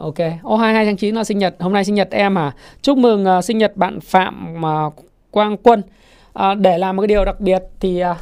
Ok, 0.00 0.16
ô 0.42 0.56
22 0.56 0.84
tháng 0.84 0.96
9 0.96 1.14
là 1.14 1.24
sinh 1.24 1.38
nhật, 1.38 1.56
hôm 1.58 1.72
nay 1.72 1.84
sinh 1.84 1.94
nhật 1.94 2.08
em 2.10 2.38
à. 2.38 2.52
Chúc 2.82 2.98
mừng 2.98 3.24
uh, 3.38 3.44
sinh 3.44 3.58
nhật 3.58 3.76
bạn 3.76 4.00
Phạm 4.00 4.62
uh, 4.86 4.94
Quang 5.30 5.56
Quân. 5.56 5.82
Uh, 6.38 6.58
để 6.58 6.78
làm 6.78 6.96
một 6.96 7.02
cái 7.02 7.06
điều 7.06 7.24
đặc 7.24 7.40
biệt 7.40 7.62
thì 7.80 8.02
uh, 8.10 8.16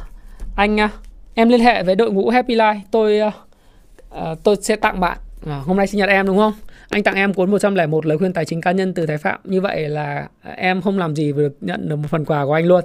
anh 0.55 0.75
uh, 0.75 0.91
em 1.33 1.49
liên 1.49 1.59
hệ 1.59 1.83
với 1.83 1.95
đội 1.95 2.11
ngũ 2.11 2.29
Happy 2.29 2.55
Life, 2.55 2.79
tôi 2.91 3.19
uh, 3.27 3.33
uh, 4.31 4.43
tôi 4.43 4.55
sẽ 4.61 4.75
tặng 4.75 4.99
bạn. 4.99 5.17
Uh, 5.43 5.65
hôm 5.65 5.77
nay 5.77 5.87
sinh 5.87 5.97
nhật 5.99 6.09
em 6.09 6.27
đúng 6.27 6.37
không? 6.37 6.53
Anh 6.89 7.03
tặng 7.03 7.15
em 7.15 7.33
cuốn 7.33 7.51
101 7.51 8.05
lời 8.05 8.17
khuyên 8.17 8.33
tài 8.33 8.45
chính 8.45 8.61
cá 8.61 8.71
nhân 8.71 8.93
từ 8.93 9.05
Thái 9.05 9.17
Phạm. 9.17 9.39
Như 9.43 9.61
vậy 9.61 9.89
là 9.89 10.27
à, 10.41 10.51
em 10.51 10.81
không 10.81 10.97
làm 10.97 11.15
gì 11.15 11.31
được 11.31 11.57
nhận 11.61 11.89
được 11.89 11.95
một 11.95 12.07
phần 12.09 12.25
quà 12.25 12.45
của 12.45 12.53
anh 12.53 12.65
luôn. 12.65 12.83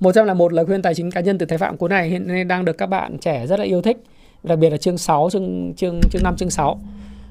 101 0.00 0.52
lời 0.52 0.66
khuyên 0.66 0.82
tài 0.82 0.94
chính 0.94 1.10
cá 1.10 1.20
nhân 1.20 1.38
từ 1.38 1.46
Thái 1.46 1.58
Phạm 1.58 1.76
cuốn 1.76 1.90
này 1.90 2.08
hiện 2.08 2.28
nay 2.28 2.44
đang 2.44 2.64
được 2.64 2.78
các 2.78 2.86
bạn 2.86 3.18
trẻ 3.18 3.46
rất 3.46 3.58
là 3.58 3.64
yêu 3.64 3.82
thích. 3.82 3.96
Đặc 4.42 4.58
biệt 4.58 4.70
là 4.70 4.76
chương 4.76 4.98
6, 4.98 5.28
chương 5.32 5.72
chương 5.76 6.00
chương 6.10 6.22
5 6.22 6.36
chương 6.36 6.50
6 6.50 6.80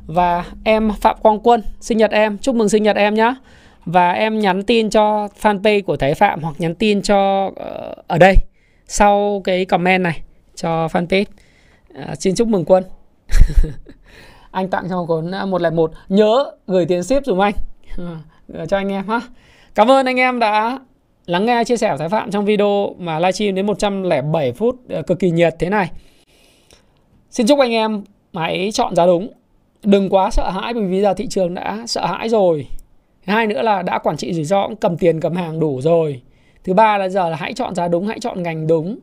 và 0.07 0.45
em 0.63 0.91
Phạm 1.01 1.17
Quang 1.21 1.39
Quân 1.39 1.61
sinh 1.81 1.97
nhật 1.97 2.11
em 2.11 2.37
chúc 2.37 2.55
mừng 2.55 2.69
sinh 2.69 2.83
nhật 2.83 2.95
em 2.95 3.13
nhé 3.13 3.35
và 3.85 4.11
em 4.11 4.39
nhắn 4.39 4.63
tin 4.63 4.89
cho 4.89 5.27
fanpage 5.41 5.83
của 5.83 5.97
Thái 5.97 6.13
Phạm 6.13 6.41
hoặc 6.41 6.55
nhắn 6.57 6.75
tin 6.75 7.01
cho 7.01 7.45
uh, 7.45 8.07
ở 8.07 8.17
đây 8.17 8.35
sau 8.87 9.41
cái 9.43 9.65
comment 9.65 10.03
này 10.03 10.21
cho 10.55 10.87
fanpage 10.87 11.25
uh, 11.99 12.21
xin 12.21 12.35
chúc 12.35 12.47
mừng 12.47 12.65
Quân 12.65 12.83
anh 14.55 14.67
tặng 14.67 14.85
cho 14.89 15.05
cuốn 15.05 15.31
một 15.47 15.61
lần 15.61 15.75
một. 15.75 15.91
Nhớ 16.09 16.51
gửi 16.67 16.85
tiền 16.85 17.03
ship 17.03 17.25
dùm 17.25 17.41
anh. 17.41 17.53
Uh, 18.01 18.69
cho 18.69 18.77
anh 18.77 18.91
em 18.91 19.07
ha 19.07 19.21
cảm 19.75 19.91
ơn 19.91 20.05
anh 20.05 20.19
em 20.19 20.39
đã 20.39 20.79
lắng 21.25 21.45
nghe 21.45 21.63
chia 21.63 21.77
sẻ 21.77 21.91
của 21.91 21.97
Thái 21.97 22.09
Phạm 22.09 22.31
trong 22.31 22.45
video 22.45 22.95
mà 22.99 23.19
livestream 23.19 23.55
đến 23.55 23.65
107 23.65 24.51
phút 24.51 24.75
uh, 24.99 25.07
cực 25.07 25.19
kỳ 25.19 25.31
nhiệt 25.31 25.55
thế 25.59 25.69
này. 25.69 25.91
Xin 27.29 27.47
chúc 27.47 27.59
anh 27.59 27.71
em 27.71 28.03
hãy 28.33 28.69
chọn 28.73 28.95
giá 28.95 29.05
đúng. 29.05 29.29
Đừng 29.83 30.09
quá 30.09 30.29
sợ 30.31 30.49
hãi 30.49 30.73
bởi 30.73 30.83
vì 30.83 31.01
giờ 31.01 31.13
thị 31.13 31.27
trường 31.27 31.53
đã 31.53 31.83
sợ 31.87 32.05
hãi 32.05 32.29
rồi. 32.29 32.67
Hai 33.25 33.47
nữa 33.47 33.61
là 33.61 33.81
đã 33.81 33.99
quản 33.99 34.17
trị 34.17 34.33
rủi 34.33 34.43
ro 34.43 34.67
cũng 34.67 34.75
cầm 34.75 34.97
tiền 34.97 35.19
cầm 35.19 35.35
hàng 35.35 35.59
đủ 35.59 35.81
rồi. 35.81 36.21
Thứ 36.63 36.73
ba 36.73 36.97
là 36.97 37.09
giờ 37.09 37.29
là 37.29 37.37
hãy 37.37 37.53
chọn 37.53 37.75
giá 37.75 37.87
đúng 37.87 38.07
hãy 38.07 38.19
chọn 38.19 38.43
ngành 38.43 38.67
đúng. 38.67 38.99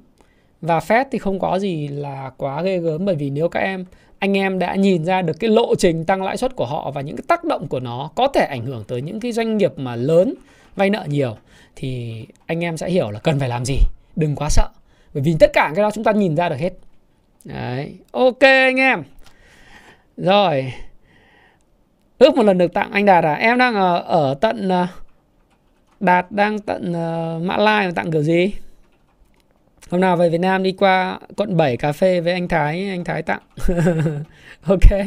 Và 0.60 0.78
Fed 0.78 1.04
thì 1.12 1.18
không 1.18 1.38
có 1.38 1.58
gì 1.58 1.88
là 1.88 2.30
quá 2.36 2.62
ghê 2.62 2.78
gớm 2.78 3.04
bởi 3.04 3.14
vì 3.14 3.30
nếu 3.30 3.48
các 3.48 3.60
em 3.60 3.84
anh 4.22 4.36
em 4.36 4.58
đã 4.58 4.74
nhìn 4.74 5.04
ra 5.04 5.22
được 5.22 5.32
cái 5.40 5.50
lộ 5.50 5.74
trình 5.74 6.04
tăng 6.04 6.22
lãi 6.22 6.36
suất 6.36 6.56
của 6.56 6.66
họ 6.66 6.90
và 6.90 7.00
những 7.00 7.16
cái 7.16 7.24
tác 7.28 7.44
động 7.44 7.68
của 7.68 7.80
nó 7.80 8.10
có 8.14 8.28
thể 8.28 8.44
ảnh 8.44 8.66
hưởng 8.66 8.84
tới 8.88 9.02
những 9.02 9.20
cái 9.20 9.32
doanh 9.32 9.56
nghiệp 9.56 9.72
mà 9.76 9.96
lớn 9.96 10.34
vay 10.76 10.90
nợ 10.90 11.04
nhiều 11.08 11.36
thì 11.76 12.24
anh 12.46 12.64
em 12.64 12.76
sẽ 12.76 12.90
hiểu 12.90 13.10
là 13.10 13.18
cần 13.18 13.38
phải 13.38 13.48
làm 13.48 13.64
gì. 13.64 13.78
Đừng 14.16 14.36
quá 14.36 14.48
sợ 14.50 14.68
bởi 15.14 15.22
vì 15.22 15.36
tất 15.40 15.50
cả 15.52 15.72
cái 15.74 15.82
đó 15.82 15.90
chúng 15.90 16.04
ta 16.04 16.12
nhìn 16.12 16.36
ra 16.36 16.48
được 16.48 16.56
hết. 16.58 16.72
Đấy 17.44 17.94
ok 18.10 18.40
anh 18.40 18.76
em. 18.76 19.02
Rồi 20.16 20.72
ước 22.18 22.36
một 22.36 22.42
lần 22.42 22.58
được 22.58 22.72
tặng 22.72 22.92
anh 22.92 23.04
Đạt 23.04 23.24
à? 23.24 23.34
Em 23.34 23.58
đang 23.58 23.74
ở, 23.74 23.98
ở 23.98 24.34
tận 24.40 24.68
ờ, 24.68 24.86
Đạt 26.00 26.32
đang 26.32 26.58
tận 26.58 26.90
uh, 26.90 27.42
Mã 27.42 27.56
Lai 27.56 27.92
tặng 27.94 28.10
kiểu 28.10 28.22
gì? 28.22 28.54
Hôm 29.92 30.00
nào 30.00 30.16
về 30.16 30.28
Việt 30.28 30.40
Nam 30.40 30.62
đi 30.62 30.72
qua 30.72 31.18
quận 31.36 31.56
7 31.56 31.76
cà 31.76 31.92
phê 31.92 32.20
với 32.20 32.32
anh 32.32 32.48
Thái 32.48 32.88
anh 32.88 33.04
Thái 33.04 33.22
tặng. 33.22 33.40
Ok. 34.66 35.06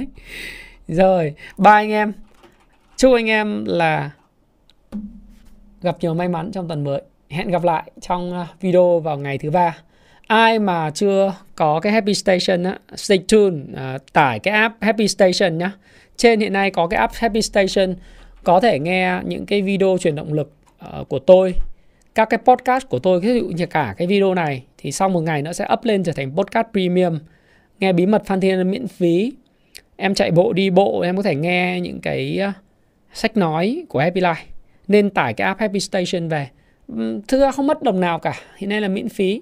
Rồi 0.87 1.33
bye 1.57 1.73
anh 1.73 1.91
em. 1.91 2.13
Chúc 2.97 3.13
anh 3.13 3.29
em 3.29 3.65
là 3.65 4.09
gặp 5.81 5.97
nhiều 5.99 6.13
may 6.13 6.27
mắn 6.27 6.51
trong 6.51 6.67
tuần 6.67 6.83
mới. 6.83 7.01
Hẹn 7.29 7.51
gặp 7.51 7.63
lại 7.63 7.91
trong 8.01 8.33
à, 8.33 8.47
video 8.61 8.99
vào 8.99 9.17
ngày 9.17 9.37
thứ 9.37 9.51
ba. 9.51 9.77
Ai 10.27 10.59
mà 10.59 10.91
chưa 10.91 11.33
có 11.55 11.79
cái 11.79 11.93
Happy 11.93 12.13
Station 12.13 12.63
á, 12.63 12.79
stay 12.95 13.17
tuned, 13.17 13.75
à, 13.75 13.97
tải 14.13 14.39
cái 14.39 14.53
app 14.53 14.75
Happy 14.81 15.07
Station 15.07 15.57
nhá. 15.57 15.71
Trên 16.17 16.39
hiện 16.39 16.53
nay 16.53 16.71
có 16.71 16.87
cái 16.87 16.99
app 16.99 17.13
Happy 17.13 17.41
Station 17.41 17.95
có 18.43 18.59
thể 18.59 18.79
nghe 18.79 19.19
những 19.25 19.45
cái 19.45 19.61
video 19.61 19.97
truyền 19.99 20.15
động 20.15 20.33
lực 20.33 20.53
uh, 20.99 21.09
của 21.09 21.19
tôi, 21.19 21.53
các 22.15 22.29
cái 22.29 22.39
podcast 22.45 22.89
của 22.89 22.99
tôi, 22.99 23.19
ví 23.19 23.39
dụ 23.39 23.47
như 23.47 23.65
cả 23.65 23.95
cái 23.97 24.07
video 24.07 24.33
này 24.33 24.63
thì 24.77 24.91
sau 24.91 25.09
một 25.09 25.21
ngày 25.21 25.41
nó 25.41 25.53
sẽ 25.53 25.67
up 25.73 25.83
lên 25.83 26.03
trở 26.03 26.11
thành 26.11 26.35
podcast 26.35 26.67
premium. 26.71 27.19
Nghe 27.79 27.93
bí 27.93 28.05
mật 28.05 28.25
Phan 28.25 28.41
Thiên 28.41 28.71
miễn 28.71 28.87
phí. 28.87 29.33
Em 29.95 30.15
chạy 30.15 30.31
bộ 30.31 30.53
đi 30.53 30.69
bộ 30.69 30.99
em 30.99 31.17
có 31.17 31.23
thể 31.23 31.35
nghe 31.35 31.79
những 31.81 32.01
cái 32.01 32.37
ờ, 32.37 32.51
sách 33.13 33.37
nói 33.37 33.85
của 33.89 33.99
Happy 33.99 34.21
Life. 34.21 34.45
Nên 34.87 35.09
tải 35.09 35.33
cái 35.33 35.47
app 35.47 35.59
Happy 35.59 35.79
Station 35.79 36.29
về. 36.29 36.47
Ừ, 36.87 37.21
thực 37.27 37.39
ra 37.39 37.51
không 37.51 37.67
mất 37.67 37.83
đồng 37.83 37.99
nào 37.99 38.19
cả, 38.19 38.33
hiện 38.57 38.69
nay 38.69 38.81
là 38.81 38.87
miễn 38.87 39.09
phí 39.09 39.41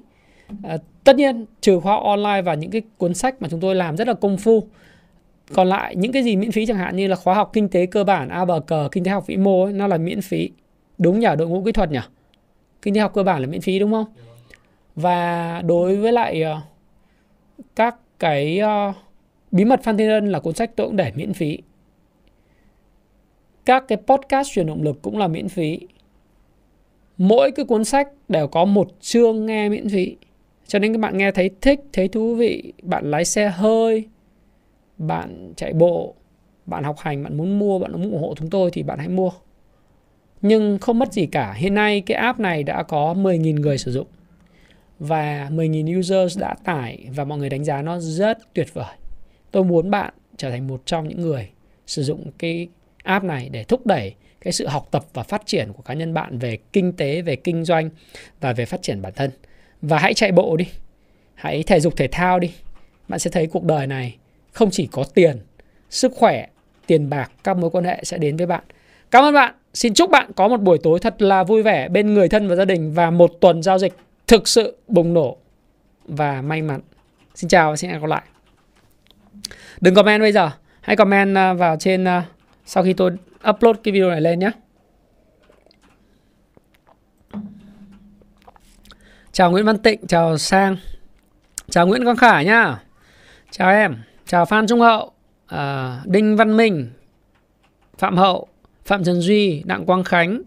À, 0.63 0.77
tất 1.03 1.15
nhiên 1.15 1.45
trừ 1.61 1.79
khóa 1.79 1.99
online 2.03 2.41
và 2.41 2.53
những 2.53 2.71
cái 2.71 2.81
cuốn 2.97 3.13
sách 3.13 3.41
mà 3.41 3.47
chúng 3.51 3.59
tôi 3.59 3.75
làm 3.75 3.97
rất 3.97 4.07
là 4.07 4.13
công 4.13 4.37
phu 4.37 4.63
còn 5.53 5.67
lại 5.67 5.95
những 5.95 6.11
cái 6.11 6.23
gì 6.23 6.35
miễn 6.35 6.51
phí 6.51 6.65
chẳng 6.65 6.77
hạn 6.77 6.95
như 6.95 7.07
là 7.07 7.15
khóa 7.15 7.35
học 7.35 7.49
kinh 7.53 7.69
tế 7.69 7.85
cơ 7.85 8.03
bản 8.03 8.29
a 8.29 8.45
bờ 8.45 8.59
cờ 8.59 8.89
kinh 8.91 9.03
tế 9.03 9.11
học 9.11 9.27
vĩ 9.27 9.37
mô 9.37 9.63
ấy, 9.63 9.73
nó 9.73 9.87
là 9.87 9.97
miễn 9.97 10.21
phí 10.21 10.49
đúng 10.97 11.19
nhỉ 11.19 11.27
đội 11.37 11.47
ngũ 11.47 11.63
kỹ 11.63 11.71
thuật 11.71 11.91
nhỉ 11.91 11.99
kinh 12.83 12.93
tế 12.93 12.99
học 13.01 13.13
cơ 13.13 13.23
bản 13.23 13.41
là 13.41 13.47
miễn 13.47 13.61
phí 13.61 13.79
đúng 13.79 13.91
không? 13.91 14.05
Và 14.95 15.61
đối 15.65 15.95
với 15.95 16.11
lại 16.11 16.43
uh, 16.51 16.63
các 17.75 17.95
cái 18.19 18.61
uh, 18.89 18.95
bí 19.51 19.65
mật 19.65 19.83
Phan 19.83 19.97
Thiên 19.97 20.09
Ân 20.09 20.29
là 20.29 20.39
cuốn 20.39 20.53
sách 20.53 20.71
tôi 20.75 20.87
cũng 20.87 20.95
để 20.95 21.11
miễn 21.15 21.33
phí. 21.33 21.57
Các 23.65 23.83
cái 23.87 23.97
podcast 24.07 24.51
truyền 24.51 24.67
động 24.67 24.83
lực 24.83 25.01
cũng 25.01 25.17
là 25.17 25.27
miễn 25.27 25.49
phí. 25.49 25.79
Mỗi 27.17 27.51
cái 27.51 27.65
cuốn 27.65 27.83
sách 27.83 28.07
đều 28.27 28.47
có 28.47 28.65
một 28.65 28.87
chương 28.99 29.45
nghe 29.45 29.69
miễn 29.69 29.89
phí. 29.89 30.15
Cho 30.67 30.79
nên 30.79 30.93
các 30.93 30.99
bạn 30.99 31.17
nghe 31.17 31.31
thấy 31.31 31.49
thích 31.61 31.79
thấy 31.93 32.07
thú 32.07 32.35
vị 32.35 32.73
bạn 32.81 33.11
lái 33.11 33.25
xe 33.25 33.49
hơi 33.49 34.07
bạn 34.97 35.53
chạy 35.55 35.73
bộ 35.73 36.15
bạn 36.65 36.83
học 36.83 36.95
hành 36.99 37.23
bạn 37.23 37.37
muốn 37.37 37.59
mua 37.59 37.79
bạn 37.79 37.91
muốn 37.91 38.11
ủng 38.11 38.21
hộ 38.21 38.33
chúng 38.37 38.49
tôi 38.49 38.71
thì 38.71 38.83
bạn 38.83 38.99
hãy 38.99 39.07
mua 39.07 39.31
nhưng 40.43 40.77
không 40.79 40.99
mất 40.99 41.13
gì 41.13 41.25
cả. 41.25 41.53
Hiện 41.53 41.73
nay 41.73 42.01
cái 42.01 42.17
app 42.17 42.39
này 42.39 42.63
đã 42.63 42.83
có 42.83 43.13
10.000 43.13 43.59
người 43.59 43.77
sử 43.77 43.91
dụng. 43.91 44.07
Và 44.99 45.49
10.000 45.51 45.99
users 45.99 46.39
đã 46.39 46.55
tải 46.63 47.05
và 47.15 47.23
mọi 47.23 47.37
người 47.37 47.49
đánh 47.49 47.63
giá 47.63 47.81
nó 47.81 47.99
rất 47.99 48.53
tuyệt 48.53 48.73
vời. 48.73 48.95
Tôi 49.51 49.63
muốn 49.63 49.91
bạn 49.91 50.13
trở 50.37 50.49
thành 50.49 50.67
một 50.67 50.81
trong 50.85 51.07
những 51.07 51.21
người 51.21 51.49
sử 51.87 52.03
dụng 52.03 52.31
cái 52.37 52.67
app 53.03 53.25
này 53.25 53.49
để 53.49 53.63
thúc 53.63 53.85
đẩy 53.85 54.15
cái 54.41 54.53
sự 54.53 54.67
học 54.67 54.87
tập 54.91 55.05
và 55.13 55.23
phát 55.23 55.41
triển 55.45 55.73
của 55.73 55.83
cá 55.83 55.93
nhân 55.93 56.13
bạn 56.13 56.37
về 56.37 56.57
kinh 56.73 56.93
tế, 56.93 57.21
về 57.21 57.35
kinh 57.35 57.65
doanh 57.65 57.89
và 58.41 58.53
về 58.53 58.65
phát 58.65 58.81
triển 58.81 59.01
bản 59.01 59.13
thân. 59.15 59.31
Và 59.81 59.99
hãy 59.99 60.13
chạy 60.13 60.31
bộ 60.31 60.57
đi. 60.57 60.65
Hãy 61.35 61.63
thể 61.63 61.79
dục, 61.79 61.97
thể 61.97 62.07
thao 62.07 62.39
đi. 62.39 62.51
Bạn 63.07 63.19
sẽ 63.19 63.29
thấy 63.29 63.47
cuộc 63.47 63.63
đời 63.63 63.87
này 63.87 64.15
không 64.51 64.71
chỉ 64.71 64.87
có 64.91 65.03
tiền, 65.13 65.37
sức 65.89 66.11
khỏe, 66.15 66.47
tiền 66.87 67.09
bạc, 67.09 67.31
các 67.43 67.57
mối 67.57 67.69
quan 67.69 67.83
hệ 67.83 67.99
sẽ 68.03 68.17
đến 68.17 68.37
với 68.37 68.47
bạn 68.47 68.63
cảm 69.13 69.23
ơn 69.23 69.33
bạn. 69.33 69.53
Xin 69.73 69.93
chúc 69.93 70.09
bạn 70.09 70.31
có 70.35 70.47
một 70.47 70.61
buổi 70.61 70.77
tối 70.83 70.99
thật 70.99 71.21
là 71.21 71.43
vui 71.43 71.63
vẻ 71.63 71.89
bên 71.89 72.13
người 72.13 72.29
thân 72.29 72.47
và 72.47 72.55
gia 72.55 72.65
đình 72.65 72.93
và 72.93 73.09
một 73.11 73.31
tuần 73.39 73.63
giao 73.63 73.77
dịch 73.77 73.93
thực 74.27 74.47
sự 74.47 74.77
bùng 74.87 75.13
nổ 75.13 75.37
và 76.05 76.41
may 76.41 76.61
mắn. 76.61 76.81
Xin 77.35 77.49
chào 77.49 77.69
và 77.69 77.75
xin 77.75 77.89
hẹn 77.89 78.01
gặp 78.01 78.07
lại. 78.07 78.23
Đừng 79.81 79.95
comment 79.95 80.21
bây 80.21 80.31
giờ. 80.31 80.51
Hãy 80.81 80.95
comment 80.95 81.37
à, 81.37 81.53
vào 81.53 81.75
trên 81.79 82.07
à, 82.07 82.25
sau 82.65 82.83
khi 82.83 82.93
tôi 82.93 83.11
upload 83.49 83.77
cái 83.83 83.91
video 83.91 84.09
này 84.09 84.21
lên 84.21 84.39
nhé. 84.39 84.51
Chào 89.31 89.51
Nguyễn 89.51 89.65
Văn 89.65 89.77
Tịnh, 89.77 90.07
chào 90.07 90.37
Sang. 90.37 90.77
Chào 91.69 91.87
Nguyễn 91.87 92.03
Quang 92.03 92.17
Khải 92.17 92.45
nhá. 92.45 92.79
Chào 93.51 93.71
em, 93.71 93.95
chào 94.25 94.45
Phan 94.45 94.67
Trung 94.67 94.79
Hậu 94.79 95.11
à, 95.47 96.01
Đinh 96.05 96.35
Văn 96.35 96.57
Minh 96.57 96.91
Phạm 97.97 98.17
Hậu, 98.17 98.47
Phạm 98.85 99.03
Trần 99.03 99.21
Duy, 99.21 99.63
Đặng 99.65 99.85
Quang 99.85 100.03
Khánh 100.03 100.41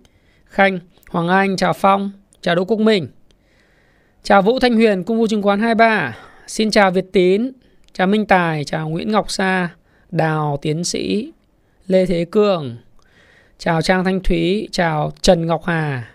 Khanh, 0.46 0.78
Hoàng 1.10 1.28
Anh, 1.28 1.56
chào 1.56 1.72
Phong 1.72 2.10
Chào 2.40 2.54
Đỗ 2.54 2.64
Quốc 2.64 2.80
Minh. 2.80 3.08
Chào 4.22 4.42
Vũ 4.42 4.58
Thanh 4.58 4.74
Huyền, 4.74 5.04
Cung 5.04 5.18
vụ 5.18 5.26
chứng 5.26 5.42
khoán 5.42 5.60
23 5.60 6.16
Xin 6.46 6.70
chào 6.70 6.90
Việt 6.90 7.12
Tín 7.12 7.52
Chào 7.92 8.06
Minh 8.06 8.26
Tài, 8.26 8.64
chào 8.64 8.88
Nguyễn 8.88 9.12
Ngọc 9.12 9.30
Sa 9.30 9.68
Đào 10.10 10.58
Tiến 10.62 10.84
Sĩ 10.84 11.32
Lê 11.86 12.06
Thế 12.06 12.26
Cường. 12.30 12.76
Chào 13.58 13.82
Trang 13.82 14.04
Thanh 14.04 14.20
Thúy, 14.20 14.68
chào 14.72 15.12
Trần 15.20 15.46
Ngọc 15.46 15.62
Hà. 15.64 16.10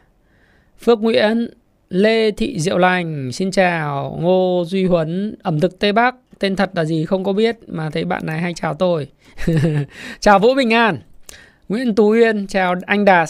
Phước 0.79 0.99
Nguyễn, 0.99 1.49
Lê 1.89 2.31
Thị 2.31 2.59
Diệu 2.59 2.77
Lành, 2.77 3.31
xin 3.31 3.51
chào. 3.51 4.17
Ngô 4.21 4.63
Duy 4.67 4.85
Huấn, 4.85 5.35
ẩm 5.43 5.59
thực 5.59 5.79
Tây 5.79 5.93
Bắc, 5.93 6.15
tên 6.39 6.55
thật 6.55 6.71
là 6.75 6.85
gì 6.85 7.05
không 7.05 7.23
có 7.23 7.33
biết 7.33 7.57
mà 7.67 7.89
thấy 7.89 8.05
bạn 8.05 8.25
này 8.25 8.39
hay 8.39 8.53
chào 8.53 8.73
tôi. 8.73 9.07
chào 10.19 10.39
Vũ 10.39 10.55
Bình 10.55 10.73
An, 10.73 10.97
Nguyễn 11.71 11.95
Tú 11.95 12.11
Uyên, 12.11 12.47
chào 12.47 12.75
anh 12.85 13.05
Đạt 13.05 13.29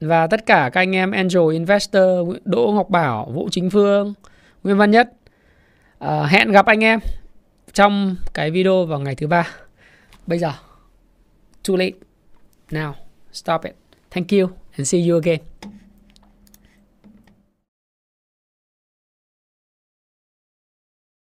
và 0.00 0.26
tất 0.26 0.46
cả 0.46 0.70
các 0.72 0.80
anh 0.80 0.96
em 0.96 1.10
Angel 1.10 1.52
Investor, 1.52 2.36
Đỗ 2.44 2.72
Ngọc 2.74 2.90
Bảo, 2.90 3.30
Vũ 3.34 3.48
Chính 3.50 3.70
Phương, 3.70 4.14
Nguyễn 4.62 4.76
Văn 4.76 4.90
Nhất. 4.90 5.12
À, 5.98 6.26
hẹn 6.26 6.52
gặp 6.52 6.66
anh 6.66 6.84
em 6.84 7.00
trong 7.72 8.16
cái 8.34 8.50
video 8.50 8.86
vào 8.86 9.00
ngày 9.00 9.14
thứ 9.14 9.26
ba. 9.26 9.48
Bây 10.26 10.38
giờ, 10.38 10.52
too 11.68 11.76
late. 11.76 11.96
Now, 12.70 12.92
stop 13.32 13.64
it. 13.64 13.74
Thank 14.10 14.28
you 14.28 14.48
and 14.76 14.88
see 14.88 15.08
you 15.08 15.20
again. 15.20 15.40